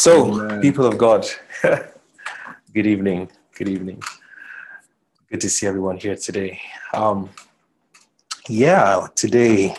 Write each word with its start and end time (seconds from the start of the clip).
So, 0.00 0.32
Amen. 0.32 0.62
people 0.62 0.86
of 0.86 0.96
God, 0.96 1.26
good 1.62 2.86
evening. 2.86 3.30
Good 3.54 3.68
evening. 3.68 4.02
Good 5.30 5.42
to 5.42 5.50
see 5.50 5.66
everyone 5.66 5.98
here 5.98 6.16
today. 6.16 6.58
Um, 6.94 7.28
yeah, 8.48 9.08
today, 9.14 9.76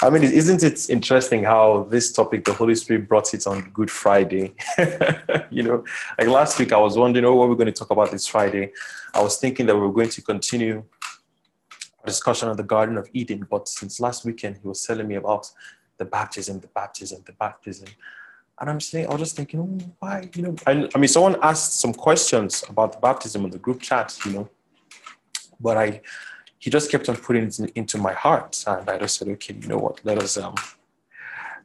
I 0.00 0.08
mean, 0.08 0.22
isn't 0.22 0.62
it 0.62 0.88
interesting 0.88 1.44
how 1.44 1.86
this 1.90 2.12
topic, 2.12 2.46
the 2.46 2.54
Holy 2.54 2.74
Spirit 2.74 3.06
brought 3.10 3.34
it 3.34 3.46
on 3.46 3.68
Good 3.74 3.90
Friday? 3.90 4.54
you 5.50 5.62
know, 5.62 5.84
like 6.18 6.28
last 6.28 6.58
week, 6.58 6.72
I 6.72 6.78
was 6.78 6.96
wondering, 6.96 7.26
oh, 7.26 7.34
what 7.34 7.50
we're 7.50 7.56
going 7.56 7.66
to 7.66 7.72
talk 7.72 7.90
about 7.90 8.10
this 8.10 8.26
Friday. 8.26 8.72
I 9.12 9.20
was 9.20 9.36
thinking 9.36 9.66
that 9.66 9.74
we 9.74 9.82
were 9.82 9.92
going 9.92 10.08
to 10.08 10.22
continue 10.22 10.82
a 12.02 12.06
discussion 12.06 12.48
on 12.48 12.56
the 12.56 12.62
Garden 12.62 12.96
of 12.96 13.06
Eden, 13.12 13.46
but 13.50 13.68
since 13.68 14.00
last 14.00 14.24
weekend, 14.24 14.60
he 14.62 14.66
was 14.66 14.82
telling 14.82 15.06
me 15.06 15.16
about 15.16 15.50
the 15.98 16.06
baptism, 16.06 16.58
the 16.60 16.68
baptism, 16.68 17.22
the 17.26 17.32
baptism. 17.32 17.88
And 18.58 18.70
I'm 18.70 18.80
saying, 18.80 19.06
I 19.06 19.10
was 19.10 19.20
just 19.20 19.36
thinking, 19.36 19.60
oh, 19.60 19.94
why? 19.98 20.30
You 20.34 20.42
know, 20.42 20.56
I, 20.66 20.88
I 20.94 20.98
mean, 20.98 21.08
someone 21.08 21.36
asked 21.42 21.78
some 21.78 21.92
questions 21.92 22.64
about 22.68 22.92
the 22.92 22.98
baptism 22.98 23.44
in 23.44 23.50
the 23.50 23.58
group 23.58 23.82
chat, 23.82 24.18
you 24.24 24.32
know, 24.32 24.48
but 25.60 25.76
I, 25.76 26.00
he 26.58 26.70
just 26.70 26.90
kept 26.90 27.08
on 27.08 27.16
putting 27.16 27.44
it 27.44 27.58
in, 27.58 27.70
into 27.74 27.98
my 27.98 28.14
heart, 28.14 28.64
and 28.66 28.88
I 28.88 28.98
just 28.98 29.18
said, 29.18 29.28
okay, 29.28 29.54
you 29.60 29.68
know 29.68 29.78
what? 29.78 30.00
Let 30.04 30.18
us 30.22 30.38
um, 30.38 30.54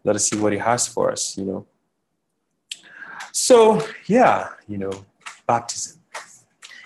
let 0.04 0.16
us 0.16 0.30
see 0.30 0.38
what 0.38 0.52
he 0.52 0.60
has 0.60 0.88
for 0.88 1.12
us, 1.12 1.38
you 1.38 1.46
know. 1.46 1.66
So 3.32 3.82
yeah, 4.08 4.50
you 4.68 4.78
know, 4.78 5.06
baptism 5.48 6.02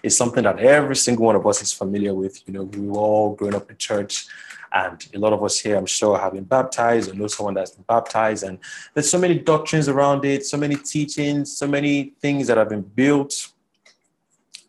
is 0.03 0.15
something 0.15 0.43
that 0.43 0.59
every 0.59 0.95
single 0.95 1.26
one 1.26 1.35
of 1.35 1.48
us 1.48 1.62
is 1.63 1.73
familiar 1.73 2.13
with. 2.13 2.41
You 2.48 2.53
know, 2.53 2.63
we 2.63 2.87
all 2.90 3.34
growing 3.34 3.55
up 3.55 3.71
in 3.71 3.77
church 3.77 4.27
and 4.75 5.07
a 5.15 5.20
lot 5.20 5.31
of 5.31 5.41
us 5.41 5.57
here, 5.57 5.77
I'm 5.77 5.85
sure, 5.85 6.20
have 6.20 6.34
been 6.34 6.43
baptized 6.43 7.09
or 7.09 7.13
know 7.13 7.27
someone 7.27 7.53
that's 7.53 7.71
been 7.71 7.85
baptized. 7.88 8.43
And 8.43 8.59
there's 8.93 9.09
so 9.09 9.17
many 9.17 9.39
doctrines 9.39 9.88
around 9.88 10.25
it, 10.25 10.45
so 10.45 10.57
many 10.57 10.75
teachings, 10.75 11.55
so 11.55 11.65
many 11.65 12.13
things 12.20 12.48
that 12.48 12.57
have 12.57 12.68
been 12.68 12.81
built 12.81 13.53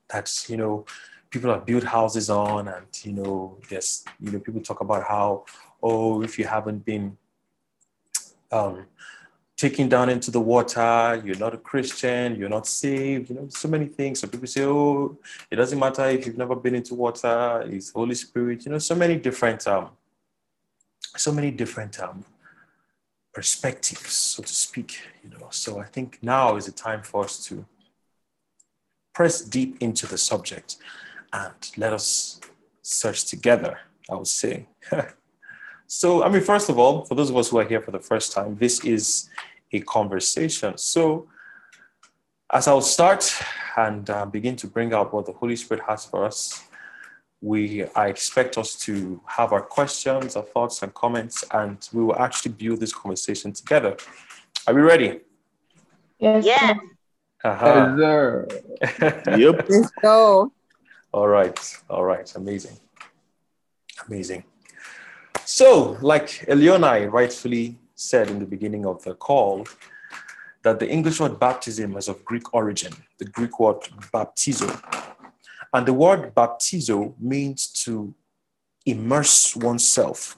that, 0.09 0.33
you 0.49 0.57
know, 0.57 0.85
people 1.29 1.53
have 1.53 1.67
built 1.67 1.83
houses 1.83 2.31
on. 2.31 2.69
And, 2.69 2.87
you 3.03 3.15
know, 3.15 3.59
yes, 3.69 4.05
you 4.21 4.31
know, 4.31 4.39
people 4.39 4.61
talk 4.61 4.81
about 4.81 5.03
how, 5.03 5.45
oh, 5.83 6.23
if 6.23 6.39
you 6.39 6.45
haven't 6.45 6.85
been 6.85 7.17
um, 8.53 8.87
taken 9.57 9.89
down 9.89 10.11
into 10.11 10.31
the 10.31 10.41
water, 10.41 11.21
you're 11.25 11.39
not 11.39 11.55
a 11.55 11.59
Christian, 11.59 12.37
you're 12.37 12.49
not 12.49 12.67
saved, 12.67 13.31
you 13.31 13.37
know, 13.37 13.49
so 13.49 13.69
many 13.69 13.87
things. 13.87 14.21
So 14.21 14.29
people 14.29 14.47
say, 14.47 14.65
oh, 14.65 15.19
it 15.51 15.57
doesn't 15.57 15.79
matter 15.79 16.05
if 16.11 16.27
you've 16.27 16.37
never 16.37 16.55
been 16.55 16.75
into 16.75 16.95
water, 16.95 17.65
it's 17.67 17.91
Holy 17.91 18.15
Spirit, 18.15 18.67
you 18.67 18.73
know, 18.73 18.79
so 18.79 18.95
many 18.95 19.17
different 19.17 19.67
um, 19.67 19.91
so 21.17 21.33
many 21.33 21.51
different 21.51 21.99
um 22.01 22.25
perspectives, 23.33 24.13
so 24.13 24.43
to 24.43 24.53
speak, 24.53 25.01
you 25.23 25.31
know. 25.31 25.49
So 25.51 25.79
I 25.79 25.85
think 25.85 26.19
now 26.23 26.57
is 26.57 26.67
the 26.67 26.73
time 26.73 27.03
for 27.03 27.25
us 27.25 27.45
to 27.47 27.67
press 29.15 29.43
deep 29.43 29.77
into 29.81 30.07
the 30.07 30.17
subject 30.17 30.77
and 31.33 31.55
let 31.77 31.93
us 31.93 32.41
search 32.83 33.27
together, 33.27 33.79
I 34.11 34.15
would 34.15 34.27
say. 34.27 34.67
So, 35.87 36.25
I 36.25 36.29
mean, 36.29 36.43
first 36.43 36.69
of 36.69 36.79
all, 36.79 37.05
for 37.05 37.15
those 37.15 37.31
of 37.31 37.37
us 37.37 37.49
who 37.51 37.59
are 37.59 37.65
here 37.65 37.81
for 37.81 37.93
the 37.93 38.01
first 38.01 38.33
time, 38.33 38.57
this 38.57 38.85
is 38.85 39.29
a 39.73 39.81
conversation. 39.81 40.77
So, 40.79 41.29
as 42.53 42.69
I'll 42.69 42.81
start 42.81 43.33
and 43.77 44.09
uh, 44.11 44.27
begin 44.27 44.57
to 44.57 44.67
bring 44.67 44.93
out 44.93 45.13
what 45.13 45.27
the 45.27 45.33
Holy 45.33 45.57
Spirit 45.57 45.85
has 45.89 46.05
for 46.05 46.25
us, 46.25 46.65
we 47.41 47.85
I 47.95 48.09
expect 48.09 48.57
us 48.59 48.75
to 48.87 49.21
have 49.27 49.53
our 49.53 49.61
questions, 49.61 50.37
our 50.37 50.43
thoughts, 50.43 50.83
and 50.83 50.93
comments, 50.95 51.45
and 51.53 51.89
we 51.93 52.03
will 52.03 52.19
actually 52.19 52.53
build 52.53 52.81
this 52.81 52.93
conversation 52.93 53.53
together. 53.53 53.97
Are 54.67 54.75
we 54.75 54.81
ready? 54.81 55.21
Yes. 56.19 56.45
Yeah. 56.45 56.75
Uh-huh. 57.45 57.95
Yes, 57.97 57.99
sir. 57.99 59.37
yep. 59.37 59.67
Let's 59.69 59.91
go. 60.03 60.51
All 61.13 61.29
right. 61.29 61.79
All 61.89 62.05
right. 62.05 62.35
Amazing. 62.35 62.77
Amazing. 64.09 64.45
So, 65.49 65.97
like 66.01 66.45
Eleonai 66.49 67.07
rightfully 67.07 67.79
said 67.95 68.29
in 68.31 68.41
the 68.41 68.47
beginning 68.47 68.85
of 68.85 69.05
the 69.05 69.15
call, 69.15 69.65
that 70.65 70.81
the 70.81 70.91
English 70.91 71.21
word 71.21 71.39
baptism 71.39 71.97
is 71.97 72.09
of 72.09 72.25
Greek 72.25 72.53
origin, 72.53 72.93
the 73.19 73.27
Greek 73.27 73.61
word 73.61 73.81
baptizo. 74.13 74.69
And 75.73 75.87
the 75.87 75.93
word 75.93 76.35
baptizo 76.35 77.15
means 77.21 77.69
to 77.85 78.13
immerse 78.87 79.55
oneself. 79.55 80.37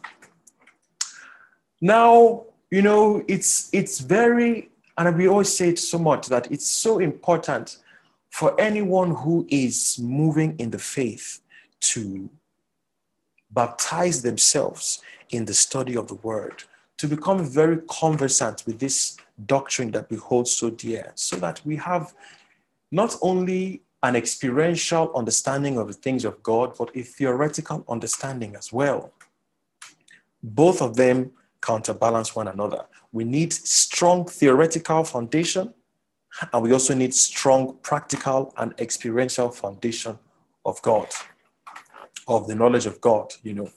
Now, 1.81 2.45
you 2.71 2.83
know, 2.83 3.25
it's 3.27 3.71
it's 3.73 4.01
very, 4.01 4.69
and 4.99 5.17
we 5.17 5.27
always 5.27 5.57
say 5.57 5.71
it 5.71 5.79
so 5.79 5.99
much 5.99 6.27
that 6.27 6.53
it's 6.53 6.67
so 6.67 6.99
important 6.99 7.79
for 8.29 8.61
anyone 8.61 9.15
who 9.15 9.47
is 9.49 9.99
moving 9.99 10.55
in 10.59 10.71
the 10.71 10.79
faith 10.79 11.41
to 11.81 12.29
baptize 13.51 14.23
themselves 14.23 15.03
in 15.31 15.45
the 15.45 15.55
study 15.55 15.97
of 15.97 16.09
the 16.09 16.15
word, 16.15 16.63
to 16.99 17.07
become 17.07 17.45
very 17.45 17.79
conversant 17.89 18.65
with 18.67 18.79
this 18.79 19.17
doctrine 19.47 19.91
that 19.93 20.11
we 20.11 20.17
hold 20.17 20.49
so 20.49 20.71
dear, 20.71 21.13
so 21.15 21.37
that 21.37 21.61
we 21.65 21.77
have 21.77 22.15
not 22.91 23.17
only 23.23 23.83
an 24.03 24.17
experiential 24.17 25.13
understanding 25.15 25.77
of 25.79 25.89
the 25.89 25.93
things 25.93 26.25
of 26.25 26.43
God, 26.43 26.75
but 26.79 26.91
a 26.97 27.03
theoretical 27.03 27.85
understanding 27.89 28.55
as 28.57 28.73
well. 28.73 29.13
Both 30.43 30.81
of 30.81 30.97
them 30.97 31.33
counterbalance 31.61 32.37
one 32.37 32.49
another. 32.49 32.85
We 33.13 33.25
need 33.25 33.53
strong 33.53 34.27
theoretical 34.27 35.05
foundation, 35.05 35.75
and 36.53 36.63
we 36.63 36.73
also 36.73 36.95
need 36.95 37.13
strong 37.15 37.77
practical 37.83 38.55
and 38.57 38.73
experiential 38.79 39.51
foundation 39.51 40.19
of 40.65 40.81
God 40.83 41.09
of 42.27 42.47
the 42.47 42.55
knowledge 42.55 42.87
of 42.87 43.01
God, 43.01 43.33
you 43.43 43.55
know. 43.55 43.71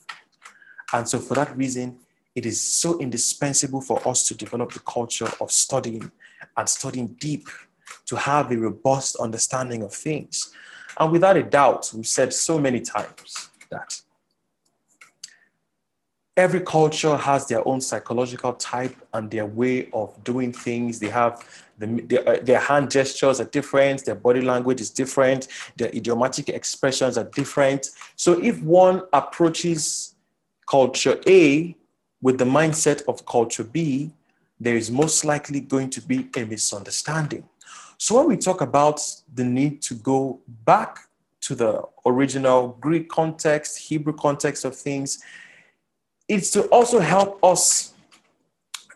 And 0.94 1.08
so, 1.08 1.20
for 1.20 1.36
that 1.36 1.56
reason, 1.56 1.98
it 2.36 2.46
is 2.46 2.62
so 2.62 3.00
indispensable 3.00 3.82
for 3.82 4.06
us 4.08 4.28
to 4.28 4.36
develop 4.36 4.74
the 4.74 4.80
culture 4.80 5.30
of 5.40 5.52
studying 5.52 6.12
and 6.56 6.70
studying 6.70 7.08
deep 7.20 7.48
to 8.06 8.16
have 8.16 8.52
a 8.52 8.58
robust 8.58 9.18
understanding 9.18 9.84
of 9.84 9.94
things. 9.94 10.54
And 11.00 11.12
without 11.12 11.38
a 11.38 11.44
doubt, 11.44 11.92
we've 11.94 12.08
said 12.08 12.34
so 12.34 12.60
many 12.60 12.80
times 12.82 13.50
that 13.70 14.02
every 16.38 16.62
culture 16.62 17.16
has 17.18 17.48
their 17.48 17.68
own 17.68 17.82
psychological 17.82 18.54
type 18.54 18.96
and 19.14 19.30
their 19.30 19.46
way 19.46 19.90
of 19.92 20.24
doing 20.24 20.54
things. 20.54 21.00
They 21.00 21.10
have 21.10 21.46
the, 21.78 21.88
their, 22.02 22.30
uh, 22.30 22.38
their 22.42 22.60
hand 22.60 22.92
gestures 22.92 23.42
are 23.42 23.46
different, 23.46 24.06
their 24.06 24.16
body 24.16 24.42
language 24.42 24.80
is 24.80 24.90
different, 24.90 25.48
their 25.78 25.90
idiomatic 25.90 26.50
expressions 26.50 27.18
are 27.18 27.26
different. 27.26 27.90
So 28.16 28.42
if 28.42 28.62
one 28.62 29.04
approaches 29.14 30.16
culture 30.70 31.20
A 31.28 31.76
with 32.22 32.38
the 32.38 32.46
mindset 32.46 33.04
of 33.08 33.26
culture 33.26 33.64
B, 33.64 34.12
there 34.60 34.76
is 34.76 34.92
most 34.92 35.26
likely 35.26 35.60
going 35.60 35.90
to 35.90 36.02
be 36.02 36.30
a 36.38 36.46
misunderstanding. 36.46 37.44
So 37.98 38.18
when 38.18 38.28
we 38.28 38.38
talk 38.38 38.62
about 38.62 39.02
the 39.34 39.44
need 39.44 39.82
to 39.84 39.96
go 39.96 40.40
back 40.66 41.00
to 41.42 41.56
the 41.56 41.84
original 42.06 42.78
Greek 42.80 43.10
context, 43.10 43.78
Hebrew 43.80 44.14
context 44.14 44.64
of 44.64 44.76
things, 44.76 45.22
it's 46.32 46.50
to 46.52 46.64
also 46.68 47.02
help 47.02 47.44
us 47.44 47.94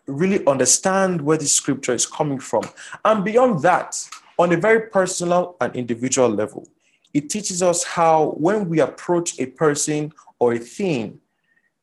really 0.07 0.45
understand 0.47 1.19
where 1.19 1.37
the 1.37 1.45
scripture 1.45 1.93
is 1.93 2.05
coming 2.05 2.39
from. 2.39 2.63
And 3.03 3.25
beyond 3.25 3.61
that, 3.63 3.97
on 4.39 4.53
a 4.53 4.57
very 4.57 4.89
personal 4.89 5.57
and 5.59 5.75
individual 5.75 6.29
level, 6.29 6.65
it 7.13 7.29
teaches 7.29 7.61
us 7.61 7.83
how 7.83 8.35
when 8.37 8.69
we 8.69 8.79
approach 8.79 9.37
a 9.37 9.47
person 9.47 10.13
or 10.39 10.53
a 10.53 10.59
thing, 10.59 11.19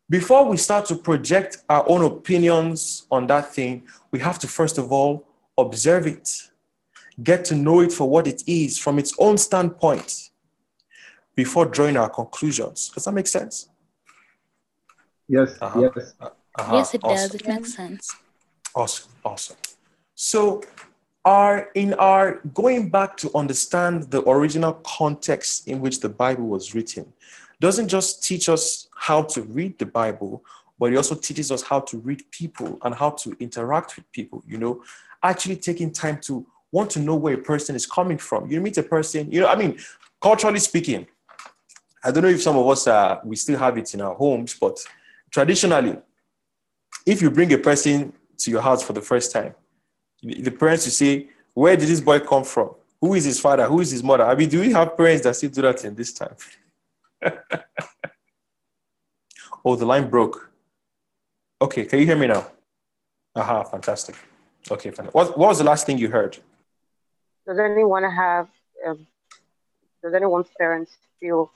before 0.09 0.49
we 0.49 0.57
start 0.57 0.87
to 0.87 0.97
project 0.97 1.59
our 1.69 1.87
own 1.87 2.03
opinions 2.03 3.07
on 3.11 3.27
that 3.27 3.53
thing, 3.55 3.83
we 4.11 4.21
have 4.21 4.39
to 4.39 4.49
first 4.49 4.79
of 4.79 4.91
all 4.91 5.27
observe 5.59 6.07
it, 6.07 6.31
get 7.23 7.45
to 7.47 7.55
know 7.55 7.81
it 7.81 7.93
for 7.93 8.09
what 8.09 8.27
it 8.27 8.43
is 8.47 8.79
from 8.79 8.99
its 8.99 9.15
own 9.19 9.37
standpoint 9.37 10.31
before 11.35 11.67
drawing 11.67 11.99
our 11.99 12.09
conclusions. 12.09 12.91
Does 12.95 13.05
that 13.05 13.13
make 13.13 13.27
sense? 13.27 13.69
Yes, 15.33 15.57
uh-huh. 15.63 15.81
yes. 15.97 16.13
Uh-huh. 16.21 16.77
Yes, 16.77 16.95
it 16.95 17.01
awesome. 17.03 17.17
does. 17.17 17.35
It 17.35 17.49
makes 17.49 17.75
sense. 17.75 18.17
Awesome, 18.75 19.11
awesome. 19.25 19.57
So, 20.15 20.63
our 21.25 21.71
in 21.75 21.95
our 21.95 22.41
going 22.53 22.91
back 22.91 23.17
to 23.19 23.31
understand 23.35 24.11
the 24.11 24.21
original 24.29 24.75
context 24.85 25.69
in 25.69 25.81
which 25.81 26.01
the 26.01 26.11
Bible 26.11 26.49
was 26.49 26.75
written, 26.75 27.11
doesn't 27.61 27.89
just 27.89 28.23
teach 28.23 28.51
us 28.51 28.89
how 28.95 29.23
to 29.23 29.41
read 29.43 29.79
the 29.79 29.87
Bible, 29.87 30.45
but 30.79 30.93
it 30.93 30.97
also 30.99 31.15
teaches 31.15 31.51
us 31.51 31.63
how 31.63 31.81
to 31.81 31.97
read 31.97 32.23
people 32.31 32.79
and 32.83 32.95
how 32.95 33.09
to 33.23 33.35
interact 33.41 33.97
with 33.97 34.13
people. 34.13 34.43
You 34.47 34.59
know, 34.59 34.85
actually 35.23 35.57
taking 35.57 35.93
time 35.93 36.21
to 36.29 36.47
want 36.73 36.91
to 36.91 37.01
know 37.01 37.17
where 37.17 37.35
a 37.35 37.43
person 37.53 37.75
is 37.75 37.87
coming 37.87 38.19
from. 38.19 38.51
You 38.51 38.61
meet 38.61 38.77
a 38.77 38.83
person, 38.83 39.33
you 39.33 39.41
know, 39.41 39.49
I 39.49 39.57
mean, 39.57 39.79
culturally 40.21 40.59
speaking, 40.59 41.07
I 42.05 42.11
don't 42.11 42.23
know 42.23 42.29
if 42.29 42.43
some 42.43 42.59
of 42.59 42.69
us 42.69 42.87
uh, 42.87 43.21
we 43.25 43.37
still 43.37 43.59
have 43.59 43.79
it 43.79 43.95
in 43.95 44.03
our 44.03 44.15
homes, 44.15 44.57
but 44.61 44.77
traditionally, 45.33 45.97
if 47.07 47.21
you 47.23 47.31
bring 47.31 47.53
a 47.53 47.59
person 47.59 48.13
to 48.39 48.51
your 48.51 48.63
house 48.63 48.83
for 48.83 48.93
the 48.93 49.01
first 49.01 49.33
time, 49.33 49.55
The 50.23 50.51
parents 50.51 50.85
will 50.87 50.93
say, 50.93 51.29
Where 51.55 51.77
did 51.77 51.89
this 51.89 52.01
boy 52.01 52.21
come 52.21 52.45
from? 52.45 52.71
Who 53.01 53.15
is 53.15 53.25
his 53.25 53.41
father? 53.41 53.67
Who 53.67 53.81
is 53.81 53.91
his 53.91 54.03
mother? 54.03 54.25
I 54.25 54.37
mean, 54.37 54.49
do 54.49 54.61
we 54.61 54.71
have 54.73 54.97
parents 54.97 55.25
that 55.25 55.35
still 55.35 55.51
do 55.51 55.63
that 55.63 55.85
in 55.85 55.95
this 55.97 56.13
time? 56.13 56.37
oh, 59.65 59.75
the 59.75 59.85
line 59.85 60.09
broke. 60.09 60.53
Okay, 61.61 61.85
can 61.85 61.99
you 61.99 62.07
hear 62.07 62.17
me 62.17 62.29
now? 62.29 62.47
Aha, 63.35 63.65
fantastic. 63.65 64.15
Okay, 64.71 64.91
fantastic. 64.91 65.15
What, 65.15 65.37
what 65.37 65.49
was 65.49 65.59
the 65.59 65.65
last 65.65 65.87
thing 65.87 65.99
you 65.99 66.09
heard? 66.09 66.39
Does 67.47 67.59
anyone 67.59 68.05
have, 68.05 68.49
um, 68.87 69.07
does 70.03 70.15
anyone's 70.15 70.49
parents 70.57 70.93
feel? 71.19 71.51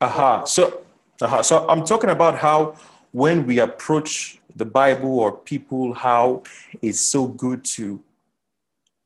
Aha, 0.00 0.44
so, 0.44 0.82
aha, 1.20 1.42
so 1.42 1.68
I'm 1.68 1.84
talking 1.84 2.10
about 2.10 2.38
how 2.38 2.76
when 3.12 3.46
we 3.46 3.58
approach 3.60 4.38
the 4.54 4.64
Bible 4.64 5.18
or 5.18 5.36
people, 5.36 5.94
how 5.94 6.42
it's 6.82 7.00
so 7.00 7.26
good 7.26 7.64
to 7.64 8.02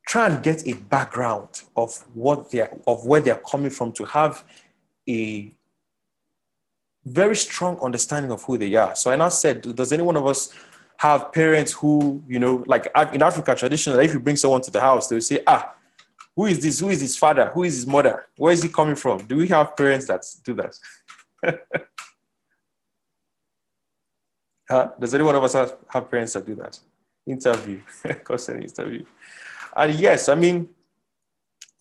try 0.06 0.26
and 0.28 0.42
get 0.42 0.66
a 0.66 0.74
background 0.74 1.62
of 1.76 2.04
what 2.14 2.50
they 2.50 2.60
are, 2.62 2.70
of 2.86 3.06
where 3.06 3.20
they 3.20 3.30
are 3.30 3.42
coming 3.48 3.70
from 3.70 3.92
to 3.92 4.04
have 4.04 4.44
a 5.08 5.52
very 7.04 7.36
strong 7.36 7.78
understanding 7.80 8.30
of 8.30 8.42
who 8.42 8.58
they 8.58 8.74
are. 8.74 8.94
So 8.94 9.10
I 9.10 9.28
said, 9.28 9.62
does 9.74 9.92
any 9.92 10.02
one 10.02 10.16
of 10.16 10.26
us 10.26 10.52
have 10.98 11.32
parents 11.32 11.72
who, 11.72 12.22
you 12.28 12.38
know, 12.38 12.62
like 12.66 12.88
in 13.12 13.22
Africa 13.22 13.54
traditionally, 13.54 14.04
if 14.04 14.12
you 14.12 14.20
bring 14.20 14.36
someone 14.36 14.60
to 14.62 14.70
the 14.70 14.80
house, 14.80 15.08
they 15.08 15.16
will 15.16 15.22
say, 15.22 15.42
ah, 15.46 15.74
who 16.36 16.46
is 16.46 16.60
this? 16.60 16.80
Who 16.80 16.90
is 16.90 17.00
his 17.00 17.16
father? 17.16 17.46
Who 17.54 17.64
is 17.64 17.74
his 17.74 17.86
mother? 17.86 18.26
Where 18.36 18.52
is 18.52 18.62
he 18.62 18.68
coming 18.68 18.96
from? 18.96 19.24
Do 19.26 19.36
we 19.36 19.48
have 19.48 19.76
parents 19.76 20.06
that 20.06 20.24
do 20.44 20.54
that? 20.54 20.78
huh? 24.70 24.90
Does 24.98 25.14
any 25.14 25.24
one 25.24 25.34
of 25.34 25.42
us 25.42 25.52
have, 25.54 25.76
have 25.88 26.10
parents 26.10 26.32
that 26.34 26.46
do 26.46 26.54
that? 26.56 26.78
Interview, 27.26 27.80
constant 28.24 28.62
interview. 28.62 29.04
And 29.76 29.94
yes, 29.94 30.28
I 30.28 30.34
mean, 30.34 30.68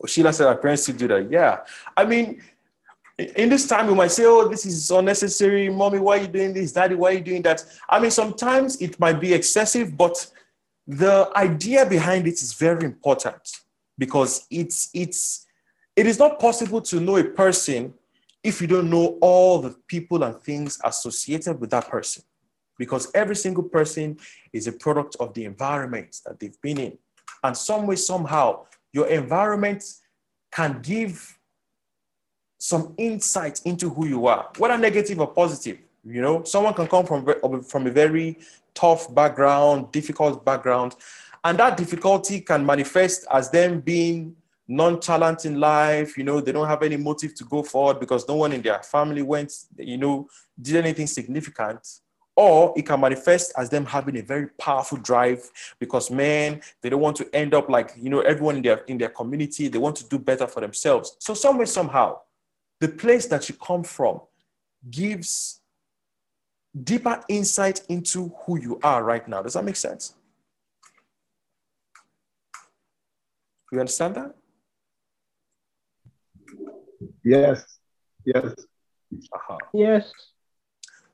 Sheila 0.05 0.33
said 0.33 0.47
our 0.47 0.57
parents 0.57 0.83
still 0.83 0.95
do 0.95 1.07
that. 1.09 1.29
Yeah. 1.29 1.59
I 1.95 2.05
mean, 2.05 2.41
in 3.17 3.49
this 3.49 3.67
time, 3.67 3.87
we 3.87 3.93
might 3.93 4.11
say, 4.11 4.25
oh, 4.25 4.47
this 4.47 4.65
is 4.65 4.89
unnecessary. 4.91 5.69
Mommy, 5.69 5.99
why 5.99 6.17
are 6.17 6.21
you 6.21 6.27
doing 6.27 6.53
this? 6.53 6.71
Daddy, 6.71 6.95
why 6.95 7.09
are 7.09 7.13
you 7.13 7.21
doing 7.21 7.41
that? 7.43 7.63
I 7.89 7.99
mean, 7.99 8.11
sometimes 8.11 8.81
it 8.81 8.99
might 8.99 9.19
be 9.19 9.33
excessive, 9.33 9.95
but 9.97 10.25
the 10.87 11.29
idea 11.35 11.85
behind 11.85 12.27
it 12.27 12.33
is 12.33 12.53
very 12.53 12.85
important 12.85 13.61
because 13.97 14.47
it's, 14.49 14.89
it's, 14.93 15.45
it 15.95 16.07
is 16.07 16.17
not 16.17 16.39
possible 16.39 16.81
to 16.81 16.99
know 16.99 17.17
a 17.17 17.23
person 17.23 17.93
if 18.41 18.61
you 18.61 18.67
don't 18.67 18.89
know 18.89 19.17
all 19.19 19.59
the 19.59 19.75
people 19.87 20.23
and 20.23 20.41
things 20.41 20.79
associated 20.85 21.59
with 21.59 21.69
that 21.71 21.89
person 21.89 22.23
because 22.79 23.11
every 23.13 23.35
single 23.35 23.63
person 23.63 24.17
is 24.51 24.65
a 24.65 24.71
product 24.71 25.15
of 25.19 25.35
the 25.35 25.45
environment 25.45 26.19
that 26.25 26.39
they've 26.39 26.59
been 26.63 26.79
in 26.79 26.97
and 27.43 27.55
some 27.55 27.87
way, 27.87 27.95
somehow, 27.95 28.65
your 28.91 29.07
environment 29.07 29.83
can 30.51 30.81
give 30.81 31.37
some 32.57 32.93
insight 32.97 33.61
into 33.65 33.89
who 33.89 34.07
you 34.07 34.27
are, 34.27 34.49
whether 34.57 34.77
negative 34.77 35.19
or 35.19 35.27
positive. 35.27 35.77
You 36.03 36.21
know, 36.21 36.43
someone 36.43 36.73
can 36.73 36.87
come 36.87 37.05
from, 37.05 37.63
from 37.63 37.87
a 37.87 37.91
very 37.91 38.39
tough 38.73 39.13
background, 39.13 39.91
difficult 39.91 40.43
background, 40.43 40.95
and 41.43 41.57
that 41.59 41.77
difficulty 41.77 42.41
can 42.41 42.65
manifest 42.65 43.25
as 43.31 43.49
them 43.49 43.79
being 43.79 44.35
nonchalant 44.67 45.45
in 45.45 45.59
life. 45.59 46.17
You 46.17 46.25
know, 46.25 46.41
they 46.41 46.51
don't 46.51 46.67
have 46.67 46.83
any 46.83 46.97
motive 46.97 47.35
to 47.35 47.43
go 47.45 47.63
forward 47.63 47.99
because 47.99 48.27
no 48.27 48.35
one 48.35 48.51
in 48.51 48.61
their 48.61 48.81
family 48.83 49.21
went, 49.21 49.53
you 49.77 49.97
know, 49.97 50.27
did 50.61 50.75
anything 50.75 51.07
significant 51.07 51.87
or 52.39 52.73
it 52.77 52.85
can 52.85 53.01
manifest 53.01 53.51
as 53.57 53.69
them 53.69 53.85
having 53.85 54.15
a 54.17 54.21
very 54.21 54.47
powerful 54.57 54.97
drive 54.97 55.51
because 55.77 56.09
man 56.09 56.61
they 56.81 56.87
don't 56.87 57.01
want 57.01 57.17
to 57.17 57.27
end 57.35 57.53
up 57.53 57.67
like 57.67 57.91
you 57.97 58.09
know 58.09 58.21
everyone 58.21 58.55
in 58.55 58.61
their 58.61 58.77
in 58.87 58.97
their 58.97 59.09
community. 59.09 59.67
They 59.67 59.77
want 59.77 59.97
to 59.97 60.07
do 60.07 60.17
better 60.17 60.47
for 60.47 60.61
themselves. 60.61 61.17
So 61.19 61.33
somewhere 61.33 61.65
somehow 61.65 62.19
the 62.79 62.87
place 62.87 63.25
that 63.25 63.49
you 63.49 63.55
come 63.55 63.83
from 63.83 64.21
gives 64.89 65.59
deeper 66.81 67.21
insight 67.27 67.81
into 67.89 68.29
who 68.45 68.57
you 68.57 68.79
are 68.83 69.03
right 69.03 69.27
now. 69.27 69.41
Does 69.41 69.55
that 69.55 69.65
make 69.65 69.75
sense? 69.75 70.15
You 73.69 73.81
understand 73.81 74.15
that? 74.15 74.33
Yes. 77.21 77.65
Yes. 78.23 78.53
Uh-huh. 79.33 79.57
yes 79.73 80.11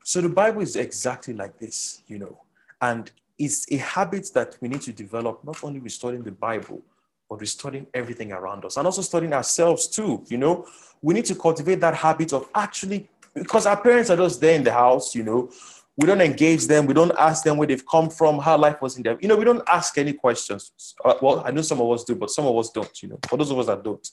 so 0.07 0.21
the 0.21 0.29
Bible 0.29 0.61
is 0.61 0.75
exactly 0.75 1.33
like 1.33 1.57
this, 1.57 2.03
you 2.05 2.19
know, 2.19 2.39
and 2.79 3.11
it's 3.39 3.65
a 3.71 3.77
habit 3.77 4.29
that 4.35 4.55
we 4.61 4.67
need 4.67 4.81
to 4.81 4.93
develop, 4.93 5.43
not 5.43 5.63
only 5.63 5.89
studying 5.89 6.21
the 6.21 6.31
Bible, 6.31 6.83
but 7.27 7.45
studying 7.47 7.87
everything 7.91 8.31
around 8.31 8.65
us 8.65 8.77
and 8.77 8.85
also 8.85 9.01
studying 9.01 9.33
ourselves 9.33 9.87
too, 9.87 10.23
you 10.27 10.37
know. 10.37 10.67
We 11.01 11.15
need 11.15 11.25
to 11.25 11.33
cultivate 11.33 11.79
that 11.79 11.95
habit 11.95 12.33
of 12.33 12.47
actually, 12.53 13.09
because 13.33 13.65
our 13.65 13.81
parents 13.81 14.11
are 14.11 14.15
just 14.15 14.39
there 14.39 14.53
in 14.53 14.63
the 14.63 14.71
house, 14.71 15.15
you 15.15 15.23
know, 15.23 15.49
we 15.97 16.05
don't 16.05 16.21
engage 16.21 16.67
them. 16.67 16.85
We 16.85 16.93
don't 16.93 17.17
ask 17.17 17.43
them 17.43 17.57
where 17.57 17.67
they've 17.67 17.87
come 17.87 18.11
from, 18.11 18.37
how 18.37 18.59
life 18.59 18.83
was 18.83 18.97
in 18.97 19.01
them. 19.01 19.17
You 19.21 19.27
know, 19.27 19.37
we 19.37 19.43
don't 19.43 19.63
ask 19.67 19.97
any 19.97 20.13
questions. 20.13 20.71
Uh, 21.03 21.15
well, 21.19 21.41
I 21.43 21.49
know 21.49 21.63
some 21.63 21.81
of 21.81 21.89
us 21.89 22.03
do, 22.03 22.13
but 22.13 22.29
some 22.29 22.45
of 22.45 22.55
us 22.55 22.69
don't, 22.69 23.01
you 23.01 23.09
know, 23.09 23.19
for 23.27 23.37
those 23.37 23.49
of 23.49 23.57
us 23.57 23.65
that 23.65 23.83
don't. 23.83 24.07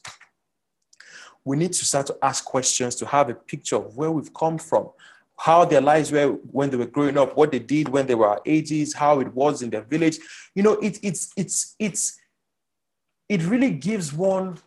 We 1.44 1.58
need 1.58 1.74
to 1.74 1.84
start 1.84 2.06
to 2.06 2.16
ask 2.22 2.46
questions 2.46 2.94
to 2.96 3.06
have 3.06 3.28
a 3.28 3.34
picture 3.34 3.76
of 3.76 3.94
where 3.94 4.10
we've 4.10 4.32
come 4.32 4.56
from 4.56 4.88
how 5.42 5.64
their 5.64 5.80
lives 5.80 6.12
were 6.12 6.28
when 6.52 6.70
they 6.70 6.76
were 6.76 6.86
growing 6.86 7.18
up, 7.18 7.36
what 7.36 7.50
they 7.50 7.58
did 7.58 7.88
when 7.88 8.06
they 8.06 8.14
were 8.14 8.40
ages, 8.46 8.94
how 8.94 9.18
it 9.18 9.34
was 9.34 9.60
in 9.60 9.70
their 9.70 9.82
village. 9.82 10.18
You 10.54 10.62
know, 10.62 10.74
it, 10.74 11.00
it's 11.02 11.32
it's 11.36 11.74
it's 11.80 12.16
it 13.28 13.42
really 13.46 13.72
gives 13.72 14.12
one, 14.12 14.58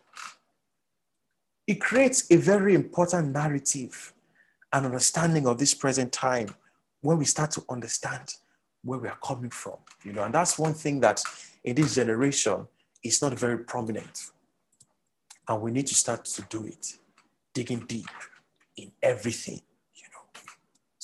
it 1.66 1.80
creates 1.80 2.30
a 2.30 2.36
very 2.36 2.74
important 2.74 3.32
narrative 3.32 4.12
and 4.70 4.84
understanding 4.84 5.46
of 5.46 5.56
this 5.56 5.72
present 5.72 6.12
time 6.12 6.54
when 7.00 7.16
we 7.16 7.24
start 7.24 7.52
to 7.52 7.64
understand 7.70 8.34
where 8.84 8.98
we 8.98 9.08
are 9.08 9.18
coming 9.24 9.50
from. 9.50 9.78
You 10.04 10.12
know, 10.12 10.24
and 10.24 10.34
that's 10.34 10.58
one 10.58 10.74
thing 10.74 11.00
that 11.00 11.22
in 11.64 11.74
this 11.74 11.94
generation 11.94 12.66
is 13.02 13.22
not 13.22 13.32
very 13.32 13.60
prominent. 13.60 14.30
And 15.48 15.62
we 15.62 15.70
need 15.70 15.86
to 15.86 15.94
start 15.94 16.26
to 16.26 16.42
do 16.50 16.66
it, 16.66 16.98
digging 17.54 17.86
deep 17.86 18.10
in 18.76 18.92
everything 19.02 19.62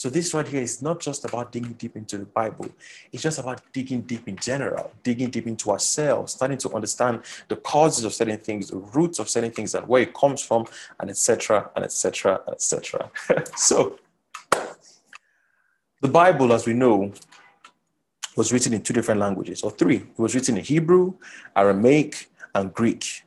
so 0.03 0.11
this 0.11 0.35
right 0.35 0.49
here 0.49 0.61
is 0.61 0.83
not 0.83 0.99
just 0.99 1.25
about 1.25 1.53
digging 1.53 1.75
deep 1.75 1.95
into 1.95 2.19
the 2.19 2.25
Bible. 2.25 2.69
It's 3.13 3.23
just 3.23 3.39
about 3.39 3.63
digging 3.73 4.01
deep 4.01 4.27
in 4.27 4.35
general, 4.35 4.91
digging 5.05 5.31
deep 5.31 5.47
into 5.47 5.71
ourselves, 5.71 6.33
starting 6.33 6.59
to 6.59 6.75
understand 6.75 7.21
the 7.47 7.55
causes 7.55 8.05
of 8.05 8.13
certain 8.13 8.39
things, 8.39 8.71
the 8.71 8.79
roots 8.79 9.21
of 9.21 9.29
certain 9.29 9.53
things, 9.53 9.77
and 9.77 9.87
where 9.87 10.03
it 10.03 10.13
comes 10.13 10.43
from, 10.43 10.67
and 10.99 11.09
etc. 11.09 11.71
and 11.77 11.85
etc. 11.85 12.41
etc. 12.49 13.13
so 13.57 14.01
the 16.01 16.09
Bible, 16.09 16.53
as 16.53 16.67
we 16.67 16.73
know, 16.73 17.13
was 18.35 18.53
written 18.53 18.73
in 18.73 18.83
two 18.83 18.93
different 18.93 19.21
languages, 19.21 19.63
or 19.63 19.71
three. 19.71 19.99
It 19.99 20.19
was 20.19 20.35
written 20.35 20.57
in 20.57 20.65
Hebrew, 20.65 21.15
Aramaic, 21.55 22.29
and 22.57 22.75
Greek. 22.75 23.23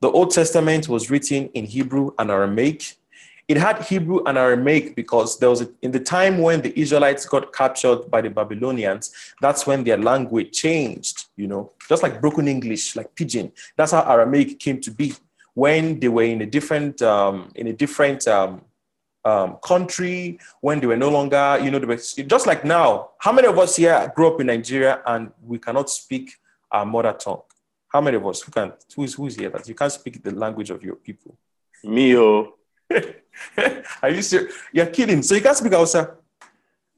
The 0.00 0.10
Old 0.10 0.32
Testament 0.32 0.86
was 0.86 1.08
written 1.08 1.48
in 1.54 1.64
Hebrew 1.64 2.12
and 2.18 2.30
Aramaic, 2.30 2.96
it 3.50 3.56
had 3.56 3.82
Hebrew 3.82 4.22
and 4.26 4.38
Aramaic 4.38 4.94
because 4.94 5.36
there 5.40 5.50
was 5.50 5.60
a, 5.62 5.68
in 5.82 5.90
the 5.90 5.98
time 5.98 6.38
when 6.38 6.60
the 6.60 6.72
Israelites 6.78 7.26
got 7.26 7.52
captured 7.52 8.08
by 8.08 8.20
the 8.20 8.30
Babylonians, 8.30 9.12
that's 9.40 9.66
when 9.66 9.82
their 9.82 9.96
language 9.96 10.52
changed, 10.52 11.24
you 11.36 11.48
know, 11.48 11.72
just 11.88 12.04
like 12.04 12.20
broken 12.20 12.46
English, 12.46 12.94
like 12.94 13.12
pidgin. 13.16 13.50
That's 13.76 13.90
how 13.90 14.08
Aramaic 14.08 14.60
came 14.60 14.80
to 14.82 14.92
be 14.92 15.14
when 15.54 15.98
they 15.98 16.06
were 16.06 16.22
in 16.22 16.42
a 16.42 16.46
different 16.46 17.02
um, 17.02 17.50
in 17.56 17.66
a 17.66 17.72
different 17.72 18.28
um, 18.28 18.62
um, 19.24 19.56
country, 19.64 20.38
when 20.60 20.78
they 20.78 20.86
were 20.86 20.96
no 20.96 21.10
longer, 21.10 21.58
you 21.60 21.72
know, 21.72 21.80
they 21.80 21.86
were, 21.86 21.96
just 21.96 22.46
like 22.46 22.64
now. 22.64 23.10
How 23.18 23.32
many 23.32 23.48
of 23.48 23.58
us 23.58 23.74
here 23.74 24.12
grew 24.14 24.28
up 24.32 24.40
in 24.40 24.46
Nigeria 24.46 25.02
and 25.04 25.32
we 25.42 25.58
cannot 25.58 25.90
speak 25.90 26.34
our 26.70 26.86
mother 26.86 27.14
tongue? 27.14 27.42
How 27.88 28.00
many 28.00 28.16
of 28.16 28.24
us 28.28 28.42
who 28.42 28.52
can? 28.52 28.74
Who's 28.94 29.14
who's 29.14 29.34
here 29.34 29.50
that 29.50 29.66
you 29.66 29.74
can't 29.74 29.90
speak 29.90 30.22
the 30.22 30.30
language 30.30 30.70
of 30.70 30.84
your 30.84 30.94
people? 30.94 31.36
Me, 31.82 32.16
oh. 32.16 32.54
Are 34.02 34.10
you 34.10 34.22
serious? 34.22 34.54
You're 34.72 34.86
kidding. 34.86 35.22
So 35.22 35.34
you 35.34 35.40
can't 35.40 35.56
speak 35.56 35.72
Hausa? 35.72 36.16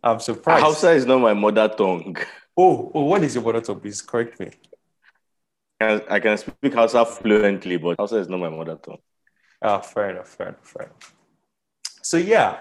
I'm 0.03 0.21
surprised. 0.21 0.65
Hausa 0.65 0.91
is 0.91 1.07
not 1.07 1.21
my 1.21 1.35
mother 1.35 1.69
tongue. 1.69 2.17
Oh, 2.57 2.91
oh, 2.95 3.05
what 3.05 3.23
is 3.23 3.35
your 3.35 3.45
mother 3.45 3.61
tongue? 3.61 3.81
Please 3.81 4.03
correct 4.03 4.39
me. 4.41 4.51
I 5.81 6.21
can 6.21 6.39
speak 6.39 6.75
Hausa 6.75 7.05
fluently, 7.05 7.77
but 7.77 7.97
Hausa 7.99 8.17
is 8.17 8.29
not 8.29 8.39
my 8.39 8.49
mother 8.49 8.77
tongue. 8.77 8.99
Ah, 9.61 9.81
fair 9.81 10.11
enough, 10.11 10.29
fair 10.29 10.49
enough, 10.49 10.67
fair 10.67 10.87
enough. 10.87 11.15
So 12.03 12.17
yeah, 12.17 12.61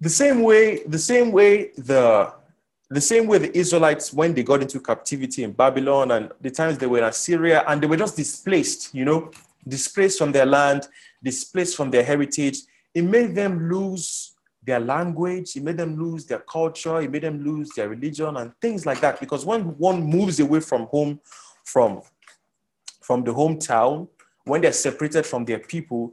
the 0.00 0.08
same 0.08 0.42
way, 0.42 0.82
the 0.84 0.98
same 0.98 1.32
way 1.32 1.72
the 1.76 2.32
the 2.90 3.00
same 3.00 3.26
way 3.26 3.38
the 3.38 3.56
Israelites 3.56 4.12
when 4.12 4.34
they 4.34 4.42
got 4.42 4.62
into 4.62 4.80
captivity 4.80 5.44
in 5.44 5.52
Babylon 5.52 6.10
and 6.10 6.32
the 6.40 6.50
times 6.50 6.76
they 6.76 6.86
were 6.86 6.98
in 6.98 7.04
Assyria 7.04 7.64
and 7.68 7.80
they 7.80 7.86
were 7.86 7.96
just 7.96 8.16
displaced, 8.16 8.92
you 8.94 9.04
know, 9.04 9.30
displaced 9.66 10.18
from 10.18 10.32
their 10.32 10.46
land, 10.46 10.88
displaced 11.22 11.76
from 11.76 11.90
their 11.90 12.04
heritage. 12.04 12.58
It 12.94 13.02
made 13.02 13.34
them 13.34 13.70
lose 13.70 14.34
their 14.62 14.80
language, 14.80 15.56
it 15.56 15.62
made 15.62 15.78
them 15.78 15.96
lose 15.98 16.26
their 16.26 16.40
culture, 16.40 17.00
it 17.00 17.10
made 17.10 17.22
them 17.22 17.42
lose 17.42 17.70
their 17.70 17.88
religion 17.88 18.36
and 18.36 18.52
things 18.60 18.84
like 18.84 19.00
that. 19.00 19.18
Because 19.20 19.44
when 19.44 19.62
one 19.78 20.02
moves 20.02 20.38
away 20.38 20.60
from 20.60 20.86
home, 20.86 21.20
from, 21.64 22.02
from 23.00 23.24
the 23.24 23.32
hometown, 23.32 24.08
when 24.44 24.60
they're 24.60 24.72
separated 24.72 25.24
from 25.24 25.44
their 25.44 25.58
people, 25.58 26.12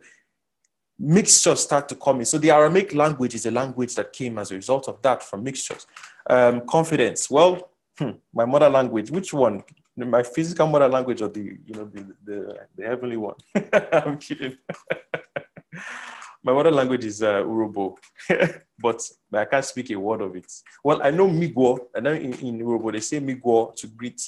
mixtures 1.00 1.62
start 1.62 1.88
to 1.90 1.96
come 1.96 2.20
in. 2.20 2.26
So 2.26 2.38
the 2.38 2.52
Aramaic 2.52 2.94
language 2.94 3.36
is 3.36 3.46
a 3.46 3.52
language 3.52 3.96
that 3.96 4.14
came 4.14 4.38
as 4.38 4.52
a 4.52 4.56
result 4.56 4.88
of 4.88 5.02
that 5.02 5.24
from 5.24 5.44
mixtures. 5.44 5.86
Um, 6.30 6.62
confidence. 6.68 7.30
Well, 7.30 7.70
hmm, 7.98 8.12
my 8.34 8.46
mother 8.46 8.70
language. 8.70 9.12
Which 9.12 9.34
one? 9.34 9.64
My 9.98 10.22
physical 10.22 10.68
mother 10.68 10.88
language 10.88 11.22
or 11.24 11.28
the 11.28 11.42
you 11.66 11.74
know 11.74 11.86
the 11.86 12.06
the, 12.24 12.60
the 12.76 12.84
heavenly 12.86 13.18
one? 13.18 13.36
I'm 13.92 14.18
kidding. 14.20 14.56
my 16.44 16.54
mother 16.54 16.72
language 16.72 17.04
is 17.04 17.24
uh, 17.24 17.42
Urhobo, 17.42 17.96
but 18.80 19.02
I 19.34 19.46
can't 19.46 19.66
speak 19.66 19.90
a 19.90 19.96
word 19.96 20.22
of 20.22 20.36
it. 20.36 20.52
Well, 20.84 21.02
I 21.04 21.10
know 21.10 21.28
Migwo. 21.28 21.80
and 21.96 22.06
in, 22.08 22.34
in 22.34 22.60
Urhobo 22.60 22.92
they 22.92 23.00
say 23.00 23.20
Migwo 23.20 23.76
to 23.76 23.88
greet 23.88 24.22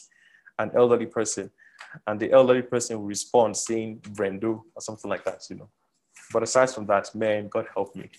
an 0.57 0.71
elderly 0.75 1.05
person, 1.05 1.51
and 2.07 2.19
the 2.19 2.31
elderly 2.31 2.63
person 2.63 2.97
will 2.97 3.05
respond 3.05 3.55
saying 3.55 3.99
Vrendo 4.01 4.63
or 4.75 4.81
something 4.81 5.09
like 5.09 5.23
that. 5.25 5.43
You 5.51 5.57
know. 5.57 5.69
But 6.33 6.43
aside 6.43 6.71
from 6.71 6.87
that, 6.87 7.13
man, 7.13 7.47
God 7.47 7.67
help 7.75 7.95
me. 7.95 8.09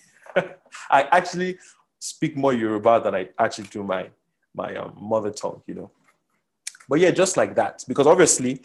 I 0.89 1.03
actually 1.11 1.57
speak 1.99 2.37
more 2.37 2.53
Yoruba 2.53 3.01
than 3.03 3.13
I 3.15 3.29
actually 3.37 3.67
do 3.67 3.83
my 3.83 4.09
my 4.55 4.73
um, 4.77 4.97
mother 4.99 5.31
tongue. 5.31 5.61
You 5.67 5.75
know. 5.75 5.91
But 6.91 6.99
yeah, 6.99 7.11
just 7.11 7.37
like 7.37 7.55
that, 7.55 7.85
because 7.87 8.05
obviously, 8.05 8.59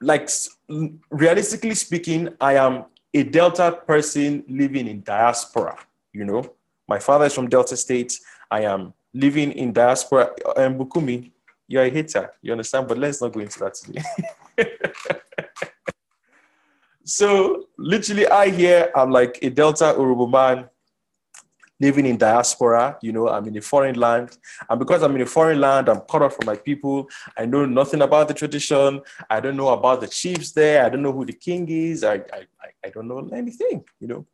like 0.00 0.30
realistically 1.10 1.74
speaking, 1.74 2.28
I 2.40 2.54
am 2.54 2.84
a 3.12 3.24
Delta 3.24 3.80
person 3.84 4.44
living 4.48 4.86
in 4.86 5.02
diaspora, 5.02 5.76
you 6.12 6.24
know. 6.24 6.48
My 6.86 7.00
father 7.00 7.24
is 7.24 7.34
from 7.34 7.48
Delta 7.48 7.76
State. 7.76 8.16
I 8.48 8.60
am 8.60 8.94
living 9.12 9.50
in 9.50 9.72
diaspora. 9.72 10.30
And 10.56 10.80
um, 10.80 10.86
Bukumi, 10.86 11.32
you're 11.66 11.82
a 11.82 11.90
hater, 11.90 12.32
you 12.42 12.52
understand? 12.52 12.86
But 12.86 12.98
let's 12.98 13.20
not 13.20 13.32
go 13.32 13.40
into 13.40 13.58
that 13.58 13.74
today. 13.74 14.04
so 17.04 17.66
literally, 17.76 18.28
I 18.28 18.50
hear 18.50 18.92
I'm 18.94 19.10
like 19.10 19.40
a 19.42 19.50
Delta 19.50 19.96
Urhobo 19.98 20.30
man 20.30 20.68
living 21.78 22.06
in 22.06 22.16
diaspora, 22.16 22.98
you 23.02 23.12
know, 23.12 23.28
I'm 23.28 23.46
in 23.48 23.56
a 23.56 23.60
foreign 23.60 23.96
land. 23.96 24.38
And 24.68 24.78
because 24.78 25.02
I'm 25.02 25.14
in 25.14 25.22
a 25.22 25.26
foreign 25.26 25.60
land, 25.60 25.88
I'm 25.88 26.00
cut 26.00 26.22
off 26.22 26.36
from 26.36 26.46
my 26.46 26.56
people. 26.56 27.08
I 27.36 27.46
know 27.46 27.66
nothing 27.66 28.02
about 28.02 28.28
the 28.28 28.34
tradition. 28.34 29.02
I 29.28 29.40
don't 29.40 29.56
know 29.56 29.68
about 29.68 30.00
the 30.00 30.08
chiefs 30.08 30.52
there. 30.52 30.84
I 30.84 30.88
don't 30.88 31.02
know 31.02 31.12
who 31.12 31.24
the 31.24 31.32
king 31.32 31.68
is. 31.68 32.04
I, 32.04 32.14
I, 32.14 32.46
I 32.84 32.88
don't 32.90 33.08
know 33.08 33.28
anything, 33.32 33.84
you 34.00 34.08
know. 34.08 34.26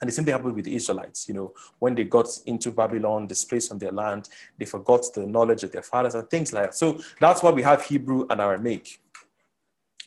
And 0.00 0.08
the 0.08 0.12
same 0.12 0.24
thing 0.24 0.32
happened 0.32 0.54
with 0.54 0.64
the 0.64 0.76
Israelites, 0.76 1.26
you 1.26 1.34
know, 1.34 1.52
when 1.80 1.96
they 1.96 2.04
got 2.04 2.28
into 2.46 2.70
Babylon, 2.70 3.26
displaced 3.26 3.68
from 3.68 3.78
their 3.78 3.90
land, 3.90 4.28
they 4.56 4.64
forgot 4.64 5.04
the 5.12 5.26
knowledge 5.26 5.64
of 5.64 5.72
their 5.72 5.82
fathers 5.82 6.14
and 6.14 6.30
things 6.30 6.52
like 6.52 6.66
that. 6.66 6.74
So 6.76 7.00
that's 7.20 7.42
why 7.42 7.50
we 7.50 7.62
have 7.62 7.84
Hebrew 7.84 8.24
and 8.30 8.40
Aramaic, 8.40 9.00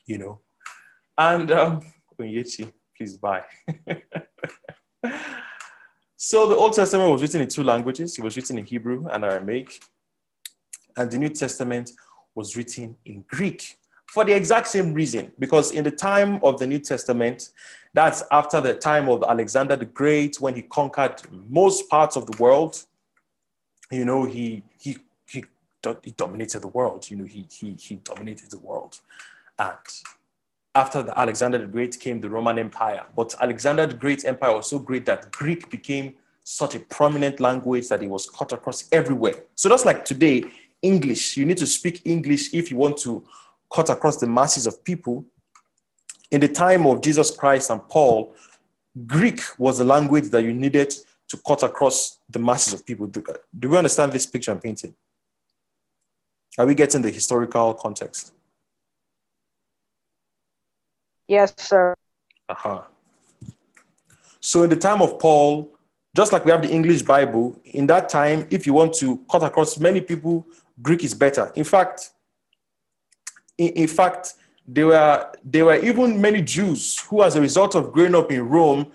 you 0.06 0.18
know. 0.18 0.40
And 1.18 1.52
um, 1.52 1.82
please 2.16 3.18
buy. 3.18 3.44
So 6.24 6.46
the 6.46 6.56
Old 6.56 6.74
Testament 6.74 7.10
was 7.10 7.24
written 7.24 7.42
in 7.42 7.48
two 7.48 7.64
languages. 7.64 8.16
It 8.16 8.24
was 8.24 8.36
written 8.36 8.60
in 8.60 8.64
Hebrew 8.64 9.08
and 9.08 9.26
Aramaic. 9.26 9.82
And 10.96 11.10
the 11.10 11.18
New 11.18 11.30
Testament 11.30 11.94
was 12.36 12.56
written 12.56 12.96
in 13.06 13.26
Greek 13.28 13.80
for 14.06 14.24
the 14.24 14.32
exact 14.32 14.68
same 14.68 14.94
reason. 14.94 15.32
Because 15.40 15.72
in 15.72 15.84
the 15.84 15.90
time 15.90 16.40
of 16.44 16.60
the 16.60 16.68
New 16.68 16.78
Testament, 16.78 17.50
that's 17.96 18.22
after 18.32 18.62
the 18.62 18.76
time 18.76 19.10
of 19.10 19.24
Alexander 19.28 19.76
the 19.76 19.86
Great, 19.86 20.40
when 20.40 20.54
he 20.54 20.62
conquered 20.62 21.24
most 21.50 21.90
parts 21.90 22.16
of 22.16 22.28
the 22.28 22.38
world. 22.38 22.86
You 23.90 24.06
know, 24.06 24.24
he 24.24 24.62
he 24.78 24.98
he, 25.26 25.44
he 26.04 26.12
dominated 26.12 26.60
the 26.62 26.68
world. 26.68 27.10
You 27.10 27.18
know, 27.18 27.26
he 27.26 27.48
he 27.52 27.76
he 27.80 27.96
dominated 27.96 28.52
the 28.52 28.60
world. 28.60 29.00
And 29.58 29.76
after 30.76 31.04
the 31.04 31.18
Alexander 31.20 31.58
the 31.58 31.68
Great 31.68 32.00
came 32.00 32.22
the 32.22 32.30
Roman 32.30 32.58
Empire. 32.58 33.04
But 33.16 33.36
Alexander 33.42 33.86
the 33.88 33.96
Great 33.96 34.26
Empire 34.26 34.56
was 34.56 34.70
so 34.70 34.80
great 34.80 35.06
that 35.06 35.32
Greek 35.32 35.70
became 35.70 36.16
such 36.44 36.76
a 36.76 36.80
prominent 36.80 37.40
language 37.40 37.88
that 37.90 38.02
it 38.02 38.10
was 38.10 38.30
cut 38.30 38.52
across 38.52 38.88
everywhere. 38.92 39.44
So 39.56 39.70
just 39.70 39.86
like 39.86 40.06
today, 40.06 40.46
English, 40.82 41.38
you 41.38 41.46
need 41.46 41.58
to 41.58 41.68
speak 41.68 42.02
English 42.06 42.54
if 42.54 42.72
you 42.72 42.78
want 42.78 42.98
to 43.00 43.24
cut 43.74 43.90
across 43.90 44.18
the 44.18 44.28
masses 44.28 44.66
of 44.66 44.84
people. 44.84 45.26
In 46.32 46.42
the 46.42 46.48
time 46.48 46.86
of 46.88 47.02
Jesus 47.02 47.36
Christ 47.36 47.70
and 47.70 47.88
Paul, 47.90 48.34
Greek 49.06 49.42
was 49.58 49.78
the 49.78 49.84
language 49.84 50.30
that 50.30 50.44
you 50.44 50.54
needed 50.54 50.94
to 51.28 51.38
cut 51.46 51.64
across 51.64 52.20
the 52.30 52.40
masses 52.40 52.74
of 52.74 52.86
people. 52.86 53.08
Do, 53.08 53.24
do 53.58 53.70
we 53.70 53.78
understand 53.78 54.12
this 54.12 54.26
picture 54.26 54.52
I'm 54.52 54.60
painting? 54.60 54.96
Are 56.58 56.66
we 56.66 56.76
getting 56.76 57.02
the 57.02 57.12
historical 57.12 57.74
context? 57.74 58.34
Yes, 61.32 61.54
sir. 61.56 61.96
Uh-huh. 62.50 62.82
So 64.42 64.64
in 64.64 64.70
the 64.70 64.76
time 64.76 65.02
of 65.02 65.18
Paul, 65.18 65.74
just 66.14 66.34
like 66.34 66.44
we 66.44 66.52
have 66.52 66.62
the 66.62 66.70
English 66.70 67.04
Bible, 67.04 67.58
in 67.64 67.88
that 67.88 68.10
time, 68.10 68.46
if 68.50 68.68
you 68.68 68.74
want 68.74 68.94
to 68.96 69.18
cut 69.32 69.42
across 69.42 69.80
many 69.80 70.02
people, 70.02 70.46
Greek 70.82 71.06
is 71.06 71.14
better. 71.14 71.50
In 71.56 71.64
fact, 71.64 72.12
in, 73.58 73.70
in 73.70 73.88
fact, 73.88 74.34
there 74.68 74.88
were 74.88 75.32
there 75.42 75.64
were 75.64 75.78
even 75.78 76.20
many 76.20 76.42
Jews 76.42 77.00
who, 77.00 77.24
as 77.24 77.38
a 77.38 77.42
result 77.42 77.76
of 77.76 77.94
growing 77.94 78.14
up 78.14 78.30
in 78.30 78.50
Rome, 78.50 78.92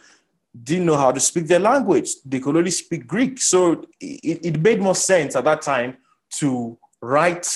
didn't 0.63 0.85
know 0.85 0.99
how 0.99 1.13
to 1.13 1.21
speak 1.21 1.47
their 1.47 1.59
language. 1.59 2.17
They 2.23 2.41
could 2.41 2.55
only 2.55 2.71
speak 2.71 3.07
Greek. 3.07 3.41
So 3.41 3.87
it, 3.99 4.45
it 4.45 4.61
made 4.61 4.83
more 4.83 4.95
sense 4.95 5.37
at 5.37 5.45
that 5.45 5.63
time 5.63 5.97
to 6.41 6.77
write 7.01 7.49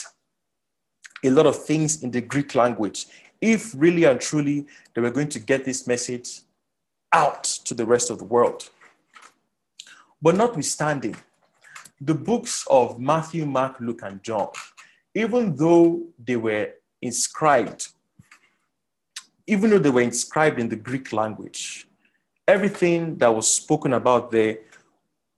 a 1.22 1.28
lot 1.28 1.44
of 1.44 1.62
things 1.66 2.02
in 2.02 2.10
the 2.10 2.22
Greek 2.22 2.54
language 2.54 3.04
if 3.40 3.72
really 3.76 4.04
and 4.04 4.20
truly 4.20 4.66
they 4.94 5.00
were 5.00 5.10
going 5.10 5.28
to 5.28 5.38
get 5.38 5.64
this 5.64 5.86
message 5.86 6.40
out 7.12 7.44
to 7.44 7.74
the 7.74 7.84
rest 7.84 8.10
of 8.10 8.18
the 8.18 8.24
world. 8.24 8.68
But 10.22 10.36
notwithstanding, 10.36 11.16
the 12.00 12.14
books 12.14 12.64
of 12.70 12.98
Matthew, 12.98 13.46
Mark, 13.46 13.76
Luke, 13.80 14.00
and 14.02 14.22
John, 14.22 14.48
even 15.14 15.56
though 15.56 16.02
they 16.22 16.36
were 16.36 16.70
inscribed, 17.02 17.88
even 19.46 19.70
though 19.70 19.78
they 19.78 19.90
were 19.90 20.02
inscribed 20.02 20.60
in 20.60 20.68
the 20.68 20.76
Greek 20.76 21.12
language, 21.12 21.88
everything 22.46 23.16
that 23.18 23.34
was 23.34 23.52
spoken 23.52 23.94
about 23.94 24.30
there 24.30 24.58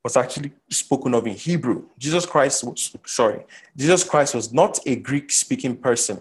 was 0.05 0.17
actually 0.17 0.53
spoken 0.69 1.15
of 1.15 1.27
in 1.27 1.35
Hebrew. 1.35 1.85
Jesus 1.99 2.27
Christ 2.27 2.65
was, 2.65 2.95
sorry, 3.07 3.45
Jesus 3.77 4.03
Christ 4.03 4.35
was 4.35 4.53
not 4.53 4.81
a 4.87 4.97
Greek 4.97 5.31
speaking 5.31 5.77
person. 5.77 6.21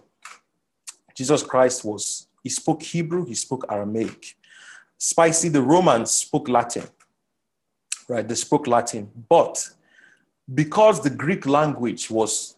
Jesus 1.16 1.44
Christ 1.44 1.84
was, 1.86 2.28
he 2.44 2.50
spoke 2.50 2.82
Hebrew, 2.84 3.26
he 3.26 3.36
spoke 3.36 3.66
Aramaic. 3.70 4.36
Spicy, 4.98 5.50
the 5.50 5.62
Romans 5.62 6.12
spoke 6.12 6.48
Latin, 6.48 6.84
right? 8.08 8.28
They 8.28 8.36
spoke 8.36 8.68
Latin. 8.68 9.10
But 9.30 9.68
because 10.54 11.02
the 11.02 11.10
Greek 11.10 11.46
language 11.46 12.12
was 12.12 12.56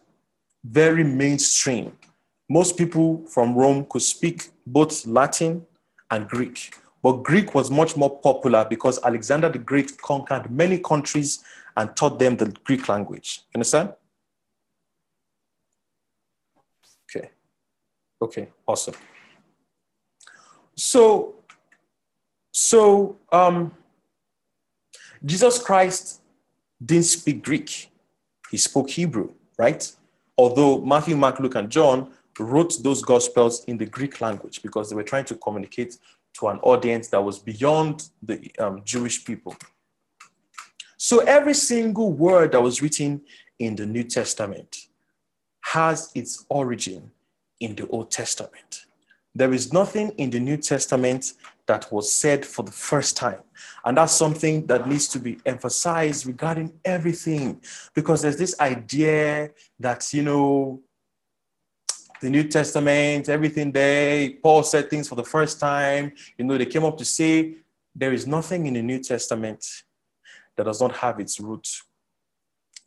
very 0.64 1.04
mainstream, 1.04 1.92
most 2.48 2.76
people 2.76 3.24
from 3.26 3.54
Rome 3.54 3.86
could 3.88 4.02
speak 4.02 4.50
both 4.66 5.06
Latin 5.06 5.66
and 6.10 6.28
Greek. 6.28 6.74
But 7.02 7.22
Greek 7.22 7.54
was 7.54 7.70
much 7.70 7.96
more 7.96 8.18
popular 8.18 8.64
because 8.68 8.98
Alexander 9.04 9.48
the 9.48 9.58
Great 9.58 10.00
conquered 10.00 10.50
many 10.50 10.78
countries 10.78 11.44
and 11.76 11.94
taught 11.96 12.18
them 12.18 12.36
the 12.36 12.54
Greek 12.64 12.88
language. 12.88 13.42
Understand? 13.54 13.92
Okay, 18.24 18.48
awesome. 18.66 18.94
So, 20.74 21.34
so 22.50 23.18
um, 23.30 23.70
Jesus 25.22 25.58
Christ 25.62 26.22
didn't 26.82 27.04
speak 27.04 27.44
Greek; 27.44 27.90
he 28.50 28.56
spoke 28.56 28.88
Hebrew, 28.88 29.34
right? 29.58 29.92
Although 30.38 30.80
Matthew, 30.80 31.16
Mark, 31.16 31.38
Luke, 31.38 31.54
and 31.56 31.68
John 31.68 32.12
wrote 32.40 32.82
those 32.82 33.02
gospels 33.02 33.62
in 33.66 33.76
the 33.76 33.84
Greek 33.84 34.22
language 34.22 34.62
because 34.62 34.88
they 34.88 34.96
were 34.96 35.02
trying 35.02 35.26
to 35.26 35.34
communicate 35.34 35.98
to 36.38 36.48
an 36.48 36.58
audience 36.60 37.08
that 37.08 37.22
was 37.22 37.38
beyond 37.38 38.08
the 38.22 38.50
um, 38.58 38.80
Jewish 38.86 39.22
people. 39.22 39.54
So 40.96 41.18
every 41.18 41.52
single 41.52 42.10
word 42.10 42.52
that 42.52 42.62
was 42.62 42.80
written 42.80 43.20
in 43.58 43.76
the 43.76 43.84
New 43.84 44.04
Testament 44.04 44.86
has 45.60 46.10
its 46.14 46.46
origin 46.48 47.10
in 47.60 47.74
the 47.74 47.86
Old 47.88 48.10
Testament. 48.10 48.86
There 49.34 49.52
is 49.52 49.72
nothing 49.72 50.10
in 50.18 50.30
the 50.30 50.40
New 50.40 50.56
Testament 50.56 51.32
that 51.66 51.90
was 51.90 52.12
said 52.12 52.44
for 52.44 52.62
the 52.62 52.70
first 52.70 53.16
time. 53.16 53.40
And 53.84 53.96
that's 53.96 54.12
something 54.12 54.66
that 54.66 54.86
needs 54.86 55.08
to 55.08 55.18
be 55.18 55.38
emphasized 55.46 56.26
regarding 56.26 56.72
everything, 56.84 57.60
because 57.94 58.22
there's 58.22 58.36
this 58.36 58.58
idea 58.60 59.50
that, 59.80 60.12
you 60.12 60.22
know, 60.22 60.82
the 62.20 62.30
New 62.30 62.44
Testament, 62.44 63.28
everything 63.28 63.72
there, 63.72 64.30
Paul 64.42 64.62
said 64.62 64.88
things 64.88 65.08
for 65.08 65.14
the 65.14 65.24
first 65.24 65.58
time. 65.58 66.12
You 66.38 66.44
know, 66.44 66.56
they 66.56 66.66
came 66.66 66.84
up 66.84 66.96
to 66.98 67.04
say 67.04 67.56
there 67.94 68.12
is 68.12 68.26
nothing 68.26 68.66
in 68.66 68.74
the 68.74 68.82
New 68.82 69.00
Testament 69.00 69.64
that 70.56 70.64
does 70.64 70.80
not 70.80 70.96
have 70.96 71.18
its 71.20 71.40
root 71.40 71.68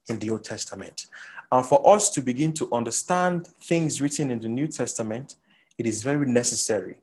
in 0.07 0.17
the 0.19 0.29
Old 0.29 0.43
Testament. 0.43 1.07
And 1.51 1.66
for 1.66 1.96
us 1.96 2.10
to 2.12 2.22
begin 2.22 2.54
to 2.54 2.72
understand 2.74 3.48
things 3.62 4.01
written 4.01 4.32
in 4.32 4.39
the 4.39 4.50
New 4.50 4.68
Testament, 4.68 5.36
it 5.77 5.86
is 5.86 6.04
very 6.04 6.25
necessary 6.25 6.96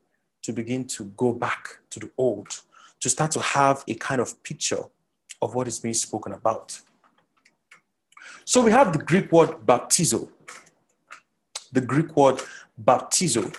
to 0.43 0.53
begin 0.53 0.85
to 0.85 1.05
go 1.17 1.33
back 1.33 1.79
to 1.89 1.99
the 1.99 2.11
old, 2.17 2.61
to 2.99 3.09
start 3.09 3.31
to 3.31 3.39
have 3.39 3.83
a 3.87 3.95
kind 3.95 4.21
of 4.21 4.41
picture 4.43 4.83
of 5.41 5.55
what 5.55 5.67
is 5.67 5.79
being 5.79 5.93
spoken 5.93 6.33
about. 6.33 6.79
So 8.45 8.61
we 8.61 8.71
have 8.71 8.93
the 8.93 8.99
Greek 8.99 9.31
word 9.31 9.49
baptizo, 9.65 10.29
the 11.71 11.81
Greek 11.81 12.15
word 12.15 12.41
baptizo, 12.83 13.55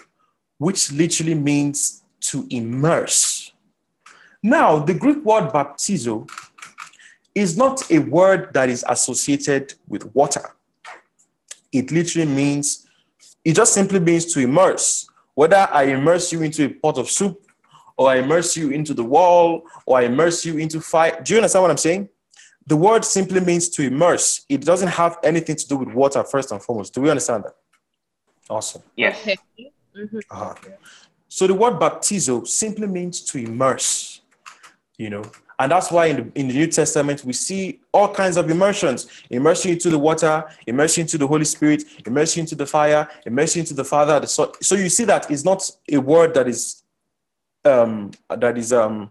which 0.58 0.92
literally 0.92 1.34
means 1.34 2.04
to 2.20 2.46
immerse. 2.50 3.52
Now, 4.42 4.78
the 4.78 4.94
Greek 4.94 5.24
word 5.24 5.50
baptizo 5.50 6.30
is 7.34 7.56
not 7.56 7.90
a 7.90 7.98
word 7.98 8.54
that 8.54 8.68
is 8.68 8.84
associated 8.88 9.74
with 9.88 10.14
water. 10.14 10.54
It 11.72 11.90
literally 11.90 12.26
means, 12.30 12.86
it 13.44 13.54
just 13.54 13.74
simply 13.74 14.00
means 14.00 14.26
to 14.34 14.40
immerse. 14.40 15.08
Whether 15.34 15.68
I 15.70 15.84
immerse 15.84 16.32
you 16.32 16.42
into 16.42 16.64
a 16.64 16.68
pot 16.70 16.98
of 16.98 17.10
soup, 17.10 17.42
or 17.96 18.10
I 18.10 18.16
immerse 18.16 18.56
you 18.56 18.70
into 18.70 18.94
the 18.94 19.04
wall, 19.04 19.62
or 19.86 19.98
I 19.98 20.02
immerse 20.02 20.44
you 20.44 20.58
into 20.58 20.80
fire. 20.80 21.20
Do 21.22 21.34
you 21.34 21.38
understand 21.38 21.62
what 21.62 21.70
I'm 21.70 21.76
saying? 21.78 22.08
The 22.66 22.76
word 22.76 23.04
simply 23.04 23.40
means 23.40 23.68
to 23.70 23.82
immerse. 23.82 24.44
It 24.48 24.62
doesn't 24.62 24.88
have 24.88 25.18
anything 25.22 25.56
to 25.56 25.68
do 25.68 25.76
with 25.76 25.88
water, 25.94 26.22
first 26.24 26.50
and 26.52 26.60
foremost. 26.62 26.94
Do 26.94 27.00
we 27.00 27.10
understand 27.10 27.44
that? 27.44 27.54
Awesome. 28.50 28.82
Yes. 28.96 29.16
Mhm. 29.96 30.20
Uh-huh. 30.30 30.54
So 31.28 31.46
the 31.46 31.54
word 31.54 31.74
baptizo 31.74 32.46
simply 32.46 32.86
means 32.86 33.20
to 33.22 33.38
immerse, 33.38 34.20
you 34.98 35.10
know, 35.10 35.22
and 35.58 35.72
that's 35.72 35.90
why 35.90 36.06
in 36.06 36.16
the, 36.16 36.40
in 36.40 36.48
the 36.48 36.54
New 36.54 36.66
Testament 36.66 37.24
we 37.24 37.32
see 37.32 37.80
all 37.92 38.12
kinds 38.12 38.36
of 38.36 38.50
immersions: 38.50 39.08
immersion 39.30 39.72
into 39.72 39.90
the 39.90 39.98
water, 39.98 40.44
immersion 40.66 41.02
into 41.02 41.18
the 41.18 41.26
Holy 41.26 41.44
Spirit, 41.44 41.84
immersion 42.06 42.40
into 42.40 42.54
the 42.54 42.66
fire, 42.66 43.08
immersion 43.24 43.60
into 43.60 43.74
the 43.74 43.84
Father. 43.84 44.20
The 44.20 44.26
Son. 44.26 44.50
So 44.60 44.74
you 44.74 44.88
see 44.88 45.04
that 45.04 45.30
it's 45.30 45.44
not 45.44 45.70
a 45.90 45.98
word 45.98 46.34
that 46.34 46.46
is 46.46 46.82
um, 47.64 48.10
that 48.28 48.58
is 48.58 48.72
um, 48.72 49.10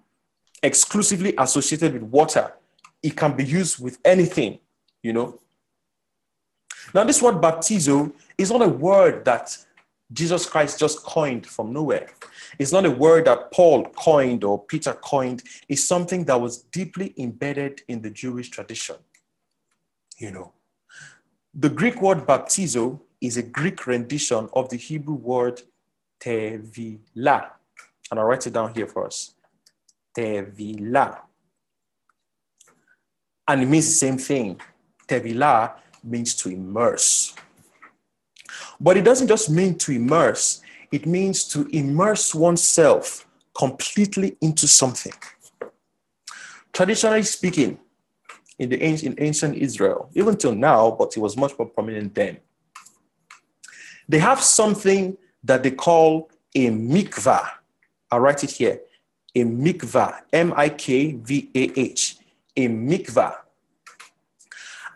exclusively 0.61 1.33
associated 1.37 1.93
with 1.93 2.03
water. 2.03 2.53
It 3.01 3.15
can 3.15 3.35
be 3.35 3.43
used 3.43 3.83
with 3.83 3.97
anything, 4.05 4.59
you 5.01 5.13
know. 5.13 5.39
Now, 6.93 7.03
this 7.03 7.21
word 7.21 7.35
baptizo 7.35 8.13
is 8.37 8.51
not 8.51 8.61
a 8.61 8.67
word 8.67 9.25
that 9.25 9.57
Jesus 10.13 10.45
Christ 10.45 10.79
just 10.79 11.03
coined 11.03 11.47
from 11.47 11.73
nowhere. 11.73 12.09
It's 12.59 12.71
not 12.71 12.85
a 12.85 12.91
word 12.91 13.25
that 13.25 13.51
Paul 13.51 13.85
coined 13.95 14.43
or 14.43 14.63
Peter 14.63 14.93
coined. 14.93 15.43
It's 15.67 15.83
something 15.83 16.25
that 16.25 16.39
was 16.39 16.63
deeply 16.63 17.13
embedded 17.17 17.81
in 17.87 18.01
the 18.01 18.11
Jewish 18.11 18.49
tradition. 18.49 18.97
You 20.17 20.31
know, 20.31 20.53
the 21.53 21.69
Greek 21.69 22.01
word 22.01 22.27
baptizo 22.27 22.99
is 23.19 23.37
a 23.37 23.43
Greek 23.43 23.87
rendition 23.87 24.49
of 24.53 24.69
the 24.69 24.77
Hebrew 24.77 25.15
word 25.15 25.61
tevila. 26.19 27.49
And 28.11 28.19
I'll 28.19 28.25
write 28.25 28.45
it 28.45 28.53
down 28.53 28.73
here 28.73 28.87
for 28.87 29.05
us. 29.07 29.33
Tevila. 30.15 31.19
And 33.47 33.63
it 33.63 33.65
means 33.65 33.87
the 33.87 33.93
same 33.93 34.17
thing. 34.17 34.61
Tevila 35.07 35.73
means 36.03 36.35
to 36.35 36.49
immerse. 36.49 37.35
But 38.79 38.97
it 38.97 39.03
doesn't 39.03 39.27
just 39.27 39.49
mean 39.49 39.77
to 39.79 39.91
immerse, 39.91 40.61
it 40.91 41.05
means 41.05 41.43
to 41.49 41.67
immerse 41.71 42.35
oneself 42.35 43.27
completely 43.57 44.37
into 44.41 44.67
something. 44.67 45.13
Traditionally 46.73 47.23
speaking, 47.23 47.79
in 48.57 48.69
the 48.69 48.81
in 48.81 49.15
ancient 49.17 49.57
Israel, 49.57 50.09
even 50.13 50.35
till 50.37 50.55
now, 50.55 50.91
but 50.91 51.15
it 51.15 51.19
was 51.19 51.35
much 51.35 51.57
more 51.59 51.67
prominent 51.67 52.15
then. 52.15 52.37
They 54.07 54.19
have 54.19 54.41
something 54.41 55.17
that 55.43 55.63
they 55.63 55.71
call 55.71 56.29
a 56.53 56.69
mikvah. 56.69 57.49
I'll 58.11 58.19
write 58.19 58.43
it 58.43 58.51
here. 58.51 58.79
A 59.35 59.43
mikvah, 59.43 60.21
M-I-K-V-A-H, 60.31 62.17
a 62.55 62.67
mikvah. 62.69 63.35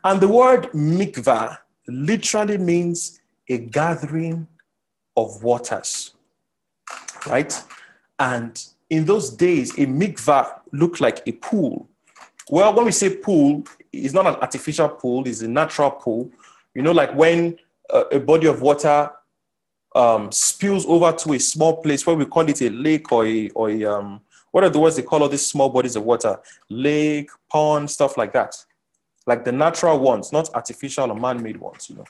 And 0.04 0.22
the 0.22 0.28
word 0.28 0.72
mikvah 0.72 1.58
literally 1.88 2.58
means 2.58 3.19
a 3.50 3.58
gathering 3.58 4.48
of 5.18 5.44
waters, 5.44 6.14
right? 7.28 7.62
And 8.20 8.64
in 8.90 9.06
those 9.06 9.30
days, 9.30 9.72
a 9.78 9.86
mikvah 9.86 10.60
looked 10.72 11.02
like 11.02 11.22
a 11.26 11.32
pool. 11.34 11.90
Well, 12.50 12.74
when 12.74 12.86
we 12.86 12.92
say 12.92 13.16
pool, 13.16 13.64
it's 13.92 14.14
not 14.14 14.28
an 14.28 14.36
artificial 14.36 14.90
pool, 14.90 15.28
it's 15.28 15.42
a 15.42 15.48
natural 15.48 15.92
pool. 15.92 16.32
You 16.74 16.82
know, 16.82 16.92
like 16.92 17.14
when 17.16 17.58
uh, 17.92 18.06
a 18.12 18.20
body 18.20 18.48
of 18.48 18.62
water 18.62 19.12
um, 19.96 20.32
spills 20.32 20.86
over 20.86 21.12
to 21.12 21.34
a 21.34 21.40
small 21.40 21.82
place 21.82 22.06
where 22.06 22.16
we 22.16 22.26
call 22.26 22.48
it 22.48 22.62
a 22.62 22.70
lake 22.70 23.12
or 23.12 23.26
a, 23.26 23.50
or 23.50 23.70
a 23.70 23.84
um, 23.86 24.22
what 24.52 24.64
are 24.64 24.70
the 24.70 24.80
words 24.80 24.96
they 24.96 25.04
call 25.04 25.22
all 25.22 25.30
these 25.30 25.46
small 25.46 25.70
bodies 25.70 25.96
of 25.96 26.04
water? 26.04 26.40
Lake, 26.70 27.30
pond, 27.50 27.90
stuff 27.90 28.18
like 28.18 28.34
that. 28.34 28.56
Like 29.28 29.46
the 29.46 29.52
natural 29.52 30.00
ones, 30.00 30.32
not 30.32 30.50
artificial 30.56 31.12
or 31.12 31.16
man 31.16 31.42
made 31.42 31.58
ones, 31.58 31.90
you 31.90 31.98
know. 31.98 32.06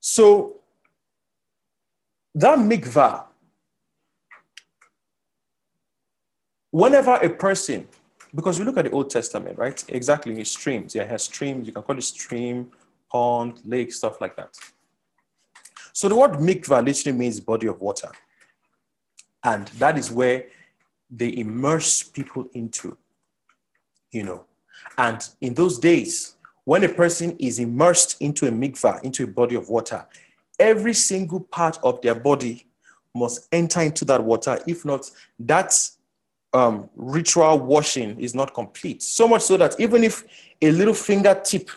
So 0.00 0.56
that 2.34 2.58
mikvah, 2.58 3.24
whenever 6.70 7.14
a 7.14 7.30
person, 7.30 7.88
because 8.34 8.58
we 8.58 8.64
look 8.64 8.76
at 8.76 8.84
the 8.84 8.90
Old 8.90 9.10
Testament, 9.10 9.58
right? 9.58 9.82
Exactly, 9.88 10.44
streams. 10.44 10.94
Yeah, 10.94 11.02
it 11.02 11.08
has 11.08 11.24
streams. 11.24 11.66
You 11.66 11.72
can 11.72 11.82
call 11.82 11.96
it 11.96 12.02
stream, 12.02 12.70
pond, 13.10 13.60
lake, 13.64 13.92
stuff 13.92 14.20
like 14.20 14.36
that. 14.36 14.50
So 15.92 16.08
the 16.08 16.16
word 16.16 16.32
mikvah 16.32 16.84
literally 16.84 17.16
means 17.16 17.40
body 17.40 17.66
of 17.66 17.80
water. 17.80 18.10
And 19.42 19.68
that 19.78 19.96
is 19.96 20.10
where 20.10 20.46
they 21.10 21.36
immerse 21.38 22.02
people 22.02 22.48
into, 22.52 22.98
you 24.10 24.24
know. 24.24 24.44
And 24.98 25.26
in 25.40 25.54
those 25.54 25.78
days, 25.78 26.35
when 26.66 26.82
a 26.82 26.88
person 26.88 27.36
is 27.38 27.60
immersed 27.60 28.20
into 28.20 28.46
a 28.48 28.50
mikvah, 28.50 29.02
into 29.04 29.22
a 29.22 29.26
body 29.26 29.54
of 29.54 29.68
water, 29.68 30.04
every 30.58 30.92
single 30.92 31.40
part 31.40 31.78
of 31.84 32.02
their 32.02 32.14
body 32.14 32.66
must 33.14 33.46
enter 33.52 33.80
into 33.80 34.04
that 34.04 34.22
water. 34.22 34.58
If 34.66 34.84
not, 34.84 35.08
that 35.38 35.72
um, 36.52 36.90
ritual 36.96 37.60
washing 37.60 38.20
is 38.20 38.34
not 38.34 38.52
complete. 38.52 39.00
So 39.00 39.28
much 39.28 39.42
so 39.42 39.56
that 39.58 39.78
even 39.78 40.02
if 40.02 40.24
a 40.60 40.72
little 40.72 40.92
fingertip 40.92 41.70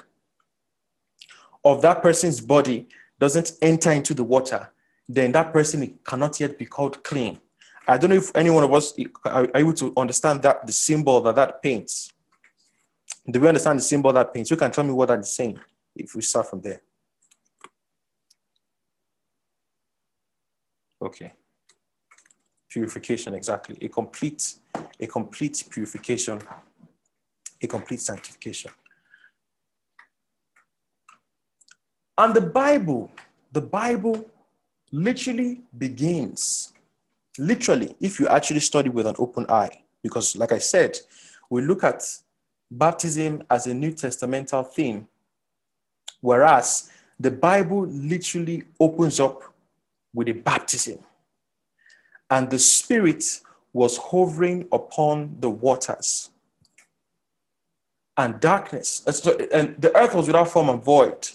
of 1.63 1.83
that 1.83 2.01
person's 2.01 2.41
body 2.41 2.87
doesn't 3.19 3.53
enter 3.61 3.91
into 3.91 4.15
the 4.15 4.23
water, 4.23 4.71
then 5.07 5.31
that 5.33 5.53
person 5.53 5.99
cannot 6.03 6.39
yet 6.39 6.57
be 6.57 6.65
called 6.65 7.03
clean. 7.03 7.39
I 7.87 7.99
don't 7.99 8.09
know 8.09 8.15
if 8.15 8.35
any 8.35 8.49
one 8.49 8.63
of 8.63 8.73
us 8.73 8.93
are 9.25 9.47
able 9.53 9.73
to 9.73 9.93
understand 9.97 10.41
that 10.41 10.65
the 10.65 10.73
symbol 10.73 11.21
that 11.21 11.35
that 11.35 11.61
paints. 11.61 12.11
Do 13.29 13.39
we 13.39 13.47
understand 13.47 13.79
the 13.79 13.83
symbol 13.83 14.11
that 14.13 14.33
paints? 14.33 14.49
You 14.49 14.57
can 14.57 14.71
tell 14.71 14.83
me 14.83 14.91
what 14.91 15.09
that 15.09 15.19
is 15.19 15.33
saying 15.33 15.59
if 15.95 16.15
we 16.15 16.21
start 16.21 16.49
from 16.49 16.61
there. 16.61 16.81
Okay. 21.01 21.33
Purification, 22.69 23.33
exactly. 23.33 23.77
A 23.81 23.89
complete, 23.89 24.55
a 24.99 25.07
complete 25.07 25.63
purification, 25.69 26.39
a 27.61 27.67
complete 27.67 28.01
sanctification. 28.01 28.71
And 32.17 32.33
the 32.33 32.41
Bible, 32.41 33.11
the 33.51 33.61
Bible 33.61 34.29
literally 34.91 35.61
begins, 35.77 36.73
literally, 37.37 37.95
if 37.99 38.19
you 38.19 38.27
actually 38.27 38.59
study 38.59 38.89
with 38.89 39.07
an 39.07 39.15
open 39.19 39.45
eye, 39.49 39.83
because 40.03 40.35
like 40.35 40.51
I 40.51 40.59
said, 40.59 40.97
we 41.49 41.61
look 41.61 41.83
at 41.83 42.03
baptism 42.71 43.43
as 43.49 43.67
a 43.67 43.73
New 43.73 43.91
Testamental 43.91 44.67
theme, 44.67 45.07
whereas 46.21 46.89
the 47.19 47.31
Bible 47.31 47.85
literally 47.87 48.63
opens 48.79 49.19
up 49.19 49.41
with 50.13 50.29
a 50.29 50.33
baptism. 50.33 50.99
And 52.29 52.49
the 52.49 52.59
Spirit 52.59 53.41
was 53.73 53.97
hovering 53.97 54.67
upon 54.71 55.35
the 55.39 55.49
waters. 55.49 56.29
And 58.17 58.39
darkness, 58.39 59.03
uh, 59.07 59.37
and 59.53 59.81
the 59.81 59.95
earth 59.95 60.13
was 60.13 60.27
without 60.27 60.49
form 60.49 60.69
and 60.69 60.83
void, 60.83 61.29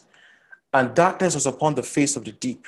and 0.73 0.95
darkness 0.95 1.35
was 1.35 1.47
upon 1.47 1.75
the 1.75 1.83
face 1.83 2.17
of 2.17 2.25
the 2.25 2.33
deep. 2.33 2.67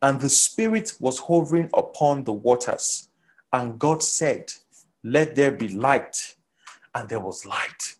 And 0.00 0.20
the 0.20 0.28
Spirit 0.28 0.94
was 0.98 1.20
hovering 1.20 1.70
upon 1.74 2.24
the 2.24 2.32
waters. 2.32 3.08
And 3.52 3.78
God 3.78 4.02
said, 4.02 4.52
Let 5.04 5.36
there 5.36 5.52
be 5.52 5.68
light. 5.68 6.34
And 6.94 7.08
there 7.08 7.20
was 7.20 7.46
light. 7.46 7.96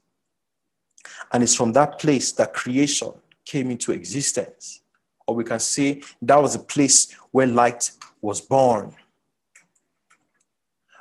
And 1.32 1.42
it's 1.42 1.54
from 1.54 1.72
that 1.72 1.98
place 1.98 2.32
that 2.32 2.52
creation 2.52 3.12
came 3.44 3.70
into 3.70 3.92
existence. 3.92 4.82
Or 5.26 5.34
we 5.34 5.44
can 5.44 5.60
say 5.60 6.02
that 6.20 6.36
was 6.36 6.54
a 6.54 6.58
place 6.58 7.12
where 7.30 7.46
light 7.46 7.90
was 8.20 8.40
born. 8.40 8.94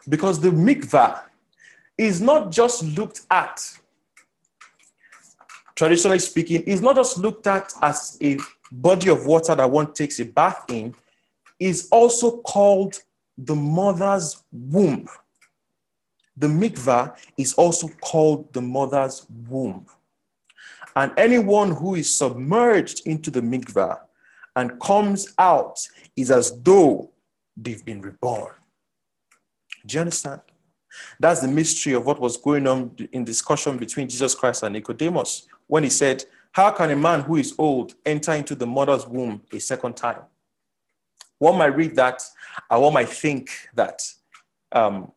Because 0.08 0.40
the 0.40 0.50
mikvah 0.50 1.22
is 1.98 2.22
not 2.22 2.52
just 2.52 2.84
looked 2.84 3.22
at. 3.30 3.62
traditionally 5.76 6.20
speaking, 6.20 6.62
is 6.64 6.82
not 6.82 6.96
just 6.96 7.18
looked 7.18 7.48
at 7.48 7.74
as 7.82 8.18
a 8.22 8.38
body 8.72 9.10
of 9.10 9.26
water 9.26 9.56
that 9.56 9.70
one 9.70 9.92
takes 9.94 10.20
a 10.20 10.26
bath 10.26 10.64
in, 10.70 10.94
is 11.60 11.88
also 11.92 12.38
called 12.42 13.02
the 13.38 13.56
mother's 13.56 14.44
womb. 14.52 15.08
The 16.38 16.48
mikvah 16.48 17.16
is 17.38 17.54
also 17.54 17.88
called 17.88 18.54
the 18.54 18.62
mother's 18.62 19.26
womb. 19.50 19.86
And 20.96 21.12
anyone 21.18 21.72
who 21.72 21.96
is 21.96 22.14
submerged 22.14 23.08
into 23.08 23.32
the 23.32 23.42
mikvah 23.42 24.00
and 24.56 24.80
comes 24.80 25.34
out 25.38 25.80
is 26.16 26.32
as 26.32 26.60
though 26.62 27.12
they've 27.56 27.84
been 27.84 28.02
reborn. 28.02 28.54
Do 29.86 29.96
you 29.96 30.02
understand? 30.02 30.42
That's 31.20 31.42
the 31.42 31.48
mystery 31.48 31.94
of 31.94 32.06
what 32.06 32.20
was 32.20 32.38
going 32.38 32.68
on 32.68 32.96
in 33.12 33.24
discussion 33.24 33.78
between 33.78 34.10
Jesus 34.10 34.36
Christ 34.36 34.64
and 34.64 34.74
Nicodemus 34.74 35.48
when 35.68 35.84
he 35.84 35.90
said, 35.90 36.26
How 36.52 36.72
can 36.72 36.92
a 36.92 36.96
man 36.96 37.22
who 37.22 37.38
is 37.38 37.56
old 37.58 37.96
enter 38.06 38.34
into 38.34 38.56
the 38.56 38.68
mother's 38.68 39.08
womb 39.08 39.42
a 39.54 39.60
second 39.60 39.96
time? 39.96 40.22
One 41.40 41.58
might 41.58 41.76
read 41.76 41.96
that, 41.96 42.22
and 42.70 42.82
one 42.82 42.94
might 42.94 43.10
think 43.10 43.50
that 43.74 44.04
um, 44.72 45.12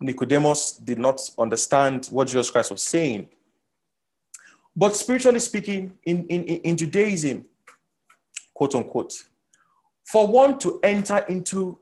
Nicodemus 0.00 0.72
did 0.72 0.98
not 0.98 1.20
understand 1.38 2.06
what 2.06 2.28
Jesus 2.28 2.50
Christ 2.50 2.70
was 2.70 2.82
saying. 2.82 3.28
But 4.78 4.94
spiritually 4.94 5.40
speaking, 5.40 5.98
in, 6.04 6.24
in, 6.28 6.44
in 6.44 6.76
Judaism, 6.76 7.44
quote 8.54 8.76
unquote, 8.76 9.12
for 10.06 10.28
one 10.28 10.56
to 10.60 10.78
enter 10.84 11.18
into 11.28 11.80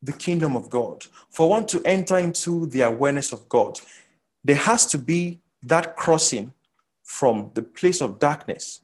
the 0.00 0.14
kingdom 0.14 0.56
of 0.56 0.70
God, 0.70 1.04
for 1.28 1.50
one 1.50 1.66
to 1.66 1.82
enter 1.84 2.16
into 2.16 2.64
the 2.64 2.80
awareness 2.80 3.34
of 3.34 3.46
God, 3.50 3.78
there 4.42 4.56
has 4.56 4.86
to 4.86 4.96
be 4.96 5.40
that 5.64 5.94
crossing 5.94 6.54
from 7.04 7.50
the 7.52 7.60
place 7.60 8.00
of 8.00 8.18
darkness 8.18 8.80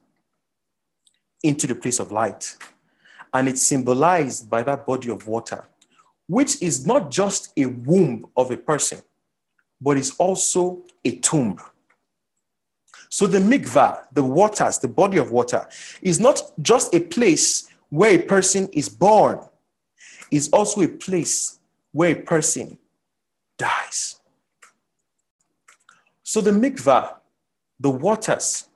into 1.42 1.66
the 1.66 1.74
place 1.74 2.00
of 2.00 2.12
light. 2.12 2.58
And 3.32 3.48
it's 3.48 3.62
symbolized 3.62 4.50
by 4.50 4.62
that 4.64 4.84
body 4.84 5.08
of 5.08 5.26
water, 5.26 5.64
which 6.26 6.60
is 6.60 6.86
not 6.86 7.10
just 7.10 7.50
a 7.56 7.64
womb 7.64 8.26
of 8.36 8.50
a 8.50 8.58
person, 8.58 9.00
but 9.80 9.96
is 9.96 10.14
also 10.18 10.82
a 11.02 11.12
tomb. 11.16 11.58
So 13.14 13.28
the 13.28 13.38
mikvah, 13.38 14.06
the 14.12 14.24
waters, 14.24 14.78
the 14.78 14.88
body 14.88 15.18
of 15.18 15.30
water, 15.30 15.68
is 16.02 16.18
not 16.18 16.42
just 16.60 16.92
a 16.96 16.98
place 16.98 17.68
where 17.88 18.10
a 18.10 18.18
person 18.20 18.68
is 18.72 18.88
born, 18.88 19.38
is 20.32 20.48
also 20.48 20.80
a 20.80 20.88
place 20.88 21.60
where 21.92 22.10
a 22.10 22.22
person 22.22 22.76
dies. 23.56 24.16
So 26.24 26.40
the 26.40 26.50
mikvah, 26.50 27.14
the 27.78 27.90
waters, 27.90 28.66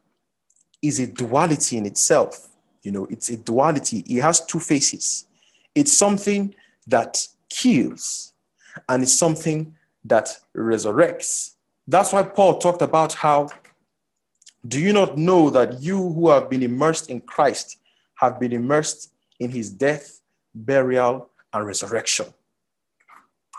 is 0.83 1.01
a 1.01 1.09
duality 1.09 1.77
in 1.77 1.85
itself. 1.85 2.46
You 2.85 2.92
know, 2.92 3.07
it's 3.07 3.31
a 3.31 3.38
duality. 3.38 4.05
It 4.07 4.22
has 4.22 4.46
two 4.46 4.61
faces. 4.61 5.27
It's 5.74 5.92
something 5.92 6.55
that 6.87 7.27
kills, 7.51 8.35
and 8.88 9.03
it's 9.03 9.18
something 9.18 9.74
that 10.05 10.38
resurrects. 10.57 11.55
That's 11.88 12.12
why 12.12 12.22
Paul 12.22 12.59
talked 12.59 12.83
about 12.83 13.14
how 13.14 13.48
do 14.66 14.81
you 14.81 14.92
not 14.92 15.16
know 15.16 15.51
that 15.51 15.81
you 15.81 15.97
who 15.97 16.31
have 16.31 16.51
been 16.51 16.62
immersed 16.62 17.11
in 17.11 17.21
Christ 17.21 17.79
have 18.16 18.40
been 18.40 18.53
immersed 18.53 19.12
in 19.38 19.51
his 19.51 19.71
death, 19.71 20.21
burial, 20.55 21.31
and 21.53 21.64
resurrection? 21.64 22.27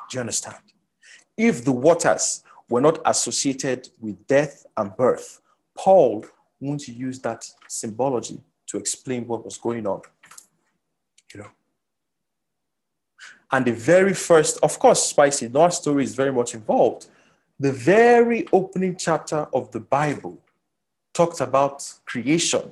Do 0.09 0.17
you 0.17 0.19
understand? 0.19 0.57
If 1.37 1.63
the 1.63 1.71
waters 1.71 2.43
were 2.69 2.81
not 2.81 2.99
associated 3.05 3.89
with 3.99 4.27
death 4.27 4.65
and 4.75 4.95
birth, 4.97 5.39
Paul 5.77 6.25
wouldn't 6.59 6.87
use 6.87 7.19
that 7.19 7.49
symbology 7.67 8.41
to 8.67 8.77
explain 8.77 9.25
what 9.25 9.45
was 9.45 9.57
going 9.57 9.87
on. 9.87 10.01
You 11.33 11.41
know. 11.41 11.47
And 13.51 13.65
the 13.65 13.71
very 13.71 14.13
first, 14.13 14.59
of 14.61 14.77
course, 14.77 15.03
Spicy, 15.07 15.47
Noah's 15.47 15.77
story 15.77 16.03
is 16.03 16.13
very 16.13 16.33
much 16.33 16.53
involved. 16.53 17.07
The 17.59 17.71
very 17.71 18.47
opening 18.51 18.95
chapter 18.97 19.47
of 19.53 19.71
the 19.71 19.79
Bible 19.79 20.39
talks 21.19 21.41
about 21.41 21.83
creation, 22.05 22.71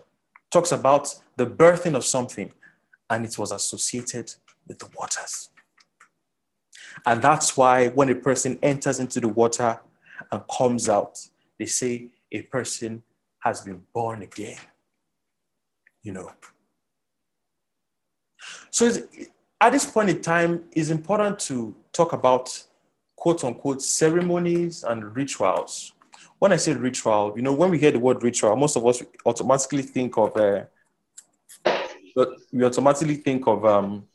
talks 0.49 0.71
about 0.71 1.13
the 1.36 1.45
birthing 1.45 1.95
of 1.95 2.05
something, 2.05 2.49
and 3.10 3.25
it 3.25 3.38
was 3.38 3.51
associated 3.51 4.33
with 4.65 4.79
the 4.79 4.88
waters. 4.97 5.49
And 7.05 7.21
that's 7.21 7.57
why 7.57 7.89
when 7.89 8.07
a 8.07 8.15
person 8.15 8.57
enters 8.63 9.01
into 9.01 9.19
the 9.19 9.27
water 9.27 9.77
and 10.31 10.41
comes 10.47 10.88
out, 10.88 11.19
they 11.60 11.65
say 11.65 12.07
a 12.31 12.43
person 12.43 13.03
has 13.39 13.60
been 13.60 13.81
born 13.93 14.21
again. 14.21 14.60
You 16.01 16.13
know. 16.13 16.31
So 18.69 18.89
at 19.60 19.73
this 19.73 19.86
point 19.86 20.10
in 20.10 20.21
time, 20.21 20.63
it's 20.71 20.89
important 20.89 21.39
to 21.49 21.75
talk 21.91 22.13
about 22.13 22.63
quote 23.17 23.43
unquote 23.43 23.81
ceremonies 23.81 24.86
and 24.86 25.13
rituals. 25.17 25.91
When 26.39 26.52
I 26.52 26.58
say 26.58 26.73
ritual, 26.73 27.34
you 27.36 27.41
know, 27.41 27.54
when 27.54 27.71
we 27.71 27.80
hear 27.80 27.91
the 27.91 28.00
word 28.00 28.21
ritual, 28.21 28.56
most 28.56 28.76
of 28.76 28.86
us 28.86 29.02
automatically 29.26 29.82
think 29.82 30.17
of, 30.17 30.38
uh, 30.38 30.65
we 32.52 32.63
automatically 32.63 33.15
think 33.15 33.47
of 33.47 33.65
um, 33.65 34.08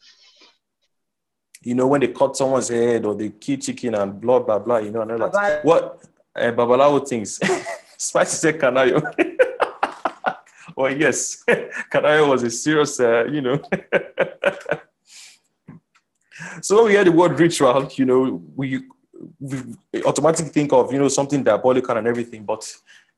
you 1.64 1.74
know, 1.74 1.86
when 1.86 2.00
they 2.00 2.08
cut 2.08 2.36
someone's 2.36 2.68
head 2.68 3.04
or 3.04 3.14
they 3.14 3.30
kill 3.30 3.56
chicken 3.56 3.94
and 3.94 4.20
blah, 4.20 4.40
blah, 4.40 4.58
blah, 4.58 4.78
you 4.78 4.90
know, 4.90 5.02
and 5.02 5.18
like, 5.18 5.64
what? 5.64 6.02
Uh, 6.34 6.50
Babalawo 6.50 7.06
things. 7.06 7.38
Spicy 7.96 8.36
said 8.36 8.58
Kanayo. 8.58 9.00
well, 10.76 10.96
yes, 10.96 11.44
Kanayo 11.48 12.28
was 12.28 12.42
a 12.42 12.50
serious, 12.50 12.98
uh, 12.98 13.24
you 13.26 13.40
know. 13.40 13.60
so 16.60 16.76
when 16.76 16.86
we 16.86 16.92
hear 16.92 17.04
the 17.04 17.12
word 17.12 17.38
ritual, 17.38 17.88
you 17.94 18.06
know, 18.06 18.42
we, 18.56 18.82
we 19.40 19.62
automatically 20.04 20.50
think 20.50 20.72
of, 20.72 20.92
you 20.92 20.98
know, 20.98 21.08
something 21.08 21.42
diabolical 21.42 21.96
and 21.96 22.06
everything, 22.06 22.44
but 22.44 22.64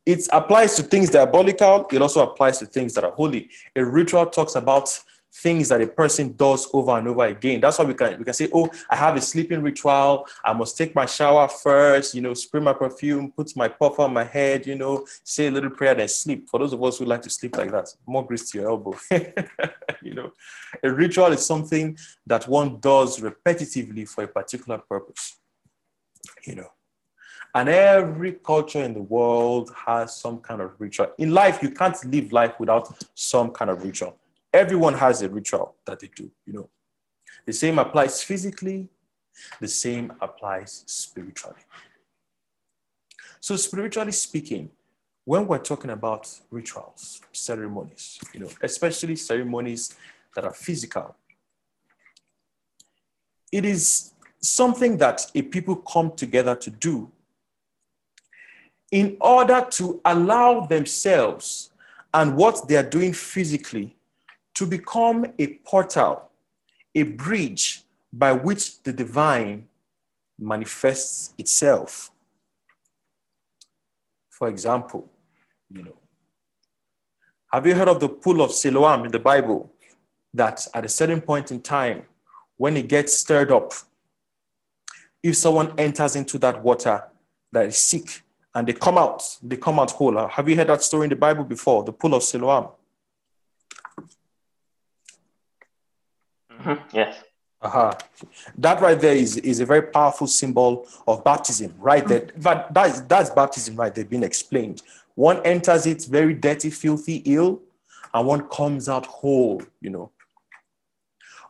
it 0.07 0.29
applies 0.33 0.77
to 0.77 0.83
things 0.83 1.11
diabolical. 1.11 1.87
It 1.91 2.03
also 2.03 2.23
applies 2.23 2.59
to 2.59 2.67
things 2.67 2.95
that 2.95 3.05
are 3.05 3.13
holy. 3.13 3.49
A 3.75 3.85
ritual 3.85 4.27
talks 4.27 4.55
about 4.55 4.99
things 5.37 5.69
that 5.69 5.81
a 5.81 5.87
person 5.87 6.33
does 6.37 6.69
over 6.73 6.97
and 6.97 7.09
over 7.09 7.25
again. 7.25 7.61
That's 7.61 7.79
why 7.79 7.85
we 7.85 7.95
can 7.95 8.19
we 8.19 8.25
can 8.25 8.35
say, 8.35 8.49
oh, 8.55 8.71
I 8.89 8.97
have 8.97 9.17
a 9.17 9.21
sleeping 9.21 9.63
ritual. 9.63 10.27
I 10.45 10.53
must 10.53 10.77
take 10.79 10.95
my 10.95 11.07
shower 11.07 11.49
first, 11.49 12.15
you 12.15 12.21
know, 12.21 12.35
spray 12.35 12.61
my 12.61 12.73
perfume, 12.73 13.33
put 13.33 13.57
my 13.57 13.69
puff 13.69 13.99
on 13.99 14.13
my 14.13 14.25
head, 14.25 14.67
you 14.67 14.77
know, 14.77 15.07
say 15.25 15.49
a 15.49 15.51
little 15.51 15.71
prayer, 15.71 15.95
then 15.95 16.09
sleep. 16.09 16.49
For 16.49 16.61
those 16.61 16.73
of 16.73 16.83
us 16.85 16.99
who 16.99 17.05
like 17.05 17.23
to 17.23 17.31
sleep 17.31 17.57
like 17.57 17.73
that, 17.73 17.89
more 18.07 18.25
grease 18.25 18.51
to 18.51 18.59
your 18.59 18.71
elbow. 18.71 18.95
you 20.03 20.15
know, 20.15 20.33
a 20.83 20.91
ritual 20.91 21.33
is 21.33 21.45
something 21.45 21.99
that 22.27 22.47
one 22.47 22.79
does 22.79 23.21
repetitively 23.21 24.09
for 24.09 24.25
a 24.25 24.29
particular 24.29 24.79
purpose. 24.79 25.37
You 26.47 26.57
know. 26.57 26.71
And 27.55 27.69
every 27.69 28.33
culture 28.33 28.83
in 28.83 28.95
the 28.95 29.03
world 29.03 29.71
has 29.87 30.17
some 30.17 30.39
kind 30.39 30.61
of 30.61 30.73
ritual. 30.81 31.13
In 31.19 31.31
life, 31.31 31.63
you 31.63 31.71
can't 31.71 31.97
live 32.05 32.33
life 32.33 32.55
without 32.59 32.93
some 33.15 33.51
kind 33.53 33.71
of 33.71 33.85
ritual 33.85 34.19
everyone 34.55 34.95
has 34.95 35.21
a 35.21 35.29
ritual 35.29 35.75
that 35.85 35.99
they 35.99 36.09
do, 36.15 36.31
you 36.47 36.53
know. 36.53 36.71
The 37.45 37.53
same 37.53 37.79
applies 37.79 38.23
physically, 38.23 38.89
the 39.61 39.69
same 39.69 40.13
applies 40.21 40.85
spiritually. 40.87 41.61
So, 43.41 43.57
spiritually 43.57 44.13
speaking, 44.13 44.71
when 45.25 45.47
we're 45.47 45.59
talking 45.59 45.91
about 45.91 46.31
rituals, 46.51 47.21
ceremonies, 47.33 48.21
you 48.33 48.41
know, 48.41 48.51
especially 48.63 49.17
ceremonies 49.17 49.95
that 50.35 50.45
are 50.45 50.55
physical, 50.55 51.17
it 53.51 53.65
is 53.65 54.13
something 54.45 54.99
that 54.99 55.27
a 55.35 55.43
people 55.43 55.77
come 55.77 56.13
together 56.13 56.55
to 56.55 56.71
do 56.71 57.11
in 58.93 59.17
order 59.21 59.67
to 59.71 60.01
allow 60.05 60.61
themselves 60.61 61.71
and 62.13 62.37
what 62.37 62.69
they 62.69 62.77
are 62.77 62.89
doing 62.89 63.13
physically 63.13 63.97
to 64.55 64.67
become 64.67 65.27
a 65.39 65.47
portal, 65.65 66.31
a 66.95 67.03
bridge 67.03 67.83
by 68.13 68.33
which 68.33 68.83
the 68.83 68.93
divine 68.93 69.67
manifests 70.39 71.35
itself. 71.39 72.13
For 74.31 74.49
example, 74.49 75.11
you 75.71 75.83
know, 75.83 75.97
have 77.53 77.67
you 77.67 77.75
heard 77.75 77.89
of 77.89 78.01
the 78.01 78.09
pool 78.09 78.43
of 78.43 78.53
Siloam 78.53 79.05
in 79.05 79.13
the 79.13 79.19
Bible? 79.19 79.73
That 80.33 80.67
at 80.75 80.85
a 80.85 80.89
certain 80.89 81.21
point 81.21 81.53
in 81.53 81.61
time, 81.61 82.03
when 82.57 82.77
it 82.77 82.89
gets 82.89 83.15
stirred 83.15 83.53
up, 83.53 83.73
if 85.25 85.37
someone 85.37 85.73
enters 85.79 86.17
into 86.17 86.39
that 86.39 86.63
water 86.63 87.03
that 87.51 87.65
is 87.65 87.79
sick 87.79 88.23
and 88.55 88.69
they 88.69 88.75
come 88.75 88.99
out, 88.99 89.23
they 89.43 89.57
come 89.57 89.81
out 89.81 89.91
whole. 89.91 90.29
Have 90.29 90.47
you 90.51 90.55
heard 90.55 90.67
that 90.67 90.83
story 90.83 91.05
in 91.05 91.11
the 91.11 91.17
Bible 91.17 91.45
before? 91.45 91.83
The 91.83 91.95
pool 91.95 92.15
of 92.15 92.23
Siloam. 92.23 92.69
Mm-hmm. 96.53 96.75
Yes. 96.95 97.25
Uh-huh. 97.63 97.93
That 98.59 98.83
right 98.83 99.01
there 99.01 99.17
is, 99.17 99.39
is 99.39 99.61
a 99.61 99.65
very 99.65 99.81
powerful 99.81 100.27
symbol 100.27 100.87
of 101.09 101.25
baptism, 101.25 101.75
right? 101.79 102.07
That, 102.07 102.39
but 102.43 102.75
that's, 102.75 103.01
that's 103.01 103.31
baptism, 103.31 103.77
right? 103.77 103.95
They've 103.95 104.09
been 104.09 104.25
explained. 104.25 104.83
One 105.15 105.41
enters 105.47 105.87
it 105.87 106.05
very 106.05 106.35
dirty, 106.35 106.69
filthy, 106.69 107.23
ill, 107.25 107.63
and 108.13 108.27
one 108.27 108.47
comes 108.49 108.91
out 108.91 109.07
whole, 109.07 109.63
you 109.81 109.89
know. 109.89 110.11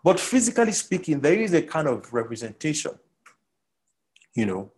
But 0.05 0.21
physically 0.21 0.71
speaking, 0.71 1.19
there 1.19 1.35
is 1.35 1.55
a 1.55 1.63
kind 1.63 1.89
of 1.89 2.13
representation, 2.15 2.93
you 4.35 4.47
know, 4.47 4.71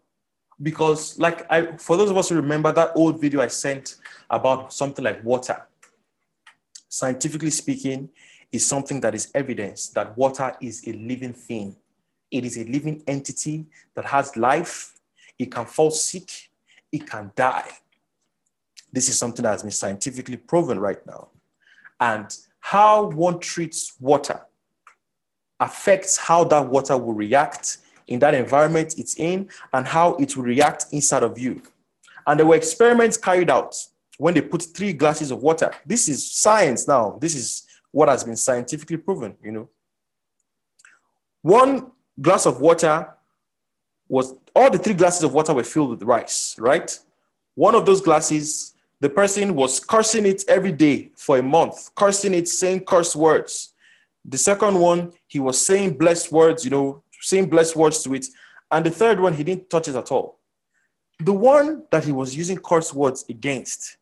because 0.63 1.19
like 1.19 1.47
I, 1.51 1.77
for 1.77 1.97
those 1.97 2.11
of 2.11 2.17
us 2.17 2.29
who 2.29 2.37
remember 2.37 2.73
that 2.73 2.93
old 2.95 3.21
video 3.21 3.41
I 3.41 3.49
sent 3.49 3.97
about 4.31 4.73
something 4.73 5.05
like 5.05 5.23
water, 5.25 5.67
scientifically 6.89 7.51
speaking, 7.51 8.09
is 8.53 8.67
something 8.67 9.01
that 9.01 9.15
is 9.15 9.31
evidence 9.35 9.89
that 9.91 10.17
water 10.17 10.55
is 10.61 10.87
a 10.87 10.93
living 10.93 11.33
thing. 11.33 11.77
It 12.31 12.45
is 12.45 12.57
a 12.57 12.65
living 12.65 13.03
entity 13.07 13.67
that 13.95 14.05
has 14.07 14.37
life. 14.37 14.95
It 15.39 15.51
can 15.51 15.67
fall 15.67 15.91
sick. 15.91 16.31
It 16.91 17.09
can 17.09 17.33
die. 17.35 17.69
This 18.93 19.09
is 19.09 19.19
something 19.19 19.43
that 19.43 19.51
has 19.51 19.63
been 19.63 19.73
scientifically 19.73 20.37
proven 20.37 20.79
right 20.79 21.05
now. 21.07 21.29
And 22.01 22.35
how 22.61 23.11
one 23.11 23.41
treats 23.41 23.95
water 24.01 24.41
affects 25.61 26.17
how 26.17 26.45
that 26.45 26.69
water 26.69 26.97
will 26.97 27.15
react 27.15 27.79
in 28.09 28.19
that 28.21 28.35
environment 28.35 28.95
it's 28.99 29.19
in 29.19 29.49
and 29.73 29.87
how 29.87 30.15
it 30.17 30.37
will 30.37 30.45
react 30.45 30.87
inside 30.93 31.23
of 31.23 31.39
you. 31.39 31.63
And 32.27 32.39
there 32.39 32.47
were 32.47 32.57
experiments 32.57 33.17
carried 33.17 33.51
out 33.51 33.77
when 34.19 34.35
they 34.35 34.41
put 34.41 34.63
three 34.63 34.93
glasses 34.93 35.31
of 35.31 35.43
water. 35.43 35.73
This 35.85 36.09
is 36.09 36.31
science 36.31 36.89
now. 36.89 37.19
This 37.21 37.35
is 37.35 37.67
what 37.91 38.09
has 38.09 38.25
been 38.25 38.37
scientifically 38.37 38.97
proven, 38.97 39.37
you 39.43 39.53
know. 39.53 39.69
One 41.43 41.93
glass 42.21 42.47
of 42.47 42.61
water 42.61 43.09
was 44.09 44.35
all 44.55 44.71
the 44.71 44.79
three 44.79 44.95
glasses 44.95 45.23
of 45.23 45.33
water 45.33 45.55
were 45.55 45.65
filled 45.65 45.91
with 45.91 46.03
rice, 46.03 46.57
right? 46.59 46.99
One 47.55 47.75
of 47.75 47.87
those 47.87 48.01
glasses, 48.01 48.75
the 49.01 49.09
person 49.09 49.55
was 49.55 49.81
cursing 49.81 50.27
it 50.27 50.45
every 50.49 50.73
day 50.73 51.11
for 51.15 51.39
a 51.39 51.43
month, 51.43 51.95
cursing 51.95 52.35
it, 52.35 52.49
saying 52.49 52.85
curse 52.85 53.15
words. 53.15 53.75
The 54.25 54.39
second 54.39 54.79
one, 54.79 55.13
he 55.29 55.39
was 55.39 55.65
saying 55.65 55.99
blessed 55.99 56.33
words, 56.33 56.65
you 56.65 56.71
know, 56.71 57.03
saying 57.27 57.49
blessed 57.49 57.77
words 57.77 58.03
to 58.05 58.15
it. 58.15 58.27
And 58.71 58.85
the 58.85 58.91
third 58.91 59.21
one, 59.21 59.35
he 59.35 59.45
didn't 59.45 59.71
touch 59.71 59.89
it 59.89 59.97
at 59.97 60.11
all. 60.11 60.39
The 61.21 61.33
one 61.33 61.85
that 61.91 62.05
he 62.05 62.13
was 62.13 62.37
using 62.37 62.59
curse 62.59 62.93
words 62.93 63.25
against, 63.29 63.97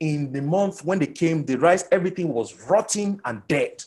in 0.00 0.32
the 0.32 0.42
month 0.42 0.84
when 0.84 0.98
they 0.98 1.06
came, 1.06 1.44
the 1.44 1.56
rice, 1.56 1.84
everything 1.92 2.28
was 2.28 2.68
rotting 2.68 3.20
and 3.24 3.46
dead. 3.46 3.84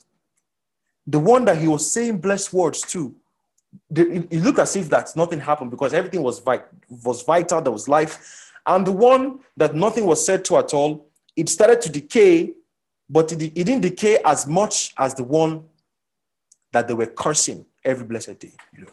The 1.05 1.19
one 1.19 1.45
that 1.45 1.57
he 1.57 1.67
was 1.67 1.91
saying 1.91 2.19
blessed 2.19 2.53
words 2.53 2.81
to, 2.93 3.13
it, 3.93 4.27
it 4.31 4.41
looked 4.41 4.59
as 4.59 4.75
if 4.75 4.89
that 4.89 5.15
nothing 5.15 5.39
happened 5.39 5.71
because 5.71 5.93
everything 5.93 6.23
was, 6.23 6.41
was 7.03 7.21
vital, 7.23 7.61
there 7.61 7.71
was 7.71 7.89
life. 7.89 8.51
And 8.65 8.88
the 8.88 8.93
one 8.93 9.39
that 9.57 9.75
nothing 9.75 10.05
was 10.05 10.25
said 10.25 10.45
to 10.45 10.57
at 10.57 10.73
all, 10.73 11.09
it 11.35 11.49
started 11.49 11.81
to 11.81 11.89
decay 11.89 12.53
but 13.09 13.31
it, 13.31 13.41
it 13.41 13.63
didn't 13.63 13.81
decay 13.81 14.19
as 14.25 14.47
much 14.47 14.93
as 14.97 15.13
the 15.13 15.23
one 15.23 15.63
that 16.71 16.88
they 16.88 16.93
were 16.93 17.05
cursing 17.05 17.65
every 17.85 18.05
blessed 18.05 18.39
day, 18.39 18.53
you 18.73 18.81
know. 18.83 18.91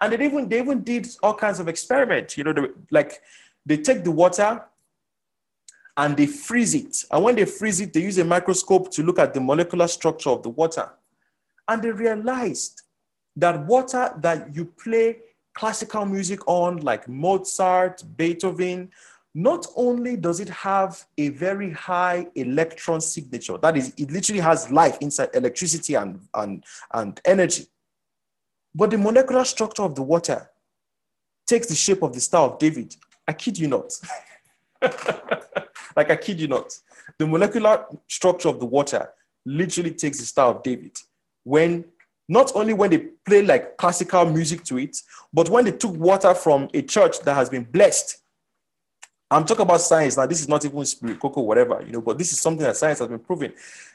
And 0.00 0.12
they 0.12 0.24
even 0.24 0.48
they 0.48 0.58
even 0.58 0.82
did 0.82 1.08
all 1.22 1.34
kinds 1.34 1.60
of 1.60 1.68
experiments, 1.68 2.36
you 2.36 2.44
know, 2.44 2.52
they, 2.52 2.62
like 2.90 3.20
they 3.64 3.76
take 3.78 4.04
the 4.04 4.10
water 4.10 4.62
and 5.96 6.16
they 6.16 6.26
freeze 6.26 6.74
it. 6.74 7.04
And 7.10 7.22
when 7.22 7.36
they 7.36 7.44
freeze 7.44 7.80
it, 7.80 7.92
they 7.92 8.00
use 8.00 8.18
a 8.18 8.24
microscope 8.24 8.90
to 8.92 9.02
look 9.02 9.18
at 9.18 9.34
the 9.34 9.40
molecular 9.40 9.88
structure 9.88 10.30
of 10.30 10.42
the 10.42 10.48
water. 10.48 10.90
And 11.68 11.82
they 11.82 11.90
realized 11.90 12.82
that 13.36 13.66
water 13.66 14.12
that 14.18 14.54
you 14.54 14.64
play 14.64 15.18
classical 15.54 16.04
music 16.06 16.46
on, 16.48 16.78
like 16.78 17.08
Mozart, 17.08 18.02
Beethoven, 18.16 18.90
not 19.34 19.66
only 19.76 20.16
does 20.16 20.40
it 20.40 20.48
have 20.48 21.04
a 21.16 21.30
very 21.30 21.70
high 21.72 22.26
electron 22.34 23.00
signature, 23.00 23.56
that 23.58 23.76
is, 23.76 23.92
it 23.96 24.10
literally 24.10 24.40
has 24.40 24.70
life 24.70 24.98
inside 25.00 25.30
electricity 25.34 25.94
and, 25.94 26.20
and, 26.34 26.64
and 26.92 27.20
energy, 27.24 27.66
but 28.74 28.90
the 28.90 28.98
molecular 28.98 29.44
structure 29.44 29.82
of 29.82 29.94
the 29.94 30.02
water 30.02 30.48
takes 31.46 31.66
the 31.66 31.74
shape 31.74 32.02
of 32.02 32.12
the 32.12 32.20
Star 32.20 32.48
of 32.48 32.58
David. 32.58 32.94
I 33.26 33.32
kid 33.32 33.58
you 33.58 33.68
not. 33.68 33.92
like, 35.96 36.10
I 36.10 36.16
kid 36.16 36.40
you 36.40 36.48
not. 36.48 36.72
The 37.18 37.26
molecular 37.26 37.84
structure 38.08 38.48
of 38.48 38.58
the 38.58 38.66
water 38.66 39.08
literally 39.44 39.92
takes 39.92 40.18
the 40.18 40.26
Star 40.26 40.54
of 40.54 40.62
David. 40.62 40.96
When 41.44 41.84
not 42.28 42.52
only 42.54 42.72
when 42.72 42.90
they 42.90 42.98
play 42.98 43.42
like 43.42 43.76
classical 43.76 44.24
music 44.24 44.64
to 44.64 44.78
it, 44.78 44.96
but 45.32 45.48
when 45.48 45.64
they 45.64 45.72
took 45.72 45.94
water 45.94 46.34
from 46.34 46.68
a 46.72 46.82
church 46.82 47.20
that 47.20 47.34
has 47.34 47.50
been 47.50 47.64
blessed 47.64 48.22
I'm 49.32 49.46
talking 49.46 49.62
about 49.62 49.80
science 49.80 50.16
now. 50.16 50.26
This 50.26 50.40
is 50.40 50.48
not 50.48 50.64
even 50.64 50.84
spirit, 50.84 51.18
cocoa, 51.18 51.40
whatever, 51.40 51.82
you 51.84 51.92
know, 51.92 52.02
but 52.02 52.18
this 52.18 52.32
is 52.32 52.40
something 52.40 52.64
that 52.66 52.76
science 52.76 52.98
has 52.98 53.08
been 53.08 53.18
proving 53.18 53.52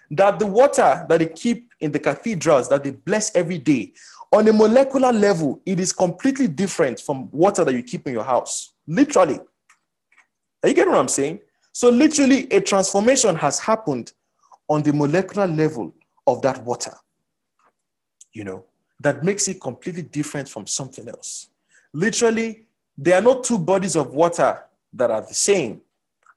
that 0.09 0.39
the 0.39 0.47
water 0.47 1.05
that 1.07 1.19
they 1.19 1.27
keep 1.27 1.71
in 1.79 1.91
the 1.91 1.99
cathedrals 1.99 2.69
that 2.69 2.83
they 2.83 2.91
bless 2.91 3.35
every 3.35 3.57
day, 3.57 3.93
on 4.31 4.47
a 4.47 4.53
molecular 4.53 5.11
level, 5.13 5.61
it 5.65 5.79
is 5.79 5.93
completely 5.93 6.47
different 6.47 6.99
from 6.99 7.29
water 7.31 7.63
that 7.63 7.73
you 7.73 7.83
keep 7.83 8.07
in 8.07 8.13
your 8.13 8.23
house. 8.23 8.73
Literally. 8.87 9.39
Are 10.63 10.69
you 10.69 10.75
getting 10.75 10.91
what 10.91 10.99
I'm 10.99 11.07
saying? 11.07 11.39
So, 11.71 11.89
literally, 11.89 12.51
a 12.51 12.59
transformation 12.59 13.35
has 13.35 13.59
happened 13.59 14.11
on 14.67 14.81
the 14.81 14.91
molecular 14.91 15.47
level 15.47 15.93
of 16.25 16.41
that 16.41 16.63
water, 16.63 16.93
you 18.33 18.43
know, 18.43 18.65
that 18.99 19.23
makes 19.23 19.47
it 19.47 19.61
completely 19.61 20.01
different 20.01 20.49
from 20.49 20.67
something 20.67 21.07
else. 21.07 21.49
Literally, 21.93 22.65
there 22.97 23.15
are 23.15 23.21
not 23.21 23.43
two 23.43 23.57
bodies 23.57 23.95
of 23.95 24.13
water 24.13 24.63
that 24.93 25.11
are 25.11 25.21
the 25.21 25.33
same. 25.33 25.81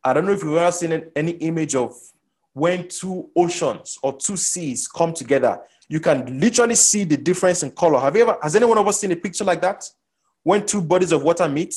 I 0.05 0.12
don't 0.12 0.26
know 0.26 0.33
if 0.33 0.42
you've 0.42 0.57
ever 0.57 0.70
seen 0.70 1.11
any 1.16 1.33
image 1.33 1.74
of 1.74 1.94
when 2.53 2.88
two 2.88 3.31
oceans 3.37 3.98
or 4.03 4.16
two 4.16 4.37
seas 4.37 4.87
come 4.87 5.12
together. 5.12 5.61
You 5.90 6.00
can 6.00 6.40
literally 6.40 6.76
see 6.76 7.05
the 7.05 7.18
difference 7.18 7.62
in 7.62 7.72
color. 7.72 8.00
Have 8.00 8.16
you 8.16 8.22
ever, 8.22 8.38
has 8.42 8.57
anyone 8.57 8.79
ever 8.79 8.92
seen 8.92 9.12
a 9.12 9.16
picture 9.16 9.44
like 9.44 9.61
that? 9.61 9.85
When 10.42 10.64
two 10.64 10.81
bodies 10.81 11.12
of 11.12 11.22
water 11.22 11.46
meet, 11.48 11.74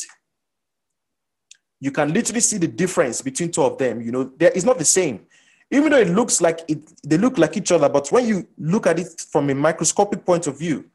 you 1.81 1.91
can 1.91 2.13
literally 2.13 2.39
see 2.39 2.57
the 2.57 2.67
difference 2.67 3.21
between 3.21 3.51
two 3.51 3.63
of 3.63 3.77
them. 3.77 4.01
You 4.01 4.11
know, 4.11 4.31
it's 4.39 4.63
not 4.63 4.77
the 4.77 4.85
same. 4.85 5.25
Even 5.69 5.91
though 5.91 5.99
it 5.99 6.09
looks 6.09 6.39
like 6.39 6.59
it, 6.69 6.79
they 7.03 7.17
look 7.17 7.37
like 7.37 7.57
each 7.57 7.71
other, 7.71 7.89
but 7.89 8.09
when 8.11 8.25
you 8.25 8.47
look 8.57 8.87
at 8.87 8.99
it 8.99 9.07
from 9.29 9.49
a 9.49 9.55
microscopic 9.55 10.23
point 10.23 10.47
of 10.47 10.57
view, 10.57 10.85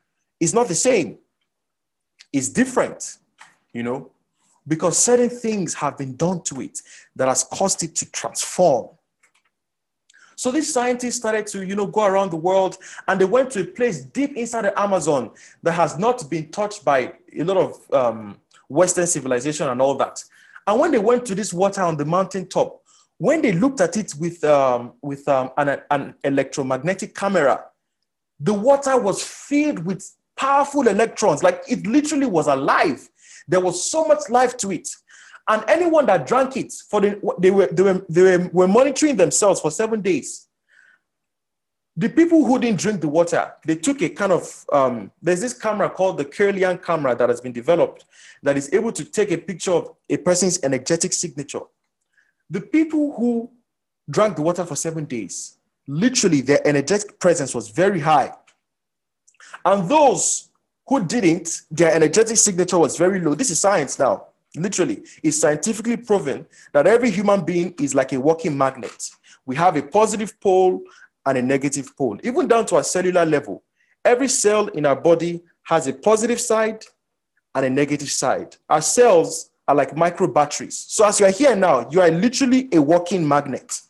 it's 0.41 0.55
not 0.55 0.69
the 0.69 0.75
same. 0.75 1.19
It's 2.33 2.49
different, 2.49 3.19
you 3.73 3.83
know 3.83 4.13
because 4.69 4.99
certain 4.99 5.31
things 5.31 5.73
have 5.75 5.97
been 5.97 6.15
done 6.15 6.43
to 6.43 6.61
it 6.61 6.79
that 7.17 7.27
has 7.27 7.43
caused 7.43 7.83
it 7.83 7.97
to 7.97 8.11
transform. 8.13 8.89
So 10.39 10.53
these 10.53 10.73
scientists 10.73 11.17
started 11.17 11.49
to, 11.49 11.67
you 11.67 11.75
know, 11.75 11.89
go 11.89 12.05
around 12.05 12.31
the 12.31 12.37
world 12.37 12.79
and 13.09 13.21
they 13.21 13.25
went 13.25 13.51
to 13.51 13.63
a 13.63 13.65
place 13.65 14.03
deep 14.03 14.37
inside 14.37 14.67
the 14.67 14.81
Amazon 14.81 15.33
that 15.65 15.73
has 15.73 15.99
not 15.99 16.31
been 16.31 16.49
touched 16.53 16.85
by 16.85 17.13
a 17.37 17.43
lot 17.43 17.57
of 17.57 17.93
um, 17.93 18.39
Western 18.69 19.09
civilization 19.09 19.69
and 19.69 19.83
all 19.83 19.97
that. 19.97 20.23
And 20.69 20.79
when 20.79 20.93
they 20.93 20.99
went 20.99 21.27
to 21.27 21.35
this 21.35 21.53
water 21.53 21.83
on 21.83 21.97
the 21.97 22.05
mountain 22.05 22.47
top, 22.47 22.85
when 23.17 23.43
they 23.43 23.51
looked 23.51 23.81
at 23.81 23.97
it 23.97 24.15
with, 24.17 24.45
um, 24.45 24.93
with 25.03 25.27
um, 25.27 25.51
an, 25.57 25.81
an 25.91 26.15
electromagnetic 26.23 27.17
camera, 27.17 27.65
the 28.39 28.55
water 28.55 28.97
was 28.97 29.21
filled 29.21 29.85
with 29.85 30.09
powerful 30.37 30.87
electrons, 30.87 31.43
like 31.43 31.65
it 31.67 31.85
literally 31.85 32.27
was 32.27 32.47
alive. 32.47 33.09
There 33.49 33.61
was 33.61 33.91
so 33.91 34.05
much 34.05 34.31
life 34.31 34.57
to 34.59 34.71
it. 34.71 34.89
And 35.49 35.65
anyone 35.67 36.05
that 36.07 36.27
drank 36.27 36.57
it, 36.59 36.73
for 36.91 37.01
the, 37.01 37.19
they, 37.39 37.51
were, 37.51 37.69
they, 37.73 37.83
were, 37.83 38.05
they 38.09 38.23
were, 38.23 38.51
were 38.53 38.69
monitoring 38.69 39.17
themselves 39.17 39.61
for 39.61 39.71
seven 39.71 40.03
days. 40.03 40.47
The 41.97 42.11
people 42.11 42.45
who 42.45 42.59
didn't 42.59 42.79
drink 42.79 43.01
the 43.01 43.09
water, 43.09 43.55
they 43.65 43.75
took 43.75 44.03
a 44.03 44.11
kind 44.11 44.31
of, 44.31 44.65
um, 44.73 45.11
there's 45.21 45.41
this 45.41 45.55
camera 45.55 45.91
called 45.91 46.19
the 46.19 46.25
Kirlian 46.25 46.81
camera 46.81 47.17
that 47.17 47.29
has 47.29 47.41
been 47.41 47.53
developed 47.53 48.05
that 48.43 48.57
is 48.57 48.73
able 48.73 48.93
to 48.93 49.05
take 49.05 49.33
a 49.33 49.39
picture 49.39 49.73
of 49.73 49.97
a 50.09 50.17
person's 50.19 50.63
energetic 50.63 51.13
signature. 51.13 51.63
The 52.51 52.61
people 52.61 53.15
who 53.17 53.51
drank 54.09 54.37
the 54.37 54.43
water 54.43 54.65
for 54.65 54.77
seven 54.77 55.07
days, 55.07 55.57
literally 55.89 56.41
their 56.41 56.65
energetic 56.67 57.19
presence 57.19 57.55
was 57.55 57.71
very 57.71 58.01
high. 58.01 58.33
And 59.65 59.89
those 59.89 60.51
who 60.87 61.05
didn't, 61.05 61.63
their 61.71 61.93
energetic 61.93 62.37
signature 62.37 62.79
was 62.79 62.97
very 62.97 63.21
low. 63.21 63.35
This 63.35 63.51
is 63.51 63.59
science 63.59 63.99
now. 63.99 64.28
Literally, 64.57 65.03
it's 65.23 65.41
scientifically 65.41 65.97
proven 65.97 66.47
that 66.73 66.87
every 66.87 67.11
human 67.11 67.45
being 67.45 67.75
is 67.79 67.95
like 67.95 68.13
a 68.13 68.21
walking 68.21 68.57
magnet. 68.57 69.11
We 69.45 69.57
have 69.57 69.77
a 69.77 69.83
positive 69.83 70.39
pole 70.41 70.83
and 71.27 71.39
a 71.39 71.43
negative 71.43 71.95
pole, 71.97 72.19
even 72.23 72.49
down 72.49 72.67
to 72.67 72.79
a 72.79 72.85
cellular 72.85 73.27
level. 73.27 73.63
Every 74.05 74.29
cell 74.29 74.69
in 74.69 74.87
our 74.87 74.97
body 74.97 75.43
has 75.65 75.87
a 75.87 75.93
positive 75.93 76.41
side 76.41 76.85
and 77.55 77.67
a 77.67 77.71
negative 77.71 78.11
side. 78.11 78.57
Our 78.69 78.81
cells 78.81 79.51
are 79.67 79.75
like 79.75 79.95
micro 79.97 80.27
batteries. 80.27 80.79
So, 80.89 81.05
as 81.07 81.21
you 81.21 81.27
are 81.27 81.33
here 81.33 81.55
now, 81.55 81.89
you 81.91 82.01
are 82.01 82.11
literally 82.11 82.69
a 82.73 82.81
walking 82.81 83.27
magnet 83.27 83.83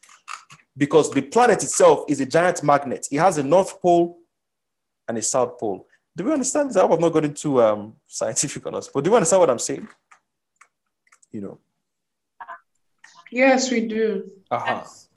because 0.76 1.10
the 1.10 1.22
planet 1.22 1.62
itself 1.62 2.04
is 2.08 2.20
a 2.20 2.26
giant 2.26 2.62
magnet. 2.62 3.06
It 3.12 3.18
has 3.18 3.38
a 3.38 3.42
north 3.42 3.80
pole 3.80 4.18
and 5.06 5.18
a 5.18 5.22
south 5.22 5.58
pole 5.58 5.86
Do 6.16 6.24
we 6.24 6.32
understand? 6.32 6.76
I 6.76 6.80
hope 6.80 6.92
I'm 6.92 7.00
not 7.00 7.12
going 7.12 7.32
too 7.32 7.62
um, 7.62 7.94
scientific 8.06 8.66
on 8.66 8.74
us, 8.74 8.88
but 8.92 9.04
do 9.04 9.10
you 9.10 9.16
understand 9.16 9.40
what 9.40 9.50
I'm 9.50 9.58
saying? 9.58 9.88
You 11.38 11.44
know. 11.44 11.58
Yes, 13.30 13.70
we 13.70 13.86
do. 13.86 14.28
Uh-huh. 14.50 14.80
Yes. 14.82 15.08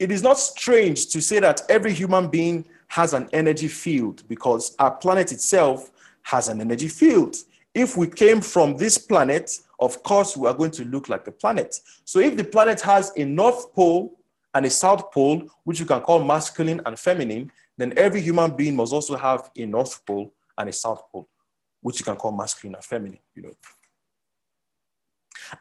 It 0.00 0.10
is 0.10 0.20
not 0.20 0.36
strange 0.36 1.06
to 1.10 1.22
say 1.22 1.38
that 1.38 1.62
every 1.68 1.92
human 1.92 2.26
being 2.26 2.66
has 2.88 3.14
an 3.14 3.28
energy 3.32 3.68
field 3.68 4.24
because 4.26 4.74
our 4.80 4.90
planet 4.90 5.30
itself 5.30 5.92
has 6.22 6.48
an 6.48 6.60
energy 6.60 6.88
field. 6.88 7.36
If 7.72 7.96
we 7.96 8.08
came 8.08 8.40
from 8.40 8.76
this 8.76 8.98
planet, 8.98 9.60
of 9.78 10.02
course, 10.02 10.36
we 10.36 10.48
are 10.48 10.54
going 10.54 10.72
to 10.72 10.84
look 10.84 11.08
like 11.08 11.24
the 11.24 11.30
planet. 11.30 11.78
So 12.04 12.18
if 12.18 12.36
the 12.36 12.44
planet 12.44 12.80
has 12.80 13.12
a 13.16 13.24
north 13.24 13.72
pole 13.74 14.18
and 14.54 14.66
a 14.66 14.70
south 14.70 15.12
pole, 15.12 15.48
which 15.62 15.78
you 15.78 15.86
can 15.86 16.00
call 16.00 16.24
masculine 16.24 16.80
and 16.84 16.98
feminine, 16.98 17.52
then 17.78 17.94
every 17.96 18.22
human 18.22 18.56
being 18.56 18.74
must 18.74 18.92
also 18.92 19.16
have 19.16 19.50
a 19.56 19.66
north 19.66 20.04
pole 20.04 20.34
and 20.58 20.68
a 20.68 20.72
south 20.72 21.04
pole, 21.12 21.28
which 21.80 22.00
you 22.00 22.04
can 22.04 22.16
call 22.16 22.32
masculine 22.32 22.74
and 22.74 22.84
feminine, 22.84 23.20
you 23.36 23.42
know. 23.42 23.52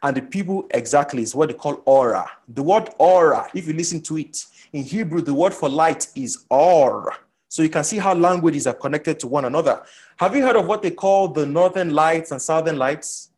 And 0.02 0.18
the 0.18 0.22
people 0.22 0.68
exactly 0.72 1.22
is 1.22 1.36
what 1.36 1.50
they 1.50 1.56
call 1.56 1.82
aura. 1.86 2.30
The 2.48 2.64
word 2.64 2.90
aura, 2.98 3.50
if 3.54 3.68
you 3.68 3.74
listen 3.74 4.02
to 4.02 4.18
it, 4.18 4.46
in 4.74 4.84
Hebrew, 4.84 5.22
the 5.22 5.34
word 5.34 5.54
for 5.54 5.70
light 5.70 6.08
is 6.16 6.46
or. 6.50 7.16
So 7.48 7.64
you 7.64 7.70
can 7.70 7.84
see 7.84 7.98
how 7.98 8.14
languages 8.14 8.68
are 8.68 8.74
connected 8.74 9.20
to 9.22 9.28
one 9.28 9.46
another. 9.46 9.84
Have 10.18 10.36
you 10.36 10.44
heard 10.44 10.58
of 10.58 10.68
what 10.68 10.82
they 10.82 10.92
call 10.92 11.30
the 11.30 11.46
northern 11.46 11.94
lights 11.94 12.32
and 12.32 12.42
southern 12.42 12.78
lights? 12.78 13.30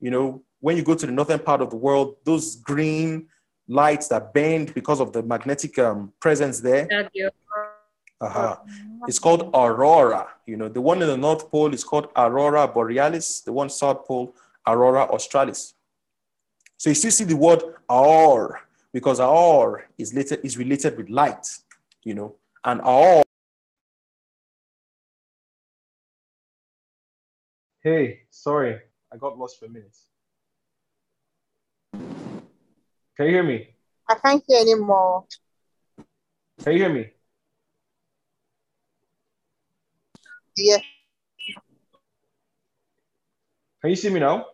You 0.00 0.10
know, 0.10 0.42
when 0.60 0.76
you 0.76 0.82
go 0.82 0.94
to 0.94 1.06
the 1.06 1.12
northern 1.12 1.38
part 1.38 1.60
of 1.60 1.70
the 1.70 1.76
world, 1.76 2.16
those 2.24 2.56
green 2.56 3.28
lights 3.68 4.08
that 4.08 4.34
bend 4.34 4.74
because 4.74 5.00
of 5.00 5.12
the 5.12 5.22
magnetic 5.22 5.78
um, 5.78 6.12
presence 6.20 6.60
there. 6.60 6.88
Uh-huh. 8.20 8.56
It's 9.06 9.18
called 9.18 9.50
aurora. 9.54 10.26
You 10.46 10.56
know, 10.56 10.68
the 10.68 10.80
one 10.80 11.00
in 11.00 11.08
the 11.08 11.16
North 11.16 11.50
Pole 11.50 11.72
is 11.72 11.84
called 11.84 12.08
aurora 12.16 12.68
borealis. 12.68 13.40
The 13.40 13.52
one 13.52 13.70
South 13.70 14.04
Pole, 14.06 14.34
aurora 14.66 15.04
australis. 15.04 15.74
So 16.80 16.88
you 16.88 16.94
still 16.94 17.10
see 17.10 17.24
the 17.24 17.36
word 17.36 17.62
aur 17.90 18.58
because 18.90 19.20
aur 19.20 19.84
is 19.98 20.14
related, 20.14 20.40
is 20.42 20.56
related 20.56 20.96
with 20.96 21.10
light, 21.10 21.46
you 22.04 22.14
know, 22.14 22.36
and 22.64 22.80
aur. 22.80 23.22
Hey, 27.82 28.20
sorry, 28.30 28.80
I 29.12 29.18
got 29.18 29.36
lost 29.36 29.58
for 29.58 29.66
a 29.66 29.68
minute. 29.68 29.94
Can 31.92 33.26
you 33.26 33.32
hear 33.32 33.42
me? 33.42 33.74
I 34.08 34.14
can't 34.14 34.42
hear 34.48 34.62
anymore. 34.62 35.26
Can 36.64 36.72
you 36.72 36.78
hear 36.78 36.94
me? 36.94 37.10
Yeah. 40.56 40.78
Can 43.82 43.90
you 43.90 43.96
see 43.96 44.08
me 44.08 44.20
now? 44.20 44.46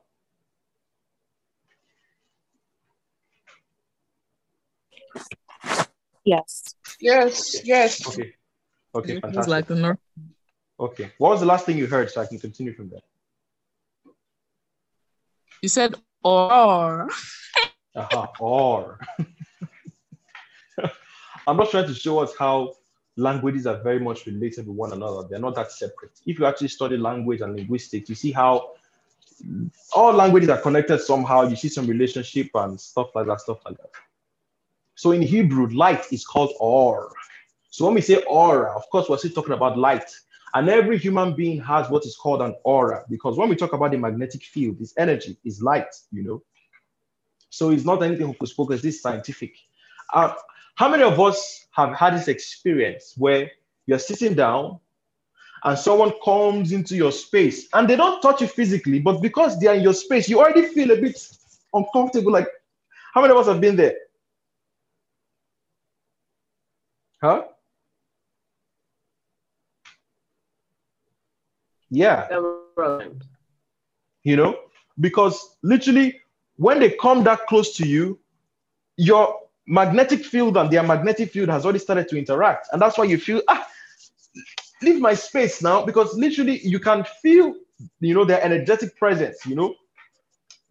Yes. 6.26 6.74
Yes. 7.00 7.64
Yes. 7.64 8.06
Okay. 8.06 8.34
Okay. 8.94 9.20
Fantastic. 9.20 9.48
Like 9.48 9.66
the 9.68 9.76
north. 9.76 9.98
Okay. 10.78 11.12
What 11.18 11.30
was 11.30 11.40
the 11.40 11.46
last 11.46 11.64
thing 11.64 11.78
you 11.78 11.86
heard, 11.86 12.10
so 12.10 12.20
I 12.20 12.26
can 12.26 12.40
continue 12.40 12.74
from 12.74 12.90
there? 12.90 13.00
You 15.62 15.68
said 15.68 15.94
or. 16.24 17.08
uh-huh. 17.94 18.26
Or. 18.40 18.98
I'm 21.46 21.56
not 21.56 21.70
trying 21.70 21.86
to 21.86 21.94
show 21.94 22.18
us 22.18 22.34
how 22.36 22.74
languages 23.16 23.68
are 23.68 23.80
very 23.80 24.00
much 24.00 24.26
related 24.26 24.66
with 24.66 24.76
one 24.76 24.92
another. 24.92 25.28
They're 25.28 25.38
not 25.38 25.54
that 25.54 25.70
separate. 25.70 26.18
If 26.26 26.40
you 26.40 26.46
actually 26.46 26.68
study 26.68 26.96
language 26.96 27.40
and 27.40 27.54
linguistics, 27.54 28.08
you 28.08 28.16
see 28.16 28.32
how 28.32 28.72
all 29.94 30.12
languages 30.12 30.48
are 30.48 30.58
connected 30.58 30.98
somehow. 30.98 31.42
You 31.42 31.54
see 31.54 31.68
some 31.68 31.86
relationship 31.86 32.50
and 32.54 32.80
stuff 32.80 33.14
like 33.14 33.26
that, 33.28 33.40
stuff 33.40 33.58
like 33.64 33.76
that. 33.78 33.90
So 34.96 35.12
in 35.12 35.22
Hebrew, 35.22 35.68
light 35.68 36.12
is 36.12 36.26
called 36.26 36.52
or. 36.58 37.12
So 37.70 37.84
when 37.84 37.94
we 37.94 38.00
say 38.00 38.22
aura, 38.24 38.74
of 38.74 38.82
course, 38.90 39.08
we're 39.08 39.18
still 39.18 39.30
talking 39.32 39.52
about 39.52 39.78
light. 39.78 40.10
And 40.54 40.70
every 40.70 40.96
human 40.96 41.34
being 41.34 41.60
has 41.60 41.90
what 41.90 42.06
is 42.06 42.16
called 42.16 42.40
an 42.40 42.54
aura 42.64 43.04
because 43.10 43.36
when 43.36 43.50
we 43.50 43.56
talk 43.56 43.74
about 43.74 43.90
the 43.90 43.98
magnetic 43.98 44.42
field, 44.42 44.78
it's 44.80 44.94
energy, 44.96 45.36
it's 45.44 45.60
light, 45.60 45.94
you 46.10 46.22
know. 46.22 46.42
So 47.50 47.70
it's 47.70 47.84
not 47.84 48.02
anything 48.02 48.26
hocus 48.26 48.54
pocus, 48.54 48.80
this 48.80 49.02
scientific. 49.02 49.54
Uh, 50.14 50.32
how 50.76 50.88
many 50.88 51.02
of 51.02 51.20
us 51.20 51.66
have 51.72 51.94
had 51.94 52.14
this 52.14 52.28
experience 52.28 53.14
where 53.18 53.50
you're 53.86 53.98
sitting 53.98 54.34
down 54.34 54.80
and 55.64 55.78
someone 55.78 56.12
comes 56.24 56.72
into 56.72 56.96
your 56.96 57.12
space 57.12 57.68
and 57.74 57.88
they 57.88 57.96
don't 57.96 58.22
touch 58.22 58.40
you 58.40 58.46
physically, 58.46 58.98
but 59.00 59.20
because 59.20 59.60
they 59.60 59.66
are 59.66 59.74
in 59.74 59.82
your 59.82 59.94
space, 59.94 60.26
you 60.28 60.38
already 60.38 60.66
feel 60.68 60.90
a 60.90 60.96
bit 60.96 61.18
uncomfortable. 61.74 62.32
Like, 62.32 62.48
how 63.12 63.20
many 63.20 63.32
of 63.32 63.38
us 63.38 63.46
have 63.46 63.60
been 63.60 63.76
there? 63.76 63.94
Huh? 67.22 67.44
Yeah. 71.90 72.28
You 74.24 74.36
know, 74.36 74.56
because 75.00 75.56
literally 75.62 76.20
when 76.56 76.80
they 76.80 76.90
come 76.90 77.22
that 77.24 77.46
close 77.46 77.76
to 77.76 77.86
you, 77.86 78.18
your 78.96 79.40
magnetic 79.66 80.24
field 80.24 80.56
and 80.56 80.70
their 80.70 80.82
magnetic 80.82 81.30
field 81.30 81.48
has 81.48 81.64
already 81.64 81.78
started 81.78 82.08
to 82.08 82.18
interact. 82.18 82.68
And 82.72 82.80
that's 82.80 82.98
why 82.98 83.04
you 83.04 83.18
feel, 83.18 83.42
ah, 83.48 83.66
leave 84.82 85.00
my 85.00 85.14
space 85.14 85.62
now, 85.62 85.84
because 85.84 86.14
literally 86.14 86.60
you 86.66 86.80
can 86.80 87.04
feel, 87.22 87.54
you 88.00 88.14
know, 88.14 88.24
their 88.24 88.42
energetic 88.42 88.96
presence, 88.96 89.44
you 89.46 89.54
know. 89.54 89.74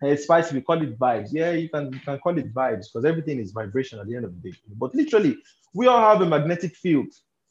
It's 0.01 0.23
spicy, 0.23 0.55
we 0.55 0.62
call 0.62 0.81
it 0.81 0.99
vibes. 0.99 1.29
Yeah, 1.31 1.51
you 1.51 1.69
can 1.69 1.91
you 1.93 1.99
can 1.99 2.19
call 2.19 2.38
it 2.38 2.53
vibes 2.53 2.88
because 2.91 3.05
everything 3.05 3.39
is 3.39 3.51
vibration 3.51 3.99
at 3.99 4.08
the 4.08 4.15
end 4.15 4.25
of 4.25 4.41
the 4.41 4.51
day. 4.51 4.58
But 4.77 4.93
literally, 4.93 5.38
we 5.73 5.88
all 5.88 5.99
have 5.99 6.21
a 6.21 6.25
magnetic 6.25 6.75
field, 6.75 7.08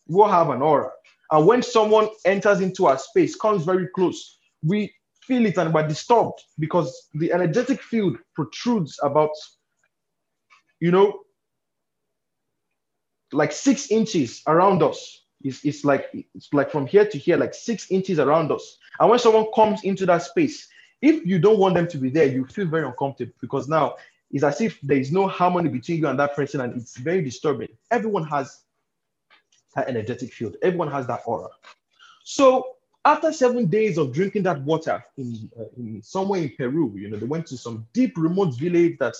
we 0.06 0.20
all 0.20 0.28
have 0.28 0.50
an 0.50 0.62
aura. 0.62 0.90
And 1.30 1.46
when 1.46 1.62
someone 1.62 2.08
enters 2.26 2.60
into 2.60 2.86
our 2.86 2.98
space, 2.98 3.34
comes 3.34 3.64
very 3.64 3.88
close, 3.94 4.38
we 4.62 4.92
feel 5.22 5.46
it 5.46 5.56
and 5.56 5.72
we're 5.72 5.88
disturbed 5.88 6.40
because 6.58 7.08
the 7.14 7.32
energetic 7.32 7.82
field 7.82 8.18
protrudes 8.34 8.98
about, 9.02 9.30
you 10.80 10.90
know, 10.90 11.20
like 13.32 13.52
six 13.52 13.90
inches 13.90 14.42
around 14.46 14.82
us. 14.82 15.22
It's, 15.42 15.64
it's 15.64 15.84
like 15.84 16.08
it's 16.34 16.48
like 16.52 16.70
from 16.70 16.86
here 16.86 17.06
to 17.06 17.18
here, 17.18 17.36
like 17.36 17.54
six 17.54 17.90
inches 17.90 18.18
around 18.18 18.52
us. 18.52 18.78
And 19.00 19.10
when 19.10 19.18
someone 19.18 19.46
comes 19.54 19.82
into 19.82 20.06
that 20.06 20.22
space, 20.22 20.68
if 21.04 21.26
you 21.26 21.38
don't 21.38 21.58
want 21.58 21.74
them 21.74 21.86
to 21.88 21.98
be 21.98 22.08
there, 22.08 22.26
you 22.26 22.46
feel 22.46 22.66
very 22.66 22.86
uncomfortable 22.86 23.34
because 23.40 23.68
now 23.68 23.96
it's 24.30 24.42
as 24.42 24.60
if 24.60 24.80
there 24.80 24.96
is 24.96 25.12
no 25.12 25.28
harmony 25.28 25.68
between 25.68 25.98
you 25.98 26.08
and 26.08 26.18
that 26.18 26.34
person, 26.34 26.60
and 26.62 26.74
it's 26.76 26.96
very 26.96 27.22
disturbing. 27.22 27.68
Everyone 27.90 28.24
has 28.24 28.62
that 29.74 29.88
energetic 29.88 30.32
field, 30.32 30.56
everyone 30.62 30.90
has 30.90 31.06
that 31.06 31.20
aura. 31.26 31.48
So 32.24 32.76
after 33.04 33.32
seven 33.32 33.66
days 33.66 33.98
of 33.98 34.12
drinking 34.12 34.44
that 34.44 34.62
water 34.62 35.04
in, 35.18 35.50
uh, 35.60 35.64
in 35.76 36.02
somewhere 36.02 36.40
in 36.40 36.52
Peru, 36.56 36.94
you 36.96 37.10
know, 37.10 37.18
they 37.18 37.26
went 37.26 37.46
to 37.48 37.58
some 37.58 37.86
deep 37.92 38.16
remote 38.16 38.58
village 38.58 38.96
that, 38.98 39.14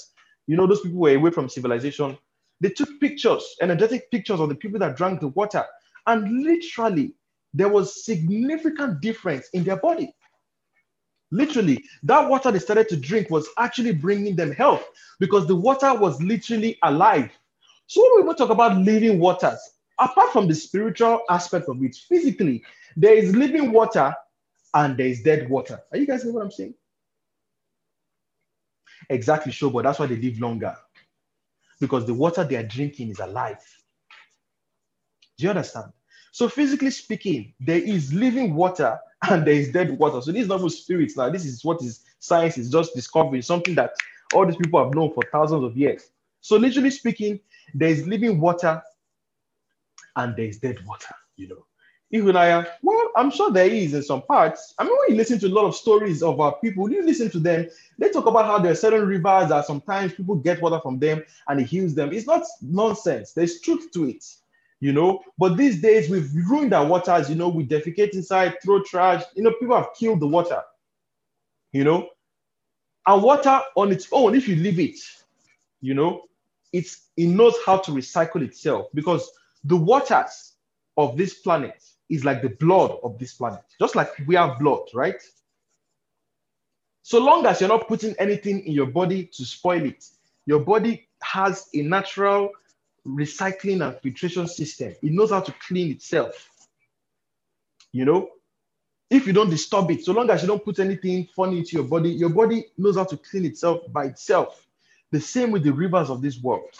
you 0.46 0.56
know, 0.56 0.66
those 0.66 0.80
people 0.80 0.98
were 1.00 1.14
away 1.14 1.30
from 1.30 1.50
civilization. 1.50 2.16
They 2.60 2.70
took 2.70 2.98
pictures, 2.98 3.56
energetic 3.60 4.10
pictures 4.10 4.40
of 4.40 4.48
the 4.48 4.54
people 4.54 4.78
that 4.78 4.96
drank 4.96 5.20
the 5.20 5.28
water, 5.28 5.64
and 6.06 6.44
literally 6.44 7.12
there 7.52 7.68
was 7.68 8.04
significant 8.04 9.02
difference 9.02 9.48
in 9.52 9.64
their 9.64 9.76
body. 9.76 10.14
Literally, 11.30 11.84
that 12.04 12.28
water 12.28 12.50
they 12.50 12.58
started 12.58 12.88
to 12.90 12.96
drink 12.96 13.30
was 13.30 13.48
actually 13.58 13.92
bringing 13.92 14.36
them 14.36 14.52
health 14.52 14.84
because 15.18 15.46
the 15.46 15.56
water 15.56 15.94
was 15.94 16.20
literally 16.22 16.78
alive. 16.82 17.30
So 17.86 18.02
when 18.16 18.28
we 18.28 18.34
talk 18.34 18.50
about 18.50 18.78
living 18.78 19.18
waters, 19.18 19.58
apart 19.98 20.32
from 20.32 20.48
the 20.48 20.54
spiritual 20.54 21.22
aspect 21.30 21.68
of 21.68 21.82
it, 21.82 21.96
physically, 22.08 22.62
there 22.96 23.14
is 23.14 23.34
living 23.34 23.72
water 23.72 24.14
and 24.74 24.96
there 24.96 25.06
is 25.06 25.22
dead 25.22 25.48
water. 25.48 25.80
Are 25.92 25.98
you 25.98 26.06
guys 26.06 26.22
hearing 26.22 26.34
what 26.34 26.44
I'm 26.44 26.50
saying? 26.50 26.74
Exactly, 29.10 29.52
sure, 29.52 29.70
but 29.70 29.84
that's 29.84 29.98
why 29.98 30.06
they 30.06 30.16
live 30.16 30.38
longer 30.40 30.76
because 31.80 32.06
the 32.06 32.14
water 32.14 32.44
they 32.44 32.56
are 32.56 32.62
drinking 32.66 33.10
is 33.10 33.18
alive. 33.18 33.58
Do 35.36 35.44
you 35.44 35.50
understand? 35.50 35.92
So, 36.34 36.48
physically 36.48 36.90
speaking, 36.90 37.54
there 37.60 37.78
is 37.78 38.12
living 38.12 38.56
water 38.56 38.98
and 39.30 39.46
there 39.46 39.54
is 39.54 39.70
dead 39.70 39.96
water. 39.96 40.20
So, 40.20 40.32
this 40.32 40.42
is 40.42 40.48
not 40.48 40.62
for 40.62 40.68
spirits 40.68 41.16
now. 41.16 41.30
This 41.30 41.44
is 41.44 41.64
what 41.64 41.80
is 41.80 42.00
science 42.18 42.58
is 42.58 42.72
just 42.72 42.92
discovering 42.92 43.40
something 43.40 43.76
that 43.76 43.92
all 44.34 44.44
these 44.44 44.56
people 44.56 44.82
have 44.82 44.92
known 44.92 45.12
for 45.12 45.22
thousands 45.30 45.62
of 45.62 45.76
years. 45.76 46.10
So, 46.40 46.56
literally 46.56 46.90
speaking, 46.90 47.38
there 47.72 47.88
is 47.88 48.08
living 48.08 48.40
water 48.40 48.82
and 50.16 50.34
there 50.34 50.46
is 50.46 50.58
dead 50.58 50.84
water, 50.84 51.14
you 51.36 51.46
know. 51.46 51.66
Ihunaya, 52.12 52.66
well, 52.82 53.10
I'm 53.14 53.30
sure 53.30 53.52
there 53.52 53.68
is 53.68 53.94
in 53.94 54.02
some 54.02 54.22
parts. 54.22 54.74
I 54.80 54.82
mean, 54.82 54.92
when 54.92 55.10
you 55.10 55.16
listen 55.16 55.38
to 55.38 55.46
a 55.46 55.54
lot 55.54 55.66
of 55.66 55.76
stories 55.76 56.20
of 56.20 56.40
our 56.40 56.56
people, 56.56 56.90
you 56.90 57.06
listen 57.06 57.30
to 57.30 57.38
them, 57.38 57.68
they 57.96 58.10
talk 58.10 58.26
about 58.26 58.46
how 58.46 58.58
there 58.58 58.72
are 58.72 58.76
certain 58.76 59.06
rivers 59.06 59.50
that 59.50 59.66
sometimes 59.66 60.14
people 60.14 60.34
get 60.34 60.60
water 60.60 60.80
from 60.80 60.98
them 60.98 61.22
and 61.46 61.60
it 61.60 61.68
heals 61.68 61.94
them. 61.94 62.12
It's 62.12 62.26
not 62.26 62.42
nonsense. 62.60 63.34
There's 63.34 63.60
truth 63.60 63.92
to 63.92 64.08
it, 64.08 64.24
you 64.84 64.92
know. 64.92 65.24
But 65.38 65.56
these 65.56 65.80
days 65.80 66.10
we've 66.10 66.30
ruined 66.34 66.74
our 66.74 66.84
waters, 66.84 67.30
you 67.30 67.36
know, 67.36 67.48
we 67.48 67.64
defecate 67.66 68.12
inside, 68.12 68.56
throw 68.62 68.82
trash, 68.82 69.24
you 69.34 69.42
know, 69.42 69.52
people 69.58 69.74
have 69.74 69.94
killed 69.98 70.20
the 70.20 70.26
water, 70.26 70.62
you 71.72 71.84
know. 71.84 72.10
And 73.06 73.22
water 73.22 73.62
on 73.76 73.92
its 73.92 74.08
own, 74.12 74.34
if 74.34 74.46
you 74.46 74.56
leave 74.56 74.78
it, 74.78 74.98
you 75.80 75.94
know, 75.94 76.24
it's 76.74 77.08
it 77.16 77.28
knows 77.28 77.54
how 77.64 77.78
to 77.78 77.92
recycle 77.92 78.42
itself 78.42 78.88
because 78.92 79.30
the 79.64 79.76
waters 79.76 80.52
of 80.98 81.16
this 81.16 81.32
planet 81.32 81.82
is 82.10 82.26
like 82.26 82.42
the 82.42 82.50
blood 82.50 82.98
of 83.02 83.18
this 83.18 83.32
planet, 83.32 83.64
just 83.80 83.96
like 83.96 84.10
we 84.26 84.34
have 84.34 84.58
blood, 84.58 84.82
right? 84.92 85.22
So 87.00 87.24
long 87.24 87.46
as 87.46 87.58
you're 87.58 87.70
not 87.70 87.88
putting 87.88 88.14
anything 88.18 88.66
in 88.66 88.72
your 88.72 88.86
body 88.86 89.30
to 89.32 89.46
spoil 89.46 89.82
it, 89.82 90.04
your 90.44 90.60
body 90.60 91.08
has 91.22 91.70
a 91.72 91.80
natural 91.80 92.50
recycling 93.06 93.86
and 93.86 94.00
filtration 94.00 94.46
system. 94.48 94.94
It 95.02 95.12
knows 95.12 95.30
how 95.30 95.40
to 95.40 95.54
clean 95.66 95.90
itself. 95.90 96.50
You 97.92 98.04
know, 98.04 98.30
if 99.10 99.26
you 99.26 99.32
don't 99.32 99.50
disturb 99.50 99.90
it, 99.90 100.04
so 100.04 100.12
long 100.12 100.30
as 100.30 100.42
you 100.42 100.48
don't 100.48 100.64
put 100.64 100.78
anything 100.78 101.28
funny 101.36 101.58
into 101.58 101.76
your 101.76 101.84
body, 101.84 102.10
your 102.10 102.30
body 102.30 102.66
knows 102.76 102.96
how 102.96 103.04
to 103.04 103.16
clean 103.16 103.44
itself 103.44 103.80
by 103.92 104.06
itself. 104.06 104.66
The 105.12 105.20
same 105.20 105.50
with 105.50 105.62
the 105.62 105.72
rivers 105.72 106.10
of 106.10 106.22
this 106.22 106.40
world. 106.42 106.74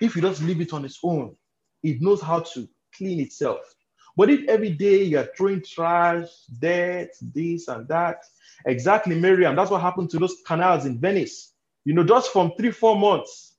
If 0.00 0.14
you 0.14 0.22
just 0.22 0.42
leave 0.42 0.60
it 0.60 0.72
on 0.72 0.84
its 0.84 0.98
own, 1.02 1.34
it 1.82 2.00
knows 2.00 2.20
how 2.20 2.40
to 2.40 2.68
clean 2.96 3.20
itself. 3.20 3.74
But 4.16 4.30
if 4.30 4.48
every 4.48 4.70
day 4.70 5.02
you're 5.02 5.28
throwing 5.36 5.62
trash, 5.62 6.28
dirt, 6.60 7.10
this 7.20 7.66
and 7.66 7.88
that, 7.88 8.24
exactly, 8.64 9.18
Miriam, 9.18 9.56
that's 9.56 9.70
what 9.70 9.80
happened 9.80 10.10
to 10.10 10.18
those 10.18 10.36
canals 10.46 10.86
in 10.86 10.98
Venice. 11.00 11.52
You 11.84 11.94
know, 11.94 12.04
just 12.04 12.32
from 12.32 12.52
three, 12.56 12.70
four 12.70 12.96
months, 12.96 13.53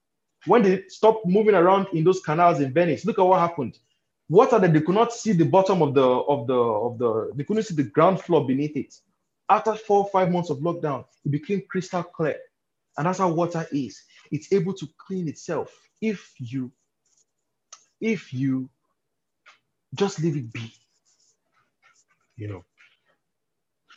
when 0.45 0.63
they 0.63 0.83
stopped 0.87 1.25
moving 1.25 1.55
around 1.55 1.87
in 1.93 2.03
those 2.03 2.21
canals 2.21 2.59
in 2.59 2.73
Venice, 2.73 3.05
look 3.05 3.19
at 3.19 3.25
what 3.25 3.39
happened. 3.39 3.77
Water 4.29 4.59
that 4.59 4.73
they 4.73 4.81
could 4.81 4.95
not 4.95 5.13
see 5.13 5.33
the 5.33 5.45
bottom 5.45 5.81
of 5.81 5.93
the 5.93 6.01
of 6.03 6.47
the 6.47 6.55
of 6.55 6.97
the 6.97 7.31
they 7.35 7.43
couldn't 7.43 7.63
see 7.63 7.75
the 7.75 7.83
ground 7.83 8.21
floor 8.21 8.45
beneath 8.45 8.75
it. 8.75 8.95
After 9.49 9.75
four 9.75 9.99
or 9.99 10.09
five 10.09 10.31
months 10.31 10.49
of 10.49 10.59
lockdown, 10.59 11.05
it 11.23 11.31
became 11.31 11.61
crystal 11.69 12.03
clear. 12.03 12.37
And 12.97 13.05
that's 13.05 13.19
how 13.19 13.29
water 13.29 13.67
is. 13.71 14.01
It's 14.31 14.51
able 14.51 14.73
to 14.73 14.87
clean 14.97 15.27
itself 15.27 15.71
if 16.01 16.33
you 16.39 16.71
if 18.01 18.33
you 18.33 18.69
just 19.93 20.19
leave 20.21 20.37
it 20.37 20.51
be. 20.51 20.71
You 22.37 22.47
know. 22.47 22.63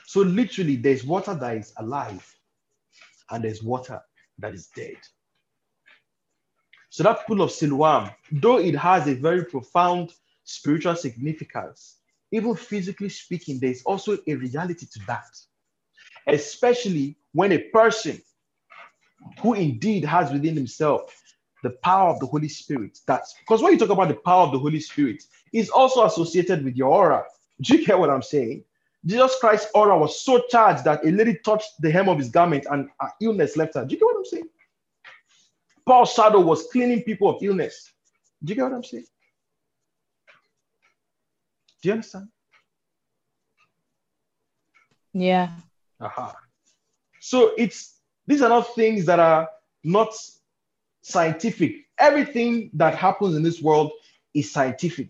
So 0.07 0.20
literally, 0.20 0.76
there's 0.76 1.05
water 1.05 1.34
that 1.34 1.57
is 1.57 1.72
alive, 1.78 2.34
and 3.30 3.44
there's 3.44 3.62
water 3.62 4.01
that 4.38 4.55
is 4.55 4.68
dead. 4.68 4.96
So 6.91 7.03
that 7.03 7.26
pool 7.26 7.43
of 7.43 7.51
Siloam, 7.51 8.11
though 8.32 8.59
it 8.59 8.74
has 8.74 9.07
a 9.07 9.14
very 9.14 9.45
profound 9.45 10.12
spiritual 10.45 10.97
significance, 10.97 11.97
even 12.32 12.55
physically 12.55 13.09
speaking, 13.09 13.59
there's 13.59 13.82
also 13.82 14.18
a 14.26 14.34
reality 14.34 14.86
to 14.86 15.01
that. 15.07 15.39
Especially 16.26 17.16
when 17.32 17.53
a 17.53 17.59
person 17.59 18.20
who 19.41 19.55
indeed 19.55 20.05
has 20.05 20.30
within 20.30 20.55
himself 20.55 21.22
the 21.62 21.70
power 21.70 22.11
of 22.11 22.20
the 22.20 22.26
Holy 22.26 22.49
Spirit. 22.49 22.99
That's 23.07 23.34
because 23.41 23.62
when 23.62 23.72
you 23.72 23.78
talk 23.78 23.91
about 23.91 24.09
the 24.09 24.14
power 24.14 24.45
of 24.47 24.53
the 24.53 24.59
Holy 24.59 24.80
Spirit, 24.80 25.24
it's 25.53 25.70
also 25.70 26.05
associated 26.05 26.64
with 26.64 26.76
your 26.76 26.91
aura. 26.91 27.24
Do 27.62 27.76
you 27.76 27.84
get 27.84 27.99
what 27.99 28.11
I'm 28.11 28.22
saying? 28.22 28.64
Jesus 29.07 29.36
Christ's 29.41 29.70
aura 29.74 29.99
was 29.99 30.20
so 30.20 30.43
charged 30.49 30.84
that 30.84 31.05
a 31.05 31.11
lady 31.11 31.39
touched 31.45 31.80
the 31.80 31.91
hem 31.91 32.09
of 32.09 32.18
his 32.18 32.28
garment 32.28 32.66
and 32.70 32.89
illness 33.20 33.57
left 33.57 33.74
her. 33.74 33.84
Do 33.84 33.95
you 33.95 33.99
get 33.99 34.07
what 34.07 34.16
I'm 34.16 34.24
saying? 34.24 34.49
Paul's 35.89 36.12
shadow 36.12 36.41
was 36.41 36.66
cleaning 36.70 37.03
people 37.03 37.30
of 37.30 37.43
illness. 37.43 37.95
Do 38.45 38.51
you 38.51 38.57
get 38.57 38.64
what 38.64 38.74
I'm 38.74 38.84
saying? 38.84 39.07
Do 41.80 41.89
you 41.89 41.93
understand? 41.95 42.28
Yeah. 45.14 45.49
Aha. 45.99 46.36
So 47.20 47.55
it's 47.57 47.95
these 48.26 48.43
are 48.43 48.51
not 48.51 48.74
things 48.74 49.07
that 49.07 49.18
are 49.18 49.49
not 49.82 50.12
scientific. 51.01 51.86
Everything 51.99 52.68
that 52.74 52.95
happens 52.95 53.34
in 53.34 53.43
this 53.43 53.62
world 53.62 53.91
is 54.34 54.53
scientific. 54.53 55.09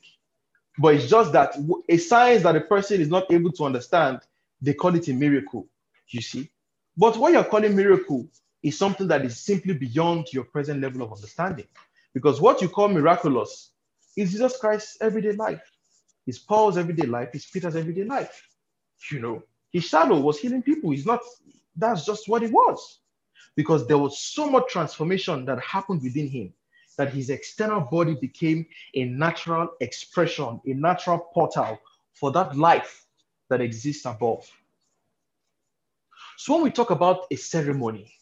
But 0.79 0.95
it's 0.95 1.11
just 1.11 1.33
that 1.33 1.57
a 1.89 1.97
science 1.97 2.45
that 2.45 2.55
a 2.55 2.61
person 2.61 3.01
is 3.01 3.09
not 3.09 3.29
able 3.33 3.51
to 3.51 3.65
understand, 3.65 4.21
they 4.63 4.75
call 4.75 4.95
it 4.95 5.09
a 5.09 5.13
miracle, 5.13 5.67
you 6.11 6.21
see. 6.21 6.49
But 6.97 7.17
what 7.17 7.33
you're 7.33 7.43
calling 7.43 7.75
miracle 7.75 8.29
is 8.63 8.79
something 8.79 9.07
that 9.09 9.25
is 9.25 9.39
simply 9.41 9.75
beyond 9.75 10.27
your 10.33 10.45
present 10.45 10.81
level 10.81 11.03
of 11.03 11.13
understanding. 11.13 11.67
Because 12.15 12.41
what 12.41 12.61
you 12.61 12.69
call 12.69 12.89
miraculous 12.89 13.73
is 14.17 14.33
Jesus 14.33 14.57
Christ's 14.59 14.99
everyday 15.01 15.33
life. 15.33 15.63
It's 16.27 16.39
Paul's 16.39 16.77
everyday 16.77 17.07
life, 17.07 17.31
it's 17.33 17.47
Peter's 17.51 17.77
everyday 17.77 18.05
life. 18.05 18.43
You 19.11 19.21
know, 19.21 19.43
his 19.71 19.85
shadow 19.85 20.19
was 20.19 20.39
healing 20.39 20.63
people. 20.63 20.91
He's 20.91 21.07
not, 21.07 21.21
that's 21.77 22.05
just 22.05 22.29
what 22.29 22.43
it 22.43 22.53
was 22.53 23.01
because 23.55 23.87
there 23.87 23.99
was 23.99 24.19
so 24.19 24.51
much 24.51 24.69
transformation 24.69 25.45
that 25.45 25.61
happened 25.61 26.03
within 26.03 26.29
him 26.29 26.53
that 26.97 27.13
his 27.13 27.31
external 27.31 27.81
body 27.81 28.15
became 28.15 28.67
a 28.95 29.05
natural 29.05 29.69
expression, 29.81 30.61
a 30.67 30.75
natural 30.75 31.19
portal 31.33 31.79
for 32.13 32.33
that 32.33 32.57
life 32.57 33.07
that 33.49 33.61
exists 33.61 34.05
above. 34.05 34.49
So 36.37 36.55
when 36.55 36.65
we 36.65 36.71
talk 36.71 36.91
about 36.91 37.27
a 37.31 37.37
ceremony, 37.37 38.13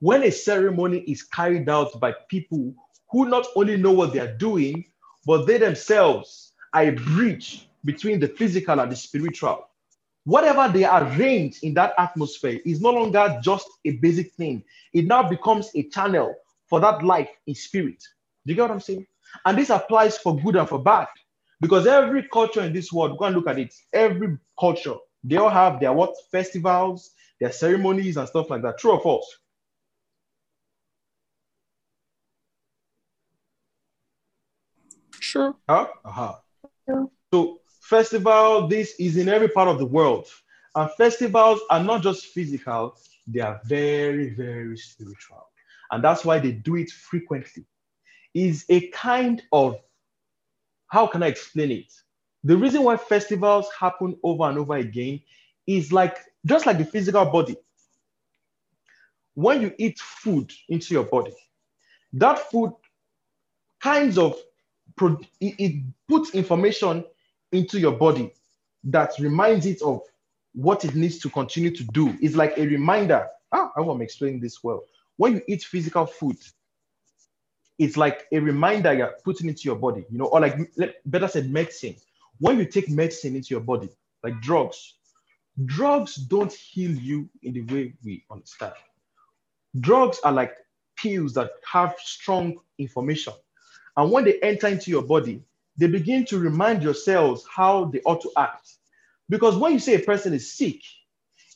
when 0.00 0.22
a 0.22 0.30
ceremony 0.30 0.98
is 1.00 1.22
carried 1.22 1.68
out 1.68 1.98
by 2.00 2.14
people 2.28 2.74
who 3.10 3.28
not 3.28 3.46
only 3.56 3.76
know 3.76 3.92
what 3.92 4.12
they 4.12 4.20
are 4.20 4.36
doing, 4.36 4.84
but 5.26 5.46
they 5.46 5.58
themselves 5.58 6.52
are 6.72 6.84
a 6.84 6.90
bridge 6.90 7.68
between 7.84 8.20
the 8.20 8.28
physical 8.28 8.80
and 8.80 8.90
the 8.92 8.96
spiritual 8.96 9.66
whatever 10.26 10.70
they 10.72 10.84
arrange 10.84 11.60
in 11.62 11.72
that 11.74 11.94
atmosphere 11.98 12.60
is 12.66 12.80
no 12.80 12.90
longer 12.90 13.38
just 13.42 13.68
a 13.84 13.92
basic 13.92 14.32
thing. 14.32 14.62
It 14.92 15.06
now 15.06 15.28
becomes 15.28 15.70
a 15.74 15.84
channel 15.84 16.34
for 16.68 16.80
that 16.80 17.02
life 17.04 17.30
in 17.46 17.54
spirit. 17.54 18.02
Do 18.44 18.52
you 18.52 18.56
get 18.56 18.62
what 18.62 18.72
I'm 18.72 18.80
saying? 18.80 19.06
And 19.44 19.56
this 19.56 19.70
applies 19.70 20.18
for 20.18 20.36
good 20.38 20.56
and 20.56 20.68
for 20.68 20.82
bad. 20.82 21.06
Because 21.60 21.86
every 21.86 22.24
culture 22.24 22.60
in 22.62 22.72
this 22.72 22.92
world, 22.92 23.18
go 23.18 23.24
and 23.24 23.36
look 23.36 23.46
at 23.46 23.58
it, 23.58 23.72
every 23.92 24.36
culture, 24.58 24.96
they 25.24 25.36
all 25.36 25.48
have 25.48 25.80
their 25.80 25.92
what 25.92 26.14
festivals, 26.30 27.12
their 27.40 27.52
ceremonies 27.52 28.16
and 28.16 28.28
stuff 28.28 28.50
like 28.50 28.62
that. 28.62 28.78
True 28.78 28.92
or 28.92 29.00
false? 29.00 29.38
Sure. 35.26 35.56
Huh? 35.68 35.88
Uh-huh. 36.04 36.34
So 37.32 37.60
Festival, 37.80 38.68
this 38.68 38.94
is 39.00 39.16
in 39.16 39.28
every 39.28 39.48
part 39.48 39.68
of 39.68 39.78
the 39.78 39.86
world. 39.86 40.26
And 40.76 40.88
festivals 40.92 41.60
are 41.68 41.82
not 41.82 42.02
just 42.02 42.26
physical, 42.26 42.96
they 43.26 43.40
are 43.40 43.60
very, 43.64 44.30
very 44.30 44.76
spiritual. 44.76 45.48
And 45.90 46.02
that's 46.04 46.24
why 46.24 46.38
they 46.38 46.52
do 46.52 46.76
it 46.76 46.90
frequently. 46.90 47.64
Is 48.34 48.64
a 48.68 48.88
kind 48.88 49.42
of, 49.50 49.78
how 50.88 51.08
can 51.08 51.24
I 51.24 51.28
explain 51.28 51.72
it? 51.72 51.92
The 52.44 52.56
reason 52.56 52.84
why 52.84 52.96
festivals 52.96 53.66
happen 53.78 54.16
over 54.22 54.44
and 54.44 54.58
over 54.58 54.76
again 54.76 55.20
is 55.66 55.92
like, 55.92 56.18
just 56.44 56.66
like 56.66 56.78
the 56.78 56.84
physical 56.84 57.24
body. 57.24 57.56
When 59.34 59.60
you 59.60 59.72
eat 59.76 59.98
food 59.98 60.52
into 60.68 60.94
your 60.94 61.04
body, 61.04 61.34
that 62.12 62.38
food 62.38 62.72
kinds 63.80 64.18
of, 64.18 64.36
it, 65.40 65.82
puts 66.08 66.34
information 66.34 67.04
into 67.52 67.78
your 67.78 67.92
body 67.92 68.32
that 68.84 69.12
reminds 69.18 69.66
it 69.66 69.82
of 69.82 70.00
what 70.54 70.84
it 70.84 70.94
needs 70.94 71.18
to 71.18 71.28
continue 71.30 71.70
to 71.70 71.84
do. 71.84 72.16
It's 72.20 72.36
like 72.36 72.56
a 72.56 72.66
reminder. 72.66 73.28
Ah, 73.52 73.70
I 73.76 73.80
want 73.80 74.00
to 74.00 74.04
explain 74.04 74.40
this 74.40 74.62
well. 74.62 74.84
When 75.16 75.34
you 75.34 75.42
eat 75.48 75.64
physical 75.64 76.06
food, 76.06 76.36
it's 77.78 77.96
like 77.96 78.26
a 78.32 78.38
reminder 78.38 78.94
you're 78.94 79.14
putting 79.24 79.48
into 79.48 79.62
your 79.64 79.76
body, 79.76 80.04
you 80.10 80.18
know, 80.18 80.26
or 80.26 80.40
like 80.40 80.58
better 81.04 81.28
said, 81.28 81.50
medicine. 81.50 81.96
When 82.38 82.58
you 82.58 82.66
take 82.66 82.88
medicine 82.88 83.36
into 83.36 83.48
your 83.50 83.60
body, 83.60 83.90
like 84.22 84.40
drugs, 84.40 84.94
drugs 85.64 86.16
don't 86.16 86.52
heal 86.52 86.90
you 86.90 87.28
in 87.42 87.54
the 87.54 87.62
way 87.62 87.94
we 88.04 88.24
understand. 88.30 88.74
Drugs 89.80 90.20
are 90.24 90.32
like 90.32 90.54
pills 90.96 91.34
that 91.34 91.50
have 91.70 91.96
strong 92.02 92.58
information. 92.78 93.34
And 93.96 94.10
when 94.12 94.24
they 94.24 94.40
enter 94.40 94.68
into 94.68 94.90
your 94.90 95.02
body, 95.02 95.42
they 95.78 95.88
begin 95.88 96.24
to 96.26 96.38
remind 96.38 96.82
yourselves 96.82 97.46
how 97.50 97.86
they 97.86 98.00
ought 98.02 98.22
to 98.22 98.32
act. 98.36 98.68
Because 99.28 99.56
when 99.56 99.72
you 99.74 99.78
say 99.78 99.94
a 99.94 100.00
person 100.00 100.34
is 100.34 100.52
sick, 100.52 100.80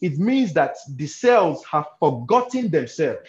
it 0.01 0.19
means 0.19 0.55
that 0.55 0.77
the 0.97 1.07
cells 1.07 1.65
have 1.67 1.87
forgotten 2.01 2.71
themselves. 2.71 3.29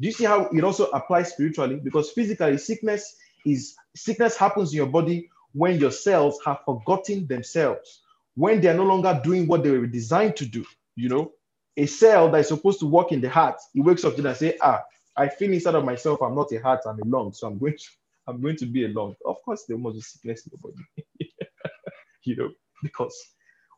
Do 0.00 0.08
you 0.08 0.12
see 0.12 0.24
how 0.24 0.48
it 0.52 0.64
also 0.64 0.86
applies 0.86 1.32
spiritually? 1.32 1.76
Because 1.82 2.10
physically, 2.12 2.58
sickness 2.58 3.16
is 3.46 3.74
sickness 3.96 4.36
happens 4.36 4.72
in 4.72 4.78
your 4.78 4.86
body 4.86 5.30
when 5.54 5.78
your 5.80 5.90
cells 5.92 6.38
have 6.44 6.58
forgotten 6.66 7.26
themselves, 7.28 8.02
when 8.34 8.60
they 8.60 8.68
are 8.68 8.74
no 8.74 8.84
longer 8.84 9.18
doing 9.24 9.46
what 9.46 9.62
they 9.62 9.70
were 9.70 9.86
designed 9.86 10.36
to 10.36 10.46
do. 10.46 10.64
You 10.96 11.08
know, 11.08 11.32
a 11.76 11.86
cell 11.86 12.30
that 12.32 12.40
is 12.40 12.48
supposed 12.48 12.80
to 12.80 12.86
work 12.86 13.12
in 13.12 13.22
the 13.22 13.30
heart, 13.30 13.56
it 13.74 13.80
wakes 13.80 14.04
up 14.04 14.18
and 14.18 14.36
say, 14.36 14.58
ah, 14.62 14.82
I 15.16 15.28
feel 15.28 15.52
inside 15.52 15.76
of 15.76 15.84
myself, 15.84 16.22
I'm 16.22 16.34
not 16.34 16.52
a 16.52 16.60
heart, 16.60 16.80
I'm 16.86 17.00
a 17.00 17.06
lung, 17.06 17.32
so 17.32 17.46
I'm 17.46 17.58
going 17.58 17.76
to 17.78 17.84
I'm 18.26 18.40
going 18.40 18.56
to 18.56 18.66
be 18.66 18.84
alone. 18.86 19.16
Of 19.24 19.36
course, 19.44 19.64
there 19.68 19.78
must 19.78 19.96
be 19.96 20.00
sickness 20.02 20.46
in 20.46 20.52
the 20.52 20.58
body. 20.58 21.30
you 22.24 22.36
know, 22.36 22.50
because 22.82 23.16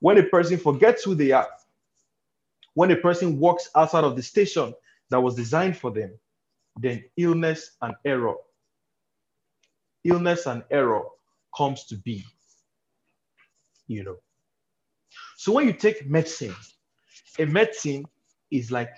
when 0.01 0.18
a 0.18 0.22
person 0.24 0.59
forgets 0.59 1.05
who 1.05 1.14
they 1.14 1.32
are, 1.32 1.49
when 2.74 2.90
a 2.90 2.96
person 2.96 3.38
walks 3.38 3.68
outside 3.74 4.05
of 4.05 4.16
the 4.16 4.22
station 4.22 4.74
that 5.11 5.20
was 5.20 5.34
designed 5.34 5.76
for 5.76 5.90
them, 5.90 6.12
then 6.80 7.05
illness 7.16 7.72
and 7.82 7.94
error, 8.05 8.34
illness 10.05 10.46
and 10.46 10.62
error 10.70 11.03
comes 11.57 11.84
to 11.84 11.96
be. 11.96 12.24
You 13.88 14.05
know. 14.05 14.16
So 15.36 15.53
when 15.53 15.66
you 15.66 15.72
take 15.72 16.07
medicine, 16.09 16.55
a 17.38 17.46
medicine 17.46 18.05
is 18.51 18.70
like 18.70 18.90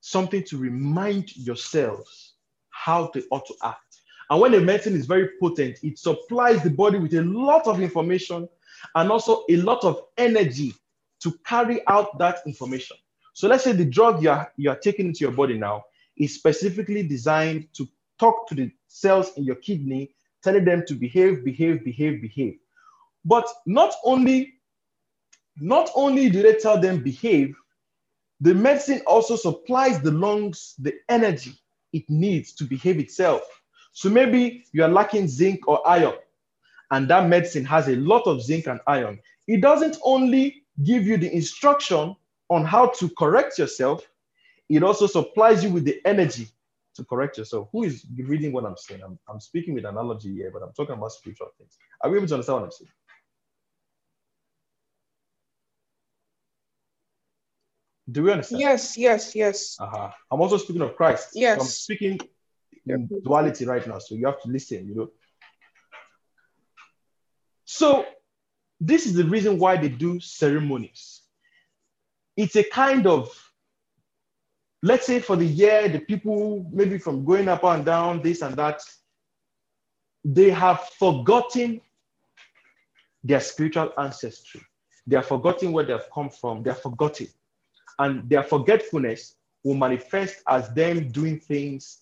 something 0.00 0.42
to 0.44 0.58
remind 0.58 1.36
yourselves 1.36 2.34
how 2.70 3.10
they 3.12 3.22
ought 3.30 3.46
to 3.46 3.54
act. 3.62 3.87
And 4.30 4.40
when 4.40 4.54
a 4.54 4.60
medicine 4.60 4.94
is 4.94 5.06
very 5.06 5.30
potent, 5.40 5.78
it 5.82 5.98
supplies 5.98 6.62
the 6.62 6.70
body 6.70 6.98
with 6.98 7.14
a 7.14 7.22
lot 7.22 7.66
of 7.66 7.80
information 7.80 8.48
and 8.94 9.10
also 9.10 9.44
a 9.48 9.56
lot 9.56 9.84
of 9.84 10.02
energy 10.16 10.74
to 11.20 11.32
carry 11.44 11.86
out 11.88 12.18
that 12.18 12.40
information. 12.46 12.96
So 13.32 13.48
let's 13.48 13.64
say 13.64 13.72
the 13.72 13.84
drug 13.84 14.22
you 14.22 14.30
are, 14.30 14.52
you 14.56 14.70
are 14.70 14.78
taking 14.78 15.06
into 15.06 15.20
your 15.20 15.32
body 15.32 15.58
now 15.58 15.84
is 16.16 16.34
specifically 16.34 17.02
designed 17.06 17.68
to 17.74 17.88
talk 18.18 18.48
to 18.48 18.54
the 18.54 18.70
cells 18.88 19.32
in 19.36 19.44
your 19.44 19.56
kidney, 19.56 20.14
telling 20.42 20.64
them 20.64 20.84
to 20.86 20.94
behave, 20.94 21.44
behave, 21.44 21.84
behave, 21.84 22.20
behave. 22.20 22.58
But 23.24 23.46
not 23.66 23.94
only, 24.04 24.54
not 25.56 25.90
only 25.94 26.30
do 26.30 26.42
they 26.42 26.54
tell 26.54 26.80
them 26.80 27.02
behave, 27.02 27.54
the 28.40 28.54
medicine 28.54 29.00
also 29.06 29.36
supplies 29.36 30.00
the 30.00 30.12
lungs 30.12 30.74
the 30.78 30.94
energy 31.08 31.52
it 31.92 32.08
needs 32.08 32.52
to 32.54 32.64
behave 32.64 32.98
itself. 32.98 33.42
So 33.92 34.08
maybe 34.08 34.64
you 34.72 34.84
are 34.84 34.88
lacking 34.88 35.28
zinc 35.28 35.66
or 35.66 35.86
iron, 35.86 36.14
and 36.90 37.08
that 37.08 37.28
medicine 37.28 37.64
has 37.64 37.88
a 37.88 37.96
lot 37.96 38.26
of 38.26 38.42
zinc 38.42 38.66
and 38.66 38.80
iron. 38.86 39.20
It 39.46 39.60
doesn't 39.60 39.96
only 40.04 40.64
give 40.84 41.06
you 41.06 41.16
the 41.16 41.34
instruction 41.34 42.14
on 42.50 42.64
how 42.64 42.86
to 42.86 43.10
correct 43.10 43.58
yourself, 43.58 44.08
it 44.68 44.82
also 44.82 45.06
supplies 45.06 45.64
you 45.64 45.70
with 45.70 45.84
the 45.84 46.00
energy 46.04 46.48
to 46.94 47.04
correct 47.04 47.38
yourself. 47.38 47.68
Who 47.72 47.84
is 47.84 48.04
reading 48.16 48.52
what 48.52 48.64
I'm 48.64 48.76
saying? 48.76 49.02
I'm, 49.04 49.18
I'm 49.28 49.40
speaking 49.40 49.74
with 49.74 49.84
analogy 49.84 50.34
here, 50.34 50.50
but 50.52 50.62
I'm 50.62 50.72
talking 50.72 50.94
about 50.94 51.12
spiritual 51.12 51.48
things. 51.56 51.76
Are 52.02 52.10
we 52.10 52.18
able 52.18 52.26
to 52.28 52.34
understand 52.34 52.56
what 52.56 52.64
I'm 52.64 52.70
saying? 52.70 52.90
Do 58.10 58.22
we 58.22 58.32
understand? 58.32 58.60
Yes, 58.62 58.96
yes, 58.96 59.34
yes. 59.34 59.76
Uh-huh. 59.78 60.10
I'm 60.30 60.40
also 60.40 60.56
speaking 60.56 60.82
of 60.82 60.96
Christ. 60.96 61.30
Yes. 61.34 61.58
So 61.58 61.62
I'm 61.62 61.68
speaking 61.68 62.18
in 62.90 63.08
duality 63.22 63.64
right 63.66 63.86
now, 63.86 63.98
so 63.98 64.14
you 64.14 64.26
have 64.26 64.40
to 64.42 64.48
listen, 64.48 64.86
you 64.88 64.94
know. 64.94 65.08
So 67.64 68.06
this 68.80 69.06
is 69.06 69.14
the 69.14 69.24
reason 69.24 69.58
why 69.58 69.76
they 69.76 69.88
do 69.88 70.20
ceremonies. 70.20 71.22
It's 72.36 72.56
a 72.56 72.64
kind 72.64 73.06
of, 73.06 73.30
let's 74.82 75.06
say 75.06 75.20
for 75.20 75.36
the 75.36 75.44
year, 75.44 75.88
the 75.88 75.98
people 75.98 76.66
maybe 76.72 76.98
from 76.98 77.24
going 77.24 77.48
up 77.48 77.64
and 77.64 77.84
down, 77.84 78.22
this 78.22 78.42
and 78.42 78.56
that, 78.56 78.80
they 80.24 80.50
have 80.50 80.80
forgotten 80.98 81.80
their 83.24 83.40
spiritual 83.40 83.92
ancestry. 83.98 84.62
They 85.06 85.16
are 85.16 85.22
forgotten 85.22 85.72
where 85.72 85.84
they 85.84 85.92
have 85.92 86.10
come 86.12 86.30
from. 86.30 86.62
They 86.62 86.70
are 86.70 86.74
forgotten 86.74 87.28
and 87.98 88.28
their 88.28 88.42
forgetfulness 88.42 89.34
will 89.64 89.74
manifest 89.74 90.42
as 90.48 90.72
them 90.72 91.10
doing 91.10 91.40
things 91.40 91.98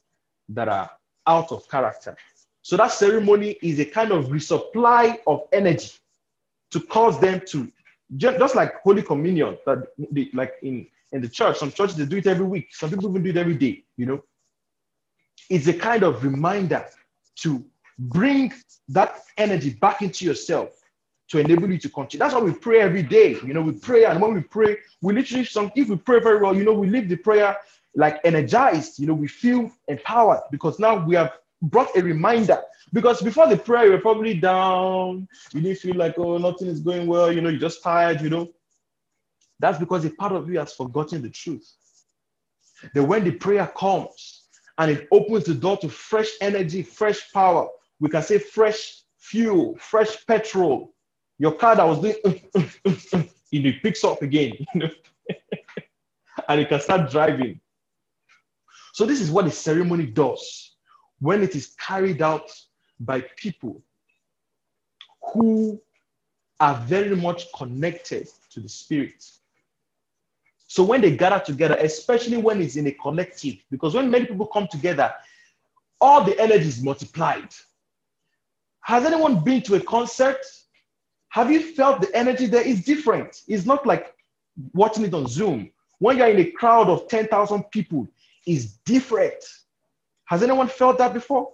that 0.50 0.68
are 0.68 0.90
out 1.26 1.50
of 1.52 1.68
character. 1.68 2.16
So 2.62 2.76
that 2.76 2.92
ceremony 2.92 3.58
is 3.62 3.78
a 3.78 3.84
kind 3.84 4.12
of 4.12 4.26
resupply 4.26 5.18
of 5.26 5.42
energy 5.52 5.92
to 6.70 6.80
cause 6.80 7.20
them 7.20 7.40
to 7.48 7.70
just 8.16 8.54
like 8.54 8.80
Holy 8.82 9.02
Communion, 9.02 9.56
that 9.66 9.88
they, 10.10 10.30
like 10.32 10.54
in 10.62 10.86
in 11.12 11.20
the 11.20 11.28
church, 11.28 11.58
some 11.58 11.70
churches 11.70 11.96
they 11.96 12.04
do 12.04 12.16
it 12.16 12.26
every 12.26 12.44
week. 12.44 12.68
Some 12.72 12.90
people 12.90 13.08
even 13.10 13.22
do 13.22 13.30
it 13.30 13.36
every 13.36 13.54
day. 13.54 13.84
You 13.96 14.06
know, 14.06 14.24
it's 15.48 15.66
a 15.68 15.72
kind 15.72 16.02
of 16.02 16.22
reminder 16.24 16.84
to 17.36 17.64
bring 17.98 18.52
that 18.88 19.22
energy 19.36 19.70
back 19.70 20.02
into 20.02 20.24
yourself 20.24 20.82
to 21.28 21.38
enable 21.38 21.70
you 21.70 21.78
to 21.78 21.88
continue. 21.88 22.20
That's 22.20 22.34
why 22.34 22.40
we 22.40 22.52
pray 22.52 22.80
every 22.80 23.02
day. 23.02 23.36
You 23.44 23.54
know, 23.54 23.62
we 23.62 23.72
pray, 23.72 24.04
and 24.04 24.20
when 24.20 24.34
we 24.34 24.40
pray, 24.40 24.78
we 25.00 25.14
literally 25.14 25.44
some 25.44 25.72
if 25.74 25.88
we 25.88 25.96
pray 25.96 26.20
very 26.20 26.40
well, 26.40 26.56
you 26.56 26.64
know, 26.64 26.74
we 26.74 26.88
leave 26.88 27.08
the 27.08 27.16
prayer 27.16 27.56
like 27.96 28.20
energized. 28.24 28.98
You 28.98 29.08
know, 29.08 29.14
we 29.14 29.26
feel 29.26 29.70
empowered 29.88 30.42
because 30.50 30.78
now 30.78 31.04
we 31.04 31.16
have 31.16 31.32
brought 31.62 31.96
a 31.96 32.02
reminder. 32.02 32.62
Because 32.92 33.20
before 33.20 33.48
the 33.48 33.56
prayer, 33.56 33.86
you 33.86 33.92
were 33.92 33.98
probably 33.98 34.34
down, 34.34 35.26
you 35.52 35.60
didn't 35.60 35.78
feel 35.78 35.96
like 35.96 36.16
oh 36.18 36.38
nothing 36.38 36.68
is 36.68 36.80
going 36.80 37.06
well, 37.08 37.32
you 37.32 37.40
know, 37.40 37.48
you're 37.48 37.58
just 37.58 37.82
tired, 37.82 38.20
you 38.20 38.30
know. 38.30 38.48
That's 39.58 39.78
because 39.78 40.04
a 40.04 40.10
part 40.10 40.32
of 40.32 40.48
you 40.48 40.58
has 40.58 40.74
forgotten 40.74 41.22
the 41.22 41.30
truth. 41.30 41.68
That 42.94 43.02
when 43.02 43.24
the 43.24 43.32
prayer 43.32 43.66
comes 43.76 44.42
and 44.78 44.90
it 44.90 45.08
opens 45.10 45.44
the 45.44 45.54
door 45.54 45.78
to 45.78 45.88
fresh 45.88 46.28
energy, 46.40 46.82
fresh 46.82 47.32
power, 47.32 47.68
we 47.98 48.10
can 48.10 48.22
say 48.22 48.38
fresh 48.38 49.02
fuel, 49.18 49.76
fresh 49.78 50.24
petrol, 50.26 50.94
your 51.38 51.52
car 51.52 51.74
that 51.74 51.84
was 51.86 52.00
doing, 52.00 52.16
it 53.52 53.82
picks 53.82 54.04
up 54.04 54.22
again, 54.22 54.52
you 54.74 54.80
know, 54.80 54.90
and 56.48 56.60
it 56.60 56.68
can 56.68 56.80
start 56.80 57.10
driving. 57.10 57.60
So 58.96 59.04
this 59.04 59.20
is 59.20 59.30
what 59.30 59.44
a 59.44 59.50
ceremony 59.50 60.06
does 60.06 60.76
when 61.20 61.42
it 61.42 61.54
is 61.54 61.74
carried 61.78 62.22
out 62.22 62.50
by 62.98 63.20
people 63.36 63.82
who 65.34 65.78
are 66.60 66.76
very 66.86 67.14
much 67.14 67.52
connected 67.52 68.26
to 68.52 68.60
the 68.60 68.70
spirit. 68.70 69.22
So 70.66 70.82
when 70.82 71.02
they 71.02 71.14
gather 71.14 71.44
together, 71.44 71.76
especially 71.78 72.38
when 72.38 72.62
it's 72.62 72.76
in 72.76 72.86
a 72.86 72.92
collective, 72.92 73.56
because 73.70 73.92
when 73.92 74.10
many 74.10 74.24
people 74.24 74.46
come 74.46 74.66
together, 74.66 75.12
all 76.00 76.24
the 76.24 76.40
energy 76.40 76.66
is 76.66 76.82
multiplied. 76.82 77.50
Has 78.80 79.04
anyone 79.04 79.44
been 79.44 79.60
to 79.64 79.74
a 79.74 79.80
concert 79.80 80.38
have 81.28 81.52
you 81.52 81.60
felt 81.74 82.00
the 82.00 82.16
energy 82.16 82.46
there 82.46 82.66
is 82.66 82.82
different? 82.82 83.42
It's 83.46 83.66
not 83.66 83.84
like 83.84 84.14
watching 84.72 85.04
it 85.04 85.12
on 85.12 85.26
Zoom. 85.26 85.70
When 85.98 86.16
you're 86.16 86.28
in 86.28 86.40
a 86.40 86.50
crowd 86.50 86.88
of 86.88 87.08
10,000 87.08 87.64
people, 87.64 88.08
it's 88.46 88.78
different. 88.84 89.44
Has 90.26 90.42
anyone 90.42 90.68
felt 90.68 90.98
that 90.98 91.12
before? 91.12 91.52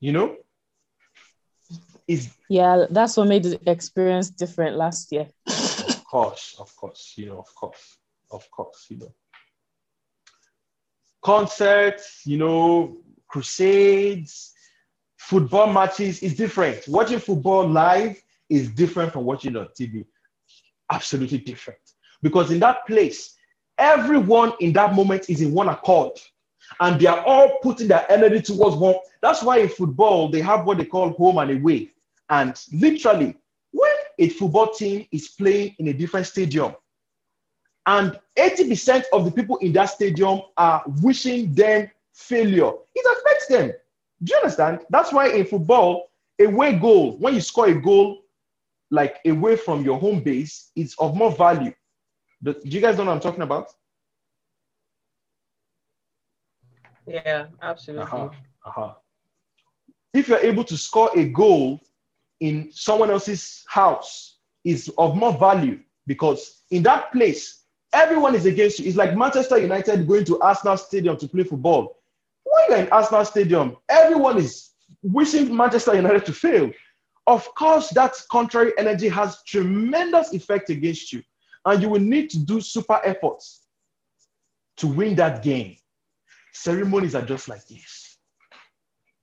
You 0.00 0.12
know? 0.12 0.36
Is 2.06 2.34
yeah, 2.50 2.84
that's 2.90 3.16
what 3.16 3.28
made 3.28 3.44
the 3.44 3.58
experience 3.70 4.28
different 4.28 4.76
last 4.76 5.10
year. 5.10 5.28
of 5.46 6.04
course, 6.04 6.54
of 6.58 6.76
course, 6.76 7.14
you 7.16 7.26
know, 7.26 7.38
of 7.38 7.54
course, 7.54 7.98
of 8.30 8.50
course, 8.50 8.86
you 8.90 8.98
know. 8.98 9.14
Concerts, 11.22 12.20
you 12.26 12.36
know, 12.36 12.98
crusades, 13.26 14.52
football 15.16 15.72
matches 15.72 16.22
is 16.22 16.36
different. 16.36 16.86
Watching 16.86 17.18
football 17.18 17.66
live 17.66 18.22
is 18.50 18.68
different 18.70 19.12
from 19.12 19.24
watching 19.24 19.56
on 19.56 19.68
TV. 19.68 20.04
Absolutely 20.92 21.38
different. 21.38 21.80
Because 22.24 22.50
in 22.50 22.58
that 22.60 22.86
place, 22.86 23.36
everyone 23.76 24.54
in 24.60 24.72
that 24.72 24.94
moment 24.94 25.28
is 25.28 25.42
in 25.42 25.52
one 25.52 25.68
accord 25.68 26.12
and 26.80 26.98
they 26.98 27.06
are 27.06 27.20
all 27.20 27.58
putting 27.62 27.86
their 27.86 28.10
energy 28.10 28.40
towards 28.40 28.76
one. 28.76 28.94
That's 29.20 29.42
why 29.42 29.58
in 29.58 29.68
football, 29.68 30.30
they 30.30 30.40
have 30.40 30.64
what 30.64 30.78
they 30.78 30.86
call 30.86 31.10
home 31.10 31.36
and 31.36 31.50
away. 31.50 31.90
And 32.30 32.58
literally, 32.72 33.36
when 33.72 33.94
a 34.18 34.30
football 34.30 34.72
team 34.72 35.06
is 35.12 35.28
playing 35.28 35.76
in 35.78 35.88
a 35.88 35.92
different 35.92 36.26
stadium, 36.26 36.74
and 37.84 38.18
80% 38.38 39.04
of 39.12 39.26
the 39.26 39.30
people 39.30 39.58
in 39.58 39.74
that 39.74 39.90
stadium 39.90 40.40
are 40.56 40.82
wishing 41.02 41.52
them 41.52 41.90
failure, 42.14 42.72
it 42.94 43.18
affects 43.18 43.48
them. 43.48 43.70
Do 44.22 44.32
you 44.32 44.36
understand? 44.38 44.80
That's 44.88 45.12
why 45.12 45.28
in 45.28 45.44
football, 45.44 46.10
a 46.40 46.44
away 46.44 46.78
goal, 46.78 47.18
when 47.18 47.34
you 47.34 47.42
score 47.42 47.66
a 47.66 47.74
goal 47.74 48.22
like 48.90 49.18
away 49.26 49.56
from 49.56 49.84
your 49.84 49.98
home 49.98 50.22
base, 50.22 50.70
it's 50.74 50.98
of 50.98 51.14
more 51.14 51.30
value. 51.30 51.74
Do 52.44 52.54
you 52.64 52.80
guys 52.80 52.96
know 52.96 53.04
what 53.04 53.12
I'm 53.12 53.20
talking 53.20 53.42
about? 53.42 53.72
Yeah, 57.06 57.46
absolutely. 57.62 58.04
Uh-huh. 58.04 58.30
Uh-huh. 58.66 58.94
If 60.12 60.28
you're 60.28 60.38
able 60.38 60.64
to 60.64 60.76
score 60.76 61.10
a 61.16 61.24
goal 61.24 61.80
in 62.40 62.70
someone 62.70 63.10
else's 63.10 63.64
house, 63.68 64.38
is 64.64 64.90
of 64.96 65.14
more 65.14 65.32
value 65.36 65.78
because 66.06 66.62
in 66.70 66.82
that 66.84 67.12
place, 67.12 67.64
everyone 67.92 68.34
is 68.34 68.46
against 68.46 68.78
you. 68.78 68.86
It's 68.86 68.96
like 68.96 69.14
Manchester 69.14 69.58
United 69.58 70.06
going 70.06 70.24
to 70.24 70.40
Arsenal 70.40 70.78
Stadium 70.78 71.18
to 71.18 71.28
play 71.28 71.44
football 71.44 71.98
when 72.54 72.64
you're 72.68 72.86
in 72.86 72.92
Arsenal 72.92 73.24
Stadium, 73.24 73.76
everyone 73.88 74.38
is 74.38 74.70
wishing 75.02 75.54
Manchester 75.54 75.94
United 75.94 76.24
to 76.26 76.32
fail. 76.32 76.70
Of 77.26 77.52
course, 77.54 77.88
that 77.90 78.14
contrary 78.30 78.72
energy 78.78 79.08
has 79.08 79.42
tremendous 79.44 80.32
effect 80.32 80.70
against 80.70 81.12
you, 81.12 81.22
and 81.66 81.82
you 81.82 81.88
will 81.88 82.00
need 82.00 82.30
to 82.30 82.38
do 82.38 82.60
super 82.60 83.00
efforts 83.04 83.66
to 84.76 84.86
win 84.86 85.14
that 85.16 85.42
game. 85.42 85.76
ceremonies 86.52 87.14
are 87.14 87.22
just 87.22 87.48
like 87.48 87.66
this. 87.66 88.18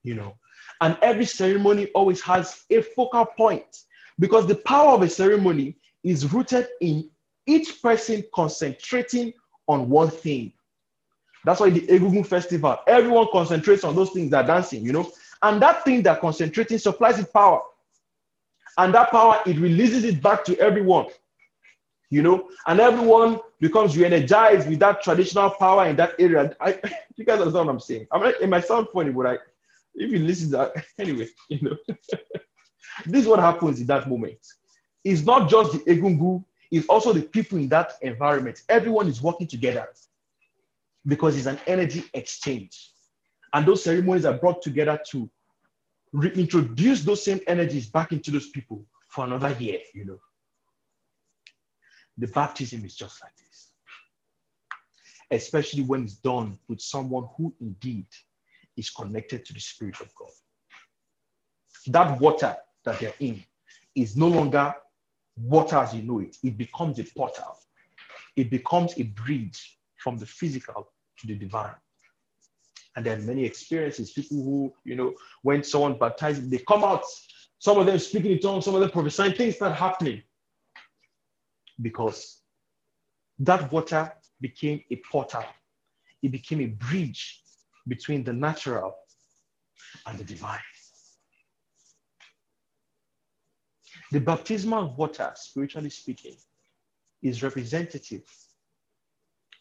You 0.04 0.16
know, 0.16 0.36
and 0.82 0.98
every 1.02 1.26
ceremony 1.26 1.88
always 1.94 2.22
has 2.22 2.64
a 2.70 2.82
focal 2.82 3.26
point 3.26 3.84
because 4.20 4.48
the 4.48 4.56
power 4.56 4.94
of 4.94 5.02
a 5.04 5.10
ceremony 5.10 5.78
is 6.04 6.32
rooted 6.34 6.68
in 6.82 7.10
each 7.46 7.82
person 7.82 8.24
concentrating 8.34 9.34
on 9.68 9.90
one 9.90 10.10
thing. 10.10 10.54
That's 11.46 11.60
why 11.60 11.70
the 11.70 11.82
Egungun 11.82 12.26
festival, 12.26 12.78
everyone 12.88 13.28
concentrates 13.32 13.84
on 13.84 13.96
those 13.96 14.12
things 14.12 14.32
they're 14.32 14.44
dancing, 14.44 14.84
you 14.84 14.92
know, 14.92 15.12
and 15.42 15.62
that 15.62 15.84
thing 15.84 16.04
they're 16.04 16.16
concentrating 16.16 16.78
supplies 16.78 17.20
it 17.20 17.32
power. 17.34 17.62
And 18.78 18.94
that 18.94 19.12
power, 19.12 19.42
it 19.46 19.58
releases 19.58 20.04
it 20.04 20.22
back 20.22 20.44
to 20.46 20.58
everyone, 20.60 21.08
you 22.12 22.22
know, 22.22 22.50
and 22.68 22.80
everyone 22.80 23.40
becomes 23.62 23.98
re-energized 23.98 24.68
with 24.70 24.80
that 24.80 25.02
traditional 25.02 25.50
power 25.50 25.88
in 25.88 25.96
that 25.96 26.14
area. 26.20 26.56
I, 26.60 26.78
you 27.16 27.24
guys 27.24 27.40
understand 27.40 27.68
what 27.68 27.74
I'm 27.74 27.80
saying? 27.80 28.08
I 28.12 28.20
mean, 28.20 28.34
it 28.40 28.50
might 28.50 28.66
sound 28.66 28.90
funny, 28.94 29.12
but 29.12 29.26
I, 29.26 29.38
if 29.96 30.12
you 30.12 30.20
listen 30.20 30.52
to 30.52 30.58
that, 30.58 30.86
anyway, 31.00 31.30
you 31.48 31.62
know, 31.62 31.78
this 33.06 33.22
is 33.22 33.28
what 33.28 33.40
happens 33.40 33.80
in 33.80 33.88
that 33.88 34.10
moment. 34.10 34.40
It's 35.06 35.24
not 35.24 35.50
just 35.50 35.72
the 35.72 35.80
Egungun, 35.80 36.44
it's 36.70 36.88
also 36.88 37.14
the 37.14 37.22
people 37.22 37.58
in 37.58 37.70
that 37.70 37.94
environment. 38.02 38.62
Everyone 38.68 39.08
is 39.08 39.22
working 39.22 39.48
together 39.48 39.88
because 41.08 41.38
it's 41.38 41.48
an 41.48 41.60
energy 41.66 42.04
exchange. 42.14 42.92
And 43.54 43.66
those 43.66 43.84
ceremonies 43.84 44.26
are 44.26 44.38
brought 44.38 44.62
together 44.62 45.00
to 45.12 45.30
reintroduce 46.12 47.04
those 47.04 47.24
same 47.24 47.40
energies 47.48 47.90
back 47.90 48.12
into 48.12 48.32
those 48.32 48.50
people 48.50 48.84
for 49.08 49.26
another 49.26 49.56
year, 49.60 49.80
you 49.94 50.06
know. 50.06 50.20
The 52.18 52.28
baptism 52.28 52.86
is 52.86 52.96
just 52.96 53.22
like 53.22 53.36
this, 53.38 53.72
especially 55.32 55.84
when 55.84 56.04
it's 56.04 56.16
done 56.16 56.60
with 56.68 56.82
someone 56.82 57.28
who 57.38 57.54
indeed 57.62 58.08
is 58.78 58.90
connected 58.90 59.46
to 59.46 59.54
the 59.54 59.60
Spirit 59.60 60.00
of 60.02 60.14
God. 60.16 60.30
That 61.88 62.20
water 62.20 62.56
that 62.84 63.00
they're 63.00 63.14
in 63.20 63.44
is 63.96 64.16
no 64.16 64.28
longer 64.28 64.74
water 65.38 65.78
as 65.78 65.94
you 65.94 66.04
know 66.04 66.20
it, 66.20 66.38
it 66.44 66.58
becomes 66.58 67.00
a 67.00 67.04
portal, 67.04 67.58
it 68.36 68.50
becomes 68.50 68.94
a 68.98 69.04
bridge 69.04 69.80
from 69.98 70.18
the 70.18 70.26
physical 70.26 70.92
to 71.20 71.28
the 71.28 71.36
divine. 71.36 71.76
And 72.96 73.06
there 73.06 73.16
are 73.18 73.22
many 73.22 73.46
experiences, 73.46 74.12
people 74.12 74.44
who, 74.44 74.74
you 74.84 74.96
know, 74.96 75.14
when 75.44 75.64
someone 75.64 75.98
baptizes, 75.98 76.50
they 76.50 76.58
come 76.58 76.84
out, 76.84 77.04
some 77.60 77.78
of 77.78 77.86
them 77.86 77.98
speaking 78.00 78.32
in 78.32 78.40
tongues, 78.40 78.66
some 78.66 78.76
of 78.76 78.82
them 78.82 78.90
prophesying, 78.90 79.34
things 79.34 79.56
start 79.56 79.78
happening 79.78 80.22
because 81.80 82.42
that 83.40 83.72
water 83.72 84.12
became 84.40 84.82
a 84.92 84.96
portal, 85.10 85.44
it 86.22 86.32
became 86.32 86.62
a 86.62 86.68
bridge 86.68 87.42
between 87.88 88.24
the 88.24 88.34
natural 88.34 88.96
and 90.06 90.18
the 90.18 90.24
divine. 90.24 90.60
The 94.12 94.20
baptismal 94.20 94.94
water, 94.96 95.32
spiritually 95.36 95.90
speaking, 95.90 96.36
is 97.22 97.44
representative 97.44 98.24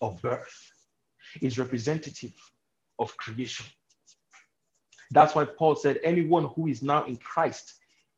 of 0.01 0.21
birth, 0.23 0.73
is 1.41 1.59
representative 1.59 2.33
of 2.99 3.17
creation. 3.17 3.67
That's 5.13 5.35
why 5.35 5.45
Paul 5.45 5.77
said, 5.77 5.99
anyone 6.03 6.49
who 6.55 6.67
is 6.67 6.83
now 6.83 7.05
in 7.05 7.17
Christ 7.17 7.75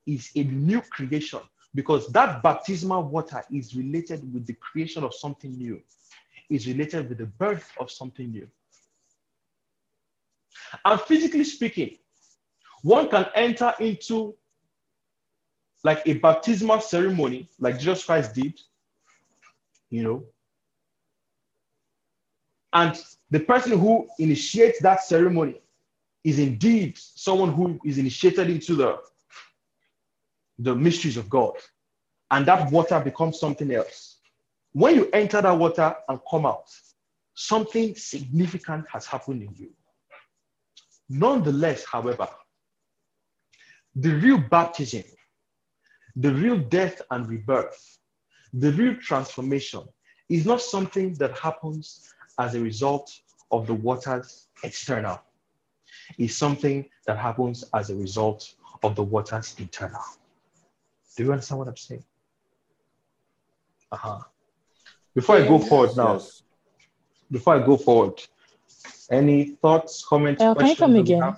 is 0.07 0.31
a 0.37 0.45
new 0.45 0.81
creation 0.81 1.41
because 1.75 2.09
that 2.09 2.43
baptismal 2.43 3.05
water 3.05 3.43
is 3.51 3.75
related 3.75 4.33
with 4.33 4.47
the 4.47 4.55
creation 4.55 5.05
of 5.05 5.15
something 5.15 5.53
new, 5.57 5.81
is 6.51 6.67
related 6.67 7.09
with 7.09 7.19
the 7.19 7.27
birth 7.27 7.71
of 7.79 7.91
something 7.91 8.31
new. 8.31 8.47
And 10.85 11.01
physically 11.01 11.45
speaking, 11.45 11.99
one 12.83 13.09
can 13.09 13.27
enter 13.35 13.73
into 13.81 14.35
like 15.85 16.03
a 16.07 16.15
baptismal 16.15 16.81
ceremony, 16.81 17.49
like 17.59 17.79
Jesus 17.79 18.05
Christ 18.05 18.35
did, 18.35 18.61
you 19.91 20.03
know. 20.03 20.25
And 22.73 22.99
the 23.31 23.41
person 23.41 23.79
who 23.79 24.09
initiates 24.19 24.81
that 24.81 25.03
ceremony 25.03 25.61
is 26.25 26.39
indeed 26.39 26.97
someone 26.97 27.53
who 27.53 27.81
is 27.85 27.99
initiated 27.99 28.49
into 28.49 28.75
the, 28.75 28.99
the 30.63 30.75
mysteries 30.75 31.17
of 31.17 31.29
God. 31.29 31.55
And 32.31 32.47
that 32.47 32.71
water 32.71 32.99
becomes 33.01 33.39
something 33.39 33.73
else. 33.73 34.19
When 34.73 34.95
you 34.95 35.11
enter 35.13 35.43
that 35.43 35.59
water 35.59 35.95
and 36.09 36.19
come 36.31 36.47
out, 36.47 36.69
something 37.35 37.95
significant 37.95 38.87
has 38.91 39.07
happened 39.07 39.43
in 39.43 39.55
you. 39.55 39.71
Nonetheless, 41.09 41.85
however, 41.85 42.29
the 43.95 44.15
real 44.15 44.39
baptism 44.39 45.05
the 46.17 46.33
real 46.33 46.59
death 46.59 47.01
and 47.11 47.29
rebirth, 47.29 47.99
the 48.53 48.73
real 48.73 48.95
transformation 48.97 49.83
is 50.29 50.45
not 50.45 50.61
something 50.61 51.15
that 51.15 51.39
happens 51.39 52.13
as 52.39 52.55
a 52.55 52.61
result 52.61 53.11
of 53.51 53.67
the 53.67 53.75
water's 53.75 54.49
external. 54.63 55.21
It's 56.19 56.37
something 56.37 56.89
that 57.07 57.19
happens 57.19 57.65
as 57.75 57.91
a 57.91 57.95
result 57.95 58.55
of 58.83 58.95
the 58.95 59.03
water's 59.03 59.55
internal. 59.59 60.03
Do 61.17 61.25
you 61.25 61.33
understand 61.33 61.59
what 61.59 61.69
I'm 61.69 61.77
saying? 61.77 62.05
Uh-huh. 63.91 64.21
Before 65.15 65.37
I 65.37 65.47
go 65.47 65.59
forward 65.59 65.97
now, 65.97 66.15
yes. 66.15 66.43
before 67.31 67.57
I 67.57 67.67
go 67.67 67.77
forward, 67.77 68.23
any 69.11 69.57
thoughts, 69.61 70.05
comments? 70.05 70.43
Uh, 70.43 70.55
can 70.55 70.69
you 70.69 70.77
come 70.77 70.97
again? 70.97 71.37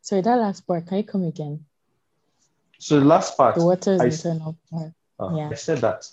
Sorry, 0.00 0.22
that 0.22 0.36
last 0.36 0.66
part, 0.66 0.86
can 0.86 0.98
you 0.98 1.04
come 1.04 1.24
again? 1.24 1.64
So 2.78 3.00
the 3.00 3.06
last 3.06 3.36
part, 3.36 3.56
the 3.56 3.64
water 3.64 3.94
is 3.94 4.00
I, 4.00 4.04
internal 4.06 4.56
part. 4.70 4.92
Uh, 5.18 5.36
yeah. 5.36 5.48
I 5.50 5.54
said 5.54 5.78
that 5.78 6.08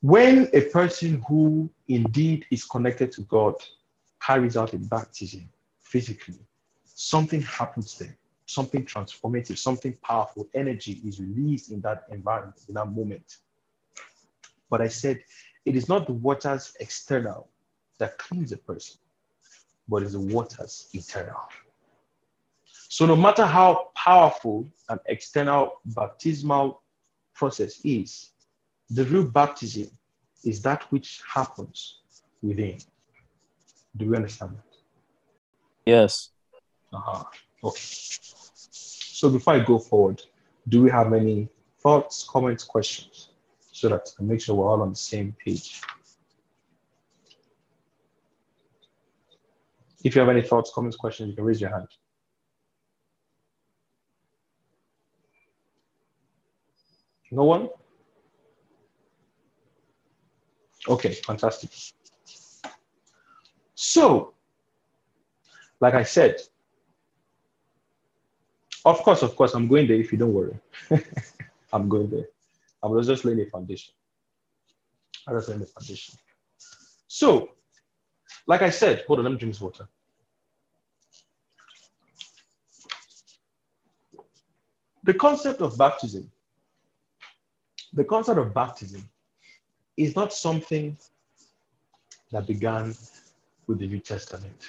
when 0.00 0.48
a 0.52 0.62
person 0.62 1.22
who 1.28 1.68
indeed 1.88 2.46
is 2.50 2.64
connected 2.64 3.10
to 3.12 3.22
God 3.22 3.54
carries 4.20 4.56
out 4.56 4.72
a 4.72 4.78
baptism 4.78 5.48
physically, 5.80 6.38
something 6.84 7.42
happens 7.42 7.98
there, 7.98 8.16
something 8.48 8.84
transformative, 8.84 9.58
something 9.58 9.94
powerful, 10.02 10.48
energy 10.54 11.02
is 11.06 11.20
released 11.20 11.70
in 11.70 11.82
that 11.82 12.04
environment, 12.10 12.58
in 12.66 12.74
that 12.74 12.86
moment. 12.86 13.36
But 14.70 14.80
I 14.80 14.88
said 14.88 15.20
it 15.66 15.76
is 15.76 15.88
not 15.88 16.06
the 16.06 16.14
water's 16.14 16.74
external 16.80 17.48
that 17.98 18.16
cleans 18.16 18.52
a 18.52 18.56
person, 18.56 18.96
but 19.86 20.02
it's 20.02 20.12
the 20.12 20.20
water's 20.20 20.88
internal. 20.94 21.42
So 22.88 23.04
no 23.04 23.16
matter 23.16 23.44
how 23.44 23.90
powerful 23.94 24.66
an 24.88 24.98
external 25.06 25.80
baptismal 25.84 26.80
process 27.34 27.80
is, 27.84 28.30
the 28.88 29.04
real 29.04 29.24
baptism 29.24 29.90
is 30.42 30.62
that 30.62 30.84
which 30.90 31.20
happens 31.28 31.98
within. 32.42 32.78
Do 33.94 34.06
you 34.06 34.14
understand 34.14 34.52
that? 34.56 34.76
Yes. 35.84 36.30
Uh-huh. 36.94 37.24
Okay. 37.62 37.80
So 37.80 39.30
before 39.30 39.54
I 39.54 39.60
go 39.60 39.78
forward, 39.78 40.22
do 40.68 40.82
we 40.82 40.90
have 40.90 41.12
any 41.12 41.48
thoughts, 41.80 42.26
comments, 42.28 42.64
questions? 42.64 43.30
So 43.72 43.88
that 43.88 44.08
I 44.18 44.22
make 44.22 44.40
sure 44.40 44.54
we're 44.54 44.68
all 44.68 44.82
on 44.82 44.90
the 44.90 44.96
same 44.96 45.34
page. 45.44 45.80
If 50.04 50.14
you 50.14 50.20
have 50.20 50.28
any 50.28 50.42
thoughts, 50.42 50.70
comments, 50.74 50.96
questions, 50.96 51.30
you 51.30 51.36
can 51.36 51.44
raise 51.44 51.60
your 51.60 51.70
hand. 51.70 51.88
No 57.30 57.44
one? 57.44 57.68
Okay, 60.88 61.12
fantastic. 61.12 61.70
So, 63.74 64.34
like 65.80 65.94
I 65.94 66.04
said, 66.04 66.36
of 68.88 68.98
course, 69.02 69.22
of 69.22 69.36
course, 69.36 69.54
I'm 69.54 69.68
going 69.68 69.86
there 69.86 69.96
if 69.96 70.12
you 70.12 70.18
don't 70.18 70.32
worry. 70.32 70.58
I'm 71.72 71.88
going 71.88 72.10
there. 72.10 72.28
I 72.82 72.86
was 72.86 73.06
just 73.06 73.24
laying 73.24 73.40
a 73.40 73.46
foundation. 73.46 73.92
I 75.26 75.32
was 75.32 75.48
laying 75.48 75.60
the 75.60 75.66
foundation. 75.66 76.14
So, 77.06 77.50
like 78.46 78.62
I 78.62 78.70
said, 78.70 79.04
hold 79.06 79.18
on, 79.18 79.24
let 79.24 79.32
me 79.32 79.38
drink 79.38 79.54
this 79.54 79.60
water. 79.60 79.88
The 85.04 85.14
concept 85.14 85.60
of 85.60 85.76
baptism 85.78 86.30
the 87.92 88.04
concept 88.04 88.38
of 88.38 88.52
baptism 88.52 89.08
is 89.96 90.14
not 90.14 90.32
something 90.32 90.96
that 92.30 92.46
began 92.46 92.94
with 93.66 93.78
the 93.78 93.86
New 93.86 94.00
Testament. 94.00 94.68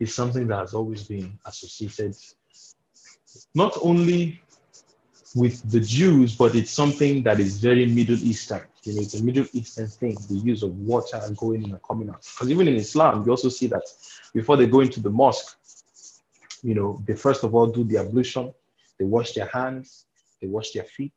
It's 0.00 0.14
something 0.14 0.46
that 0.48 0.58
has 0.58 0.74
always 0.74 1.04
been 1.04 1.38
associated 1.44 2.16
not 3.54 3.76
only 3.82 4.40
with 5.34 5.68
the 5.70 5.80
Jews, 5.80 6.36
but 6.36 6.54
it's 6.54 6.70
something 6.70 7.22
that 7.24 7.40
is 7.40 7.58
very 7.58 7.86
Middle 7.86 8.16
Eastern. 8.16 8.62
You 8.84 8.94
know, 8.94 9.00
it's 9.02 9.14
a 9.14 9.24
Middle 9.24 9.46
Eastern 9.52 9.88
thing, 9.88 10.16
the 10.28 10.36
use 10.36 10.62
of 10.62 10.70
water 10.78 11.20
and 11.24 11.36
going 11.36 11.64
in 11.64 11.70
and 11.70 11.82
coming 11.82 12.08
out. 12.08 12.22
Because 12.22 12.50
even 12.50 12.68
in 12.68 12.76
Islam, 12.76 13.24
you 13.24 13.30
also 13.30 13.48
see 13.48 13.66
that 13.68 13.82
before 14.32 14.56
they 14.56 14.66
go 14.66 14.80
into 14.80 15.00
the 15.00 15.10
mosque, 15.10 15.58
you 16.62 16.74
know, 16.74 17.02
they 17.06 17.14
first 17.14 17.44
of 17.44 17.54
all 17.54 17.66
do 17.66 17.84
the 17.84 17.98
ablution, 17.98 18.52
they 18.98 19.04
wash 19.04 19.32
their 19.32 19.46
hands, 19.46 20.06
they 20.40 20.46
wash 20.46 20.70
their 20.70 20.84
feet, 20.84 21.14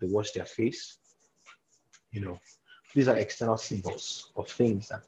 they 0.00 0.06
wash 0.08 0.32
their 0.32 0.44
face. 0.44 0.98
You 2.10 2.22
know, 2.22 2.38
these 2.94 3.08
are 3.08 3.16
external 3.16 3.56
symbols 3.56 4.32
of 4.36 4.48
things 4.48 4.88
that 4.88 5.04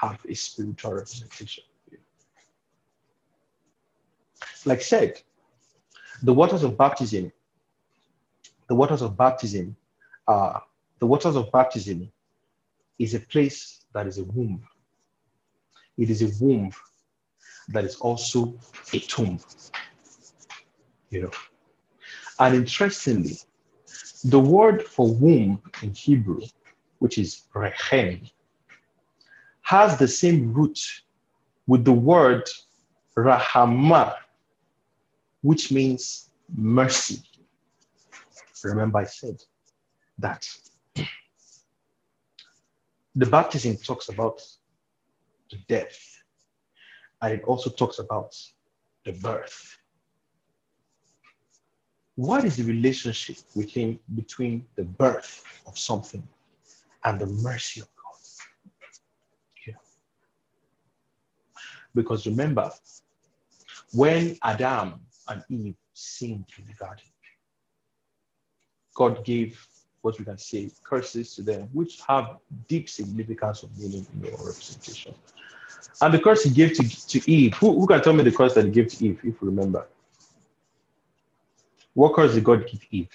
have 0.00 0.18
a 0.28 0.34
spiritual 0.34 0.92
representation. 0.92 1.64
Like 4.64 4.82
said, 4.82 5.20
the 6.22 6.32
waters 6.32 6.62
of 6.62 6.76
baptism, 6.76 7.32
the 8.68 8.74
waters 8.74 9.02
of 9.02 9.16
baptism, 9.16 9.76
uh, 10.28 10.58
the 10.98 11.06
waters 11.06 11.36
of 11.36 11.50
baptism 11.52 12.10
is 12.98 13.14
a 13.14 13.20
place 13.20 13.84
that 13.92 14.06
is 14.06 14.18
a 14.18 14.24
womb. 14.24 14.62
It 15.98 16.10
is 16.10 16.22
a 16.22 16.44
womb 16.44 16.72
that 17.68 17.84
is 17.84 17.96
also 17.96 18.54
a 18.92 18.98
tomb. 18.98 19.38
You 21.10 21.22
know. 21.22 21.30
And 22.38 22.54
interestingly, 22.54 23.38
the 24.24 24.40
word 24.40 24.82
for 24.82 25.12
womb 25.14 25.62
in 25.82 25.92
Hebrew, 25.94 26.40
which 26.98 27.18
is 27.18 27.42
rechem, 27.54 28.30
has 29.62 29.98
the 29.98 30.08
same 30.08 30.52
root 30.52 30.78
with 31.66 31.84
the 31.84 31.92
word 31.92 32.48
rahama, 33.16 34.16
which 35.44 35.70
means 35.70 36.30
mercy. 36.56 37.22
Remember, 38.64 38.98
I 39.00 39.04
said 39.04 39.36
that 40.18 40.48
the 43.14 43.26
baptism 43.26 43.76
talks 43.76 44.08
about 44.08 44.40
the 45.50 45.58
death, 45.68 46.00
and 47.20 47.34
it 47.34 47.44
also 47.44 47.68
talks 47.68 47.98
about 47.98 48.34
the 49.04 49.12
birth. 49.12 49.76
What 52.14 52.46
is 52.46 52.56
the 52.56 52.64
relationship 52.64 53.36
within, 53.54 53.98
between 54.14 54.64
the 54.76 54.84
birth 54.84 55.44
of 55.66 55.78
something 55.78 56.26
and 57.04 57.20
the 57.20 57.26
mercy 57.26 57.82
of 57.82 57.88
God? 58.02 58.18
Yeah. 59.66 59.74
Because 61.94 62.26
remember, 62.26 62.72
when 63.92 64.38
Adam 64.42 65.00
and 65.28 65.42
Eve 65.48 65.74
sinned 65.92 66.46
in 66.58 66.66
the 66.66 66.74
garden, 66.74 67.04
God 68.94 69.24
gave 69.24 69.66
what 70.02 70.18
we 70.18 70.24
can 70.24 70.38
say 70.38 70.70
curses 70.82 71.34
to 71.34 71.42
them, 71.42 71.68
which 71.72 72.00
have 72.06 72.36
deep 72.68 72.88
significance 72.88 73.62
of 73.62 73.76
meaning 73.78 74.06
in 74.14 74.24
your 74.24 74.32
representation. 74.32 75.14
And 76.02 76.12
the 76.12 76.18
curse 76.18 76.44
he 76.44 76.50
gave 76.50 76.74
to, 76.74 77.08
to 77.08 77.30
Eve, 77.30 77.54
who, 77.54 77.78
who 77.80 77.86
can 77.86 78.02
tell 78.02 78.12
me 78.12 78.22
the 78.22 78.32
curse 78.32 78.54
that 78.54 78.64
he 78.66 78.70
gave 78.70 78.88
to 78.88 79.04
Eve, 79.04 79.18
if 79.18 79.24
you 79.24 79.38
remember? 79.40 79.86
What 81.94 82.14
curse 82.14 82.34
did 82.34 82.44
God 82.44 82.66
give 82.66 82.84
Eve? 82.90 83.08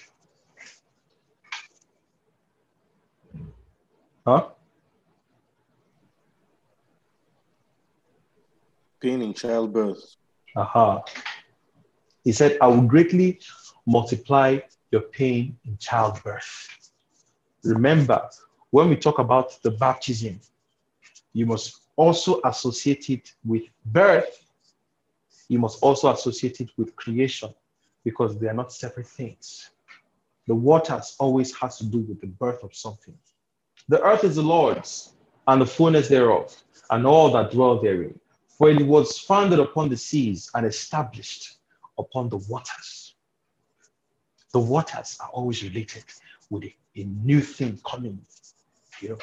Huh? 4.26 4.48
Pain 9.00 9.22
in 9.22 9.32
childbirth. 9.32 10.16
Aha. 10.56 11.02
He 12.24 12.32
said, 12.32 12.58
I 12.60 12.66
will 12.68 12.82
greatly 12.82 13.40
multiply 13.86 14.58
your 14.90 15.02
pain 15.02 15.56
in 15.64 15.76
childbirth. 15.78 16.68
Remember, 17.64 18.28
when 18.70 18.88
we 18.88 18.96
talk 18.96 19.18
about 19.18 19.60
the 19.62 19.70
baptism, 19.70 20.40
you 21.32 21.46
must 21.46 21.80
also 21.96 22.40
associate 22.44 23.10
it 23.10 23.32
with 23.44 23.64
birth. 23.86 24.44
You 25.48 25.58
must 25.58 25.82
also 25.82 26.10
associate 26.10 26.60
it 26.60 26.70
with 26.76 26.94
creation 26.96 27.54
because 28.04 28.38
they 28.38 28.48
are 28.48 28.54
not 28.54 28.72
separate 28.72 29.06
things. 29.06 29.70
The 30.46 30.54
waters 30.54 31.16
always 31.18 31.54
has 31.56 31.78
to 31.78 31.84
do 31.84 31.98
with 32.00 32.20
the 32.20 32.26
birth 32.26 32.62
of 32.64 32.74
something. 32.74 33.16
The 33.88 34.00
earth 34.02 34.24
is 34.24 34.36
the 34.36 34.42
Lord's 34.42 35.12
and 35.46 35.60
the 35.60 35.66
fullness 35.66 36.08
thereof, 36.08 36.54
and 36.90 37.06
all 37.06 37.30
that 37.32 37.50
dwell 37.50 37.80
therein. 37.80 38.18
For 38.48 38.70
it 38.70 38.86
was 38.86 39.18
founded 39.18 39.58
upon 39.58 39.88
the 39.88 39.96
seas 39.96 40.50
and 40.54 40.66
established 40.66 41.56
upon 42.00 42.28
the 42.28 42.38
waters. 42.48 43.14
The 44.52 44.60
waters 44.60 45.18
are 45.20 45.28
always 45.28 45.62
related 45.62 46.04
with 46.50 46.64
a, 46.64 46.74
a 46.96 47.04
new 47.04 47.40
thing 47.40 47.78
coming. 47.86 48.20
You 49.00 49.10
know, 49.10 49.18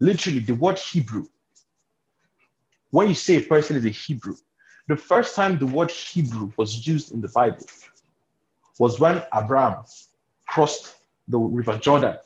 literally, 0.00 0.40
the 0.40 0.54
word 0.54 0.78
Hebrew. 0.78 1.26
When 2.90 3.08
you 3.08 3.14
say 3.14 3.36
a 3.36 3.40
person 3.40 3.76
is 3.76 3.84
a 3.84 3.90
Hebrew, 3.90 4.36
the 4.86 4.96
first 4.96 5.34
time 5.34 5.58
the 5.58 5.66
word 5.66 5.90
Hebrew 5.90 6.52
was 6.56 6.86
used 6.86 7.12
in 7.12 7.20
the 7.20 7.28
Bible 7.28 7.66
was 8.78 9.00
when 9.00 9.22
Abraham 9.34 9.84
crossed 10.46 10.96
the 11.28 11.38
River 11.38 11.78
Jordan. 11.78 12.16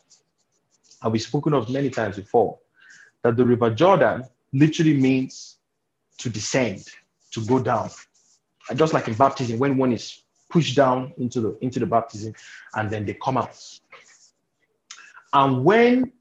And 1.03 1.13
we've 1.13 1.23
spoken 1.23 1.55
of 1.55 1.71
many 1.71 1.89
times 1.89 2.17
before 2.17 2.59
that 3.23 3.37
the 3.37 3.45
River 3.45 3.71
Jordan 3.71 4.25
literally 4.53 4.95
means 4.95 5.59
to 6.19 6.29
descend, 6.29 6.85
to 7.31 7.45
go 7.47 7.61
down. 7.61 7.91
Just 8.75 8.93
like 8.93 9.09
in 9.09 9.15
baptism, 9.15 9.59
when 9.59 9.77
one 9.77 9.93
is 9.93 10.23
pushed 10.51 10.77
down 10.77 11.13
into 11.19 11.41
the 11.41 11.59
into 11.61 11.79
the 11.79 11.87
baptism 11.87 12.35
and 12.75 12.91
then 12.91 13.05
they 13.05 13.15
come 13.15 13.37
out. 13.37 13.57
And 15.33 15.65
when 15.65 16.13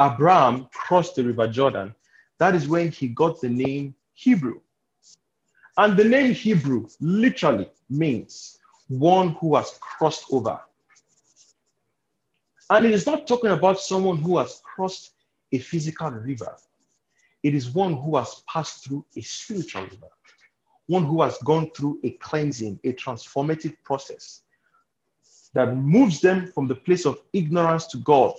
Abraham 0.00 0.68
crossed 0.72 1.16
the 1.16 1.24
River 1.24 1.48
Jordan, 1.48 1.94
that 2.38 2.54
is 2.54 2.68
when 2.68 2.90
he 2.90 3.08
got 3.08 3.40
the 3.40 3.48
name 3.48 3.94
Hebrew. 4.14 4.60
And 5.78 5.96
the 5.96 6.04
name 6.04 6.32
Hebrew 6.32 6.88
literally 7.00 7.70
means 7.90 8.58
one 8.88 9.30
who 9.40 9.56
has 9.56 9.78
crossed 9.80 10.24
over. 10.30 10.60
And 12.70 12.84
it 12.84 12.92
is 12.92 13.06
not 13.06 13.26
talking 13.26 13.50
about 13.50 13.78
someone 13.78 14.16
who 14.16 14.38
has 14.38 14.60
crossed 14.64 15.12
a 15.52 15.58
physical 15.58 16.10
river. 16.10 16.56
It 17.42 17.54
is 17.54 17.70
one 17.70 17.94
who 17.94 18.16
has 18.16 18.42
passed 18.48 18.84
through 18.84 19.04
a 19.16 19.20
spiritual 19.20 19.82
river, 19.82 20.08
one 20.86 21.04
who 21.04 21.22
has 21.22 21.38
gone 21.38 21.70
through 21.76 21.98
a 22.04 22.10
cleansing, 22.10 22.78
a 22.84 22.92
transformative 22.92 23.76
process 23.82 24.42
that 25.54 25.74
moves 25.74 26.20
them 26.20 26.52
from 26.52 26.68
the 26.68 26.74
place 26.74 27.06
of 27.06 27.20
ignorance 27.32 27.86
to 27.86 27.98
God 27.98 28.34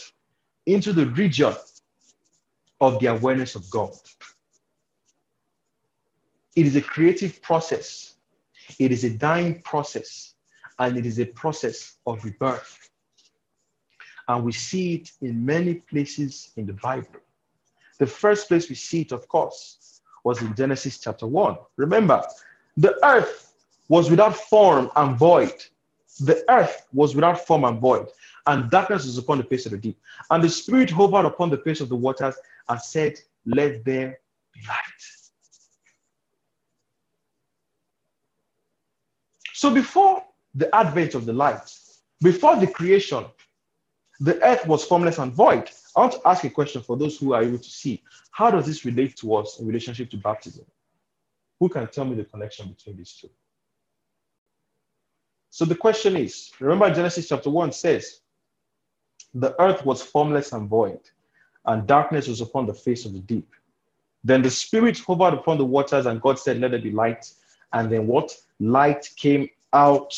into 0.65 0.93
the 0.93 1.07
region 1.07 1.53
of 2.79 2.99
the 2.99 3.07
awareness 3.07 3.55
of 3.55 3.69
God. 3.69 3.93
It 6.55 6.65
is 6.65 6.75
a 6.75 6.81
creative 6.81 7.41
process. 7.41 8.15
It 8.79 8.91
is 8.91 9.03
a 9.03 9.09
dying 9.09 9.61
process. 9.61 10.35
And 10.79 10.97
it 10.97 11.05
is 11.05 11.19
a 11.19 11.25
process 11.25 11.97
of 12.05 12.23
rebirth. 12.23 12.89
And 14.27 14.43
we 14.43 14.51
see 14.51 14.95
it 14.95 15.11
in 15.21 15.45
many 15.45 15.75
places 15.75 16.51
in 16.55 16.65
the 16.65 16.73
Bible. 16.73 17.19
The 17.97 18.05
first 18.05 18.47
place 18.47 18.69
we 18.69 18.75
see 18.75 19.01
it, 19.01 19.11
of 19.11 19.27
course, 19.27 19.96
was 20.23 20.41
in 20.41 20.55
Genesis 20.55 20.97
chapter 20.99 21.27
1. 21.27 21.57
Remember, 21.77 22.23
the 22.75 22.97
earth 23.05 23.53
was 23.89 24.09
without 24.09 24.35
form 24.35 24.89
and 24.95 25.17
void. 25.17 25.53
The 26.19 26.43
earth 26.49 26.87
was 26.93 27.15
without 27.15 27.45
form 27.45 27.63
and 27.63 27.79
void, 27.79 28.07
and 28.47 28.69
darkness 28.71 29.05
was 29.05 29.17
upon 29.17 29.37
the 29.37 29.43
face 29.43 29.65
of 29.65 29.71
the 29.71 29.77
deep. 29.77 29.99
And 30.31 30.43
the 30.43 30.49
Spirit 30.49 30.89
hovered 30.89 31.25
upon 31.25 31.49
the 31.49 31.57
face 31.57 31.79
of 31.79 31.89
the 31.89 31.95
waters 31.95 32.35
and 32.69 32.81
said, 32.81 33.19
Let 33.45 33.85
there 33.85 34.19
be 34.53 34.61
light. 34.67 35.17
So 39.53 39.73
before 39.73 40.23
the 40.53 40.73
advent 40.75 41.15
of 41.15 41.25
the 41.25 41.33
light, 41.33 41.69
before 42.21 42.55
the 42.57 42.67
creation, 42.67 43.25
the 44.19 44.41
earth 44.43 44.65
was 44.67 44.83
formless 44.85 45.17
and 45.19 45.33
void. 45.33 45.69
I 45.97 46.01
want 46.01 46.13
to 46.13 46.21
ask 46.27 46.43
a 46.43 46.49
question 46.51 46.83
for 46.83 46.95
those 46.95 47.17
who 47.17 47.33
are 47.33 47.41
able 47.41 47.57
to 47.57 47.69
see. 47.69 48.03
How 48.29 48.51
does 48.51 48.67
this 48.67 48.85
relate 48.85 49.15
to 49.17 49.35
us 49.35 49.59
in 49.59 49.65
relationship 49.65 50.11
to 50.11 50.17
baptism? 50.17 50.63
Who 51.59 51.69
can 51.69 51.87
tell 51.87 52.05
me 52.05 52.15
the 52.15 52.23
connection 52.23 52.69
between 52.69 52.97
these 52.97 53.13
two? 53.13 53.31
So 55.49 55.65
the 55.65 55.73
question 55.73 56.15
is 56.15 56.51
remember, 56.59 56.93
Genesis 56.93 57.27
chapter 57.27 57.49
1 57.49 57.71
says, 57.71 58.19
The 59.33 59.59
earth 59.59 59.83
was 59.87 60.03
formless 60.03 60.53
and 60.53 60.69
void, 60.69 60.99
and 61.65 61.87
darkness 61.87 62.27
was 62.27 62.41
upon 62.41 62.67
the 62.67 62.75
face 62.75 63.05
of 63.05 63.13
the 63.13 63.19
deep. 63.21 63.49
Then 64.23 64.43
the 64.43 64.51
Spirit 64.51 64.99
hovered 64.99 65.33
upon 65.33 65.57
the 65.57 65.65
waters, 65.65 66.05
and 66.05 66.21
God 66.21 66.37
said, 66.37 66.59
Let 66.59 66.71
there 66.71 66.79
be 66.79 66.91
light. 66.91 67.25
And 67.73 67.91
then 67.91 68.05
what? 68.05 68.37
Light 68.59 69.09
came 69.15 69.49
out 69.73 70.15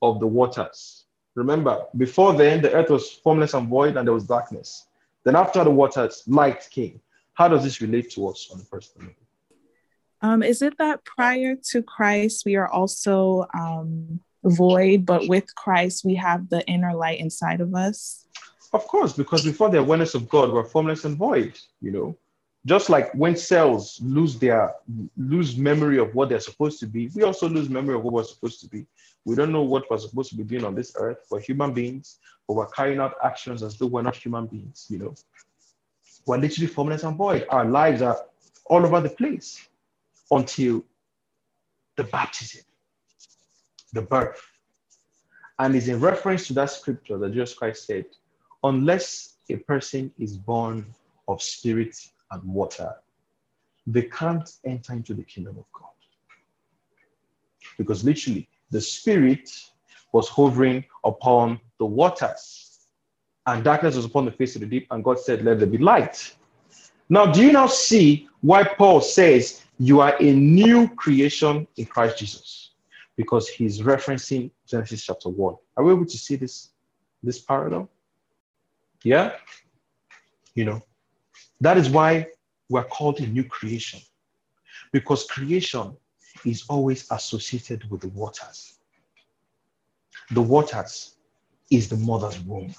of 0.00 0.20
the 0.20 0.28
waters. 0.28 0.95
Remember, 1.36 1.84
before 1.98 2.32
then, 2.32 2.62
the 2.62 2.72
earth 2.72 2.90
was 2.90 3.12
formless 3.12 3.52
and 3.54 3.68
void, 3.68 3.96
and 3.96 4.08
there 4.08 4.14
was 4.14 4.24
darkness. 4.24 4.86
Then, 5.22 5.36
after 5.36 5.62
the 5.62 5.70
waters, 5.70 6.22
light 6.26 6.66
came. 6.70 7.00
How 7.34 7.46
does 7.46 7.62
this 7.62 7.80
relate 7.82 8.10
to 8.12 8.28
us 8.28 8.48
on 8.50 8.58
the 8.58 8.64
first 8.64 8.96
level? 8.98 9.12
Um, 10.22 10.42
is 10.42 10.62
it 10.62 10.78
that 10.78 11.04
prior 11.04 11.54
to 11.70 11.82
Christ, 11.82 12.46
we 12.46 12.56
are 12.56 12.68
also 12.68 13.46
um, 13.52 14.20
void, 14.44 15.04
but 15.04 15.28
with 15.28 15.54
Christ, 15.54 16.06
we 16.06 16.14
have 16.14 16.48
the 16.48 16.66
inner 16.66 16.94
light 16.94 17.20
inside 17.20 17.60
of 17.60 17.74
us? 17.74 18.26
Of 18.72 18.86
course, 18.88 19.12
because 19.12 19.44
before 19.44 19.68
the 19.68 19.78
awareness 19.78 20.14
of 20.14 20.30
God, 20.30 20.50
we're 20.52 20.64
formless 20.64 21.04
and 21.04 21.18
void, 21.18 21.58
you 21.82 21.90
know. 21.90 22.16
Just 22.64 22.88
like 22.88 23.12
when 23.14 23.36
cells 23.36 24.00
lose 24.02 24.38
their 24.38 24.74
lose 25.16 25.56
memory 25.56 25.98
of 25.98 26.14
what 26.14 26.30
they're 26.30 26.40
supposed 26.40 26.80
to 26.80 26.86
be, 26.86 27.08
we 27.14 27.22
also 27.22 27.48
lose 27.48 27.68
memory 27.68 27.94
of 27.94 28.02
what 28.02 28.14
we're 28.14 28.24
supposed 28.24 28.60
to 28.62 28.68
be. 28.68 28.86
We 29.26 29.34
don't 29.34 29.50
know 29.50 29.62
what 29.62 29.90
we're 29.90 29.98
supposed 29.98 30.30
to 30.30 30.36
be 30.36 30.44
doing 30.44 30.64
on 30.64 30.76
this 30.76 30.92
earth. 30.96 31.26
for 31.28 31.40
human 31.40 31.74
beings, 31.74 32.20
but 32.46 32.54
we're 32.54 32.68
carrying 32.68 33.00
out 33.00 33.16
actions 33.24 33.64
as 33.64 33.76
though 33.76 33.88
we're 33.88 34.02
not 34.02 34.14
human 34.14 34.46
beings, 34.46 34.86
you 34.88 34.98
know. 34.98 35.14
We're 36.26 36.38
literally 36.38 36.68
formless 36.68 37.02
and 37.02 37.16
void. 37.16 37.44
Our 37.50 37.64
lives 37.64 38.02
are 38.02 38.24
all 38.66 38.86
over 38.86 39.00
the 39.00 39.10
place 39.10 39.68
until 40.30 40.84
the 41.96 42.04
baptism, 42.04 42.62
the 43.92 44.02
birth. 44.02 44.40
And 45.58 45.74
is 45.74 45.88
in 45.88 45.98
reference 45.98 46.46
to 46.46 46.52
that 46.54 46.70
scripture 46.70 47.18
that 47.18 47.32
Jesus 47.32 47.54
Christ 47.54 47.84
said, 47.84 48.04
unless 48.62 49.38
a 49.50 49.56
person 49.56 50.12
is 50.20 50.36
born 50.36 50.86
of 51.26 51.42
spirit 51.42 51.96
and 52.30 52.44
water, 52.44 52.94
they 53.88 54.02
can't 54.02 54.48
enter 54.64 54.92
into 54.92 55.14
the 55.14 55.24
kingdom 55.24 55.58
of 55.58 55.64
God. 55.72 55.90
Because 57.76 58.04
literally, 58.04 58.48
the 58.76 58.80
spirit 58.82 59.48
was 60.12 60.28
hovering 60.28 60.84
upon 61.02 61.58
the 61.78 61.86
waters, 61.86 62.88
and 63.46 63.64
darkness 63.64 63.96
was 63.96 64.04
upon 64.04 64.26
the 64.26 64.30
face 64.30 64.54
of 64.54 64.60
the 64.60 64.66
deep, 64.66 64.86
and 64.90 65.02
God 65.02 65.18
said, 65.18 65.42
Let 65.42 65.60
there 65.60 65.66
be 65.66 65.78
light. 65.78 66.36
Now, 67.08 67.24
do 67.24 67.42
you 67.42 67.52
now 67.52 67.68
see 67.68 68.28
why 68.42 68.64
Paul 68.64 69.00
says 69.00 69.62
you 69.78 70.00
are 70.00 70.14
a 70.20 70.30
new 70.30 70.88
creation 70.88 71.66
in 71.78 71.86
Christ 71.86 72.18
Jesus? 72.18 72.72
Because 73.16 73.48
he's 73.48 73.80
referencing 73.80 74.50
Genesis 74.66 75.02
chapter 75.02 75.30
1. 75.30 75.54
Are 75.78 75.84
we 75.84 75.92
able 75.92 76.04
to 76.04 76.18
see 76.18 76.36
this, 76.36 76.68
this 77.22 77.38
parallel? 77.38 77.88
Yeah? 79.04 79.36
You 80.54 80.66
know, 80.66 80.82
that 81.62 81.78
is 81.78 81.88
why 81.88 82.26
we're 82.68 82.84
called 82.84 83.20
a 83.20 83.26
new 83.26 83.44
creation. 83.44 84.00
Because 84.92 85.24
creation 85.24 85.96
is 86.46 86.64
always 86.68 87.10
associated 87.10 87.90
with 87.90 88.00
the 88.00 88.08
waters. 88.08 88.78
The 90.30 90.42
waters 90.42 91.16
is 91.70 91.88
the 91.88 91.96
mother's 91.96 92.38
womb. 92.40 92.74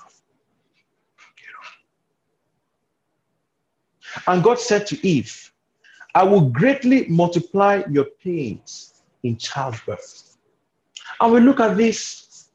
And 4.26 4.44
God 4.44 4.60
said 4.60 4.88
to 4.88 5.08
Eve, 5.08 5.52
I 6.16 6.24
will 6.24 6.50
greatly 6.50 7.08
multiply 7.08 7.84
your 7.92 8.06
pains 8.24 9.04
in 9.24 9.38
childbirth. 9.38 10.38
And 11.20 11.34
we 11.34 11.40
look 11.42 11.60
at 11.60 11.78
this 11.78 12.50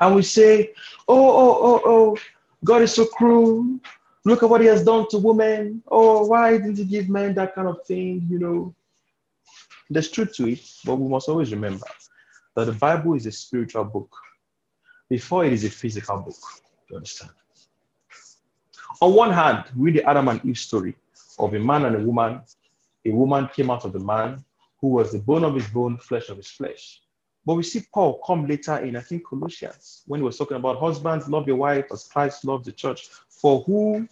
and 0.00 0.14
we 0.14 0.22
say, 0.22 0.72
Oh, 1.06 1.28
oh, 1.28 1.58
oh, 1.60 1.82
oh, 1.84 2.16
God 2.64 2.82
is 2.82 2.94
so 2.94 3.06
cruel. 3.06 3.78
Look 4.24 4.42
at 4.42 4.48
what 4.48 4.62
he 4.62 4.66
has 4.68 4.84
done 4.84 5.06
to 5.10 5.18
women. 5.18 5.82
Oh, 5.88 6.26
why 6.26 6.52
didn't 6.52 6.78
he 6.78 6.84
give 6.84 7.08
men 7.08 7.34
that 7.34 7.54
kind 7.54 7.68
of 7.68 7.84
thing? 7.86 8.26
You 8.30 8.38
know, 8.38 8.74
there's 9.94 10.10
truth 10.10 10.34
to 10.34 10.48
it, 10.48 10.60
but 10.84 10.96
we 10.96 11.08
must 11.08 11.28
always 11.28 11.52
remember 11.52 11.86
that 12.56 12.66
the 12.66 12.72
Bible 12.72 13.14
is 13.14 13.26
a 13.26 13.32
spiritual 13.32 13.84
book 13.84 14.14
before 15.08 15.44
it 15.44 15.52
is 15.52 15.64
a 15.64 15.70
physical 15.70 16.18
book. 16.18 16.36
You 16.90 16.96
understand? 16.96 17.30
On 19.00 19.14
one 19.14 19.32
hand, 19.32 19.64
read 19.76 19.94
the 19.94 20.08
Adam 20.08 20.28
and 20.28 20.44
Eve 20.44 20.58
story 20.58 20.96
of 21.38 21.54
a 21.54 21.58
man 21.58 21.84
and 21.84 21.96
a 21.96 22.00
woman. 22.00 22.40
A 23.04 23.10
woman 23.10 23.48
came 23.54 23.70
out 23.70 23.84
of 23.84 23.92
the 23.92 23.98
man 23.98 24.44
who 24.80 24.88
was 24.88 25.12
the 25.12 25.18
bone 25.18 25.44
of 25.44 25.54
his 25.54 25.66
bone, 25.68 25.96
flesh 25.98 26.28
of 26.28 26.36
his 26.36 26.48
flesh. 26.48 27.00
But 27.46 27.54
we 27.54 27.62
see 27.62 27.84
Paul 27.92 28.20
come 28.26 28.46
later 28.46 28.78
in, 28.78 28.96
I 28.96 29.00
think, 29.00 29.26
Colossians, 29.26 30.02
when 30.06 30.20
he 30.20 30.24
was 30.24 30.38
talking 30.38 30.56
about 30.56 30.80
husbands, 30.80 31.28
love 31.28 31.46
your 31.46 31.56
wife 31.56 31.86
as 31.92 32.04
Christ 32.04 32.44
loved 32.44 32.64
the 32.64 32.72
church. 32.72 33.08
For 33.28 33.62
who 33.62 34.08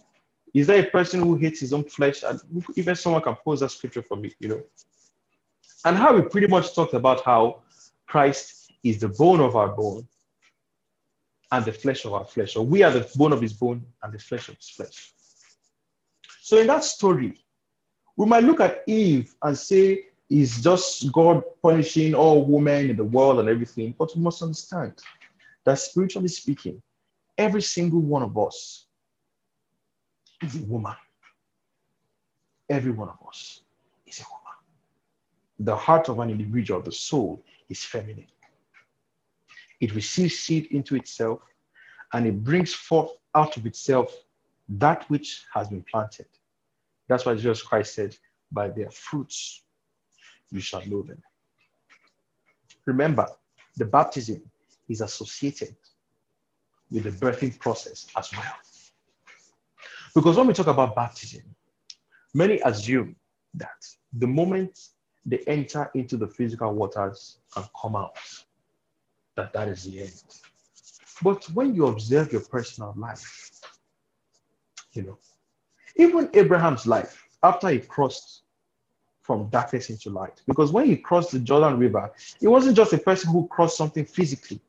is 0.53 0.67
there 0.67 0.83
a 0.83 0.89
person 0.89 1.21
who 1.21 1.35
hates 1.35 1.59
his 1.59 1.73
own 1.73 1.83
flesh? 1.85 2.23
And 2.23 2.39
even 2.75 2.95
someone 2.95 3.23
can 3.23 3.35
pose 3.35 3.61
that 3.61 3.71
scripture 3.71 4.03
for 4.03 4.17
me, 4.17 4.33
you 4.39 4.49
know. 4.49 4.61
And 5.85 5.97
how 5.97 6.15
we 6.15 6.21
pretty 6.21 6.47
much 6.47 6.73
talked 6.73 6.93
about 6.93 7.23
how 7.23 7.61
Christ 8.07 8.71
is 8.83 8.99
the 8.99 9.09
bone 9.09 9.39
of 9.39 9.55
our 9.55 9.69
bone 9.69 10.07
and 11.51 11.65
the 11.65 11.73
flesh 11.73 12.05
of 12.05 12.13
our 12.13 12.25
flesh, 12.25 12.55
or 12.55 12.65
we 12.65 12.83
are 12.83 12.91
the 12.91 13.09
bone 13.15 13.33
of 13.33 13.41
his 13.41 13.53
bone 13.53 13.85
and 14.01 14.13
the 14.13 14.19
flesh 14.19 14.49
of 14.49 14.55
his 14.55 14.69
flesh. 14.69 15.13
So 16.41 16.57
in 16.57 16.67
that 16.67 16.83
story, 16.83 17.37
we 18.17 18.25
might 18.25 18.43
look 18.43 18.59
at 18.59 18.83
Eve 18.87 19.33
and 19.41 19.57
say, 19.57 20.05
is 20.29 20.61
just 20.63 21.11
God 21.11 21.43
punishing 21.61 22.15
all 22.15 22.43
women 22.45 22.89
in 22.89 22.95
the 22.95 23.03
world 23.03 23.39
and 23.39 23.49
everything. 23.49 23.93
But 23.97 24.15
we 24.15 24.21
must 24.21 24.41
understand 24.41 24.93
that 25.63 25.77
spiritually 25.79 26.27
speaking, 26.27 26.81
every 27.37 27.61
single 27.61 27.99
one 27.99 28.23
of 28.23 28.37
us 28.37 28.87
is 30.41 30.55
a 30.55 30.65
woman. 30.65 30.95
Every 32.69 32.91
one 32.91 33.09
of 33.09 33.17
us 33.27 33.61
is 34.07 34.21
a 34.21 34.23
woman. 34.23 34.42
The 35.59 35.75
heart 35.75 36.09
of 36.09 36.19
an 36.19 36.29
individual, 36.29 36.81
the 36.81 36.91
soul, 36.91 37.43
is 37.69 37.83
feminine. 37.83 38.27
It 39.79 39.93
receives 39.93 40.39
seed 40.39 40.67
into 40.71 40.95
itself 40.95 41.41
and 42.13 42.25
it 42.25 42.43
brings 42.43 42.73
forth 42.73 43.11
out 43.35 43.57
of 43.57 43.65
itself 43.65 44.13
that 44.69 45.09
which 45.09 45.45
has 45.53 45.67
been 45.67 45.83
planted. 45.83 46.27
That's 47.07 47.25
why 47.25 47.35
Jesus 47.35 47.61
Christ 47.61 47.95
said, 47.95 48.15
By 48.51 48.69
their 48.69 48.89
fruits 48.91 49.63
you 50.51 50.59
shall 50.59 50.85
know 50.85 51.01
them. 51.01 51.21
Remember, 52.85 53.27
the 53.77 53.85
baptism 53.85 54.41
is 54.87 55.01
associated 55.01 55.75
with 56.91 57.03
the 57.03 57.11
birthing 57.11 57.57
process 57.59 58.07
as 58.17 58.31
well. 58.31 58.53
Because 60.13 60.37
when 60.37 60.47
we 60.47 60.53
talk 60.53 60.67
about 60.67 60.95
baptism, 60.95 61.41
many 62.33 62.59
assume 62.59 63.15
that 63.55 63.83
the 64.13 64.27
moment 64.27 64.79
they 65.25 65.39
enter 65.47 65.89
into 65.93 66.17
the 66.17 66.27
physical 66.27 66.73
waters 66.73 67.37
and 67.55 67.65
come 67.79 67.95
out, 67.95 68.17
that 69.35 69.53
that 69.53 69.67
is 69.67 69.83
the 69.83 70.01
end. 70.01 70.23
But 71.21 71.45
when 71.51 71.73
you 71.75 71.87
observe 71.87 72.31
your 72.31 72.41
personal 72.41 72.93
life, 72.97 73.61
you 74.93 75.03
know, 75.03 75.17
even 75.95 76.29
Abraham's 76.33 76.85
life, 76.85 77.27
after 77.41 77.69
he 77.69 77.79
crossed 77.79 78.43
from 79.23 79.47
darkness 79.49 79.89
into 79.89 80.09
light. 80.09 80.41
Because 80.47 80.71
when 80.71 80.85
he 80.85 80.97
crossed 80.97 81.31
the 81.31 81.39
Jordan 81.39 81.79
River, 81.79 82.11
it 82.41 82.47
wasn't 82.47 82.75
just 82.75 82.93
a 82.93 82.97
person 82.97 83.31
who 83.31 83.47
crossed 83.47 83.77
something 83.77 84.05
physically, 84.05 84.59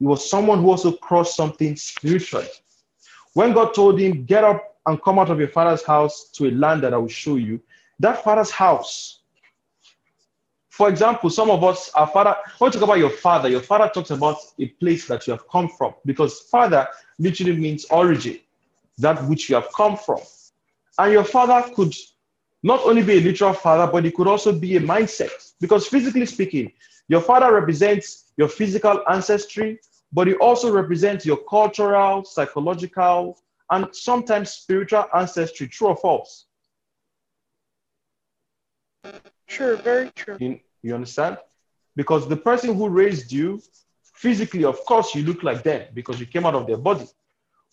it 0.00 0.06
was 0.06 0.28
someone 0.28 0.60
who 0.60 0.70
also 0.70 0.92
crossed 0.92 1.36
something 1.36 1.76
spiritually. 1.76 2.48
When 3.34 3.52
God 3.52 3.74
told 3.74 4.00
him, 4.00 4.24
Get 4.24 4.42
up 4.44 4.76
and 4.86 5.02
come 5.02 5.18
out 5.18 5.30
of 5.30 5.38
your 5.38 5.48
father's 5.48 5.84
house 5.84 6.30
to 6.34 6.46
a 6.48 6.50
land 6.50 6.82
that 6.82 6.94
I 6.94 6.96
will 6.96 7.08
show 7.08 7.36
you, 7.36 7.60
that 8.00 8.24
father's 8.24 8.50
house. 8.50 9.20
For 10.76 10.88
example, 10.88 11.30
some 11.30 11.50
of 11.50 11.62
us, 11.62 11.88
our 11.94 12.08
father, 12.08 12.34
when 12.58 12.66
you 12.68 12.72
talk 12.72 12.82
about 12.82 12.98
your 12.98 13.10
father, 13.10 13.48
your 13.48 13.60
father 13.60 13.88
talks 13.94 14.10
about 14.10 14.38
a 14.58 14.66
place 14.66 15.06
that 15.06 15.24
you 15.24 15.32
have 15.32 15.48
come 15.48 15.68
from, 15.68 15.94
because 16.04 16.40
father 16.40 16.88
literally 17.20 17.56
means 17.56 17.84
origin, 17.90 18.40
that 18.98 19.22
which 19.28 19.48
you 19.48 19.54
have 19.54 19.68
come 19.72 19.96
from. 19.96 20.18
And 20.98 21.12
your 21.12 21.22
father 21.22 21.72
could 21.76 21.94
not 22.64 22.80
only 22.84 23.04
be 23.04 23.18
a 23.18 23.20
literal 23.20 23.52
father, 23.52 23.88
but 23.90 24.04
it 24.04 24.16
could 24.16 24.26
also 24.26 24.52
be 24.52 24.76
a 24.76 24.80
mindset. 24.80 25.52
Because 25.60 25.86
physically 25.86 26.26
speaking, 26.26 26.72
your 27.06 27.20
father 27.20 27.54
represents 27.54 28.32
your 28.36 28.48
physical 28.48 29.00
ancestry, 29.08 29.78
but 30.12 30.26
it 30.26 30.38
also 30.38 30.72
represents 30.72 31.24
your 31.24 31.36
cultural, 31.48 32.24
psychological, 32.24 33.38
and 33.70 33.86
sometimes 33.94 34.50
spiritual 34.50 35.04
ancestry. 35.14 35.68
True 35.68 35.88
or 35.88 35.96
false? 35.96 36.46
True, 39.46 39.76
very 39.76 40.10
true. 40.10 40.36
You, 40.40 40.60
you 40.82 40.94
understand? 40.94 41.38
Because 41.96 42.28
the 42.28 42.36
person 42.36 42.74
who 42.74 42.88
raised 42.88 43.30
you, 43.30 43.62
physically, 44.14 44.64
of 44.64 44.84
course, 44.84 45.14
you 45.14 45.22
look 45.22 45.42
like 45.42 45.62
them 45.62 45.88
because 45.94 46.18
you 46.18 46.26
came 46.26 46.46
out 46.46 46.54
of 46.54 46.66
their 46.66 46.76
body. 46.76 47.06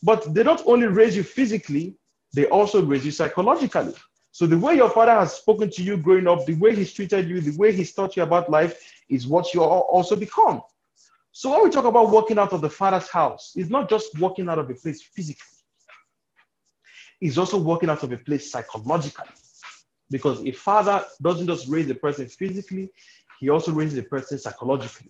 But 0.03 0.34
they 0.34 0.43
don't 0.43 0.61
only 0.65 0.88
raise 0.88 1.15
you 1.15 1.24
physically, 1.24 1.95
they 2.34 2.45
also 2.47 2.84
raise 2.84 3.05
you 3.05 3.11
psychologically. 3.11 3.93
So 4.32 4.47
the 4.47 4.57
way 4.57 4.76
your 4.76 4.89
father 4.89 5.11
has 5.11 5.34
spoken 5.36 5.69
to 5.72 5.84
you 5.84 5.97
growing 5.97 6.28
up, 6.28 6.45
the 6.45 6.55
way 6.55 6.74
he's 6.74 6.93
treated 6.93 7.28
you, 7.30 7.41
the 7.41 7.57
way 7.57 7.72
he's 7.74 7.93
taught 7.93 8.15
you 8.15 8.24
about 8.24 8.49
life 8.49 8.82
is 9.09 9.28
what 9.28 9.53
you 9.53 9.61
also 9.61 10.15
become. 10.15 10.61
So 11.34 11.51
when 11.51 11.63
we 11.63 11.69
talk 11.69 11.86
about 11.86 12.11
walking 12.11 12.39
out 12.39 12.53
of 12.53 12.61
the 12.61 12.69
father's 12.69 13.09
house, 13.09 13.53
it's 13.55 13.69
not 13.69 13.89
just 13.89 14.17
walking 14.19 14.49
out 14.49 14.59
of 14.59 14.69
a 14.69 14.74
place 14.74 15.01
physically. 15.01 15.45
It's 17.19 17.38
also 17.38 17.57
walking 17.57 17.89
out 17.89 18.03
of 18.03 18.11
a 18.11 18.17
place 18.17 18.51
psychologically. 18.51 19.28
Because 20.12 20.45
a 20.45 20.51
father 20.51 21.03
doesn't 21.22 21.47
just 21.47 21.68
raise 21.68 21.89
a 21.89 21.95
person 21.95 22.28
physically, 22.28 22.91
he 23.39 23.49
also 23.49 23.72
raises 23.72 23.97
a 23.97 24.03
person 24.03 24.38
psychologically. 24.38 25.09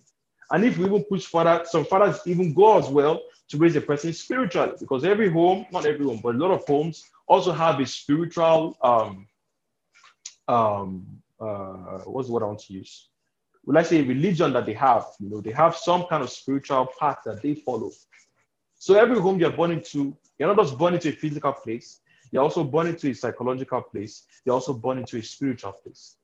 And 0.50 0.64
if 0.64 0.78
we 0.78 0.86
even 0.86 1.04
push 1.04 1.26
further, 1.26 1.64
some 1.64 1.84
fathers 1.84 2.20
even 2.26 2.54
go 2.54 2.78
as 2.78 2.88
well 2.88 3.20
to 3.48 3.58
raise 3.58 3.76
a 3.76 3.80
person 3.80 4.12
spiritually, 4.12 4.72
because 4.80 5.04
every 5.04 5.30
home, 5.30 5.66
not 5.72 5.84
every 5.86 6.06
home, 6.06 6.20
but 6.22 6.34
a 6.34 6.38
lot 6.38 6.50
of 6.50 6.66
homes 6.66 7.04
also 7.26 7.52
have 7.52 7.80
a 7.80 7.86
spiritual 7.86 8.76
um 8.82 9.26
um 10.48 11.06
uh 11.40 11.98
what's 12.04 12.28
what 12.28 12.42
I 12.42 12.46
want 12.46 12.60
to 12.60 12.72
use? 12.72 13.08
well, 13.64 13.74
let's 13.74 13.88
say 13.90 14.02
religion 14.02 14.52
that 14.52 14.66
they 14.66 14.72
have, 14.74 15.06
you 15.20 15.28
know, 15.28 15.40
they 15.40 15.52
have 15.52 15.76
some 15.76 16.04
kind 16.06 16.22
of 16.22 16.30
spiritual 16.30 16.88
path 16.98 17.18
that 17.24 17.42
they 17.42 17.54
follow. 17.54 17.90
So 18.74 18.94
every 18.94 19.18
home 19.20 19.38
you're 19.38 19.52
born 19.52 19.70
into, 19.70 20.16
you're 20.38 20.48
not 20.48 20.64
just 20.64 20.76
born 20.76 20.94
into 20.94 21.10
a 21.10 21.12
physical 21.12 21.52
place, 21.52 22.00
you're 22.32 22.42
also 22.42 22.64
born 22.64 22.88
into 22.88 23.08
a 23.10 23.14
psychological 23.14 23.82
place, 23.82 24.24
you're 24.44 24.54
also 24.54 24.72
born 24.72 24.98
into 24.98 25.18
a 25.18 25.22
spiritual 25.22 25.72
place. 25.72 26.16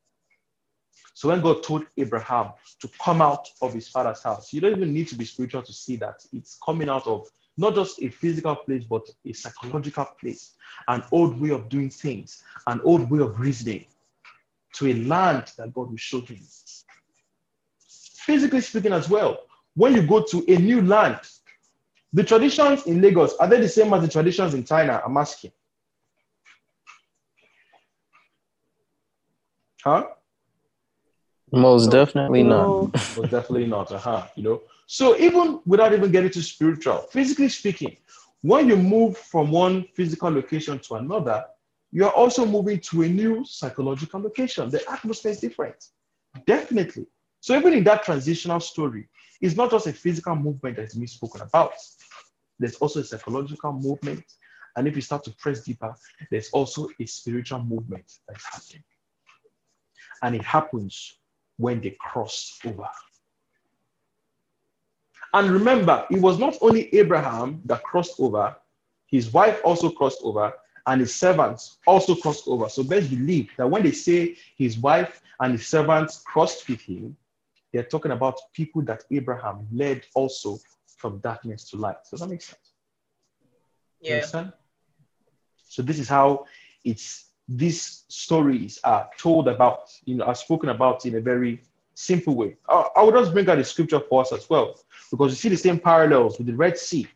So 1.15 1.29
when 1.29 1.41
God 1.41 1.63
told 1.63 1.85
Abraham 1.97 2.53
to 2.81 2.89
come 3.03 3.21
out 3.21 3.49
of 3.61 3.75
his 3.75 3.89
father's 3.89 4.23
house, 4.23 4.53
you 4.53 4.61
don't 4.61 4.77
even 4.77 4.93
need 4.93 5.09
to 5.09 5.17
be 5.17 5.25
spiritual 5.25 5.63
to 5.63 5.73
see 5.73 5.97
that. 5.97 6.25
It's 6.33 6.59
coming 6.65 6.89
out 6.89 7.07
of 7.07 7.29
not 7.57 7.75
just 7.75 8.01
a 8.01 8.09
physical 8.09 8.55
place, 8.55 8.85
but 8.85 9.09
a 9.27 9.33
psychological 9.33 10.07
place, 10.21 10.55
an 10.87 11.03
old 11.11 11.41
way 11.41 11.51
of 11.51 11.69
doing 11.69 11.91
things, 11.91 12.43
an 12.69 12.81
old 12.85 13.11
way 13.11 13.19
of 13.19 13.39
reasoning 13.39 13.85
to 14.75 14.87
a 14.87 14.95
land 14.95 15.53
that 15.59 15.75
God 15.75 15.91
will 15.91 15.97
show 15.97 16.21
him. 16.21 16.39
Physically 17.89 18.61
speaking, 18.61 18.93
as 18.93 19.09
well, 19.09 19.41
when 19.75 19.95
you 19.95 20.03
go 20.03 20.23
to 20.23 20.45
a 20.49 20.57
new 20.57 20.83
land, 20.83 21.19
the 22.13 22.23
traditions 22.23 22.87
in 22.87 23.03
Lagos 23.03 23.35
are 23.37 23.49
they 23.49 23.61
the 23.61 23.69
same 23.69 23.93
as 23.93 24.03
the 24.03 24.09
traditions 24.09 24.55
in 24.55 24.65
China? 24.65 25.03
I'm 25.05 25.17
asking. 25.17 25.53
Huh? 29.89 30.07
Most 31.51 31.87
no. 31.87 31.93
definitely 31.93 32.43
not. 32.43 32.93
Most 33.17 33.31
definitely 33.31 33.67
not. 33.67 33.91
Uh-huh. 33.91 34.27
You 34.37 34.43
know. 34.43 34.63
So 34.87 35.17
even 35.17 35.61
without 35.65 35.95
even 35.95 36.13
getting 36.13 36.31
to 36.31 36.43
spiritual, 36.43 36.99
physically 37.11 37.49
speaking, 37.49 37.97
when 38.43 38.69
you 38.69 38.77
move 38.77 39.17
from 39.17 39.51
one 39.51 39.87
physical 39.95 40.31
location 40.31 40.79
to 40.81 40.97
another, 40.97 41.43
you're 41.91 42.11
also 42.11 42.45
moving 42.45 42.81
to 42.81 43.03
a 43.03 43.09
new 43.09 43.45
psychological 43.47 44.21
location. 44.21 44.69
The 44.69 44.83
atmosphere 44.91 45.33
is 45.33 45.41
different. 45.41 45.83
Definitely. 46.47 47.07
So 47.41 47.57
even 47.57 47.73
in 47.73 47.85
that 47.85 48.05
transitional 48.05 48.61
story, 48.61 49.09
it's 49.41 49.57
not 49.57 49.71
just 49.71 49.87
a 49.87 49.93
physical 49.93 50.37
movement 50.37 50.77
that 50.77 50.85
is 50.89 50.95
being 50.95 51.07
spoken 51.07 51.41
about. 51.41 51.73
There's 52.59 52.77
also 52.77 53.01
a 53.01 53.05
psychological 53.05 53.73
movement. 53.73 54.25
And 54.77 54.87
if 54.87 54.95
you 54.97 55.03
start 55.03 55.25
to 55.25 55.31
press 55.43 55.65
deeper, 55.65 55.95
there's 56.31 56.51
also 56.51 56.89
a 57.01 57.07
spiritual 57.07 57.63
movement 57.63 58.05
that's 58.29 58.45
happening. 58.45 58.85
And 60.23 60.35
it 60.35 60.45
happens 60.45 61.19
when 61.57 61.81
they 61.81 61.97
cross 62.01 62.59
over. 62.65 62.89
And 65.35 65.51
remember, 65.51 66.07
it 66.11 66.21
was 66.21 66.39
not 66.39 66.57
only 66.61 66.95
Abraham 66.95 67.61
that 67.67 67.83
crossed 67.83 68.19
over, 68.19 68.57
his 69.07 69.33
wife 69.33 69.61
also 69.65 69.91
crossed 69.91 70.21
over, 70.23 70.53
and 70.87 71.01
his 71.01 71.15
servants 71.15 71.79
also 71.87 72.15
crossed 72.15 72.49
over. 72.49 72.69
So 72.69 72.83
best 72.83 73.11
believe 73.11 73.51
that 73.59 73.69
when 73.69 73.83
they 73.83 73.93
say 73.93 74.37
his 74.57 74.79
wife 74.79 75.21
and 75.41 75.53
his 75.53 75.67
servants 75.67 76.23
crossed 76.25 76.69
with 76.69 76.81
him, 76.81 77.17
they're 77.73 77.83
talking 77.83 78.13
about 78.13 78.37
people 78.55 78.83
that 78.83 79.05
Abraham 79.11 79.67
led 79.71 80.05
also 80.15 80.59
from 80.97 81.19
darkness 81.19 81.69
to 81.71 81.77
light. 81.77 81.97
Does 82.11 82.21
that 82.21 82.29
make 82.29 82.41
sense? 82.41 82.73
Yeah. 84.01 84.25
So 85.65 85.83
this 85.83 85.99
is 85.99 86.09
how 86.09 86.47
it's 86.85 87.28
these 87.49 88.05
stories 88.09 88.79
are 88.85 89.09
told 89.19 89.49
about, 89.49 89.91
you 90.05 90.17
know, 90.17 90.25
are 90.25 90.35
spoken 90.35 90.69
about 90.69 91.07
in 91.07 91.17
a 91.17 91.21
very 91.21 91.63
simple 91.95 92.35
way. 92.35 92.57
I, 92.69 92.89
I 92.97 93.03
will 93.03 93.13
just 93.13 93.33
bring 93.33 93.49
out 93.49 93.57
the 93.57 93.65
scripture 93.65 94.01
for 94.01 94.21
us 94.21 94.33
as 94.33 94.49
well, 94.51 94.79
because 95.11 95.33
you 95.33 95.37
see 95.37 95.49
the 95.49 95.57
same 95.57 95.79
parallels 95.79 96.39
with 96.39 96.47
the 96.47 96.55
Red 96.55 96.79
Sea. 96.79 97.09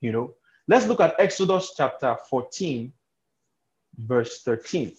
You 0.00 0.12
know, 0.12 0.34
let's 0.66 0.86
look 0.86 1.00
at 1.00 1.14
Exodus 1.18 1.74
chapter 1.76 2.16
14, 2.28 2.92
verse 3.98 4.42
13. 4.42 4.92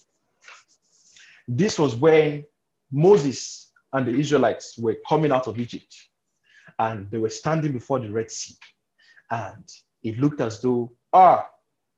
This 1.46 1.78
was 1.78 1.94
when 1.94 2.44
Moses 2.90 3.70
and 3.92 4.06
the 4.06 4.18
Israelites 4.18 4.78
were 4.78 4.96
coming 5.08 5.30
out 5.30 5.46
of 5.46 5.60
Egypt 5.60 5.94
and 6.78 7.10
they 7.10 7.18
were 7.18 7.30
standing 7.30 7.72
before 7.72 8.00
the 8.00 8.10
Red 8.10 8.30
Sea. 8.30 8.56
And 9.30 9.64
it 10.02 10.18
looked 10.18 10.40
as 10.40 10.60
though, 10.60 10.92
ah, 11.12 11.48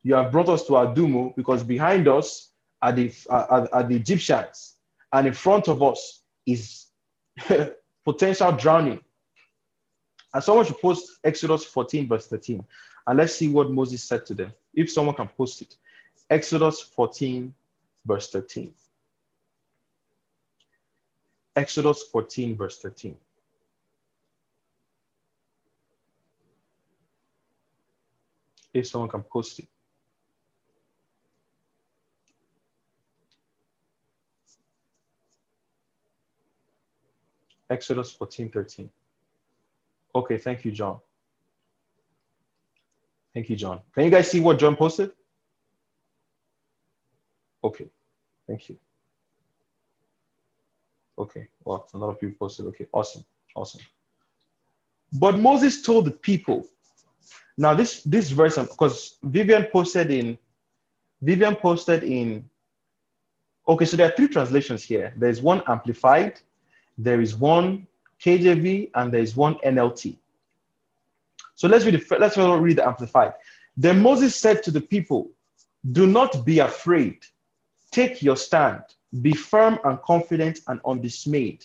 you 0.09 0.15
have 0.15 0.33
brought 0.33 0.49
us 0.49 0.65
to 0.65 0.73
Adumo 0.73 1.37
because 1.37 1.63
behind 1.63 2.09
us 2.09 2.53
are 2.81 2.93
the, 2.93 3.13
are, 3.29 3.69
are 3.71 3.83
the 3.83 3.95
Egyptians, 3.95 4.77
and 5.13 5.27
in 5.27 5.35
front 5.35 5.69
of 5.69 5.83
us 5.83 6.23
is 6.47 6.87
potential 8.07 8.53
drowning. 8.53 9.01
And 10.33 10.43
someone 10.43 10.65
should 10.65 10.81
post 10.81 11.19
Exodus 11.25 11.63
14, 11.67 12.09
verse 12.09 12.27
13. 12.27 12.65
And 13.07 13.19
let's 13.19 13.35
see 13.35 13.49
what 13.49 13.71
Moses 13.71 14.03
said 14.03 14.25
to 14.27 14.35
them. 14.35 14.51
If 14.73 14.91
someone 14.91 15.15
can 15.15 15.29
post 15.29 15.61
it. 15.61 15.77
Exodus 16.31 16.81
14, 16.81 17.53
verse 18.07 18.31
13. 18.31 18.73
Exodus 21.55 22.05
14, 22.05 22.57
verse 22.57 22.79
13. 22.79 23.15
If 28.73 28.87
someone 28.87 29.11
can 29.11 29.23
post 29.23 29.59
it. 29.59 29.69
Exodus 37.71 38.13
14, 38.13 38.51
13. 38.51 38.91
Okay, 40.15 40.39
thank 40.39 40.65
you, 40.65 40.73
John. 40.73 40.99
Thank 43.35 43.51
you, 43.51 43.57
John. 43.57 43.81
Can 43.95 44.05
you 44.05 44.11
guys 44.11 44.31
see 44.31 44.41
what 44.41 44.59
John 44.59 44.75
posted? 44.75 45.13
Okay, 47.63 47.87
thank 48.47 48.69
you. 48.69 48.79
Okay, 51.19 51.49
well, 51.65 51.89
a 51.93 51.99
lot 51.99 52.11
of 52.11 52.21
people 52.21 52.37
posted. 52.39 52.67
Okay, 52.67 52.87
awesome, 52.93 53.25
awesome. 53.55 53.81
But 55.13 55.39
Moses 55.39 55.83
told 55.83 56.05
the 56.07 56.13
people. 56.13 56.67
Now, 57.57 57.75
this 57.75 58.03
this 58.05 58.31
verse, 58.31 58.57
um, 58.57 58.67
because 58.67 59.19
Vivian 59.23 59.65
posted 59.73 60.11
in, 60.11 60.39
Vivian 61.21 61.57
posted 61.57 62.05
in. 62.05 62.49
Okay, 63.67 63.85
so 63.85 63.97
there 63.97 64.09
are 64.09 64.17
three 64.17 64.29
translations 64.29 64.83
here. 64.85 65.13
There's 65.17 65.43
one 65.43 65.63
amplified, 65.67 66.41
there 66.99 67.21
is 67.21 67.37
one 67.37 67.87
KJV, 68.21 68.91
and 68.97 69.13
there 69.13 69.21
is 69.21 69.37
one 69.37 69.55
NLT. 69.65 70.17
So 71.55 71.69
let's 71.69 71.85
read 71.85 71.95
the 71.95 72.19
let's 72.19 72.37
read 72.37 72.77
the 72.77 72.87
amplified. 72.87 73.35
Then 73.77 74.03
Moses 74.03 74.35
said 74.35 74.63
to 74.65 74.71
the 74.73 74.81
people, 74.81 75.31
"Do 75.93 76.07
not 76.07 76.45
be 76.45 76.59
afraid. 76.59 77.19
Take 77.93 78.23
your 78.23 78.37
stand. 78.37 78.83
Be 79.23 79.33
firm 79.33 79.79
and 79.85 80.03
confident 80.03 80.61
and 80.67 80.81
undismayed, 80.85 81.65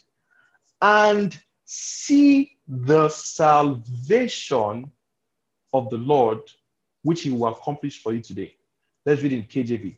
and 0.82 1.38
see 1.66 2.58
the 2.68 3.10
salvation 3.10 4.92
of 5.74 5.90
the 5.90 5.98
Lord, 5.98 6.40
which 7.02 7.24
He 7.24 7.32
will 7.32 7.48
accomplish 7.48 8.02
for 8.02 8.14
you 8.14 8.22
today." 8.22 8.56
Let's 9.06 9.22
read 9.22 9.34
in 9.34 9.44
KJV. 9.44 9.98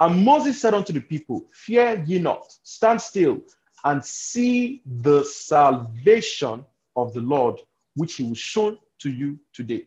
And 0.00 0.24
Moses 0.24 0.60
said 0.60 0.74
unto 0.74 0.92
the 0.92 1.00
people, 1.00 1.46
Fear 1.52 2.04
ye 2.06 2.18
not, 2.18 2.52
stand 2.62 3.00
still 3.00 3.42
and 3.84 4.04
see 4.04 4.82
the 5.00 5.24
salvation 5.24 6.64
of 6.96 7.12
the 7.14 7.20
Lord, 7.20 7.60
which 7.94 8.14
he 8.14 8.24
will 8.24 8.34
show 8.34 8.78
to 9.00 9.10
you 9.10 9.38
today. 9.52 9.86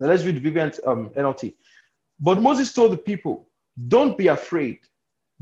Now 0.00 0.08
let's 0.08 0.24
read 0.24 0.36
the 0.36 0.40
Vivian 0.40 0.72
um, 0.86 1.10
NLT. 1.10 1.54
But 2.20 2.40
Moses 2.40 2.72
told 2.72 2.92
the 2.92 2.96
people, 2.96 3.48
Don't 3.88 4.18
be 4.18 4.28
afraid, 4.28 4.80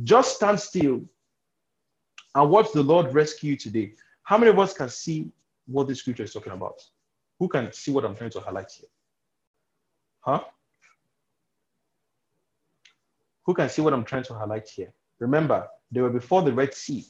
just 0.03 0.37
stand 0.37 0.61
still 0.61 1.03
and 2.35 2.51
watch 2.51 2.73
the 2.73 2.83
Lord 2.83 3.15
rescue 3.15 3.51
you 3.51 3.57
today. 3.57 3.95
How 4.23 4.39
many 4.39 4.51
of 4.51 4.59
us 4.59 4.73
can 4.73 4.89
see 4.89 5.31
what 5.67 5.89
this 5.89 6.01
scripture 6.01 6.25
is 6.25 6.33
talking 6.33 6.53
about? 6.53 6.81
Who 7.39 7.49
can 7.49 7.73
see 7.73 7.91
what 7.91 8.05
I'm 8.05 8.15
trying 8.15 8.31
to 8.31 8.41
highlight 8.41 8.71
here? 8.71 8.89
Huh? 10.21 10.41
Who 13.45 13.55
can 13.55 13.69
see 13.69 13.83
what 13.83 13.93
I'm 13.93 14.05
trying 14.05 14.23
to 14.25 14.35
highlight 14.35 14.69
here? 14.69 14.93
Remember, 15.19 15.69
they 15.91 16.01
were 16.01 16.11
before 16.11 16.43
the 16.43 16.53
Red 16.53 16.75
Sea. 16.75 17.05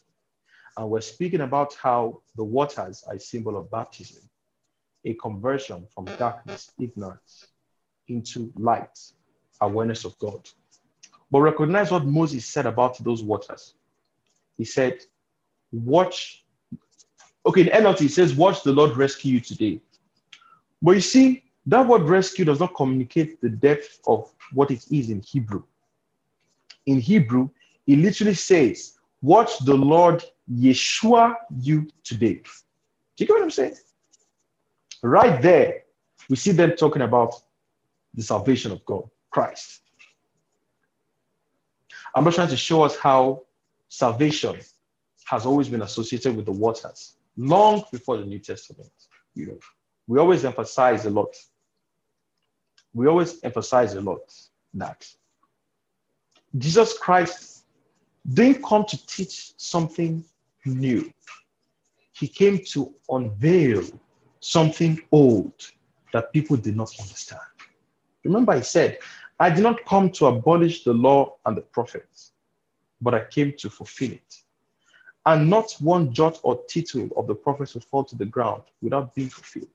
And 0.76 0.88
we're 0.88 1.00
speaking 1.00 1.42
about 1.42 1.74
how 1.74 2.22
the 2.36 2.44
waters 2.44 3.04
are 3.06 3.14
a 3.14 3.20
symbol 3.20 3.56
of 3.56 3.70
baptism, 3.70 4.22
a 5.04 5.14
conversion 5.14 5.86
from 5.94 6.04
darkness, 6.04 6.72
ignorance, 6.80 7.48
into 8.08 8.52
light, 8.56 8.98
awareness 9.60 10.04
of 10.04 10.18
God. 10.18 10.48
But 11.30 11.40
recognize 11.40 11.90
what 11.90 12.04
Moses 12.04 12.46
said 12.46 12.66
about 12.66 13.02
those 13.02 13.22
waters. 13.22 13.74
He 14.58 14.64
said, 14.64 15.00
Watch. 15.72 16.44
Okay, 17.44 17.62
in 17.62 17.66
NLT, 17.68 17.98
he 18.00 18.08
says, 18.08 18.34
Watch 18.34 18.62
the 18.62 18.72
Lord 18.72 18.96
rescue 18.96 19.34
you 19.34 19.40
today. 19.40 19.80
But 20.80 20.92
you 20.92 21.00
see, 21.00 21.44
that 21.66 21.86
word 21.86 22.02
rescue 22.02 22.44
does 22.44 22.60
not 22.60 22.74
communicate 22.74 23.40
the 23.40 23.48
depth 23.48 24.00
of 24.06 24.32
what 24.52 24.70
it 24.70 24.84
is 24.90 25.10
in 25.10 25.20
Hebrew. 25.20 25.62
In 26.86 27.00
Hebrew, 27.00 27.48
it 27.86 27.98
literally 27.98 28.34
says, 28.34 28.98
Watch 29.22 29.58
the 29.60 29.74
Lord 29.74 30.22
Yeshua 30.51 31.36
you 31.61 31.88
today. 32.05 32.34
Do 32.34 33.24
you 33.24 33.26
get 33.26 33.34
what 33.34 33.43
I'm 33.43 33.51
saying? 33.51 33.76
Right 35.03 35.40
there, 35.43 35.82
we 36.28 36.36
see 36.36 36.53
them 36.53 36.72
talking 36.72 37.03
about 37.03 37.34
the 38.14 38.22
salvation 38.22 38.72
of 38.72 38.84
God, 38.84 39.09
Christ. 39.30 39.80
I'm 42.14 42.24
just 42.24 42.36
trying 42.36 42.49
to 42.49 42.57
show 42.57 42.82
us 42.82 42.97
how 42.97 43.43
salvation 43.88 44.59
has 45.24 45.47
always 45.47 45.68
been 45.68 45.82
associated 45.82 46.36
with 46.36 46.45
the 46.45 46.53
waters, 46.53 47.16
long 47.36 47.84
before 47.90 48.18
the 48.18 48.24
New 48.24 48.38
Testament. 48.38 48.90
You 49.34 49.47
know, 49.47 49.59
we 50.07 50.18
always 50.18 50.45
emphasize 50.45 51.07
a 51.07 51.11
lot. 51.11 51.34
We 52.93 53.07
always 53.07 53.43
emphasize 53.43 53.95
a 53.95 54.01
lot 54.01 54.34
that 54.74 55.07
Jesus 56.59 56.99
Christ 56.99 57.64
didn't 58.30 58.62
come 58.62 58.84
to 58.84 59.07
teach 59.07 59.55
something 59.57 60.24
new. 60.64 61.12
He 62.12 62.28
came 62.28 62.60
to 62.72 62.94
unveil 63.08 63.82
something 64.40 65.00
old 65.10 65.54
that 66.12 66.32
people 66.32 66.56
did 66.56 66.76
not 66.76 66.90
understand. 67.00 67.40
Remember, 68.24 68.54
he 68.56 68.62
said, 68.62 68.98
I 69.40 69.50
did 69.50 69.62
not 69.62 69.84
come 69.86 70.10
to 70.12 70.26
abolish 70.26 70.84
the 70.84 70.92
law 70.92 71.36
and 71.46 71.56
the 71.56 71.62
prophets, 71.62 72.32
but 73.00 73.14
I 73.14 73.24
came 73.24 73.54
to 73.58 73.70
fulfill 73.70 74.12
it. 74.12 74.42
And 75.24 75.48
not 75.48 75.72
one 75.80 76.12
jot 76.12 76.40
or 76.42 76.60
tittle 76.68 77.08
of 77.16 77.26
the 77.26 77.34
prophets 77.34 77.74
would 77.74 77.84
fall 77.84 78.04
to 78.04 78.16
the 78.16 78.26
ground 78.26 78.62
without 78.80 79.14
being 79.14 79.30
fulfilled. 79.30 79.68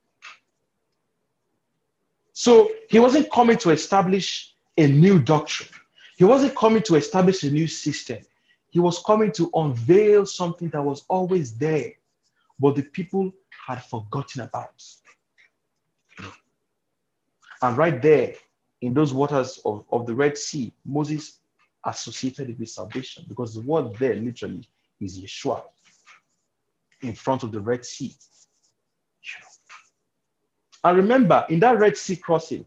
So 2.33 2.69
he 2.89 2.99
wasn't 2.99 3.31
coming 3.31 3.57
to 3.57 3.71
establish 3.71 4.53
a 4.77 4.87
new 4.87 5.19
doctrine. 5.19 5.69
He 6.17 6.23
wasn't 6.23 6.55
coming 6.55 6.83
to 6.83 6.95
establish 6.95 7.43
a 7.43 7.51
new 7.51 7.67
system. 7.67 8.19
He 8.77 8.81
was 8.81 9.01
coming 9.07 9.31
to 9.31 9.49
unveil 9.55 10.23
something 10.27 10.69
that 10.69 10.83
was 10.83 11.03
always 11.09 11.57
there, 11.57 11.93
but 12.59 12.75
the 12.75 12.83
people 12.83 13.33
had 13.65 13.83
forgotten 13.83 14.41
about. 14.41 14.83
And 17.63 17.75
right 17.75 17.99
there, 17.99 18.35
in 18.81 18.93
those 18.93 19.15
waters 19.15 19.59
of, 19.65 19.83
of 19.91 20.05
the 20.05 20.13
Red 20.13 20.37
Sea, 20.37 20.71
Moses 20.85 21.39
associated 21.85 22.51
it 22.51 22.59
with 22.59 22.69
salvation 22.69 23.25
because 23.27 23.55
the 23.55 23.61
word 23.61 23.95
there 23.95 24.13
literally 24.13 24.69
is 25.01 25.19
Yeshua 25.19 25.63
in 27.01 27.15
front 27.15 27.41
of 27.41 27.51
the 27.51 27.59
Red 27.59 27.83
Sea. 27.83 28.13
And 30.83 30.97
remember, 30.97 31.47
in 31.49 31.59
that 31.61 31.79
Red 31.79 31.97
Sea 31.97 32.15
crossing, 32.15 32.63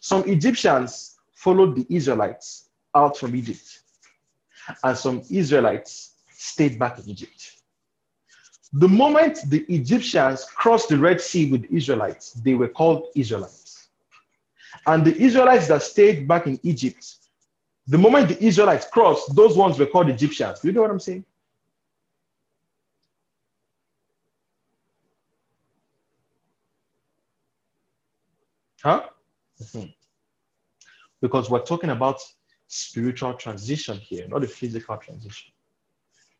some 0.00 0.28
Egyptians 0.28 1.20
followed 1.32 1.76
the 1.76 1.86
Israelites 1.88 2.70
out 2.96 3.16
from 3.16 3.36
Egypt, 3.36 3.77
and 4.82 4.96
some 4.96 5.22
Israelites 5.30 6.14
stayed 6.30 6.78
back 6.78 6.98
in 6.98 7.08
Egypt. 7.08 7.52
The 8.72 8.88
moment 8.88 9.38
the 9.48 9.64
Egyptians 9.68 10.44
crossed 10.44 10.90
the 10.90 10.98
Red 10.98 11.20
Sea 11.20 11.50
with 11.50 11.62
the 11.62 11.76
Israelites, 11.76 12.32
they 12.32 12.54
were 12.54 12.68
called 12.68 13.08
Israelites. 13.14 13.88
And 14.86 15.04
the 15.04 15.16
Israelites 15.16 15.68
that 15.68 15.82
stayed 15.82 16.28
back 16.28 16.46
in 16.46 16.60
Egypt, 16.62 17.16
the 17.86 17.98
moment 17.98 18.28
the 18.28 18.44
Israelites 18.44 18.86
crossed, 18.86 19.34
those 19.34 19.56
ones 19.56 19.78
were 19.78 19.86
called 19.86 20.10
Egyptians. 20.10 20.60
Do 20.60 20.68
you 20.68 20.74
know 20.74 20.82
what 20.82 20.90
I'm 20.90 21.00
saying? 21.00 21.24
Huh? 28.82 29.04
Mm-hmm. 29.62 29.86
Because 31.20 31.50
we're 31.50 31.64
talking 31.64 31.90
about 31.90 32.20
spiritual 32.68 33.34
transition 33.34 33.96
here, 33.98 34.28
not 34.28 34.44
a 34.44 34.46
physical 34.46 34.96
transition. 34.98 35.50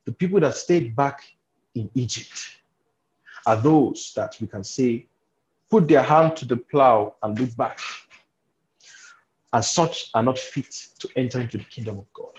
The 0.05 0.13
people 0.13 0.41
that 0.41 0.55
stayed 0.55 0.95
back 0.95 1.23
in 1.75 1.91
Egypt 1.95 2.59
are 3.47 3.57
those 3.57 4.13
that 4.15 4.37
we 4.41 4.47
can 4.47 4.63
say 4.63 5.07
put 5.71 5.89
their 5.89 6.03
hand 6.03 6.37
to 6.37 6.45
the 6.47 6.57
plow 6.57 7.15
and 7.23 7.39
look 7.39 7.57
back. 7.57 7.81
And 9.53 9.65
such 9.65 10.11
are 10.15 10.23
not 10.23 10.39
fit 10.39 10.71
to 10.99 11.09
enter 11.17 11.41
into 11.41 11.59
the 11.59 11.65
kingdom 11.65 11.99
of 11.99 12.13
God. 12.13 12.39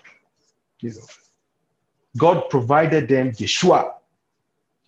God 2.17 2.49
provided 2.49 3.07
them 3.07 3.31
Yeshua. 3.31 3.93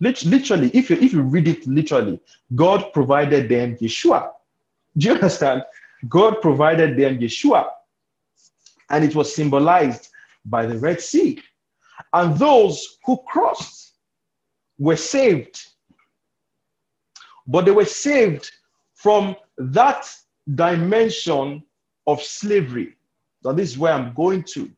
Literally, 0.00 0.70
if 0.74 0.90
you, 0.90 0.96
if 0.96 1.12
you 1.12 1.22
read 1.22 1.48
it 1.48 1.66
literally, 1.66 2.20
God 2.54 2.92
provided 2.92 3.48
them 3.48 3.76
Yeshua. 3.76 4.30
Do 4.96 5.08
you 5.08 5.14
understand? 5.14 5.62
God 6.08 6.40
provided 6.40 6.96
them 6.96 7.18
Yeshua. 7.18 7.68
And 8.92 9.04
it 9.04 9.16
was 9.16 9.34
symbolized 9.34 10.08
by 10.44 10.66
the 10.66 10.78
Red 10.78 11.00
Sea. 11.00 11.42
And 12.12 12.36
those 12.38 12.98
who 13.04 13.18
crossed 13.26 13.94
were 14.78 14.96
saved. 14.96 15.60
But 17.46 17.64
they 17.64 17.70
were 17.70 17.84
saved 17.84 18.50
from 18.94 19.36
that 19.58 20.08
dimension 20.54 21.62
of 22.06 22.22
slavery. 22.22 22.96
Now, 23.44 23.52
this 23.52 23.70
is 23.70 23.78
where 23.78 23.92
I'm 23.92 24.14
going 24.14 24.44
to, 24.54 24.70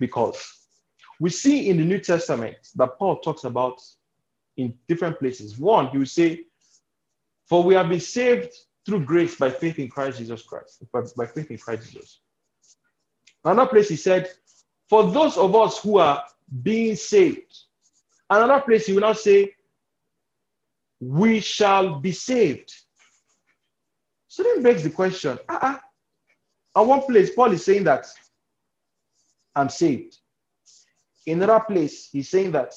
because 0.00 0.42
we 1.20 1.30
see 1.30 1.68
in 1.68 1.78
the 1.78 1.84
New 1.84 1.98
Testament 1.98 2.56
that 2.76 2.98
Paul 2.98 3.18
talks 3.18 3.44
about 3.44 3.80
in 4.56 4.74
different 4.88 5.18
places. 5.18 5.58
One, 5.58 5.88
he 5.88 5.98
will 5.98 6.06
say, 6.06 6.44
For 7.46 7.62
we 7.62 7.74
have 7.74 7.88
been 7.88 8.00
saved 8.00 8.52
through 8.84 9.04
grace 9.04 9.36
by 9.36 9.50
faith 9.50 9.78
in 9.78 9.88
Christ 9.88 10.18
Jesus 10.18 10.42
Christ, 10.42 10.84
by, 10.92 11.02
by 11.16 11.26
faith 11.26 11.50
in 11.50 11.58
Christ 11.58 11.92
Jesus. 11.92 12.20
Another 13.46 13.70
place 13.70 13.88
he 13.88 13.96
said, 13.96 14.28
For 14.88 15.08
those 15.10 15.36
of 15.36 15.54
us 15.54 15.78
who 15.78 15.98
are 15.98 16.24
being 16.62 16.96
saved. 16.96 17.56
Another 18.28 18.60
place 18.60 18.86
he 18.86 18.92
will 18.92 19.02
now 19.02 19.12
say, 19.12 19.54
We 21.00 21.38
shall 21.38 22.00
be 22.00 22.10
saved. 22.10 22.74
So 24.26 24.42
then 24.42 24.62
begs 24.62 24.82
the 24.82 24.90
question, 24.90 25.38
uh-uh. 25.48 25.78
At 26.76 26.80
one 26.82 27.02
place, 27.02 27.34
Paul 27.34 27.52
is 27.52 27.64
saying 27.64 27.84
that 27.84 28.06
I'm 29.54 29.68
saved. 29.68 30.18
In 31.24 31.40
another 31.42 31.64
place, 31.64 32.10
he's 32.10 32.28
saying 32.28 32.50
that 32.52 32.74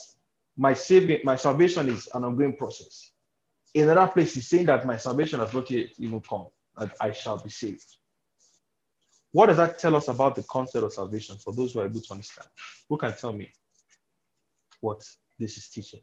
my 0.55 0.74
saving, 0.74 1.22
my 1.24 1.36
salvation 1.36 1.89
is 1.89 2.07
an 2.13 2.24
ongoing 2.24 2.55
process. 2.55 3.11
In 3.74 3.89
another 3.89 4.11
place, 4.11 4.36
he's 4.36 4.47
saying 4.47 4.67
that 4.67 4.86
my 4.86 4.97
salvation 4.97 5.39
has 5.39 5.53
not 5.53 5.70
yet 5.70 5.88
even 5.97 6.22
come, 6.22 6.47
that 6.78 6.95
I 7.01 7.11
shall 7.11 7.38
be 7.38 7.49
saved. 7.49 7.86
What 9.32 9.48
does 9.48 9.58
that 9.58 9.78
tell 9.78 9.96
us 9.96 10.08
about 10.08 10.36
the 10.36 10.44
concept 10.44 10.84
of 10.84 10.94
salvation 10.94 11.38
for 11.38 11.54
those 11.54 11.74
who 11.74 11.80
are 11.80 11.86
able 11.86 12.02
to 12.02 12.14
understand? 12.14 12.48
Who 12.88 12.98
can 12.98 13.16
tell 13.16 13.34
me 13.34 13.52
what 14.82 15.04
this 15.38 15.58
is 15.58 15.68
teaching? 15.70 16.02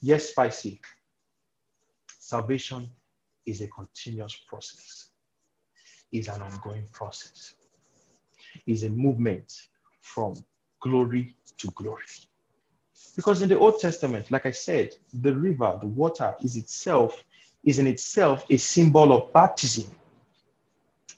Yes, 0.00 0.30
spicy. 0.30 0.80
Salvation 2.18 2.90
is 3.46 3.60
a 3.60 3.68
continuous 3.68 4.36
process, 4.48 5.10
is 6.12 6.28
an 6.28 6.42
ongoing 6.42 6.86
process 6.92 7.54
is 8.66 8.84
a 8.84 8.90
movement 8.90 9.52
from 10.00 10.34
glory 10.80 11.36
to 11.58 11.70
glory. 11.72 12.04
Because 13.16 13.42
in 13.42 13.48
the 13.48 13.58
Old 13.58 13.80
Testament, 13.80 14.30
like 14.30 14.46
I 14.46 14.50
said, 14.50 14.94
the 15.12 15.34
river, 15.34 15.78
the 15.80 15.86
water 15.86 16.34
is 16.42 16.56
itself, 16.56 17.22
is 17.62 17.78
in 17.78 17.86
itself 17.86 18.44
a 18.50 18.56
symbol 18.56 19.12
of 19.12 19.32
baptism, 19.32 19.90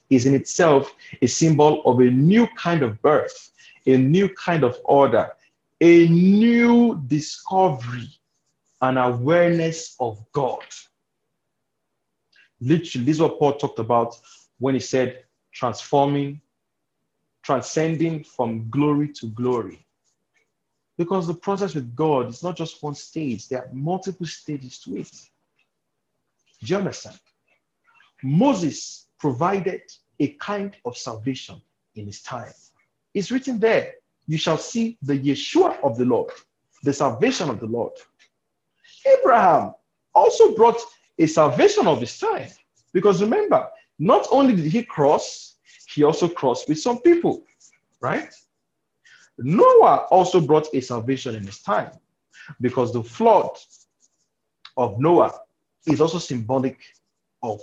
is 0.09 0.25
in 0.25 0.35
itself 0.35 0.93
a 1.21 1.27
symbol 1.27 1.81
of 1.85 1.99
a 1.99 2.09
new 2.09 2.47
kind 2.55 2.83
of 2.83 3.01
birth, 3.01 3.51
a 3.85 3.97
new 3.97 4.29
kind 4.29 4.63
of 4.63 4.77
order, 4.85 5.29
a 5.81 6.07
new 6.07 7.01
discovery 7.07 8.09
and 8.81 8.99
awareness 8.99 9.95
of 9.99 10.23
God. 10.31 10.65
Literally, 12.61 13.05
this 13.05 13.15
is 13.17 13.21
what 13.21 13.39
Paul 13.39 13.53
talked 13.53 13.79
about 13.79 14.15
when 14.59 14.73
he 14.73 14.79
said 14.79 15.23
transforming 15.51 16.41
transcending 17.47 18.25
from 18.25 18.69
glory 18.69 19.07
to 19.07 19.27
glory. 19.27 19.86
Because 20.97 21.27
the 21.27 21.33
process 21.33 21.75
with 21.75 21.95
God 21.95 22.29
is 22.29 22.43
not 22.43 22.57
just 22.57 22.81
one 22.81 22.95
stage, 22.95 23.47
there 23.47 23.63
are 23.63 23.69
multiple 23.73 24.25
stages 24.25 24.79
to 24.79 24.97
it. 24.97 25.11
Do 26.63 26.73
you 26.73 26.77
understand? 26.77 27.19
Moses 28.23 29.05
provided 29.19 29.81
a 30.19 30.29
kind 30.29 30.75
of 30.85 30.97
salvation 30.97 31.61
in 31.95 32.07
his 32.07 32.21
time. 32.21 32.51
It's 33.13 33.31
written 33.31 33.59
there, 33.59 33.93
you 34.27 34.37
shall 34.37 34.57
see 34.57 34.97
the 35.01 35.17
Yeshua 35.17 35.77
of 35.83 35.97
the 35.97 36.05
Lord, 36.05 36.31
the 36.83 36.93
salvation 36.93 37.49
of 37.49 37.59
the 37.59 37.67
Lord. 37.67 37.93
Abraham 39.05 39.73
also 40.13 40.55
brought 40.55 40.79
a 41.19 41.27
salvation 41.27 41.87
of 41.87 42.01
his 42.01 42.17
time. 42.19 42.49
Because 42.91 43.21
remember, 43.21 43.67
not 43.99 44.27
only 44.31 44.55
did 44.55 44.65
he 44.65 44.83
cross, 44.83 45.55
he 45.93 46.03
also 46.03 46.27
crossed 46.27 46.67
with 46.67 46.79
some 46.79 46.99
people, 47.01 47.43
right? 48.01 48.33
Noah 49.37 50.07
also 50.09 50.41
brought 50.41 50.67
a 50.73 50.81
salvation 50.81 51.35
in 51.35 51.45
his 51.45 51.59
time 51.59 51.91
because 52.61 52.93
the 52.93 53.03
flood 53.03 53.51
of 54.75 54.99
Noah 54.99 55.33
is 55.85 56.01
also 56.01 56.17
symbolic 56.19 56.79
of 57.43 57.61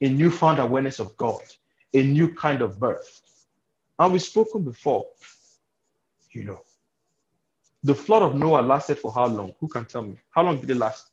a 0.00 0.08
newfound 0.08 0.58
awareness 0.58 0.98
of 0.98 1.16
God, 1.16 1.42
a 1.94 2.02
new 2.02 2.34
kind 2.34 2.60
of 2.62 2.78
birth. 2.78 3.20
And 3.98 4.12
we've 4.12 4.22
spoken 4.22 4.62
before, 4.62 5.06
you 6.32 6.44
know, 6.44 6.60
the 7.84 7.94
flood 7.94 8.22
of 8.22 8.34
Noah 8.34 8.62
lasted 8.62 8.98
for 8.98 9.12
how 9.12 9.26
long? 9.26 9.54
Who 9.60 9.68
can 9.68 9.84
tell 9.84 10.02
me? 10.02 10.16
How 10.30 10.42
long 10.42 10.60
did 10.60 10.70
it 10.70 10.76
last? 10.76 11.10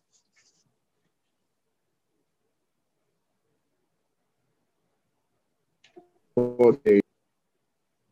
40 6.35 6.79
days. 6.85 7.01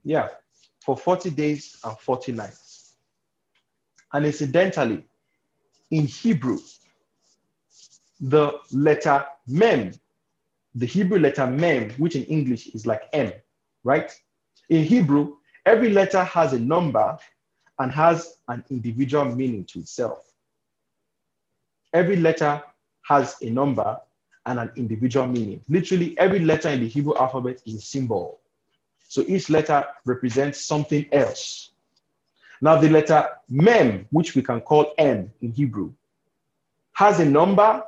Yeah, 0.03 0.29
for 0.87 0.95
40 0.95 1.31
days 1.31 1.75
and 1.83 1.99
40 1.99 2.31
nights. 2.31 2.93
And 4.13 4.25
incidentally, 4.25 5.03
in 5.91 6.05
Hebrew, 6.07 6.59
the 8.21 8.53
letter 8.71 9.25
mem, 9.49 9.91
the 10.75 10.85
Hebrew 10.85 11.19
letter 11.19 11.45
mem, 11.45 11.89
which 11.97 12.15
in 12.15 12.23
English 12.23 12.67
is 12.67 12.85
like 12.85 13.01
M, 13.11 13.33
right? 13.83 14.09
In 14.69 14.85
Hebrew, 14.85 15.35
every 15.65 15.89
letter 15.89 16.23
has 16.23 16.53
a 16.53 16.59
number 16.59 17.17
and 17.79 17.91
has 17.91 18.37
an 18.47 18.63
individual 18.69 19.25
meaning 19.25 19.65
to 19.65 19.79
itself. 19.79 20.31
Every 21.91 22.15
letter 22.15 22.63
has 23.09 23.35
a 23.41 23.49
number 23.49 23.99
and 24.45 24.57
an 24.57 24.71
individual 24.77 25.27
meaning. 25.27 25.59
Literally, 25.67 26.17
every 26.17 26.39
letter 26.39 26.69
in 26.69 26.79
the 26.79 26.87
Hebrew 26.87 27.17
alphabet 27.17 27.61
is 27.65 27.75
a 27.75 27.81
symbol. 27.81 28.39
So 29.07 29.23
each 29.27 29.49
letter 29.49 29.85
represents 30.05 30.61
something 30.61 31.05
else. 31.11 31.71
Now, 32.61 32.77
the 32.77 32.89
letter 32.89 33.29
mem, 33.49 34.07
which 34.11 34.35
we 34.35 34.41
can 34.41 34.61
call 34.61 34.93
M 34.97 35.31
in 35.41 35.51
Hebrew, 35.51 35.93
has 36.93 37.19
a 37.19 37.25
number 37.25 37.83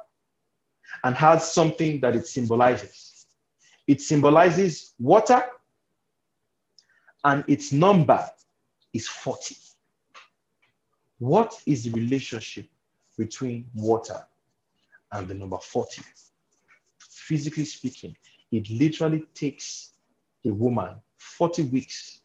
and 1.03 1.15
has 1.15 1.51
something 1.51 1.99
that 2.01 2.15
it 2.15 2.27
symbolizes. 2.27 3.25
It 3.87 4.01
symbolizes 4.01 4.93
water, 4.99 5.43
and 7.23 7.43
its 7.47 7.71
number 7.71 8.29
is 8.93 9.07
40. 9.07 9.55
What 11.17 11.53
is 11.65 11.83
the 11.83 11.91
relationship 11.91 12.67
between 13.17 13.65
water 13.73 14.25
and 15.11 15.27
the 15.27 15.33
number 15.33 15.57
40? 15.57 16.01
Physically 16.99 17.65
speaking, 17.65 18.15
it 18.51 18.69
literally 18.69 19.25
takes 19.33 19.93
a 20.45 20.49
woman 20.49 20.95
40 21.19 21.63
weeks 21.63 22.21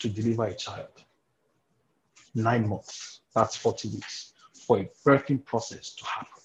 to 0.00 0.08
deliver 0.08 0.44
a 0.44 0.54
child. 0.54 0.88
Nine 2.34 2.68
months, 2.68 3.20
that's 3.34 3.56
40 3.56 3.88
weeks 3.88 4.32
for 4.66 4.78
a 4.78 4.90
birthing 5.04 5.44
process 5.44 5.94
to 5.94 6.04
happen. 6.04 6.42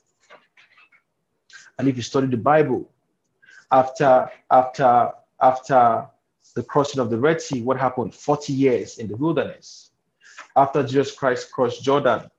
And 1.77 1.87
if 1.87 1.95
you 1.95 2.01
study 2.01 2.27
the 2.27 2.37
Bible, 2.37 2.89
after 3.71 4.29
after 4.49 5.11
after 5.41 6.07
the 6.55 6.63
crossing 6.63 7.01
of 7.01 7.09
the 7.09 7.17
Red 7.17 7.41
Sea, 7.41 7.61
what 7.61 7.77
happened? 7.77 8.13
40 8.13 8.53
years 8.53 8.99
in 8.99 9.07
the 9.07 9.17
wilderness. 9.17 9.91
After 10.55 10.83
Jesus 10.83 11.11
Christ 11.15 11.51
crossed 11.51 11.83
Jordan, 11.83 12.29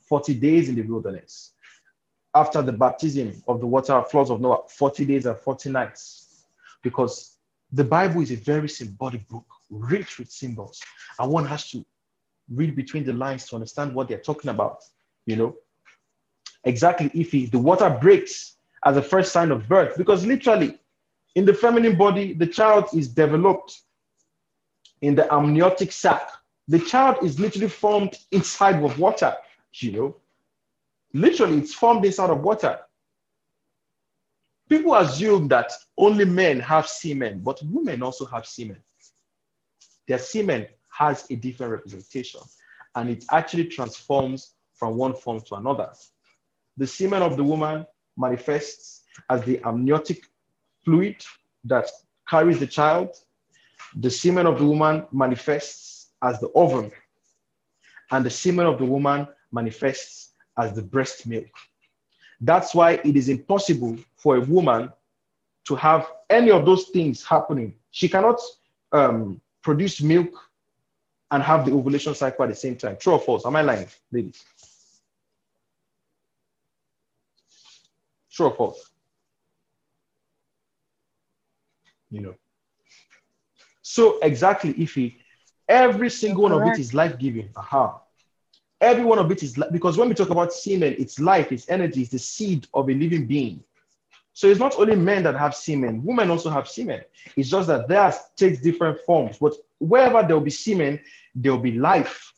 40 0.00 0.34
days 0.34 0.68
in 0.68 0.74
the 0.74 0.82
wilderness. 0.82 1.52
After 2.34 2.60
the 2.60 2.72
baptism 2.72 3.42
of 3.48 3.60
the 3.60 3.66
water 3.66 4.02
floods 4.02 4.30
of 4.30 4.40
Noah, 4.40 4.68
40 4.68 5.06
days 5.06 5.26
and 5.26 5.36
40 5.38 5.70
nights. 5.70 6.44
Because 6.82 7.37
the 7.72 7.84
Bible 7.84 8.22
is 8.22 8.30
a 8.30 8.36
very 8.36 8.68
symbolic 8.68 9.26
book, 9.28 9.44
rich 9.70 10.18
with 10.18 10.30
symbols. 10.30 10.80
And 11.18 11.30
one 11.30 11.46
has 11.46 11.70
to 11.70 11.84
read 12.52 12.74
between 12.74 13.04
the 13.04 13.12
lines 13.12 13.46
to 13.48 13.56
understand 13.56 13.94
what 13.94 14.08
they're 14.08 14.18
talking 14.18 14.50
about. 14.50 14.82
You 15.26 15.36
know, 15.36 15.56
exactly 16.64 17.10
if 17.14 17.30
the 17.50 17.58
water 17.58 17.90
breaks 17.90 18.56
as 18.84 18.96
a 18.96 19.02
first 19.02 19.32
sign 19.32 19.50
of 19.50 19.68
birth, 19.68 19.96
because 19.96 20.24
literally 20.24 20.78
in 21.34 21.44
the 21.44 21.54
feminine 21.54 21.96
body, 21.96 22.32
the 22.32 22.46
child 22.46 22.86
is 22.94 23.08
developed 23.08 23.80
in 25.02 25.14
the 25.14 25.32
amniotic 25.32 25.92
sac. 25.92 26.30
The 26.68 26.78
child 26.78 27.18
is 27.22 27.38
literally 27.38 27.68
formed 27.68 28.16
inside 28.32 28.82
of 28.82 28.98
water, 28.98 29.34
you 29.74 29.92
know. 29.92 30.16
Literally, 31.14 31.58
it's 31.58 31.74
formed 31.74 32.04
inside 32.04 32.30
of 32.30 32.42
water. 32.42 32.80
People 34.68 34.94
assume 34.94 35.48
that 35.48 35.72
only 35.96 36.24
men 36.24 36.60
have 36.60 36.86
semen, 36.86 37.40
but 37.40 37.60
women 37.64 38.02
also 38.02 38.26
have 38.26 38.46
semen. 38.46 38.82
Their 40.06 40.18
semen 40.18 40.66
has 40.90 41.26
a 41.30 41.36
different 41.36 41.72
representation, 41.72 42.40
and 42.94 43.08
it 43.08 43.24
actually 43.30 43.66
transforms 43.66 44.54
from 44.74 44.96
one 44.96 45.14
form 45.14 45.40
to 45.42 45.54
another. 45.54 45.90
The 46.76 46.86
semen 46.86 47.22
of 47.22 47.36
the 47.36 47.44
woman 47.44 47.86
manifests 48.16 49.04
as 49.30 49.42
the 49.44 49.60
amniotic 49.64 50.22
fluid 50.84 51.24
that 51.64 51.88
carries 52.28 52.58
the 52.60 52.66
child. 52.66 53.16
The 53.96 54.10
semen 54.10 54.46
of 54.46 54.58
the 54.58 54.66
woman 54.66 55.06
manifests 55.12 56.10
as 56.22 56.40
the 56.40 56.50
ovum, 56.54 56.90
and 58.10 58.24
the 58.24 58.30
semen 58.30 58.66
of 58.66 58.78
the 58.78 58.84
woman 58.84 59.28
manifests 59.50 60.34
as 60.58 60.74
the 60.74 60.82
breast 60.82 61.26
milk. 61.26 61.48
That's 62.40 62.74
why 62.74 62.92
it 62.92 63.16
is 63.16 63.28
impossible 63.28 63.98
for 64.16 64.36
a 64.36 64.40
woman 64.40 64.92
to 65.66 65.74
have 65.74 66.10
any 66.30 66.50
of 66.50 66.64
those 66.64 66.84
things 66.88 67.24
happening. 67.24 67.74
She 67.90 68.08
cannot 68.08 68.40
um, 68.92 69.40
produce 69.62 70.00
milk 70.00 70.30
and 71.30 71.42
have 71.42 71.66
the 71.66 71.72
ovulation 71.72 72.14
cycle 72.14 72.44
at 72.44 72.48
the 72.48 72.54
same 72.54 72.76
time. 72.76 72.96
True 72.98 73.14
or 73.14 73.20
false? 73.20 73.44
Am 73.44 73.56
I 73.56 73.62
lying, 73.62 73.86
ladies? 74.10 74.42
True 78.30 78.46
or 78.46 78.54
false? 78.54 78.90
You 82.10 82.20
know. 82.22 82.34
So 83.82 84.18
exactly, 84.20 84.72
Ify, 84.74 85.16
every 85.68 86.08
single 86.08 86.44
one 86.44 86.52
of 86.52 86.66
it 86.66 86.78
is 86.78 86.94
life 86.94 87.18
giving. 87.18 87.50
Aha. 87.56 88.00
Every 88.80 89.04
one 89.04 89.18
of 89.18 89.30
it 89.30 89.42
is 89.42 89.58
because 89.72 89.98
when 89.98 90.08
we 90.08 90.14
talk 90.14 90.30
about 90.30 90.52
semen, 90.52 90.94
it's 90.98 91.18
life, 91.18 91.50
it's 91.50 91.68
energy, 91.68 92.02
it's 92.02 92.10
the 92.10 92.18
seed 92.18 92.66
of 92.74 92.88
a 92.88 92.94
living 92.94 93.26
being. 93.26 93.62
So 94.32 94.46
it's 94.46 94.60
not 94.60 94.78
only 94.78 94.94
men 94.94 95.24
that 95.24 95.34
have 95.34 95.56
semen, 95.56 96.04
women 96.04 96.30
also 96.30 96.48
have 96.48 96.68
semen. 96.68 97.00
It's 97.34 97.48
just 97.48 97.66
that 97.66 97.88
theirs 97.88 98.14
takes 98.36 98.60
different 98.60 99.00
forms. 99.00 99.38
But 99.38 99.54
wherever 99.80 100.22
there 100.22 100.36
will 100.36 100.44
be 100.44 100.50
semen, 100.50 101.00
there 101.34 101.50
will 101.50 101.58
be 101.58 101.72
life, 101.72 102.32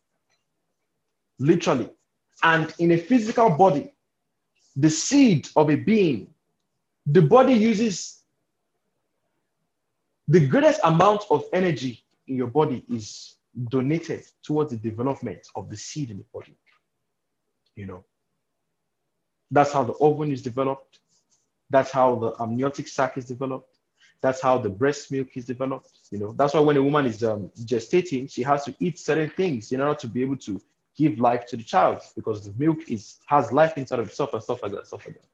literally. 1.38 1.90
And 2.42 2.72
in 2.78 2.92
a 2.92 2.96
physical 2.96 3.50
body, 3.50 3.92
the 4.76 4.88
seed 4.88 5.48
of 5.56 5.68
a 5.68 5.74
being, 5.74 6.32
the 7.04 7.20
body 7.20 7.52
uses 7.52 8.22
the 10.26 10.46
greatest 10.46 10.80
amount 10.84 11.24
of 11.28 11.44
energy 11.52 12.02
in 12.28 12.36
your 12.36 12.46
body 12.46 12.82
is 12.88 13.34
donated 13.68 14.24
towards 14.42 14.70
the 14.70 14.76
development 14.76 15.40
of 15.56 15.68
the 15.68 15.76
seed 15.76 16.10
in 16.10 16.18
the 16.18 16.24
body. 16.32 16.56
You 17.76 17.86
know, 17.86 18.04
that's 19.50 19.72
how 19.72 19.84
the 19.84 19.94
ovum 19.94 20.32
is 20.32 20.42
developed. 20.42 21.00
That's 21.70 21.90
how 21.90 22.16
the 22.16 22.32
amniotic 22.40 22.88
sac 22.88 23.16
is 23.16 23.24
developed. 23.26 23.78
That's 24.22 24.40
how 24.40 24.58
the 24.58 24.68
breast 24.68 25.10
milk 25.10 25.28
is 25.36 25.46
developed. 25.46 25.90
You 26.10 26.18
know, 26.18 26.32
that's 26.32 26.54
why 26.54 26.60
when 26.60 26.76
a 26.76 26.82
woman 26.82 27.06
is 27.06 27.24
um, 27.24 27.50
gestating, 27.60 28.30
she 28.30 28.42
has 28.42 28.64
to 28.64 28.74
eat 28.78 28.98
certain 28.98 29.30
things 29.30 29.72
in 29.72 29.80
order 29.80 29.98
to 30.00 30.08
be 30.08 30.22
able 30.22 30.36
to 30.38 30.60
give 30.96 31.18
life 31.18 31.46
to 31.46 31.56
the 31.56 31.62
child 31.62 32.02
because 32.16 32.44
the 32.44 32.52
milk 32.58 32.78
is 32.88 33.18
has 33.26 33.52
life 33.52 33.78
inside 33.78 34.00
of 34.00 34.08
itself 34.08 34.34
and 34.34 34.42
stuff 34.42 34.62
like 34.62 34.72
that, 34.72 34.86
stuff 34.86 35.06
like 35.06 35.14
that. 35.14 35.28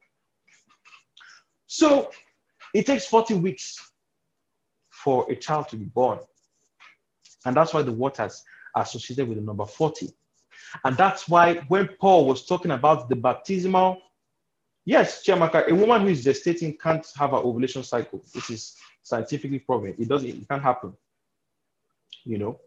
So 1.66 2.10
it 2.72 2.86
takes 2.86 3.06
40 3.06 3.34
weeks 3.34 3.90
for 4.90 5.30
a 5.30 5.36
child 5.36 5.68
to 5.70 5.76
be 5.76 5.86
born. 5.86 6.20
And 7.46 7.56
that's 7.56 7.72
why 7.72 7.82
the 7.82 7.92
waters 7.92 8.42
are 8.74 8.82
associated 8.82 9.28
with 9.28 9.38
the 9.38 9.44
number 9.44 9.64
40. 9.64 10.10
And 10.84 10.96
that's 10.96 11.28
why 11.28 11.54
when 11.68 11.88
Paul 12.00 12.26
was 12.26 12.44
talking 12.44 12.72
about 12.72 13.08
the 13.08 13.16
baptismal, 13.16 14.02
yes, 14.84 15.24
Chiamaka, 15.24 15.68
a 15.68 15.74
woman 15.74 16.02
who 16.02 16.08
is 16.08 16.24
gestating 16.24 16.78
can't 16.78 17.06
have 17.16 17.32
an 17.32 17.38
ovulation 17.38 17.84
cycle. 17.84 18.22
This 18.34 18.50
is 18.50 18.76
scientifically 19.02 19.60
proven. 19.60 19.94
It 19.96 20.08
doesn't, 20.08 20.28
it 20.28 20.48
can't 20.48 20.62
happen. 20.62 20.92
You 22.24 22.38
know, 22.38 22.60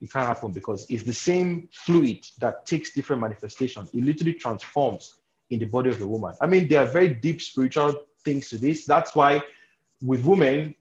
it 0.00 0.12
can't 0.12 0.26
happen 0.26 0.50
because 0.50 0.86
it's 0.90 1.04
the 1.04 1.14
same 1.14 1.68
fluid 1.72 2.26
that 2.38 2.66
takes 2.66 2.92
different 2.92 3.22
manifestations. 3.22 3.90
It 3.94 4.04
literally 4.04 4.34
transforms 4.34 5.14
in 5.50 5.60
the 5.60 5.66
body 5.66 5.90
of 5.90 6.00
the 6.00 6.06
woman. 6.06 6.34
I 6.40 6.46
mean, 6.46 6.66
there 6.66 6.82
are 6.82 6.86
very 6.86 7.14
deep 7.14 7.40
spiritual 7.40 7.94
things 8.24 8.48
to 8.48 8.58
this. 8.58 8.86
That's 8.86 9.14
why 9.14 9.40
with 10.02 10.24
women, 10.24 10.74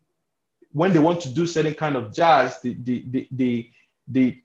when 0.73 0.91
they 0.91 0.99
want 0.99 1.21
to 1.21 1.29
do 1.29 1.47
certain 1.47 1.73
kind 1.73 1.95
of 1.95 2.13
jazz, 2.13 2.59
they 2.61 2.73
they 2.73 3.27
they 3.31 3.71
they 4.07 4.43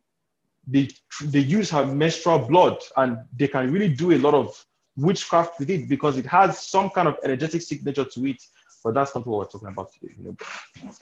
they, 0.70 1.40
use 1.40 1.70
her 1.70 1.86
menstrual 1.86 2.40
blood 2.40 2.78
and 2.96 3.18
they 3.34 3.48
can 3.48 3.72
really 3.72 3.88
do 3.88 4.12
a 4.12 4.18
lot 4.18 4.34
of 4.34 4.64
witchcraft 4.96 5.59
with 5.59 5.70
it 5.70 5.88
because 5.88 6.18
it 6.18 6.26
has 6.26 6.59
some 6.59 6.90
kind 6.90 7.09
of 7.09 7.16
energetic 7.24 7.62
signature 7.62 8.05
to 8.05 8.26
it. 8.26 8.42
But 8.84 8.94
that's 8.94 9.14
not 9.14 9.26
what 9.26 9.38
we're 9.38 9.44
talking 9.46 9.68
about 9.68 9.92
today. 9.92 10.14
You 10.18 10.24
know? 10.24 10.36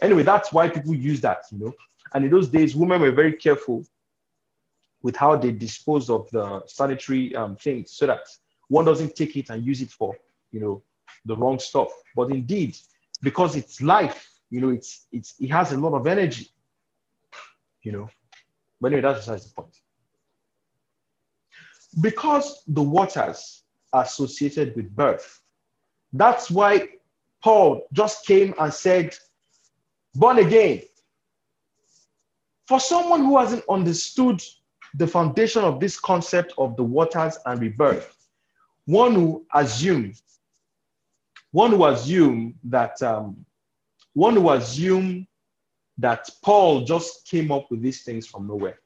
Anyway, 0.01 0.23
that's 0.23 0.53
why 0.53 0.69
people 0.69 0.95
use 0.95 1.21
that, 1.23 1.43
you 1.51 1.59
know. 1.59 1.75
And 2.15 2.25
in 2.25 2.31
those 2.31 2.49
days, 2.49 2.77
women 2.77 3.01
were 3.01 3.11
very 3.11 3.33
careful 3.33 3.85
with 5.03 5.17
how 5.17 5.37
they 5.37 5.53
dispose 5.53 6.09
of 6.09 6.31
the 6.31 6.63
sanitary 6.67 7.35
um, 7.35 7.57
things 7.57 7.91
so 7.91 8.07
that 8.07 8.21
one 8.69 8.85
doesn't 8.85 9.17
take 9.17 9.37
it 9.37 9.51
and 9.51 9.65
use 9.65 9.83
it 9.83 9.91
for, 9.91 10.17
you 10.53 10.61
know, 10.61 10.83
the 11.25 11.37
wrong 11.37 11.59
stuff. 11.59 11.89
But 12.15 12.31
indeed, 12.31 12.77
because 13.23 13.57
it's 13.57 13.83
life, 13.83 14.36
you 14.51 14.61
know, 14.61 14.71
it's 14.71 15.07
it's 15.13 15.35
it 15.41 15.51
has 15.51 15.73
a 15.73 15.77
lot 15.77 15.95
of 15.95 16.07
energy, 16.07 16.49
you 17.83 17.93
know. 17.93 18.09
But 18.81 18.89
anyway, 18.89 19.03
that's 19.03 19.21
besides 19.21 19.47
the 19.49 19.55
point. 19.55 19.77
Because 22.01 22.63
the 22.67 22.83
waters 22.83 23.63
are 23.93 24.05
associated 24.05 24.77
with 24.77 24.95
birth, 24.95 25.41
that's 26.13 26.51
why 26.51 26.89
Paul 27.43 27.87
just 27.93 28.27
came 28.27 28.55
and 28.59 28.73
said, 28.73 29.17
born 30.15 30.39
again. 30.39 30.83
For 32.67 32.81
someone 32.81 33.25
who 33.25 33.39
hasn't 33.39 33.65
understood 33.71 34.43
the 34.95 35.07
foundation 35.07 35.63
of 35.63 35.79
this 35.79 35.99
concept 35.99 36.53
of 36.59 36.77
the 36.77 36.83
waters 36.83 37.39
and 37.47 37.61
rebirth, 37.61 38.17
one 38.87 39.15
who 39.15 39.47
assume, 39.55 40.13
one 41.53 41.71
who 41.71 41.87
assume 41.87 42.55
that 42.65 43.01
um, 43.03 43.46
one 44.17 44.35
who 44.35 44.49
assume 44.51 45.27
that 45.99 46.27
Paul 46.43 46.85
just 46.85 47.27
came 47.29 47.53
up 47.53 47.71
with 47.71 47.83
these 47.83 48.03
things 48.03 48.27
from 48.27 48.47
nowhere. 48.47 48.79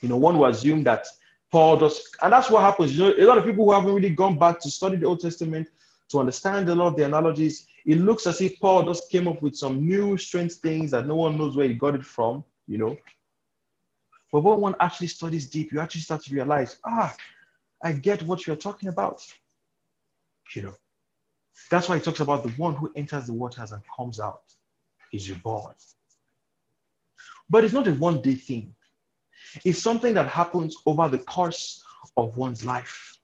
You 0.00 0.08
know, 0.08 0.16
one 0.16 0.34
who 0.34 0.44
assume 0.46 0.82
that 0.84 1.06
Paul 1.52 1.76
just, 1.78 2.16
and 2.20 2.32
that's 2.32 2.50
what 2.50 2.62
happens. 2.62 2.98
You 2.98 3.04
know, 3.04 3.14
a 3.16 3.26
lot 3.26 3.38
of 3.38 3.44
people 3.44 3.64
who 3.64 3.72
haven't 3.72 3.94
really 3.94 4.10
gone 4.10 4.36
back 4.36 4.58
to 4.60 4.70
study 4.72 4.96
the 4.96 5.06
Old 5.06 5.20
Testament 5.20 5.68
to 6.08 6.18
understand 6.18 6.68
a 6.68 6.74
lot 6.74 6.88
of 6.88 6.96
the 6.96 7.04
analogies, 7.04 7.68
it 7.86 7.98
looks 7.98 8.26
as 8.26 8.40
if 8.40 8.58
Paul 8.58 8.84
just 8.86 9.08
came 9.08 9.28
up 9.28 9.40
with 9.40 9.54
some 9.54 9.86
new 9.86 10.16
strange 10.16 10.54
things 10.54 10.90
that 10.90 11.06
no 11.06 11.14
one 11.14 11.38
knows 11.38 11.56
where 11.56 11.68
he 11.68 11.74
got 11.74 11.94
it 11.94 12.04
from, 12.04 12.42
you 12.66 12.78
know. 12.78 12.96
But 14.32 14.40
when 14.40 14.60
one 14.60 14.74
actually 14.80 15.06
studies 15.06 15.48
deep, 15.48 15.70
you 15.70 15.78
actually 15.78 16.00
start 16.00 16.24
to 16.24 16.34
realize, 16.34 16.78
ah, 16.84 17.14
I 17.84 17.92
get 17.92 18.24
what 18.24 18.48
you're 18.48 18.56
talking 18.56 18.88
about. 18.88 19.24
You 20.56 20.62
know, 20.62 20.74
that's 21.70 21.88
why 21.88 21.96
he 21.96 22.02
talks 22.02 22.20
about 22.20 22.42
the 22.42 22.50
one 22.50 22.74
who 22.74 22.90
enters 22.96 23.26
the 23.26 23.32
waters 23.32 23.72
and 23.72 23.82
comes 23.94 24.20
out 24.20 24.42
is 25.12 25.30
reborn. 25.30 25.74
But 27.50 27.64
it's 27.64 27.74
not 27.74 27.88
a 27.88 27.92
one 27.92 28.20
day 28.20 28.34
thing, 28.34 28.74
it's 29.64 29.82
something 29.82 30.14
that 30.14 30.28
happens 30.28 30.76
over 30.86 31.08
the 31.08 31.18
course 31.18 31.82
of 32.16 32.36
one's 32.36 32.64
life. 32.64 33.16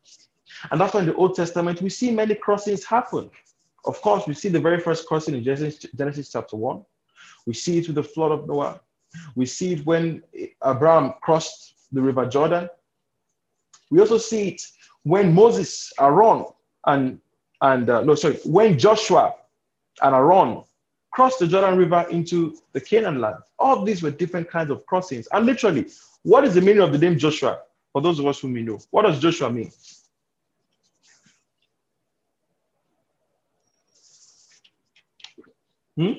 And 0.71 0.81
that's 0.81 0.95
why 0.95 1.01
in 1.01 1.07
the 1.07 1.15
Old 1.15 1.35
Testament, 1.35 1.83
we 1.83 1.91
see 1.91 2.11
many 2.11 2.35
crossings 2.35 2.85
happen. 2.85 3.31
Of 3.85 4.01
course, 4.01 4.27
we 4.27 4.35
see 4.35 4.49
the 4.49 4.61
very 4.61 4.81
first 4.81 5.07
crossing 5.07 5.35
in 5.35 5.45
Genesis, 5.45 5.85
Genesis 5.95 6.31
chapter 6.33 6.57
1. 6.57 6.83
We 7.47 7.53
see 7.53 7.79
it 7.79 7.87
with 7.87 7.97
the 7.97 8.03
flood 8.03 8.33
of 8.33 8.47
Noah. 8.47 8.81
We 9.35 9.47
see 9.47 9.75
it 9.75 9.87
when 9.87 10.23
Abraham 10.65 11.15
crossed 11.21 11.75
the 11.93 12.01
river 12.01 12.27
Jordan. 12.27 12.69
We 13.91 14.01
also 14.01 14.19
see 14.19 14.49
it 14.49 14.63
when 15.03 15.35
Moses, 15.35 15.93
Aaron, 16.01 16.47
and, 16.87 17.21
and 17.65 17.89
uh, 17.89 18.03
no, 18.03 18.15
sorry, 18.15 18.35
when 18.45 18.79
Joshua 18.79 19.35
and 20.03 20.15
Aaron 20.15 20.63
crossed 21.11 21.39
the 21.39 21.47
Jordan 21.47 21.79
River 21.79 22.05
into 22.11 22.59
the 22.73 22.81
Canaan 22.81 23.21
land. 23.23 23.37
All 23.59 23.85
these 23.85 24.03
were 24.03 24.11
different 24.11 24.51
kinds 24.51 24.71
of 24.71 24.85
crossings. 24.85 25.27
And 25.33 25.47
literally, 25.47 25.87
what 26.25 26.45
is 26.45 26.55
the 26.55 26.61
meaning 26.61 26.83
of 26.83 26.93
the 26.93 26.99
name 26.99 27.17
Joshua? 27.17 27.61
For 27.93 28.03
those 28.03 28.19
of 28.19 28.27
us 28.27 28.41
who 28.41 28.49
may 28.49 28.61
know, 28.61 28.81
what 28.91 29.03
does 29.03 29.19
Joshua 29.19 29.51
mean? 29.51 29.71
Hmm? 35.97 36.13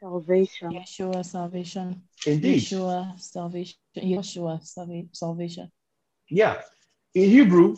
Salvation. 0.00 0.72
Yeshua, 0.72 1.24
salvation. 1.24 2.02
Indeed. 2.26 2.62
Yeshua, 2.62 3.20
salvation. 3.20 3.78
Yeshua, 3.96 4.66
salvation. 5.12 5.70
Yeah. 6.28 6.62
In 7.14 7.28
Hebrew, 7.28 7.76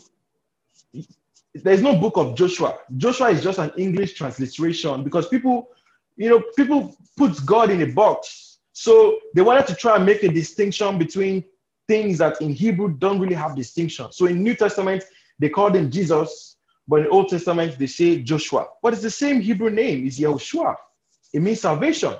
there's 1.55 1.81
no 1.81 1.95
book 1.95 2.17
of 2.17 2.35
Joshua. 2.35 2.77
Joshua 2.97 3.29
is 3.29 3.43
just 3.43 3.59
an 3.59 3.71
English 3.77 4.13
transliteration 4.13 5.03
because 5.03 5.27
people, 5.27 5.69
you 6.15 6.29
know, 6.29 6.43
people 6.55 6.95
put 7.17 7.45
God 7.45 7.69
in 7.69 7.81
a 7.81 7.87
box. 7.87 8.59
So 8.73 9.19
they 9.35 9.41
wanted 9.41 9.67
to 9.67 9.75
try 9.75 9.95
and 9.95 10.05
make 10.05 10.23
a 10.23 10.29
distinction 10.29 10.97
between 10.97 11.43
things 11.87 12.17
that 12.17 12.41
in 12.41 12.53
Hebrew 12.53 12.95
don't 12.97 13.19
really 13.19 13.35
have 13.35 13.55
distinction. 13.55 14.11
So 14.11 14.25
in 14.25 14.41
New 14.41 14.55
Testament, 14.55 15.03
they 15.39 15.49
called 15.49 15.75
him 15.75 15.91
Jesus, 15.91 16.57
but 16.87 17.01
in 17.01 17.07
Old 17.07 17.29
Testament, 17.29 17.77
they 17.77 17.87
say 17.87 18.21
Joshua. 18.21 18.67
But 18.81 18.93
it's 18.93 19.01
the 19.01 19.11
same 19.11 19.41
Hebrew 19.41 19.69
name, 19.69 20.07
is 20.07 20.19
Yehoshua. 20.19 20.75
It 21.33 21.41
means 21.41 21.61
salvation. 21.61 22.15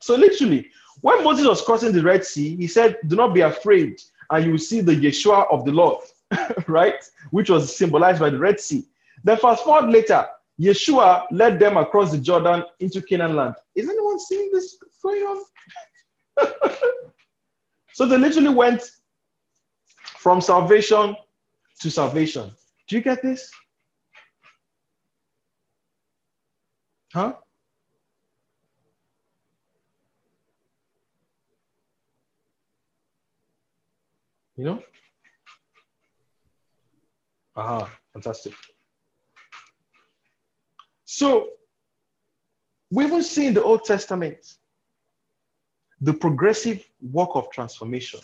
So 0.00 0.16
literally, 0.16 0.68
when 1.00 1.22
Moses 1.24 1.46
was 1.46 1.62
crossing 1.62 1.92
the 1.92 2.02
Red 2.02 2.24
Sea, 2.24 2.56
he 2.56 2.66
said, 2.66 2.98
Do 3.06 3.16
not 3.16 3.34
be 3.34 3.40
afraid, 3.40 4.00
and 4.30 4.44
you 4.44 4.52
will 4.52 4.58
see 4.58 4.80
the 4.80 4.94
Yeshua 4.94 5.46
of 5.52 5.64
the 5.64 5.72
Lord. 5.72 6.04
right? 6.66 7.02
Which 7.30 7.50
was 7.50 7.76
symbolized 7.76 8.20
by 8.20 8.30
the 8.30 8.38
Red 8.38 8.60
Sea. 8.60 8.84
Then 9.24 9.36
fast 9.38 9.64
forward 9.64 9.90
later, 9.90 10.26
Yeshua 10.60 11.26
led 11.30 11.58
them 11.58 11.76
across 11.76 12.12
the 12.12 12.18
Jordan 12.18 12.64
into 12.80 13.02
Canaan 13.02 13.36
land. 13.36 13.54
Is 13.74 13.88
anyone 13.88 14.18
seeing 14.18 14.50
this 14.52 14.76
going 15.02 15.22
on? 15.22 15.44
so 17.92 18.06
they 18.06 18.18
literally 18.18 18.54
went 18.54 18.82
from 20.18 20.40
salvation 20.40 21.16
to 21.80 21.90
salvation. 21.90 22.52
Do 22.88 22.96
you 22.96 23.02
get 23.02 23.22
this? 23.22 23.50
Huh? 27.12 27.34
You 34.56 34.64
know? 34.64 34.82
Aha, 37.54 37.90
fantastic. 38.12 38.54
So 41.04 41.48
we 42.90 43.04
even 43.04 43.22
see 43.22 43.46
in 43.46 43.54
the 43.54 43.62
Old 43.62 43.84
Testament 43.84 44.54
the 46.00 46.12
progressive 46.12 46.84
work 47.00 47.30
of 47.34 47.50
transformation 47.50 48.20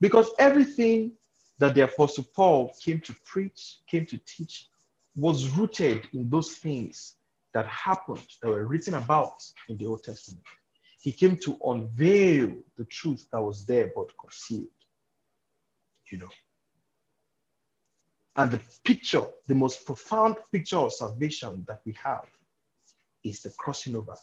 because 0.00 0.30
everything 0.38 1.12
that 1.58 1.74
the 1.74 1.82
Apostle 1.82 2.26
Paul 2.34 2.74
came 2.82 3.00
to 3.00 3.14
preach, 3.24 3.78
came 3.90 4.04
to 4.06 4.18
teach, 4.26 4.68
was 5.14 5.48
rooted 5.50 6.06
in 6.12 6.28
those 6.28 6.52
things 6.56 7.14
that 7.54 7.66
happened, 7.66 8.26
that 8.42 8.48
were 8.48 8.66
written 8.66 8.94
about 8.94 9.42
in 9.68 9.78
the 9.78 9.86
Old 9.86 10.04
Testament. 10.04 10.44
He 11.00 11.12
came 11.12 11.36
to 11.38 11.56
unveil 11.64 12.54
the 12.76 12.84
truth 12.84 13.26
that 13.32 13.40
was 13.40 13.64
there 13.64 13.90
but 13.96 14.10
concealed. 14.20 14.66
You 16.10 16.18
know, 16.18 16.28
and 18.36 18.50
the 18.50 18.60
picture, 18.84 19.22
the 19.46 19.54
most 19.54 19.86
profound 19.86 20.36
picture 20.52 20.76
of 20.76 20.92
salvation 20.92 21.64
that 21.66 21.80
we 21.84 21.96
have 22.02 22.26
is 23.24 23.40
the 23.40 23.50
crossing 23.50 23.96
over, 23.96 24.14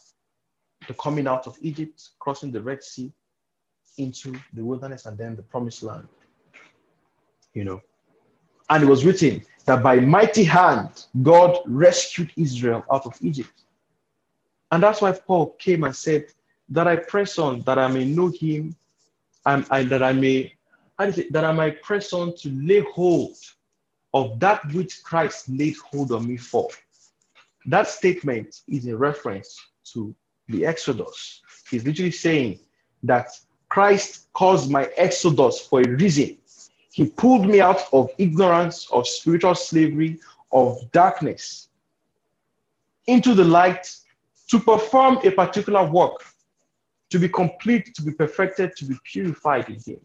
the 0.86 0.94
coming 0.94 1.26
out 1.26 1.46
of 1.46 1.56
Egypt, 1.60 2.10
crossing 2.18 2.52
the 2.52 2.62
Red 2.62 2.82
Sea 2.82 3.12
into 3.98 4.34
the 4.52 4.64
wilderness 4.64 5.06
and 5.06 5.18
then 5.18 5.36
the 5.36 5.42
promised 5.42 5.82
land. 5.82 6.08
You 7.54 7.64
know, 7.64 7.80
and 8.70 8.82
it 8.82 8.86
was 8.86 9.04
written 9.04 9.42
that 9.66 9.82
by 9.82 9.96
mighty 10.00 10.44
hand, 10.44 11.06
God 11.22 11.58
rescued 11.66 12.32
Israel 12.36 12.84
out 12.90 13.06
of 13.06 13.16
Egypt. 13.20 13.62
And 14.70 14.82
that's 14.82 15.00
why 15.00 15.12
Paul 15.12 15.50
came 15.58 15.84
and 15.84 15.94
said, 15.94 16.26
That 16.68 16.88
I 16.88 16.96
press 16.96 17.38
on, 17.38 17.62
that 17.62 17.78
I 17.78 17.88
may 17.88 18.04
know 18.04 18.28
him, 18.28 18.74
and, 19.46 19.66
and 19.70 19.88
that 19.90 20.02
I 20.02 20.12
may, 20.12 20.54
that 20.98 21.44
I 21.44 21.52
might 21.52 21.82
press 21.82 22.12
on 22.12 22.34
to 22.36 22.50
lay 22.50 22.80
hold 22.80 23.36
of 24.14 24.38
that 24.38 24.64
which 24.72 25.02
Christ 25.02 25.48
laid 25.48 25.76
hold 25.76 26.12
on 26.12 26.26
me 26.26 26.36
for. 26.36 26.68
That 27.66 27.88
statement 27.88 28.60
is 28.68 28.86
in 28.86 28.96
reference 28.96 29.60
to 29.92 30.14
the 30.48 30.64
Exodus. 30.64 31.42
He's 31.68 31.84
literally 31.84 32.12
saying 32.12 32.60
that 33.02 33.28
Christ 33.68 34.28
caused 34.32 34.70
my 34.70 34.84
Exodus 34.96 35.66
for 35.66 35.80
a 35.80 35.88
reason. 35.88 36.38
He 36.92 37.06
pulled 37.06 37.46
me 37.46 37.60
out 37.60 37.82
of 37.92 38.08
ignorance, 38.18 38.88
of 38.92 39.08
spiritual 39.08 39.56
slavery, 39.56 40.20
of 40.52 40.78
darkness 40.92 41.68
into 43.08 43.34
the 43.34 43.44
light 43.44 43.92
to 44.48 44.60
perform 44.60 45.18
a 45.24 45.30
particular 45.30 45.84
work, 45.90 46.24
to 47.10 47.18
be 47.18 47.28
complete, 47.28 47.92
to 47.96 48.02
be 48.02 48.12
perfected, 48.12 48.76
to 48.76 48.84
be 48.84 48.94
purified 49.04 49.68
in 49.68 49.80
Him. 49.80 50.00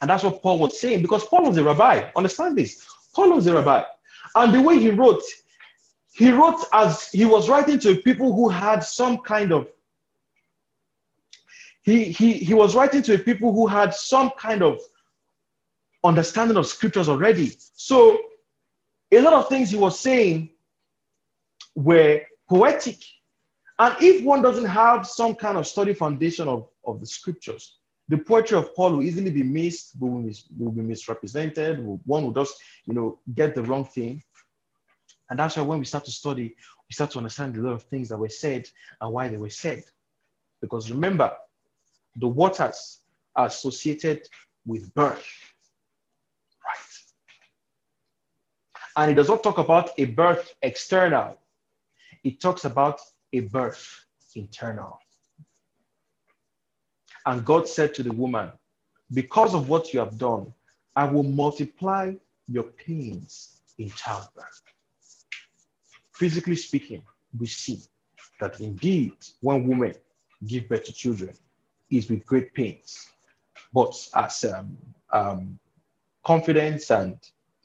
And 0.00 0.10
that's 0.10 0.24
what 0.24 0.42
Paul 0.42 0.58
was 0.58 0.80
saying 0.80 1.02
because 1.02 1.24
Paul 1.24 1.46
was 1.46 1.56
a 1.56 1.64
rabbi. 1.64 2.10
Understand 2.16 2.56
this. 2.56 2.86
Paul 3.14 3.34
was 3.34 3.46
a 3.46 3.54
rabbi. 3.54 3.82
And 4.34 4.54
the 4.54 4.62
way 4.62 4.78
he 4.78 4.90
wrote, 4.90 5.22
he 6.12 6.30
wrote 6.30 6.64
as 6.72 7.08
he 7.10 7.24
was 7.24 7.48
writing 7.48 7.78
to 7.80 7.96
people 7.96 8.32
who 8.32 8.48
had 8.48 8.80
some 8.80 9.18
kind 9.18 9.52
of 9.52 9.68
he, 11.82 12.04
he, 12.04 12.34
he 12.34 12.52
was 12.52 12.74
writing 12.74 13.00
to 13.04 13.16
people 13.16 13.50
who 13.50 13.66
had 13.66 13.94
some 13.94 14.30
kind 14.38 14.62
of 14.62 14.78
understanding 16.04 16.58
of 16.58 16.66
scriptures 16.66 17.08
already. 17.08 17.52
So 17.74 18.18
a 19.10 19.20
lot 19.20 19.32
of 19.32 19.48
things 19.48 19.70
he 19.70 19.78
was 19.78 19.98
saying 19.98 20.50
were 21.74 22.20
poetic. 22.46 22.98
And 23.78 23.96
if 24.00 24.22
one 24.22 24.42
doesn't 24.42 24.66
have 24.66 25.06
some 25.06 25.34
kind 25.34 25.56
of 25.56 25.66
study 25.66 25.94
foundation 25.94 26.46
of, 26.46 26.68
of 26.84 27.00
the 27.00 27.06
scriptures, 27.06 27.77
the 28.08 28.18
poetry 28.18 28.56
of 28.56 28.74
Paul 28.74 28.92
will 28.92 29.02
easily 29.02 29.30
be 29.30 29.42
missed, 29.42 29.92
will, 30.00 30.18
mis- 30.18 30.44
will 30.58 30.72
be 30.72 30.80
misrepresented. 30.80 31.78
One 32.06 32.24
will 32.24 32.32
just, 32.32 32.56
you 32.86 32.94
know, 32.94 33.18
get 33.34 33.54
the 33.54 33.62
wrong 33.62 33.84
thing. 33.84 34.22
And 35.28 35.38
that's 35.38 35.56
why 35.56 35.62
when 35.62 35.78
we 35.78 35.84
start 35.84 36.06
to 36.06 36.10
study, 36.10 36.56
we 36.88 36.94
start 36.94 37.10
to 37.12 37.18
understand 37.18 37.56
a 37.56 37.60
lot 37.60 37.74
of 37.74 37.82
things 37.84 38.08
that 38.08 38.16
were 38.16 38.30
said 38.30 38.66
and 39.00 39.12
why 39.12 39.28
they 39.28 39.36
were 39.36 39.50
said. 39.50 39.84
Because 40.62 40.90
remember, 40.90 41.32
the 42.16 42.28
waters 42.28 43.00
are 43.36 43.46
associated 43.46 44.26
with 44.66 44.92
birth. 44.94 45.26
Right. 46.64 46.86
And 48.96 49.10
it 49.12 49.14
does 49.14 49.28
not 49.28 49.42
talk 49.42 49.58
about 49.58 49.90
a 49.98 50.06
birth 50.06 50.54
external, 50.62 51.36
it 52.24 52.40
talks 52.40 52.64
about 52.64 53.00
a 53.34 53.40
birth 53.40 54.06
internal. 54.34 54.98
And 57.28 57.44
God 57.44 57.68
said 57.68 57.92
to 57.96 58.02
the 58.02 58.10
woman, 58.10 58.50
Because 59.12 59.54
of 59.54 59.68
what 59.68 59.92
you 59.92 60.00
have 60.00 60.16
done, 60.16 60.50
I 60.96 61.04
will 61.04 61.24
multiply 61.24 62.14
your 62.48 62.62
pains 62.62 63.60
in 63.76 63.90
childbirth. 63.90 64.62
Physically 66.14 66.56
speaking, 66.56 67.02
we 67.38 67.46
see 67.46 67.80
that 68.40 68.58
indeed 68.60 69.12
when 69.42 69.66
women 69.68 69.94
give 70.46 70.70
birth 70.70 70.84
to 70.84 70.92
children 70.94 71.34
is 71.90 72.08
with 72.08 72.24
great 72.24 72.54
pains. 72.54 73.10
But 73.74 73.94
as 74.14 74.46
um, 74.46 74.78
um, 75.12 75.58
confidence 76.24 76.90
and 76.90 77.18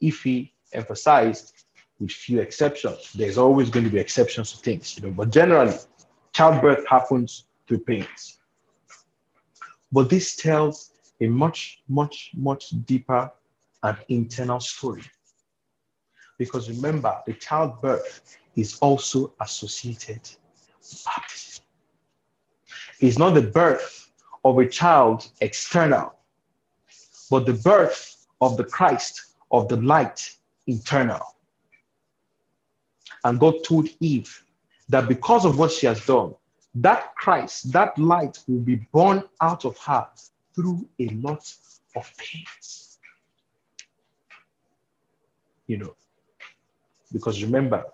Ife 0.04 0.50
emphasized, 0.74 1.54
with 2.02 2.12
few 2.12 2.42
exceptions, 2.42 3.14
there's 3.14 3.38
always 3.38 3.70
going 3.70 3.86
to 3.86 3.92
be 3.92 4.00
exceptions 4.00 4.52
to 4.52 4.58
things, 4.58 4.98
you 4.98 5.04
know. 5.08 5.14
But 5.14 5.30
generally, 5.30 5.78
childbirth 6.34 6.86
happens 6.86 7.46
through 7.66 7.80
pains. 7.80 8.40
But 9.94 10.10
this 10.10 10.36
tells 10.36 10.92
a 11.22 11.28
much, 11.28 11.84
much, 11.88 12.32
much 12.34 12.72
deeper 12.86 13.32
and 13.84 13.98
internal 14.10 14.60
story. 14.60 15.04
Because 16.40 16.68
remember, 16.68 17.16
the 17.28 17.34
childbirth 17.34 18.38
is 18.56 18.80
also 18.80 19.36
associated 19.40 20.22
with 20.80 21.04
baptism. 21.06 21.64
It's 23.02 23.20
not 23.20 23.36
the 23.36 23.44
birth 23.44 24.12
of 24.44 24.58
a 24.58 24.68
child 24.68 25.30
external, 25.42 26.16
but 27.30 27.46
the 27.46 27.54
birth 27.54 28.26
of 28.42 28.58
the 28.58 28.64
Christ, 28.64 29.36
of 29.52 29.68
the 29.68 29.78
light 29.78 30.38
internal. 30.66 31.36
And 33.24 33.40
God 33.40 33.64
told 33.64 33.90
Eve 34.00 34.44
that 34.90 35.08
because 35.08 35.46
of 35.46 35.60
what 35.60 35.72
she 35.72 35.86
has 35.86 36.04
done, 36.04 36.34
that 36.76 37.16
Christ, 37.16 37.72
that 37.72 37.98
light 37.98 38.40
will 38.48 38.60
be 38.60 38.88
born 38.92 39.24
out 39.42 39.66
of 39.66 39.78
her 39.80 40.08
through 40.56 40.88
a 41.00 41.08
lot 41.10 41.54
of 41.96 42.12
pains. 42.18 43.00
You 45.68 45.78
know, 45.78 45.96
because 47.12 47.44
remember, 47.44 47.86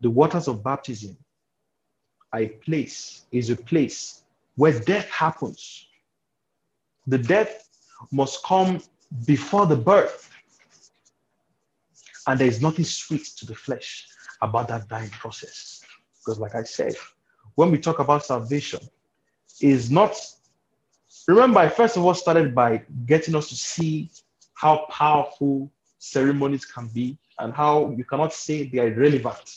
the 0.00 0.10
waters 0.10 0.48
of 0.48 0.64
baptism 0.64 1.16
are 2.32 2.40
a 2.40 2.48
place, 2.48 3.24
is 3.30 3.50
a 3.50 3.56
place 3.56 4.22
where 4.56 4.78
death 4.80 5.08
happens. 5.10 5.86
The 7.06 7.18
death 7.18 7.68
must 8.10 8.42
come 8.44 8.80
before 9.26 9.66
the 9.66 9.76
birth. 9.76 10.30
And 12.26 12.38
there 12.38 12.48
is 12.48 12.60
nothing 12.60 12.84
sweet 12.84 13.24
to 13.38 13.46
the 13.46 13.54
flesh 13.54 14.06
about 14.42 14.68
that 14.68 14.88
dying 14.88 15.10
process. 15.10 15.82
Because, 16.18 16.38
like 16.38 16.54
I 16.54 16.62
said, 16.64 16.94
when 17.58 17.72
we 17.72 17.78
talk 17.78 17.98
about 17.98 18.24
salvation, 18.24 18.78
is 19.60 19.90
not 19.90 20.14
remember, 21.26 21.58
I 21.58 21.68
first 21.68 21.96
of 21.96 22.04
all 22.04 22.14
started 22.14 22.54
by 22.54 22.82
getting 23.04 23.34
us 23.34 23.48
to 23.48 23.56
see 23.56 24.10
how 24.54 24.86
powerful 24.88 25.68
ceremonies 25.98 26.64
can 26.64 26.86
be 26.86 27.18
and 27.40 27.52
how 27.52 27.90
you 27.96 28.04
cannot 28.04 28.32
say 28.32 28.68
they 28.68 28.78
are 28.78 28.92
irrelevant. 28.92 29.56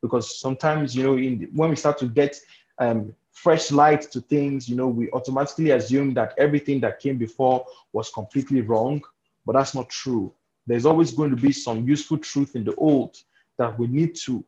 Because 0.00 0.40
sometimes 0.40 0.96
you 0.96 1.02
know 1.04 1.18
in, 1.18 1.50
when 1.54 1.68
we 1.68 1.76
start 1.76 1.98
to 1.98 2.06
get 2.06 2.40
um, 2.78 3.14
fresh 3.32 3.70
light 3.70 4.00
to 4.12 4.22
things 4.22 4.66
you 4.66 4.74
know 4.74 4.88
we 4.88 5.10
automatically 5.10 5.72
assume 5.72 6.14
that 6.14 6.32
everything 6.38 6.80
that 6.80 7.00
came 7.00 7.18
before 7.18 7.66
was 7.92 8.08
completely 8.08 8.62
wrong 8.62 9.02
but 9.44 9.52
that's 9.52 9.74
not 9.74 9.90
true. 9.90 10.32
There's 10.66 10.86
always 10.86 11.10
going 11.10 11.28
to 11.36 11.42
be 11.48 11.52
some 11.52 11.86
useful 11.86 12.16
truth 12.16 12.56
in 12.56 12.64
the 12.64 12.74
old 12.76 13.18
that 13.58 13.78
we 13.78 13.88
need 13.88 14.14
to 14.24 14.42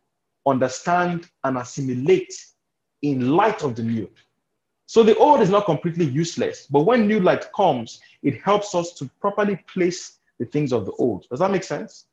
understand 0.46 1.28
and 1.42 1.58
assimilate 1.58 2.32
in 3.04 3.30
light 3.36 3.62
of 3.62 3.76
the 3.76 3.82
new 3.82 4.08
so 4.86 5.02
the 5.02 5.16
old 5.16 5.40
is 5.40 5.50
not 5.50 5.64
completely 5.66 6.04
useless 6.04 6.66
but 6.66 6.86
when 6.88 7.06
new 7.06 7.20
light 7.20 7.44
comes 7.52 8.00
it 8.22 8.40
helps 8.42 8.74
us 8.74 8.92
to 8.92 9.08
properly 9.20 9.56
place 9.72 10.18
the 10.38 10.46
things 10.46 10.72
of 10.72 10.84
the 10.86 10.92
old 10.92 11.26
does 11.30 11.40
that 11.40 11.50
make 11.50 11.64
sense 11.64 12.06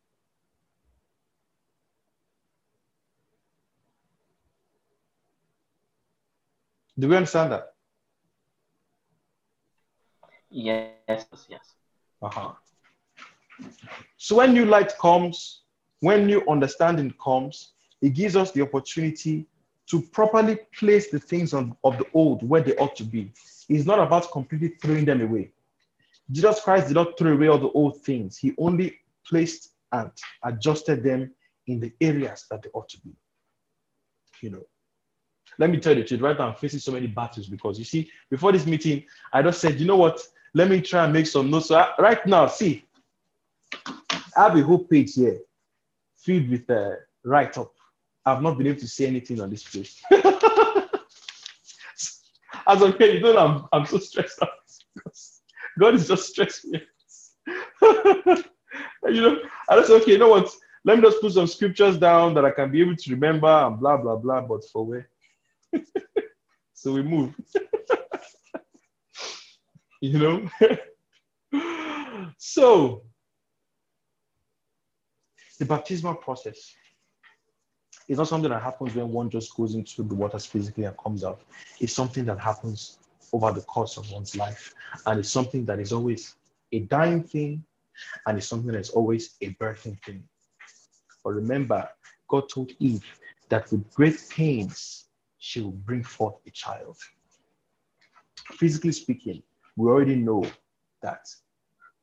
Do 7.02 7.08
we 7.08 7.16
understand 7.16 7.52
that? 7.54 7.74
Yes, 10.52 11.26
yes. 11.50 11.74
Uh-huh. 12.22 12.52
So 14.18 14.36
when 14.36 14.54
new 14.54 14.66
light 14.66 14.94
comes, 15.00 15.62
when 16.02 16.28
new 16.28 16.44
understanding 16.48 17.14
comes, 17.24 17.72
it 18.02 18.10
gives 18.10 18.36
us 18.36 18.52
the 18.52 18.62
opportunity 18.62 19.48
to 19.90 20.02
properly 20.02 20.60
place 20.78 21.10
the 21.10 21.20
things 21.20 21.54
on, 21.54 21.76
of 21.84 21.98
the 21.98 22.06
old 22.14 22.48
where 22.48 22.62
they 22.62 22.76
ought 22.78 22.96
to 22.96 23.04
be. 23.04 23.32
It's 23.68 23.86
not 23.86 24.00
about 24.00 24.32
completely 24.32 24.70
throwing 24.82 25.06
them 25.06 25.22
away. 25.22 25.52
Jesus 26.32 26.62
Christ 26.62 26.88
did 26.88 26.94
not 26.94 27.18
throw 27.18 27.34
away 27.34 27.48
all 27.48 27.58
the 27.58 27.72
old 27.72 28.02
things. 28.02 28.38
He 28.38 28.54
only 28.58 29.00
placed 29.28 29.72
and 29.92 30.12
adjusted 30.44 31.04
them 31.04 31.32
in 31.68 31.80
the 31.80 31.92
areas 32.00 32.46
that 32.50 32.62
they 32.62 32.70
ought 32.74 32.90
to 32.90 33.00
be. 33.02 33.12
You 34.42 34.52
know, 34.52 34.64
let 35.58 35.70
me 35.70 35.80
tell 35.80 35.96
you 35.96 36.02
the 36.02 36.08
truth, 36.08 36.22
right 36.22 36.38
now 36.38 36.50
I'm 36.50 36.56
facing 36.56 36.80
so 36.80 36.92
many 36.92 37.08
battles 37.08 37.48
because 37.48 37.78
you 37.78 37.86
see, 37.86 38.10
before 38.30 38.52
this 38.52 38.66
meeting, 38.66 39.04
I 39.34 39.42
just 39.42 39.62
said, 39.62 39.80
you 39.80 39.86
know 39.86 39.98
what? 39.98 40.22
Let 40.54 40.70
me 40.70 40.82
try 40.82 41.04
and 41.04 41.14
make 41.14 41.28
some 41.28 41.50
notes. 41.50 41.68
So 41.68 41.76
I, 41.76 41.94
right 42.00 42.26
now, 42.26 42.48
see, 42.48 42.86
I 43.86 44.44
have 44.44 44.58
a 44.58 44.64
whole 44.64 44.84
page 44.86 45.14
here 45.16 45.40
filled 46.18 46.50
with 46.50 46.70
a 46.70 46.92
uh, 46.92 46.96
write 47.24 47.58
up. 47.58 47.74
I've 48.26 48.42
not 48.42 48.58
been 48.58 48.68
able 48.68 48.80
to 48.80 48.88
say 48.88 49.08
anything 49.08 49.42
on 49.42 49.50
this 49.50 49.64
page. 49.64 50.02
As 52.68 52.82
of 52.82 52.98
here, 52.98 53.14
you 53.14 53.20
know, 53.20 53.38
I'm, 53.38 53.66
I'm 53.74 53.86
so 53.86 53.98
stressed 53.98 54.42
out. 54.42 54.50
God 55.80 55.96
is 55.96 56.08
just 56.08 56.30
stressing 56.30 56.72
me. 56.72 56.82
you 59.08 59.22
know, 59.22 59.38
I 59.70 59.76
just 59.76 59.90
okay, 59.90 60.12
you 60.12 60.18
know 60.20 60.30
what? 60.30 60.54
Let 60.86 60.98
me 60.98 61.04
just 61.04 61.22
put 61.22 61.34
some 61.34 61.48
scriptures 61.48 61.98
down 61.98 62.34
that 62.36 62.46
I 62.46 62.52
can 62.52 62.72
be 62.72 62.82
able 62.82 62.96
to 62.96 63.12
remember 63.12 63.48
and 63.48 63.80
blah 63.80 63.98
blah 63.98 64.18
blah. 64.18 64.42
But 64.42 64.64
for 64.72 64.86
where? 64.86 65.10
so 66.74 66.92
we 66.92 67.02
move. 67.02 67.34
you 70.02 70.20
know? 70.20 70.50
so, 72.38 73.04
the 75.58 75.66
baptismal 75.66 76.16
process 76.16 76.76
is 78.12 78.18
not 78.18 78.28
something 78.28 78.50
that 78.50 78.62
happens 78.62 78.94
when 78.94 79.08
one 79.08 79.30
just 79.30 79.56
goes 79.56 79.74
into 79.74 80.04
the 80.04 80.14
waters 80.14 80.46
physically 80.46 80.84
and 80.84 80.98
comes 80.98 81.24
out. 81.24 81.40
It's 81.80 81.94
something 81.94 82.26
that 82.26 82.40
happens 82.40 82.98
over 83.32 83.54
the 83.54 83.62
course 83.62 83.96
of 83.96 84.12
one's 84.12 84.36
life. 84.36 84.74
And 85.06 85.18
it's 85.22 85.30
something 85.30 85.64
that 85.68 85.80
is 85.80 85.94
always 85.94 86.36
a 86.74 86.80
dying 86.80 87.24
thing 87.24 87.64
and 88.26 88.38
it's 88.38 88.48
something 88.48 88.74
that's 88.74 88.90
always 88.90 89.38
a 89.40 89.54
birthing 89.54 89.98
thing. 90.04 90.26
But 91.24 91.32
remember, 91.32 91.88
God 92.28 92.50
told 92.54 92.72
Eve 92.80 93.06
that 93.48 93.72
with 93.72 93.90
great 93.94 94.22
pains 94.30 95.06
she 95.38 95.62
will 95.62 95.72
bring 95.72 96.04
forth 96.04 96.36
a 96.46 96.52
child. 96.52 96.98
Physically 98.52 98.92
speaking, 98.92 99.42
we 99.78 99.90
already 99.90 100.18
know 100.18 100.44
that 101.02 101.30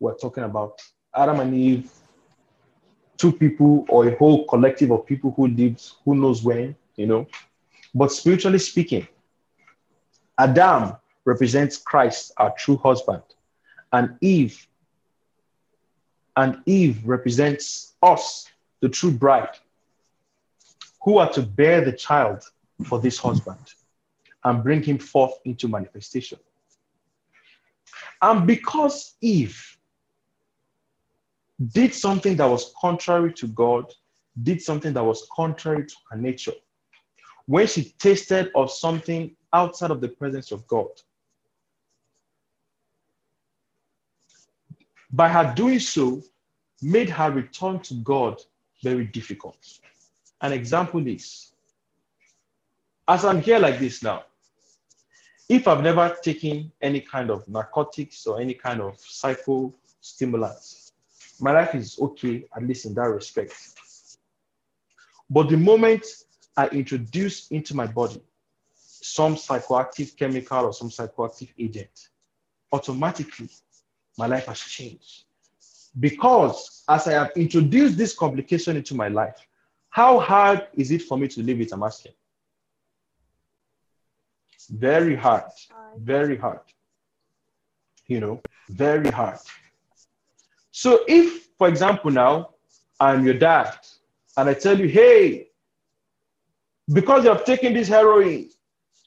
we're 0.01 0.17
talking 0.17 0.45
about 0.45 0.81
Adam 1.15 1.41
and 1.41 1.55
Eve, 1.55 1.91
two 3.19 3.32
people 3.32 3.85
or 3.89 4.09
a 4.09 4.16
whole 4.16 4.47
collective 4.47 4.90
of 4.90 5.05
people 5.07 5.32
who 5.36 5.49
lived 5.49 5.93
who 6.05 6.15
knows 6.15 6.43
when, 6.43 6.74
you 6.97 7.07
know. 7.07 7.27
But 7.95 8.12
spiritually 8.12 8.59
speaking, 8.59 9.07
Adam 10.39 10.97
represents 11.24 11.77
Christ, 11.77 12.32
our 12.36 12.55
true 12.57 12.77
husband, 12.77 13.23
and 13.93 14.16
Eve 14.20 14.66
and 16.39 16.62
Eve 16.66 17.01
represents 17.05 17.95
us, 18.01 18.49
the 18.81 18.89
true 18.89 19.11
bride, 19.11 19.59
who 21.03 21.19
are 21.19 21.31
to 21.32 21.43
bear 21.43 21.85
the 21.85 21.93
child 21.93 22.45
for 22.85 23.01
this 23.01 23.19
husband 23.19 23.59
and 24.45 24.62
bring 24.62 24.81
him 24.81 24.99
forth 24.99 25.32
into 25.45 25.66
manifestation. 25.66 26.39
And 28.23 28.47
because 28.47 29.15
Eve 29.20 29.78
did 31.73 31.95
something 31.95 32.37
that 32.37 32.47
was 32.47 32.73
contrary 32.81 33.33
to 33.35 33.49
God, 33.49 33.93
did 34.43 34.63
something 34.63 34.93
that 34.93 35.05
was 35.05 35.27
contrary 35.35 35.87
to 35.87 35.95
her 36.11 36.17
nature, 36.17 36.53
when 37.47 37.67
she 37.67 37.95
tasted 37.99 38.51
of 38.55 38.71
something 38.71 39.35
outside 39.53 39.91
of 39.91 40.01
the 40.01 40.09
presence 40.09 40.53
of 40.53 40.67
God, 40.67 40.89
by 45.11 45.29
her 45.29 45.53
doing 45.57 45.81
so, 45.81 46.23
made 46.83 47.11
her 47.11 47.31
return 47.31 47.81
to 47.81 47.95
God 47.95 48.41
very 48.83 49.07
difficult. 49.07 49.57
An 50.43 50.53
example 50.53 51.05
is 51.07 51.53
as 53.09 53.25
I'm 53.25 53.41
here 53.41 53.59
like 53.59 53.79
this 53.79 54.03
now, 54.03 54.25
if 55.49 55.67
I've 55.67 55.83
never 55.83 56.15
taken 56.23 56.71
any 56.83 57.01
kind 57.01 57.31
of 57.31 57.49
narcotics 57.49 58.27
or 58.27 58.39
any 58.39 58.53
kind 58.53 58.83
of 58.83 59.01
psycho 59.01 59.75
stimulants, 60.03 60.88
my 61.40 61.52
life 61.52 61.74
is 61.74 61.98
okay, 62.01 62.44
at 62.56 62.62
least 62.62 62.86
in 62.86 62.94
that 62.94 63.09
respect. 63.09 63.55
But 65.31 65.48
the 65.48 65.56
moment 65.56 66.05
I 66.56 66.69
introduce 66.69 67.48
into 67.51 67.77
my 67.77 67.86
body 67.86 68.23
some 68.74 69.36
psychoactive 69.36 70.16
chemical 70.16 70.65
or 70.66 70.73
some 70.73 70.89
psychoactive 70.89 71.51
agent, 71.59 72.09
automatically 72.73 73.48
my 74.16 74.27
life 74.27 74.47
has 74.47 74.60
changed. 74.60 75.24
Because 75.98 76.82
as 76.89 77.06
I 77.06 77.12
have 77.12 77.31
introduced 77.36 77.97
this 77.97 78.15
complication 78.15 78.77
into 78.77 78.94
my 78.94 79.09
life, 79.09 79.47
how 79.90 80.19
hard 80.19 80.66
is 80.74 80.90
it 80.90 81.02
for 81.02 81.16
me 81.19 81.28
to 81.28 81.43
live 81.43 81.60
it? 81.60 81.73
I'm 81.73 81.82
asking. 81.82 82.12
Very 84.70 85.16
hard. 85.16 85.51
Very 85.97 86.36
hard. 86.36 86.60
You 88.06 88.20
know, 88.20 88.40
very 88.69 89.10
hard. 89.10 89.39
So 90.79 91.01
if, 91.09 91.49
for 91.59 91.67
example, 91.67 92.13
now 92.13 92.51
I'm 93.01 93.25
your 93.25 93.35
dad 93.35 93.77
and 94.37 94.49
I 94.49 94.55
tell 94.55 94.79
you, 94.79 94.87
hey, 94.87 95.49
because 96.93 97.25
you 97.25 97.31
have 97.31 97.45
taken 97.45 97.75
this 97.75 97.89
heroin, 97.89 98.49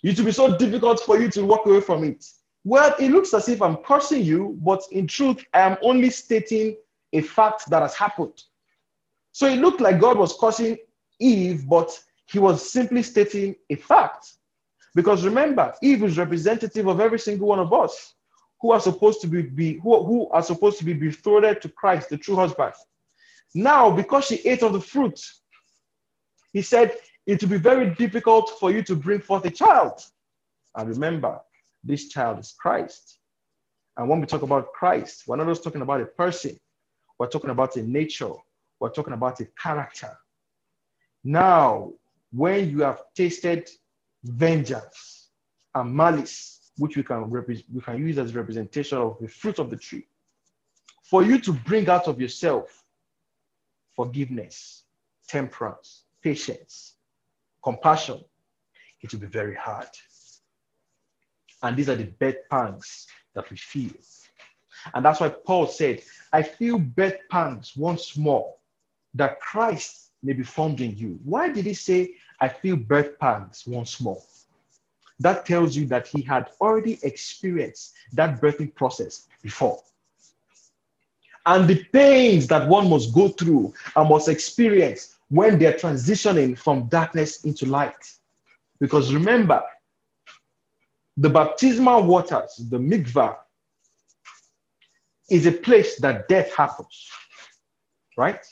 it 0.03 0.17
will 0.17 0.25
be 0.25 0.33
so 0.33 0.57
difficult 0.57 0.99
for 0.99 1.17
you 1.17 1.29
to 1.31 1.45
walk 1.45 1.65
away 1.65 1.79
from 1.79 2.03
it. 2.03 2.25
Well, 2.65 2.93
it 2.99 3.09
looks 3.11 3.33
as 3.33 3.47
if 3.47 3.61
I'm 3.61 3.77
cursing 3.77 4.25
you, 4.25 4.59
but 4.61 4.81
in 4.91 5.07
truth, 5.07 5.45
I 5.53 5.61
am 5.61 5.77
only 5.81 6.09
stating 6.09 6.75
a 7.13 7.21
fact 7.21 7.69
that 7.69 7.81
has 7.81 7.95
happened. 7.95 8.43
So 9.31 9.47
it 9.47 9.59
looked 9.59 9.79
like 9.79 10.01
God 10.01 10.17
was 10.17 10.35
cursing 10.37 10.77
Eve, 11.21 11.69
but 11.69 11.97
he 12.25 12.39
was 12.39 12.69
simply 12.69 13.01
stating 13.01 13.55
a 13.69 13.77
fact. 13.77 14.33
Because 14.93 15.23
remember, 15.23 15.73
Eve 15.81 16.03
is 16.03 16.17
representative 16.17 16.87
of 16.87 16.99
every 16.99 17.19
single 17.19 17.47
one 17.47 17.59
of 17.59 17.71
us 17.71 18.15
who 18.61 18.71
are 18.71 18.79
supposed 18.79 19.21
to 19.21 19.27
be, 19.27 19.41
be 19.41 19.79
who, 19.79 20.03
who 20.03 20.29
are 20.29 20.43
supposed 20.43 20.77
to 20.79 20.85
be 20.85 20.93
betrothed 20.93 21.61
to 21.61 21.69
Christ, 21.69 22.09
the 22.09 22.17
true 22.17 22.35
husband. 22.35 22.73
Now, 23.53 23.91
because 23.91 24.25
she 24.25 24.35
ate 24.47 24.63
of 24.63 24.73
the 24.73 24.81
fruit, 24.81 25.19
he 26.53 26.61
said 26.61 26.95
it 27.25 27.41
will 27.41 27.49
be 27.49 27.57
very 27.57 27.89
difficult 27.95 28.51
for 28.59 28.71
you 28.71 28.83
to 28.83 28.95
bring 28.95 29.21
forth 29.21 29.45
a 29.45 29.51
child. 29.51 30.01
And 30.75 30.89
remember, 30.89 31.39
this 31.83 32.07
child 32.07 32.39
is 32.39 32.53
Christ. 32.57 33.19
And 33.97 34.07
when 34.07 34.19
we 34.19 34.25
talk 34.25 34.41
about 34.41 34.71
Christ, 34.73 35.23
we're 35.27 35.35
not 35.35 35.47
just 35.47 35.63
talking 35.63 35.81
about 35.81 36.01
a 36.01 36.05
person, 36.05 36.57
we're 37.19 37.27
talking 37.27 37.49
about 37.49 37.75
a 37.75 37.83
nature, 37.83 38.33
we're 38.79 38.91
talking 38.91 39.13
about 39.13 39.39
a 39.41 39.47
character. 39.61 40.17
Now, 41.23 41.91
when 42.31 42.69
you 42.69 42.81
have 42.81 43.01
tasted 43.15 43.69
vengeance 44.23 45.29
and 45.75 45.93
malice, 45.93 46.50
which 46.77 46.97
we 46.97 47.03
can, 47.03 47.29
we 47.29 47.81
can 47.81 47.97
use 47.97 48.17
as 48.17 48.35
representation 48.35 48.97
of 48.97 49.17
the 49.19 49.27
fruit 49.27 49.59
of 49.59 49.69
the 49.69 49.77
tree, 49.77 50.07
for 51.03 51.23
you 51.23 51.39
to 51.39 51.53
bring 51.53 51.89
out 51.89 52.07
of 52.07 52.19
yourself 52.19 52.83
forgiveness, 53.95 54.83
temperance, 55.27 56.03
patience, 56.23 56.95
compassion, 57.63 58.23
it 59.01 59.11
will 59.11 59.19
be 59.19 59.27
very 59.27 59.55
hard. 59.55 59.87
And 61.63 61.77
these 61.77 61.89
are 61.89 61.95
the 61.95 62.05
bed 62.05 62.37
pangs 62.49 63.07
that 63.35 63.49
we 63.49 63.57
feel. 63.57 63.91
And 64.93 65.05
that's 65.05 65.19
why 65.19 65.29
Paul 65.29 65.67
said, 65.67 66.01
I 66.33 66.41
feel 66.41 66.79
bed 66.79 67.19
pangs 67.29 67.73
once 67.75 68.17
more 68.17 68.55
that 69.13 69.39
Christ 69.39 70.11
may 70.23 70.33
be 70.33 70.43
formed 70.43 70.81
in 70.81 70.97
you. 70.97 71.19
Why 71.23 71.49
did 71.49 71.65
he 71.65 71.73
say, 71.73 72.15
I 72.39 72.47
feel 72.47 72.75
birth 72.75 73.19
pangs 73.19 73.63
once 73.67 73.99
more? 74.01 74.21
That 75.21 75.45
tells 75.45 75.75
you 75.75 75.85
that 75.87 76.07
he 76.07 76.21
had 76.21 76.49
already 76.59 76.97
experienced 77.03 77.93
that 78.13 78.41
birthing 78.41 78.73
process 78.73 79.27
before. 79.43 79.81
And 81.45 81.67
the 81.67 81.83
pains 81.85 82.47
that 82.47 82.67
one 82.67 82.89
must 82.89 83.13
go 83.13 83.29
through 83.29 83.73
and 83.95 84.09
must 84.09 84.29
experience 84.29 85.15
when 85.29 85.59
they're 85.59 85.73
transitioning 85.73 86.57
from 86.57 86.87
darkness 86.87 87.43
into 87.43 87.67
light. 87.67 88.03
Because 88.79 89.13
remember, 89.13 89.61
the 91.17 91.29
baptismal 91.29 92.03
waters, 92.03 92.55
the 92.69 92.79
mikvah, 92.79 93.37
is 95.29 95.45
a 95.45 95.51
place 95.51 95.99
that 95.99 96.27
death 96.27 96.53
happens, 96.55 97.09
right? 98.17 98.43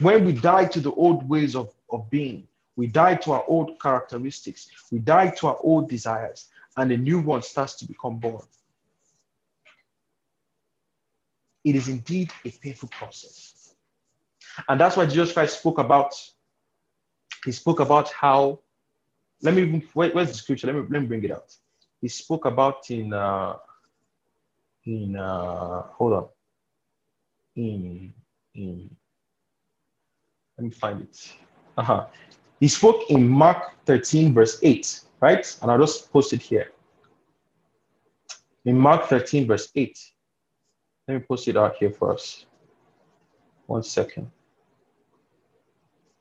When 0.00 0.24
we 0.24 0.32
die 0.32 0.64
to 0.66 0.80
the 0.80 0.92
old 0.92 1.28
ways 1.28 1.54
of, 1.54 1.72
of 1.90 2.08
being, 2.08 2.48
we 2.76 2.86
die 2.86 3.14
to 3.16 3.32
our 3.32 3.44
old 3.46 3.80
characteristics, 3.80 4.68
we 4.90 4.98
die 4.98 5.30
to 5.30 5.46
our 5.48 5.58
old 5.62 5.88
desires, 5.88 6.48
and 6.76 6.90
a 6.90 6.96
new 6.96 7.20
one 7.20 7.42
starts 7.42 7.74
to 7.76 7.86
become 7.86 8.18
born. 8.18 8.42
It 11.64 11.76
is 11.76 11.88
indeed 11.88 12.30
a 12.44 12.50
painful 12.50 12.90
process. 12.90 13.74
And 14.68 14.80
that's 14.80 14.96
why 14.96 15.06
Jesus 15.06 15.32
Christ 15.32 15.58
spoke 15.58 15.78
about. 15.78 16.14
He 17.44 17.52
spoke 17.52 17.80
about 17.80 18.10
how 18.12 18.60
let 19.42 19.54
me 19.54 19.86
where, 19.92 20.10
where's 20.10 20.28
the 20.28 20.34
scripture? 20.34 20.66
Let 20.66 20.76
me 20.76 20.82
let 20.88 21.02
me 21.02 21.06
bring 21.06 21.24
it 21.24 21.30
out. 21.30 21.54
He 22.00 22.08
spoke 22.08 22.44
about 22.44 22.90
in 22.90 23.12
uh 23.12 23.56
in 24.84 25.16
uh 25.16 25.82
hold 25.92 26.12
on. 26.12 26.28
In 27.56 28.14
in 28.54 28.90
let 30.58 30.64
me 30.64 30.70
find 30.70 31.02
it. 31.02 31.32
Uh-huh. 31.76 32.06
He 32.60 32.68
spoke 32.68 33.10
in 33.10 33.28
Mark 33.28 33.72
13, 33.86 34.32
verse 34.32 34.58
8, 34.62 35.00
right? 35.20 35.58
And 35.60 35.70
I'll 35.70 35.78
just 35.78 36.12
post 36.12 36.32
it 36.32 36.40
here. 36.40 36.72
In 38.64 38.78
Mark 38.78 39.06
13, 39.06 39.46
verse 39.46 39.70
8. 39.74 39.98
Let 41.08 41.14
me 41.14 41.20
post 41.20 41.48
it 41.48 41.56
out 41.56 41.76
here 41.76 41.90
for 41.90 42.12
us. 42.12 42.46
One 43.66 43.82
second. 43.82 44.30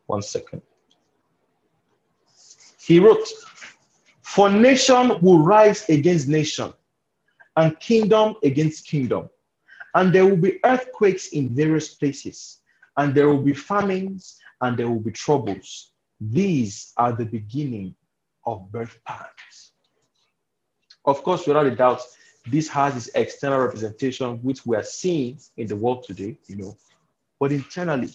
One 0.08 0.22
second. 0.22 0.62
He 2.80 3.00
wrote, 3.00 3.26
For 4.22 4.50
nation 4.50 5.22
will 5.22 5.40
rise 5.40 5.88
against 5.88 6.28
nation, 6.28 6.74
and 7.56 7.80
kingdom 7.80 8.36
against 8.44 8.88
kingdom, 8.88 9.30
and 9.96 10.14
there 10.14 10.26
will 10.26 10.38
be 10.38 10.60
earthquakes 10.66 11.28
in 11.28 11.56
various 11.56 11.94
places, 11.96 12.60
and 12.98 13.16
there 13.16 13.30
will 13.30 13.42
be 13.42 13.54
famines, 13.54 14.38
and 14.60 14.78
there 14.78 14.90
will 14.90 15.00
be 15.00 15.12
troubles. 15.12 15.93
These 16.32 16.94
are 16.98 17.12
the 17.12 17.26
beginning 17.26 17.96
of 18.46 18.72
birth 18.72 18.98
pangs. 19.06 19.72
Of 21.06 21.24
course, 21.24 21.46
without 21.46 21.66
a 21.66 21.76
doubt, 21.76 22.02
this 22.48 22.68
has 22.70 22.96
its 22.96 23.10
external 23.16 23.60
representation, 23.60 24.38
which 24.44 24.66
we 24.66 24.76
are 24.76 24.84
seeing 24.84 25.40
in 25.58 25.68
the 25.68 25.76
world 25.76 26.04
today, 26.04 26.38
you 26.48 26.56
know, 26.58 26.78
but 27.40 27.52
internally. 27.52 28.10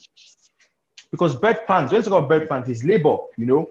Because 1.11 1.37
birth 1.37 1.67
pangs, 1.67 1.91
when 1.91 2.03
you 2.03 2.09
talk 2.09 2.19
about 2.19 2.29
birth 2.29 2.49
pangs, 2.49 2.69
is 2.69 2.85
labor, 2.85 3.17
you 3.37 3.47
know, 3.47 3.71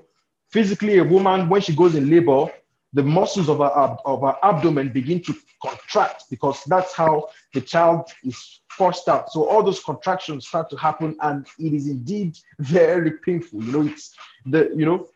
Physically, 0.49 0.97
a 0.97 1.03
woman, 1.03 1.49
when 1.49 1.61
she 1.61 1.75
goes 1.75 1.95
in 1.95 2.09
labor, 2.09 2.49
the 2.93 3.03
muscles 3.03 3.49
of 3.49 3.61
our, 3.61 3.99
of 4.05 4.21
her 4.21 4.35
abdomen 4.43 4.89
begin 4.89 5.21
to 5.23 5.35
contract 5.61 6.25
because 6.29 6.63
that's 6.65 6.93
how 6.93 7.29
the 7.53 7.61
child 7.61 8.09
is 8.23 8.61
forced 8.69 9.07
out. 9.09 9.31
So 9.31 9.47
all 9.47 9.63
those 9.63 9.83
contractions 9.83 10.47
start 10.47 10.69
to 10.69 10.77
happen, 10.77 11.17
and 11.21 11.45
it 11.59 11.73
is 11.73 11.87
indeed 11.87 12.37
very 12.59 13.11
painful. 13.25 13.63
You 13.63 13.71
know, 13.71 13.87
it's 13.87 14.15
the 14.45 14.71
you 14.75 14.85
know 14.85 15.07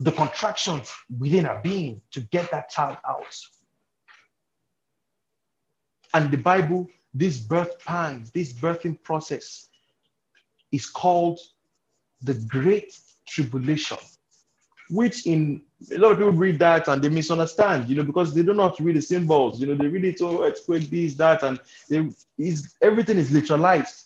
the 0.00 0.12
contractions 0.12 0.92
within 1.18 1.44
her 1.44 1.60
being 1.62 2.02
to 2.12 2.20
get 2.20 2.50
that 2.50 2.70
child 2.70 2.98
out. 3.08 3.36
And 6.14 6.30
the 6.30 6.38
Bible, 6.38 6.88
this 7.14 7.38
birth 7.38 7.78
pangs, 7.84 8.30
this 8.30 8.52
birthing 8.52 9.02
process 9.02 9.68
is 10.72 10.86
called 10.86 11.38
the 12.22 12.34
Great 12.34 12.98
Tribulation 13.26 13.98
which 14.90 15.26
in 15.26 15.62
a 15.92 15.98
lot 15.98 16.12
of 16.12 16.18
people 16.18 16.32
read 16.32 16.58
that 16.58 16.88
and 16.88 17.02
they 17.02 17.08
misunderstand, 17.08 17.88
you 17.88 17.96
know, 17.96 18.02
because 18.02 18.32
they 18.34 18.42
don't 18.42 18.80
read 18.80 18.96
the 18.96 19.02
symbols. 19.02 19.60
You 19.60 19.66
know, 19.66 19.74
they 19.74 19.88
read 19.88 20.04
it 20.04 20.22
oh, 20.22 20.42
earthquake, 20.42 20.88
this, 20.88 21.14
that, 21.14 21.42
and 21.42 21.60
they, 21.90 22.08
is 22.38 22.74
everything 22.82 23.18
is 23.18 23.30
literalized. 23.30 24.04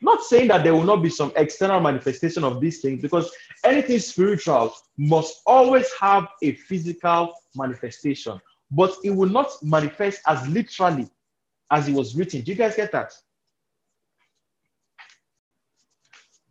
Not 0.00 0.22
saying 0.22 0.48
that 0.48 0.62
there 0.62 0.74
will 0.74 0.84
not 0.84 1.02
be 1.02 1.10
some 1.10 1.32
external 1.36 1.80
manifestation 1.80 2.44
of 2.44 2.60
these 2.60 2.80
things, 2.80 3.02
because 3.02 3.30
anything 3.64 3.98
spiritual 3.98 4.72
must 4.96 5.42
always 5.44 5.92
have 6.00 6.28
a 6.42 6.52
physical 6.52 7.34
manifestation, 7.54 8.40
but 8.70 8.94
it 9.04 9.10
will 9.10 9.28
not 9.28 9.50
manifest 9.62 10.20
as 10.26 10.46
literally 10.48 11.10
as 11.70 11.88
it 11.88 11.94
was 11.94 12.14
written. 12.16 12.40
Do 12.40 12.52
you 12.52 12.56
guys 12.56 12.76
get 12.76 12.92
that? 12.92 13.12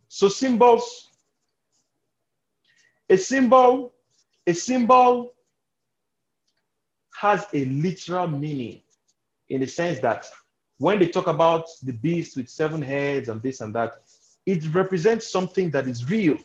So 0.08 0.28
symbols 0.28 1.07
a 3.08 3.16
symbol, 3.16 3.92
a 4.46 4.52
symbol 4.52 5.32
has 7.14 7.46
a 7.52 7.64
literal 7.64 8.28
meaning 8.28 8.82
in 9.48 9.60
the 9.60 9.66
sense 9.66 9.98
that 10.00 10.26
when 10.78 10.98
they 10.98 11.08
talk 11.08 11.26
about 11.26 11.66
the 11.82 11.92
beast 11.92 12.36
with 12.36 12.48
seven 12.48 12.80
heads 12.80 13.28
and 13.28 13.42
this 13.42 13.60
and 13.60 13.74
that, 13.74 14.02
it 14.46 14.64
represents 14.72 15.26
something 15.30 15.70
that 15.70 15.88
is 15.88 16.08
real. 16.08 16.38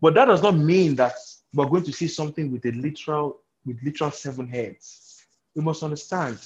But 0.00 0.14
that 0.14 0.26
does 0.26 0.42
not 0.42 0.56
mean 0.56 0.94
that 0.96 1.14
we're 1.54 1.66
going 1.66 1.84
to 1.84 1.92
see 1.92 2.08
something 2.08 2.52
with 2.52 2.64
a 2.66 2.72
literal, 2.72 3.40
with 3.64 3.82
literal 3.82 4.10
seven 4.10 4.48
heads. 4.48 5.24
We 5.54 5.62
must 5.62 5.82
understand 5.82 6.38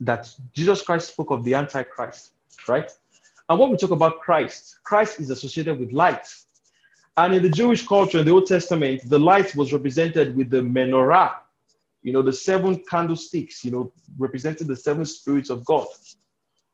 that 0.00 0.28
Jesus 0.52 0.82
Christ 0.82 1.08
spoke 1.08 1.30
of 1.30 1.44
the 1.44 1.54
Antichrist, 1.54 2.32
right? 2.66 2.90
And 3.48 3.58
when 3.58 3.70
we 3.70 3.76
talk 3.76 3.90
about 3.90 4.20
Christ, 4.20 4.78
Christ 4.84 5.20
is 5.20 5.30
associated 5.30 5.78
with 5.78 5.92
light. 5.92 6.26
And 7.16 7.34
in 7.34 7.42
the 7.42 7.50
Jewish 7.50 7.86
culture 7.86 8.18
in 8.18 8.26
the 8.26 8.32
Old 8.32 8.46
Testament, 8.46 9.08
the 9.08 9.18
light 9.18 9.54
was 9.54 9.72
represented 9.72 10.36
with 10.36 10.50
the 10.50 10.60
menorah, 10.60 11.34
you 12.02 12.12
know, 12.12 12.22
the 12.22 12.32
seven 12.32 12.82
candlesticks, 12.90 13.64
you 13.64 13.70
know, 13.70 13.92
representing 14.18 14.66
the 14.66 14.76
seven 14.76 15.04
spirits 15.04 15.48
of 15.48 15.64
God. 15.64 15.86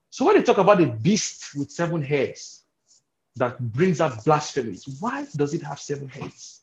So 0.09 0.25
when 0.25 0.37
they 0.37 0.43
talk 0.43 0.59
about 0.59 0.81
a 0.81 0.87
beast 0.87 1.55
with 1.55 1.71
seven 1.71 2.03
heads 2.03 2.65
that 3.37 3.59
brings 3.73 4.01
up 4.01 4.25
blasphemies, 4.25 4.97
why 4.99 5.27
does 5.37 5.55
it 5.55 5.63
have 5.63 5.79
seven 5.79 6.09
heads? 6.09 6.63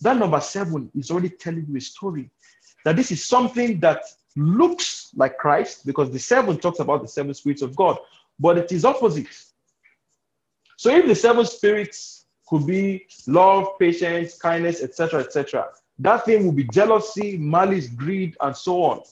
That 0.00 0.16
number 0.16 0.40
seven 0.40 0.90
is 0.94 1.10
already 1.10 1.30
telling 1.30 1.66
you 1.68 1.76
a 1.76 1.80
story 1.80 2.30
that 2.84 2.96
this 2.96 3.10
is 3.12 3.24
something 3.24 3.78
that 3.80 4.02
looks 4.36 5.10
like 5.14 5.38
Christ 5.38 5.86
because 5.86 6.10
the 6.10 6.18
seven 6.18 6.58
talks 6.58 6.80
about 6.80 7.02
the 7.02 7.08
seven 7.08 7.32
spirits 7.32 7.62
of 7.62 7.76
God, 7.76 7.96
but 8.38 8.58
it 8.58 8.72
is 8.72 8.84
opposite. 8.84 9.28
So 10.76 10.90
if 10.90 11.06
the 11.06 11.14
seven 11.14 11.46
spirits 11.46 12.23
could 12.54 12.66
be 12.68 13.04
love, 13.26 13.76
patience, 13.80 14.38
kindness, 14.38 14.80
etc., 14.80 15.20
etc., 15.20 15.66
that 15.98 16.24
thing 16.24 16.44
will 16.44 16.52
be 16.52 16.64
jealousy, 16.64 17.36
malice, 17.36 17.88
greed, 17.88 18.36
and 18.40 18.56
so 18.56 18.82
on. 18.82 19.02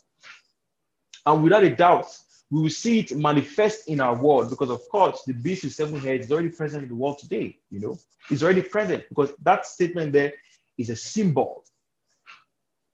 And 1.27 1.43
without 1.43 1.65
a 1.65 1.75
doubt, 1.75 2.07
we 2.51 2.63
will 2.63 2.71
see 2.71 3.01
it 3.01 3.17
manifest 3.17 3.89
in 3.89 4.01
our 4.01 4.15
world 4.15 4.51
because, 4.51 4.71
of 4.71 4.89
course, 4.89 5.23
the 5.27 5.33
beast 5.33 5.65
with 5.65 5.73
seven 5.73 5.99
heads 5.99 6.27
is 6.27 6.33
already 6.33 6.51
present 6.51 6.85
in 6.85 6.89
the 6.89 6.95
world 6.95 7.19
today. 7.19 7.59
You 7.71 7.81
know, 7.81 7.99
it's 8.31 8.45
already 8.45 8.63
present 8.63 9.09
because 9.09 9.33
that 9.43 9.67
statement 9.67 10.13
there 10.13 10.35
is 10.79 10.91
a 10.91 10.97
symbol 10.97 11.65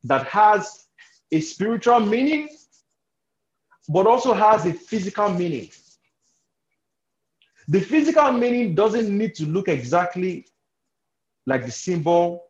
that 0.05 0.27
has 0.29 0.87
a 1.31 1.41
spiritual 1.41 2.01
meaning, 2.01 2.49
but 3.89 4.07
also 4.07 4.33
has 4.33 4.65
a 4.65 4.73
physical 4.73 5.29
meaning. 5.29 5.71
The 7.69 7.81
physical 7.81 8.33
meaning 8.33 8.75
doesn't 8.75 9.17
need 9.17 9.35
to 9.37 9.47
look 9.47 9.69
exactly 9.69 10.47
like 11.47 11.67
the 11.67 11.71
symbol, 11.71 12.45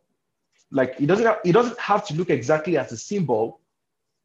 like 0.70 0.94
it 1.00 1.06
doesn't 1.06 1.26
have, 1.26 1.38
it 1.44 1.52
doesn't 1.52 1.78
have 1.78 2.06
to 2.06 2.14
look 2.14 2.30
exactly 2.30 2.76
as 2.76 2.92
a 2.92 2.96
symbol, 2.96 3.60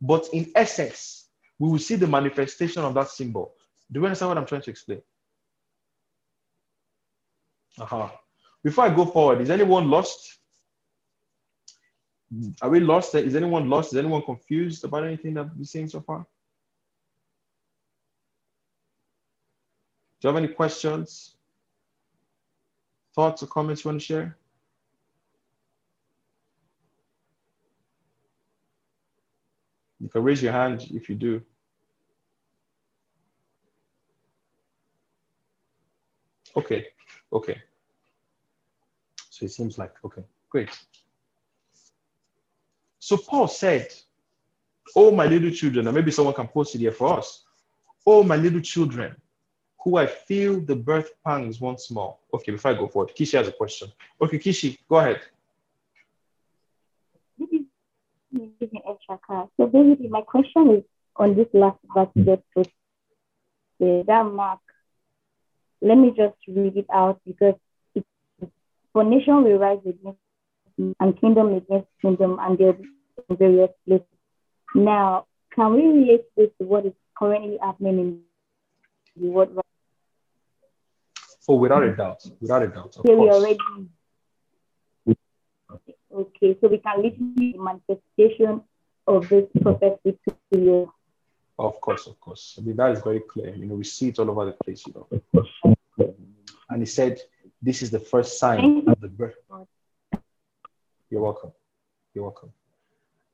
but 0.02 0.28
in 0.34 0.52
essence, 0.56 1.30
we 1.58 1.70
will 1.70 1.80
see 1.80 1.96
the 1.96 2.08
manifestation 2.08 2.84
of 2.84 2.94
that 2.94 3.10
symbol. 3.10 3.54
Do 3.92 4.00
you 4.00 4.06
understand 4.06 4.30
what 4.30 4.38
I'm 4.38 4.46
trying 4.46 4.62
to 4.62 4.70
explain? 4.70 5.02
Uh-huh. 7.80 8.10
Before 8.64 8.86
I 8.86 8.96
go 8.96 9.06
forward, 9.06 9.42
is 9.42 9.50
anyone 9.50 9.90
lost? 9.90 10.40
Are 12.62 12.70
we 12.70 12.80
lost? 12.80 13.16
Is 13.16 13.36
anyone 13.36 13.70
lost? 13.70 13.94
Is 13.94 14.00
anyone 14.00 14.22
confused 14.22 14.84
about 14.84 15.06
anything 15.06 15.34
that 15.36 15.56
we've 15.58 15.68
seen 15.68 15.88
so 15.90 16.02
far? 16.02 16.26
Do 20.24 20.30
you 20.30 20.36
have 20.36 20.42
any 20.42 20.54
questions, 20.54 21.36
thoughts, 23.14 23.44
or 23.44 23.48
comments 23.48 23.84
you 23.84 23.90
want 23.90 24.00
to 24.00 24.06
share? 24.06 24.38
You 30.00 30.08
can 30.08 30.24
raise 30.24 30.42
your 30.42 30.54
hand 30.54 30.88
if 30.92 31.10
you 31.10 31.16
do. 31.16 31.42
Okay, 36.56 36.88
okay. 37.34 37.62
So 39.30 39.46
it 39.46 39.52
seems 39.52 39.78
like, 39.78 39.92
okay, 40.06 40.24
great. 40.50 40.70
So 43.00 43.18
Paul 43.18 43.50
said, 43.50 43.90
Oh, 44.96 45.12
my 45.12 45.26
little 45.26 45.52
children, 45.52 45.86
and 45.86 45.94
maybe 45.94 46.12
someone 46.12 46.34
can 46.34 46.48
post 46.48 46.76
it 46.76 46.80
here 46.80 46.94
for 46.94 47.18
us. 47.18 47.44
Oh, 48.06 48.24
my 48.24 48.38
little 48.38 48.62
children, 48.62 49.18
who 49.84 49.98
I 49.98 50.06
feel 50.06 50.60
the 50.62 50.76
birth 50.76 51.12
pangs 51.26 51.60
once 51.60 51.92
more. 51.92 52.18
Okay, 52.34 52.52
before 52.54 52.72
I 52.72 52.74
go 52.76 52.88
forward, 52.88 53.14
Kishi 53.16 53.38
has 53.38 53.48
a 53.48 53.52
question. 53.52 53.92
Okay, 54.22 54.40
Kishi, 54.40 54.78
go 54.88 54.98
ahead. 54.98 55.22
So 59.58 59.68
basically, 59.68 60.08
my 60.10 60.22
question 60.22 60.70
is 60.78 60.84
on 61.18 61.36
this 61.36 61.48
last 61.54 61.78
verse 61.94 62.10
just 62.26 62.42
put 62.56 62.70
that 63.80 64.24
mark. 64.24 64.60
Let 65.82 65.96
me 65.96 66.14
just 66.16 66.38
read 66.48 66.78
it 66.78 66.88
out 66.92 67.20
because 67.26 67.56
it's, 67.94 68.08
for 68.94 69.04
nation 69.04 69.44
will 69.44 69.58
rise 69.58 69.80
against 69.86 70.20
and 70.78 71.20
kingdom 71.20 71.54
against 71.54 71.88
kingdom, 72.02 72.40
and 72.42 72.58
they'll 72.58 72.74
be 72.74 72.88
in 73.30 73.38
various 73.38 73.70
places. 73.86 74.08
Now, 74.74 75.26
can 75.54 75.74
we 75.74 75.86
relate 75.86 76.24
this 76.36 76.50
to 76.60 76.66
what 76.66 76.86
is 76.86 76.94
currently 77.16 77.58
happening 77.62 78.00
in 78.00 78.22
the 79.22 79.28
world 79.30 79.56
Oh, 81.54 81.58
without 81.58 81.84
a 81.84 81.96
doubt, 81.96 82.26
without 82.42 82.64
a 82.64 82.68
doubt. 82.68 82.98
Of 82.98 83.06
we 83.06 83.30
already. 83.30 83.60
Okay, 86.12 86.58
so 86.60 86.68
we 86.68 86.80
can 86.80 87.04
listen 87.04 87.36
to 87.36 87.52
the 87.52 87.58
manifestation 87.60 88.64
of 89.06 89.30
this 89.30 89.46
prophecy 89.62 90.18
to 90.26 90.60
you. 90.60 90.92
Of 91.60 91.80
course, 91.80 92.08
of 92.08 92.20
course. 92.20 92.56
I 92.58 92.62
mean, 92.62 92.76
that 92.78 92.90
is 92.94 93.02
very 93.02 93.20
clear. 93.20 93.54
You 93.54 93.68
know, 93.68 93.76
we 93.76 93.84
see 93.84 94.08
it 94.08 94.18
all 94.18 94.32
over 94.32 94.46
the 94.46 94.54
place, 94.54 94.84
you 94.88 94.94
know. 94.96 96.16
And 96.72 96.82
he 96.82 96.88
said, 96.88 97.22
This 97.62 97.84
is 97.84 97.92
the 97.92 98.00
first 98.00 98.40
sign 98.40 98.86
of 98.88 99.00
the 99.00 99.10
birth. 99.10 99.36
You're 101.12 101.22
welcome. 101.22 101.52
You're 102.16 102.24
welcome. 102.24 102.52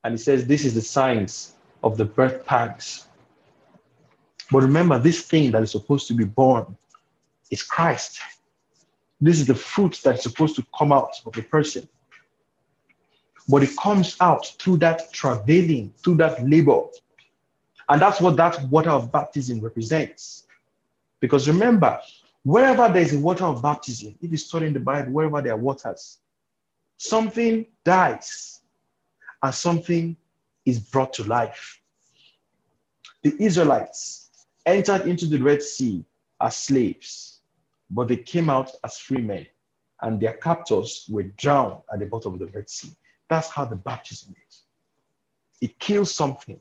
And 0.03 0.11
he 0.11 0.17
says, 0.17 0.45
This 0.45 0.65
is 0.65 0.73
the 0.73 0.81
signs 0.81 1.53
of 1.85 1.95
the 1.95 2.03
birth 2.03 2.45
pangs. 2.45 3.07
But 4.51 4.63
remember, 4.63 4.99
this 4.99 5.21
thing 5.21 5.51
that 5.51 5.63
is 5.63 5.71
supposed 5.71 6.09
to 6.09 6.13
be 6.13 6.25
born 6.25 6.75
is 7.49 7.63
Christ. 7.63 8.19
This 9.21 9.39
is 9.39 9.47
the 9.47 9.55
fruit 9.55 9.99
that's 10.03 10.23
supposed 10.23 10.55
to 10.55 10.65
come 10.77 10.91
out 10.91 11.15
of 11.25 11.37
a 11.37 11.41
person. 11.41 11.87
But 13.47 13.63
it 13.63 13.75
comes 13.77 14.15
out 14.21 14.45
through 14.59 14.77
that 14.77 15.11
travailing, 15.11 15.93
through 16.03 16.15
that 16.17 16.47
labor. 16.47 16.83
And 17.89 18.01
that's 18.01 18.21
what 18.21 18.37
that 18.37 18.61
water 18.69 18.91
of 18.91 19.11
baptism 19.11 19.59
represents. 19.59 20.45
Because 21.19 21.47
remember, 21.47 21.99
wherever 22.43 22.87
there's 22.87 23.13
a 23.13 23.19
water 23.19 23.45
of 23.45 23.61
baptism, 23.61 24.15
if 24.21 24.31
you 24.31 24.37
study 24.37 24.67
in 24.67 24.73
the 24.73 24.79
Bible, 24.79 25.11
wherever 25.11 25.41
there 25.41 25.53
are 25.53 25.57
waters, 25.57 26.19
something 26.97 27.65
dies 27.83 28.61
and 29.41 29.53
something 29.53 30.15
is 30.65 30.79
brought 30.79 31.13
to 31.13 31.23
life. 31.23 31.81
The 33.23 33.35
Israelites 33.39 34.29
entered 34.65 35.07
into 35.07 35.25
the 35.25 35.39
Red 35.39 35.61
Sea 35.63 36.05
as 36.39 36.55
slaves 36.55 37.28
but 37.89 38.07
they 38.07 38.17
came 38.17 38.49
out 38.49 38.71
as 38.83 38.97
free 38.97 39.21
men, 39.21 39.45
and 40.01 40.19
their 40.19 40.33
captors 40.33 41.05
were 41.09 41.23
drowned 41.23 41.81
at 41.91 41.99
the 41.99 42.05
bottom 42.05 42.33
of 42.33 42.39
the 42.39 42.47
Red 42.47 42.69
Sea. 42.69 42.91
That's 43.29 43.49
how 43.49 43.65
the 43.65 43.75
baptism 43.75 44.35
is. 44.47 44.63
It 45.61 45.77
kills 45.79 46.13
something, 46.13 46.59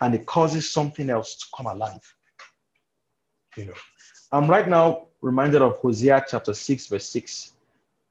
and 0.00 0.14
it 0.14 0.26
causes 0.26 0.72
something 0.72 1.10
else 1.10 1.36
to 1.36 1.46
come 1.56 1.66
alive. 1.66 2.14
You 3.56 3.66
know, 3.66 3.74
I'm 4.30 4.48
right 4.48 4.68
now 4.68 5.08
reminded 5.20 5.62
of 5.62 5.76
Hosea 5.78 6.24
chapter 6.28 6.54
6, 6.54 6.86
verse 6.86 7.06
6. 7.06 7.52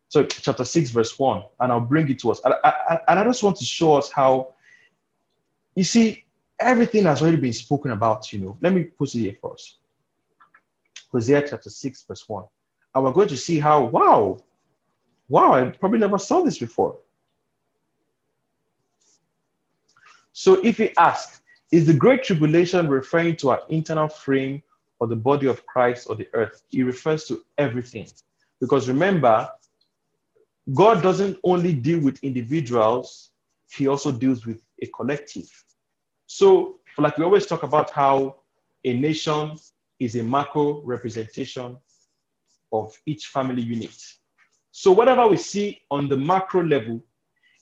So, 0.10 0.26
chapter 0.26 0.66
6, 0.66 0.90
verse 0.90 1.18
1, 1.18 1.44
and 1.62 1.72
I'll 1.72 1.80
bring 1.80 2.10
it 2.10 2.20
to 2.20 2.32
us. 2.32 2.42
And 2.44 2.54
I, 2.64 3.00
I 3.08 3.24
just 3.24 3.44
want 3.44 3.56
to 3.58 3.66
show 3.66 3.96
us 3.96 4.12
how, 4.12 4.54
you 5.74 5.86
see, 5.86 6.26
everything 6.60 7.06
has 7.06 7.22
already 7.22 7.38
been 7.38 7.54
spoken 7.54 7.92
about, 7.92 8.32
you 8.34 8.40
know. 8.40 8.58
Let 8.62 8.74
me 8.74 8.84
put 8.84 9.16
it 9.16 9.20
here 9.20 9.38
first. 9.42 9.78
Hosea 11.12 11.48
chapter 11.48 11.70
6, 11.70 12.04
verse 12.08 12.28
1. 12.28 12.44
And 12.96 13.04
we're 13.04 13.12
going 13.12 13.28
to 13.30 13.38
see 13.38 13.60
how, 13.60 13.86
wow, 13.86 14.40
wow, 15.30 15.54
I 15.54 15.70
probably 15.70 16.00
never 16.00 16.18
saw 16.18 16.42
this 16.42 16.58
before. 16.58 16.98
So 20.34 20.54
if 20.64 20.80
we 20.80 20.94
ask, 20.98 21.42
is 21.72 21.88
the 21.88 21.94
great 21.94 22.24
tribulation 22.24 22.88
referring 22.88 23.36
to 23.38 23.50
our 23.52 23.62
internal 23.70 24.08
frame 24.08 24.62
or 25.00 25.08
the 25.08 25.16
body 25.16 25.48
of 25.48 25.66
Christ 25.66 26.08
or 26.10 26.16
the 26.16 26.28
earth? 26.34 26.64
It 26.72 26.84
refers 26.84 27.26
to 27.26 27.44
everything. 27.58 28.08
Because 28.60 28.88
remember, 28.88 29.50
God 30.74 31.02
doesn't 31.02 31.38
only 31.44 31.74
deal 31.74 32.00
with 32.00 32.24
individuals, 32.24 33.32
he 33.70 33.88
also 33.88 34.12
deals 34.12 34.46
with 34.46 34.62
a 34.82 34.88
collective. 34.88 35.50
So, 36.28 36.80
like 36.98 37.18
we 37.18 37.24
always 37.24 37.46
talk 37.46 37.64
about 37.64 37.90
how 37.90 38.36
a 38.84 38.94
nation 38.94 39.58
is 40.02 40.16
a 40.16 40.24
macro 40.24 40.82
representation 40.82 41.78
of 42.74 42.98
each 43.06 43.28
family 43.28 43.62
unit. 43.62 43.96
So 44.72 44.92
whatever 44.92 45.28
we 45.28 45.38
see 45.38 45.80
on 45.92 46.10
the 46.10 46.18
macro 46.18 46.64
level 46.64 47.04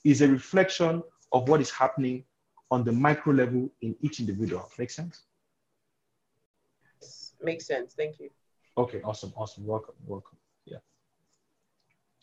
is 0.04 0.22
a 0.22 0.28
reflection 0.28 1.02
of 1.32 1.48
what 1.50 1.60
is 1.60 1.70
happening 1.70 2.24
on 2.70 2.82
the 2.82 2.92
micro 2.92 3.34
level 3.34 3.68
in 3.82 3.94
each 4.00 4.20
individual. 4.20 4.70
Make 4.78 4.90
sense? 4.90 5.24
Makes 7.42 7.66
sense. 7.66 7.92
Thank 7.94 8.18
you. 8.20 8.30
Okay, 8.78 9.02
awesome, 9.04 9.34
awesome. 9.36 9.66
Welcome, 9.66 9.96
welcome. 10.06 10.38
Yeah. 10.64 10.78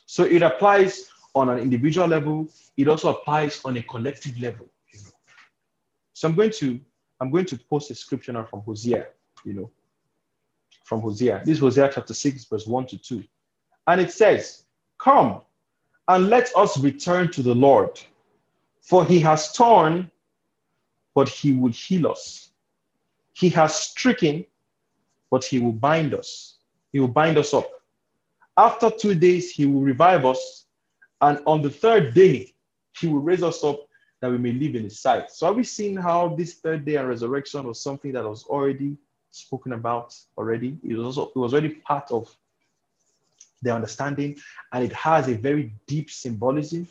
So 0.07 0.23
it 0.23 0.41
applies 0.41 1.11
on 1.35 1.49
an 1.49 1.59
individual 1.59 2.07
level. 2.07 2.47
It 2.75 2.87
also 2.87 3.09
applies 3.09 3.61
on 3.65 3.77
a 3.77 3.83
collective 3.83 4.39
level. 4.39 4.65
You 4.91 4.99
know? 5.03 5.11
So 6.13 6.27
I'm 6.27 6.35
going 6.35 6.51
to 6.51 6.79
I'm 7.21 7.29
going 7.29 7.45
to 7.45 7.57
post 7.69 7.91
a 7.91 7.95
scripture 7.95 8.33
now 8.33 8.45
from 8.45 8.61
Hosea. 8.61 9.07
You 9.45 9.53
know, 9.53 9.71
from 10.87 11.01
Hosea. 11.01 11.41
This 11.43 11.57
is 11.57 11.59
Hosea 11.59 11.91
chapter 11.93 12.13
6, 12.13 12.45
verse 12.45 12.65
1 12.65 12.87
to 12.87 12.97
2. 12.97 13.23
And 13.87 13.99
it 13.99 14.09
says, 14.09 14.63
Come 14.99 15.41
and 16.07 16.29
let 16.29 16.49
us 16.55 16.79
return 16.79 17.29
to 17.33 17.43
the 17.43 17.53
Lord, 17.53 17.99
for 18.81 19.03
he 19.03 19.19
has 19.19 19.51
torn, 19.51 20.09
but 21.13 21.27
he 21.27 21.51
will 21.51 21.71
heal 21.71 22.07
us. 22.07 22.51
He 23.33 23.49
has 23.49 23.75
stricken, 23.75 24.45
but 25.29 25.43
he 25.43 25.59
will 25.59 25.73
bind 25.73 26.13
us. 26.13 26.59
He 26.93 27.01
will 27.01 27.09
bind 27.09 27.37
us 27.37 27.53
up. 27.53 27.69
After 28.55 28.89
two 28.89 29.13
days, 29.13 29.51
he 29.51 29.65
will 29.65 29.81
revive 29.81 30.25
us. 30.25 30.67
And 31.19 31.39
on 31.45 31.61
the 31.61 31.69
third 31.69 32.13
day, 32.13 32.53
he 32.97 33.07
will 33.07 33.19
raise 33.19 33.43
us 33.43 33.61
up 33.61 33.81
that 34.21 34.31
we 34.31 34.37
may 34.37 34.53
live 34.53 34.75
in 34.75 34.83
his 34.83 34.99
sight. 34.99 35.31
So, 35.31 35.47
are 35.47 35.53
we 35.53 35.63
seeing 35.63 35.97
how 35.97 36.29
this 36.29 36.55
third 36.55 36.85
day 36.85 36.95
and 36.95 37.09
resurrection 37.09 37.67
was 37.67 37.81
something 37.81 38.13
that 38.13 38.23
was 38.23 38.45
already 38.45 38.97
spoken 39.37 39.73
about 39.73 40.15
already? 40.37 40.77
It 40.83 40.95
was 40.95 41.17
also 41.17 41.31
it 41.35 41.39
was 41.39 41.53
already 41.53 41.75
part 41.75 42.11
of 42.11 42.33
their 43.61 43.73
understanding, 43.73 44.37
and 44.73 44.83
it 44.83 44.93
has 44.93 45.27
a 45.27 45.35
very 45.35 45.73
deep 45.87 46.09
symbolism 46.09 46.87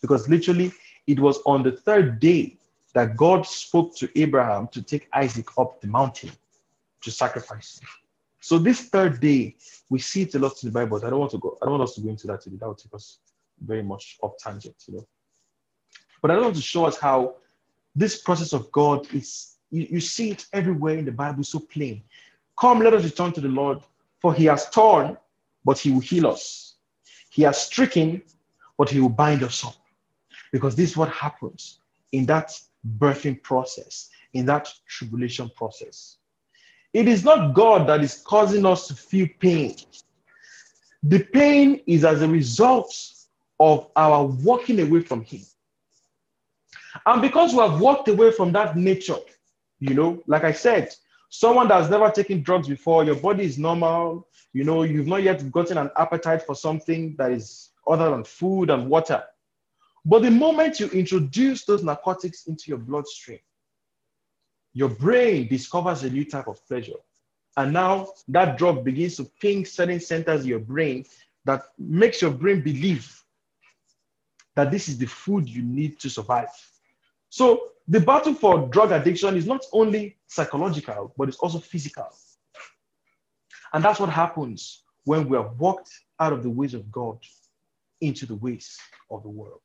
because 0.00 0.28
literally 0.28 0.72
it 1.06 1.18
was 1.18 1.40
on 1.46 1.62
the 1.62 1.72
third 1.72 2.20
day 2.20 2.56
that 2.94 3.16
God 3.16 3.46
spoke 3.46 3.96
to 3.96 4.08
Abraham 4.20 4.68
to 4.68 4.82
take 4.82 5.08
Isaac 5.12 5.46
up 5.58 5.80
the 5.80 5.86
mountain 5.86 6.30
to 7.02 7.10
sacrifice. 7.10 7.80
So 8.40 8.58
this 8.58 8.88
third 8.88 9.20
day, 9.20 9.56
we 9.90 9.98
see 9.98 10.22
it 10.22 10.34
a 10.34 10.38
lot 10.38 10.62
in 10.62 10.68
the 10.68 10.72
Bible. 10.72 11.04
I 11.04 11.10
don't 11.10 11.18
want 11.18 11.32
to 11.32 11.38
go. 11.38 11.58
I 11.60 11.66
don't 11.66 11.78
want 11.78 11.88
us 11.88 11.94
to 11.96 12.00
go 12.00 12.08
into 12.08 12.26
that 12.28 12.40
today. 12.40 12.56
That 12.60 12.68
would 12.68 12.78
take 12.78 12.94
us 12.94 13.18
very 13.60 13.82
much 13.82 14.18
off 14.22 14.32
tangent, 14.38 14.76
you 14.86 14.94
know. 14.94 15.08
But 16.22 16.30
I 16.30 16.34
don't 16.34 16.44
want 16.44 16.56
to 16.56 16.62
show 16.62 16.84
us 16.84 16.98
how 16.98 17.36
this 17.94 18.22
process 18.22 18.52
of 18.52 18.70
God 18.72 19.12
is. 19.14 19.57
You, 19.70 19.86
you 19.90 20.00
see 20.00 20.30
it 20.30 20.46
everywhere 20.52 20.96
in 20.96 21.04
the 21.04 21.12
Bible, 21.12 21.44
so 21.44 21.58
plain. 21.58 22.02
Come, 22.58 22.80
let 22.80 22.94
us 22.94 23.04
return 23.04 23.32
to 23.32 23.40
the 23.40 23.48
Lord, 23.48 23.80
for 24.20 24.34
He 24.34 24.46
has 24.46 24.68
torn, 24.70 25.16
but 25.64 25.78
He 25.78 25.90
will 25.90 26.00
heal 26.00 26.26
us. 26.26 26.74
He 27.30 27.42
has 27.42 27.60
stricken, 27.60 28.22
but 28.76 28.90
He 28.90 29.00
will 29.00 29.08
bind 29.08 29.42
us 29.42 29.64
up. 29.64 29.76
Because 30.52 30.74
this 30.74 30.90
is 30.90 30.96
what 30.96 31.10
happens 31.10 31.80
in 32.12 32.24
that 32.26 32.58
birthing 32.98 33.42
process, 33.42 34.08
in 34.32 34.46
that 34.46 34.72
tribulation 34.86 35.50
process. 35.54 36.16
It 36.94 37.06
is 37.06 37.22
not 37.22 37.54
God 37.54 37.86
that 37.88 38.02
is 38.02 38.22
causing 38.26 38.64
us 38.64 38.88
to 38.88 38.94
feel 38.94 39.28
pain. 39.40 39.76
The 41.02 41.20
pain 41.20 41.80
is 41.86 42.04
as 42.04 42.22
a 42.22 42.28
result 42.28 42.94
of 43.60 43.90
our 43.94 44.24
walking 44.24 44.80
away 44.80 45.00
from 45.02 45.22
Him. 45.22 45.42
And 47.06 47.20
because 47.20 47.52
we 47.52 47.58
have 47.60 47.80
walked 47.80 48.08
away 48.08 48.32
from 48.32 48.52
that 48.52 48.76
nature, 48.76 49.16
you 49.80 49.94
know, 49.94 50.22
like 50.26 50.44
I 50.44 50.52
said, 50.52 50.94
someone 51.30 51.68
that's 51.68 51.90
never 51.90 52.10
taken 52.10 52.42
drugs 52.42 52.68
before, 52.68 53.04
your 53.04 53.14
body 53.16 53.44
is 53.44 53.58
normal, 53.58 54.28
you 54.52 54.64
know, 54.64 54.82
you've 54.82 55.06
not 55.06 55.22
yet 55.22 55.50
gotten 55.50 55.78
an 55.78 55.90
appetite 55.96 56.42
for 56.42 56.54
something 56.54 57.14
that 57.16 57.30
is 57.30 57.70
other 57.86 58.10
than 58.10 58.24
food 58.24 58.70
and 58.70 58.88
water. 58.88 59.22
But 60.04 60.22
the 60.22 60.30
moment 60.30 60.80
you 60.80 60.88
introduce 60.88 61.64
those 61.64 61.84
narcotics 61.84 62.46
into 62.46 62.64
your 62.68 62.78
bloodstream, 62.78 63.40
your 64.72 64.88
brain 64.88 65.48
discovers 65.48 66.02
a 66.02 66.10
new 66.10 66.24
type 66.24 66.48
of 66.48 66.66
pleasure. 66.66 67.00
And 67.56 67.72
now 67.72 68.08
that 68.28 68.56
drug 68.56 68.84
begins 68.84 69.16
to 69.16 69.30
ping 69.40 69.64
certain 69.64 70.00
centers 70.00 70.42
in 70.42 70.48
your 70.48 70.60
brain 70.60 71.04
that 71.44 71.64
makes 71.78 72.22
your 72.22 72.30
brain 72.30 72.62
believe 72.62 73.22
that 74.54 74.70
this 74.70 74.88
is 74.88 74.98
the 74.98 75.06
food 75.06 75.48
you 75.48 75.62
need 75.62 75.98
to 76.00 76.10
survive. 76.10 76.48
So 77.30 77.70
the 77.88 78.00
battle 78.00 78.34
for 78.34 78.68
drug 78.68 78.92
addiction 78.92 79.36
is 79.36 79.46
not 79.46 79.64
only 79.72 80.16
psychological, 80.26 81.14
but 81.16 81.28
it's 81.28 81.38
also 81.38 81.58
physical. 81.58 82.08
And 83.72 83.84
that's 83.84 84.00
what 84.00 84.10
happens 84.10 84.84
when 85.04 85.28
we 85.28 85.36
have 85.36 85.58
walked 85.58 85.90
out 86.20 86.32
of 86.32 86.42
the 86.42 86.50
ways 86.50 86.74
of 86.74 86.90
God 86.92 87.18
into 88.00 88.26
the 88.26 88.36
ways 88.36 88.78
of 89.10 89.22
the 89.22 89.28
world. 89.28 89.60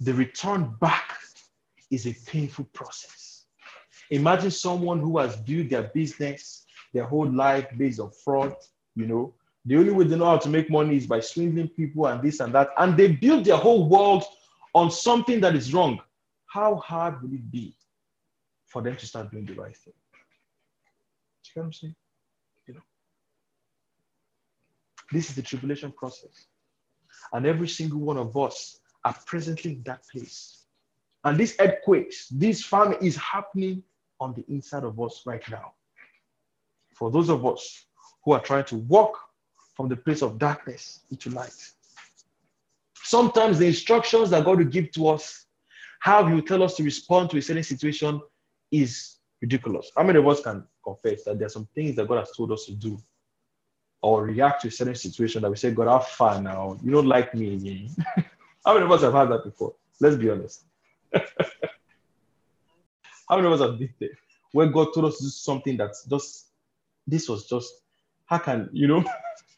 The 0.00 0.14
return 0.14 0.74
back 0.80 1.18
is 1.90 2.06
a 2.06 2.14
painful 2.26 2.64
process. 2.72 3.44
Imagine 4.10 4.50
someone 4.50 5.00
who 5.00 5.18
has 5.18 5.36
built 5.36 5.70
their 5.70 5.84
business 5.84 6.62
their 6.92 7.04
whole 7.04 7.30
life 7.30 7.66
based 7.76 8.00
on 8.00 8.10
fraud, 8.10 8.54
you 8.94 9.06
know. 9.06 9.34
The 9.64 9.76
only 9.76 9.92
way 9.92 10.04
they 10.04 10.16
know 10.16 10.26
how 10.26 10.38
to 10.38 10.48
make 10.48 10.70
money 10.70 10.96
is 10.96 11.06
by 11.06 11.20
swindling 11.20 11.68
people 11.68 12.06
and 12.06 12.20
this 12.20 12.40
and 12.40 12.52
that. 12.54 12.70
And 12.78 12.96
they 12.96 13.08
build 13.08 13.44
their 13.44 13.56
whole 13.56 13.88
world 13.88 14.24
on 14.74 14.90
something 14.90 15.40
that 15.40 15.54
is 15.54 15.72
wrong. 15.72 16.00
How 16.46 16.76
hard 16.76 17.22
will 17.22 17.32
it 17.32 17.50
be 17.50 17.74
for 18.66 18.82
them 18.82 18.96
to 18.96 19.06
start 19.06 19.30
doing 19.30 19.46
the 19.46 19.54
right 19.54 19.76
thing? 19.76 19.94
Do 21.44 21.50
you 21.54 21.62
know 21.62 21.62
what 21.62 21.66
I'm 21.66 21.72
saying? 21.72 21.94
You 22.66 22.74
know, 22.74 22.80
this 25.12 25.28
is 25.30 25.36
the 25.36 25.42
tribulation 25.42 25.92
process. 25.92 26.46
And 27.32 27.46
every 27.46 27.68
single 27.68 28.00
one 28.00 28.16
of 28.16 28.36
us 28.36 28.80
are 29.04 29.16
presently 29.26 29.72
in 29.72 29.82
that 29.84 30.06
place. 30.08 30.64
And 31.24 31.38
these 31.38 31.54
earthquakes, 31.58 32.28
this 32.28 32.64
famine 32.64 32.98
is 33.00 33.16
happening 33.16 33.82
on 34.20 34.34
the 34.34 34.44
inside 34.52 34.84
of 34.84 35.00
us 35.00 35.22
right 35.26 35.42
now. 35.50 35.72
For 36.94 37.10
those 37.10 37.28
of 37.28 37.44
us 37.46 37.86
who 38.24 38.32
are 38.32 38.40
trying 38.40 38.64
to 38.66 38.76
walk 38.76 39.18
from 39.74 39.88
the 39.88 39.96
place 39.96 40.22
of 40.22 40.38
darkness 40.38 41.00
into 41.10 41.30
light. 41.30 41.72
Sometimes 43.12 43.58
the 43.58 43.66
instructions 43.66 44.30
that 44.30 44.42
God 44.42 44.56
will 44.56 44.64
give 44.64 44.90
to 44.92 45.08
us, 45.08 45.44
how 46.00 46.24
He 46.24 46.32
will 46.32 46.40
tell 46.40 46.62
us 46.62 46.76
to 46.76 46.82
respond 46.82 47.28
to 47.28 47.36
a 47.36 47.42
certain 47.42 47.62
situation, 47.62 48.22
is 48.70 49.18
ridiculous. 49.42 49.92
How 49.94 50.02
many 50.02 50.18
of 50.18 50.26
us 50.26 50.40
can 50.40 50.64
confess 50.82 51.24
that 51.24 51.38
there 51.38 51.44
are 51.44 51.50
some 51.50 51.68
things 51.74 51.94
that 51.96 52.08
God 52.08 52.20
has 52.20 52.30
told 52.34 52.52
us 52.52 52.64
to 52.64 52.72
do 52.72 52.96
or 54.00 54.24
react 54.24 54.62
to 54.62 54.68
a 54.68 54.70
certain 54.70 54.94
situation 54.94 55.42
that 55.42 55.50
we 55.50 55.58
say, 55.58 55.72
God, 55.72 55.88
how 55.88 55.98
far 55.98 56.40
now? 56.40 56.78
You 56.82 56.90
don't 56.90 57.06
like 57.06 57.34
me 57.34 57.52
again. 57.52 57.90
how 58.64 58.72
many 58.72 58.86
of 58.86 58.92
us 58.92 59.02
have 59.02 59.12
had 59.12 59.28
that 59.28 59.44
before? 59.44 59.74
Let's 60.00 60.16
be 60.16 60.30
honest. 60.30 60.64
How 63.28 63.36
many 63.36 63.46
of 63.46 63.52
us 63.52 63.60
have 63.60 63.78
been 63.78 63.92
there? 64.00 64.16
Where 64.52 64.68
God 64.68 64.88
told 64.94 65.06
us 65.06 65.18
to 65.18 65.24
do 65.24 65.28
something 65.28 65.76
that's 65.76 66.06
just, 66.06 66.46
this 67.06 67.28
was 67.28 67.46
just, 67.46 67.72
how 68.24 68.38
can, 68.38 68.70
you 68.72 68.88
know, 68.88 69.04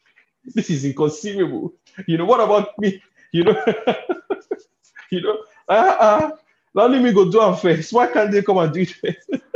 this 0.44 0.70
is 0.70 0.84
inconceivable. 0.84 1.72
You 2.08 2.18
know, 2.18 2.24
what 2.24 2.40
about 2.40 2.76
me? 2.78 3.00
You 3.34 3.44
know, 3.46 3.64
you 5.10 5.22
know, 5.22 5.38
uh, 5.68 5.96
uh, 6.00 6.30
now 6.74 6.86
let 6.86 7.02
me 7.02 7.12
go 7.12 7.30
do 7.30 7.42
it 7.50 7.56
first. 7.56 7.92
Why 7.92 8.06
can't 8.06 8.32
they 8.32 8.42
come 8.42 8.58
and 8.58 8.72
do 8.72 8.82
it 8.82 8.90
first? 8.92 9.42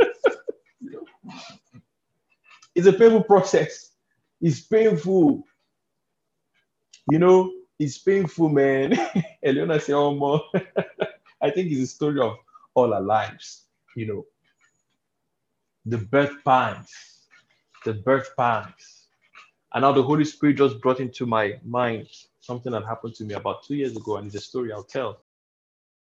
It's 2.75 2.87
a 2.87 2.93
painful 2.93 3.23
process. 3.23 3.91
It's 4.41 4.61
painful. 4.61 5.43
You 7.11 7.19
know, 7.19 7.51
it's 7.79 7.97
painful, 7.99 8.49
man. 8.49 8.93
Eleona 9.45 9.81
say, 9.81 9.93
oh, 9.93 10.15
more. 10.15 10.41
I 11.41 11.49
think 11.51 11.71
it's 11.71 11.81
a 11.81 11.87
story 11.87 12.21
of 12.21 12.37
all 12.75 12.93
our 12.93 13.01
lives, 13.01 13.65
you 13.95 14.07
know. 14.07 14.25
The 15.85 15.97
birth 15.99 16.35
pangs, 16.45 16.91
the 17.85 17.93
birth 17.93 18.31
pangs. 18.37 19.07
And 19.73 19.83
now 19.83 19.93
the 19.93 20.03
Holy 20.03 20.25
Spirit 20.25 20.57
just 20.57 20.81
brought 20.81 20.99
into 21.01 21.25
my 21.25 21.59
mind 21.65 22.07
something 22.49 22.71
that 22.71 22.83
happened 22.83 23.13
to 23.13 23.23
me 23.23 23.35
about 23.35 23.61
two 23.63 23.75
years 23.75 23.95
ago, 23.95 24.17
and 24.17 24.25
it's 24.25 24.35
a 24.35 24.41
story 24.41 24.73
I'll 24.73 24.91
tell. 24.97 25.11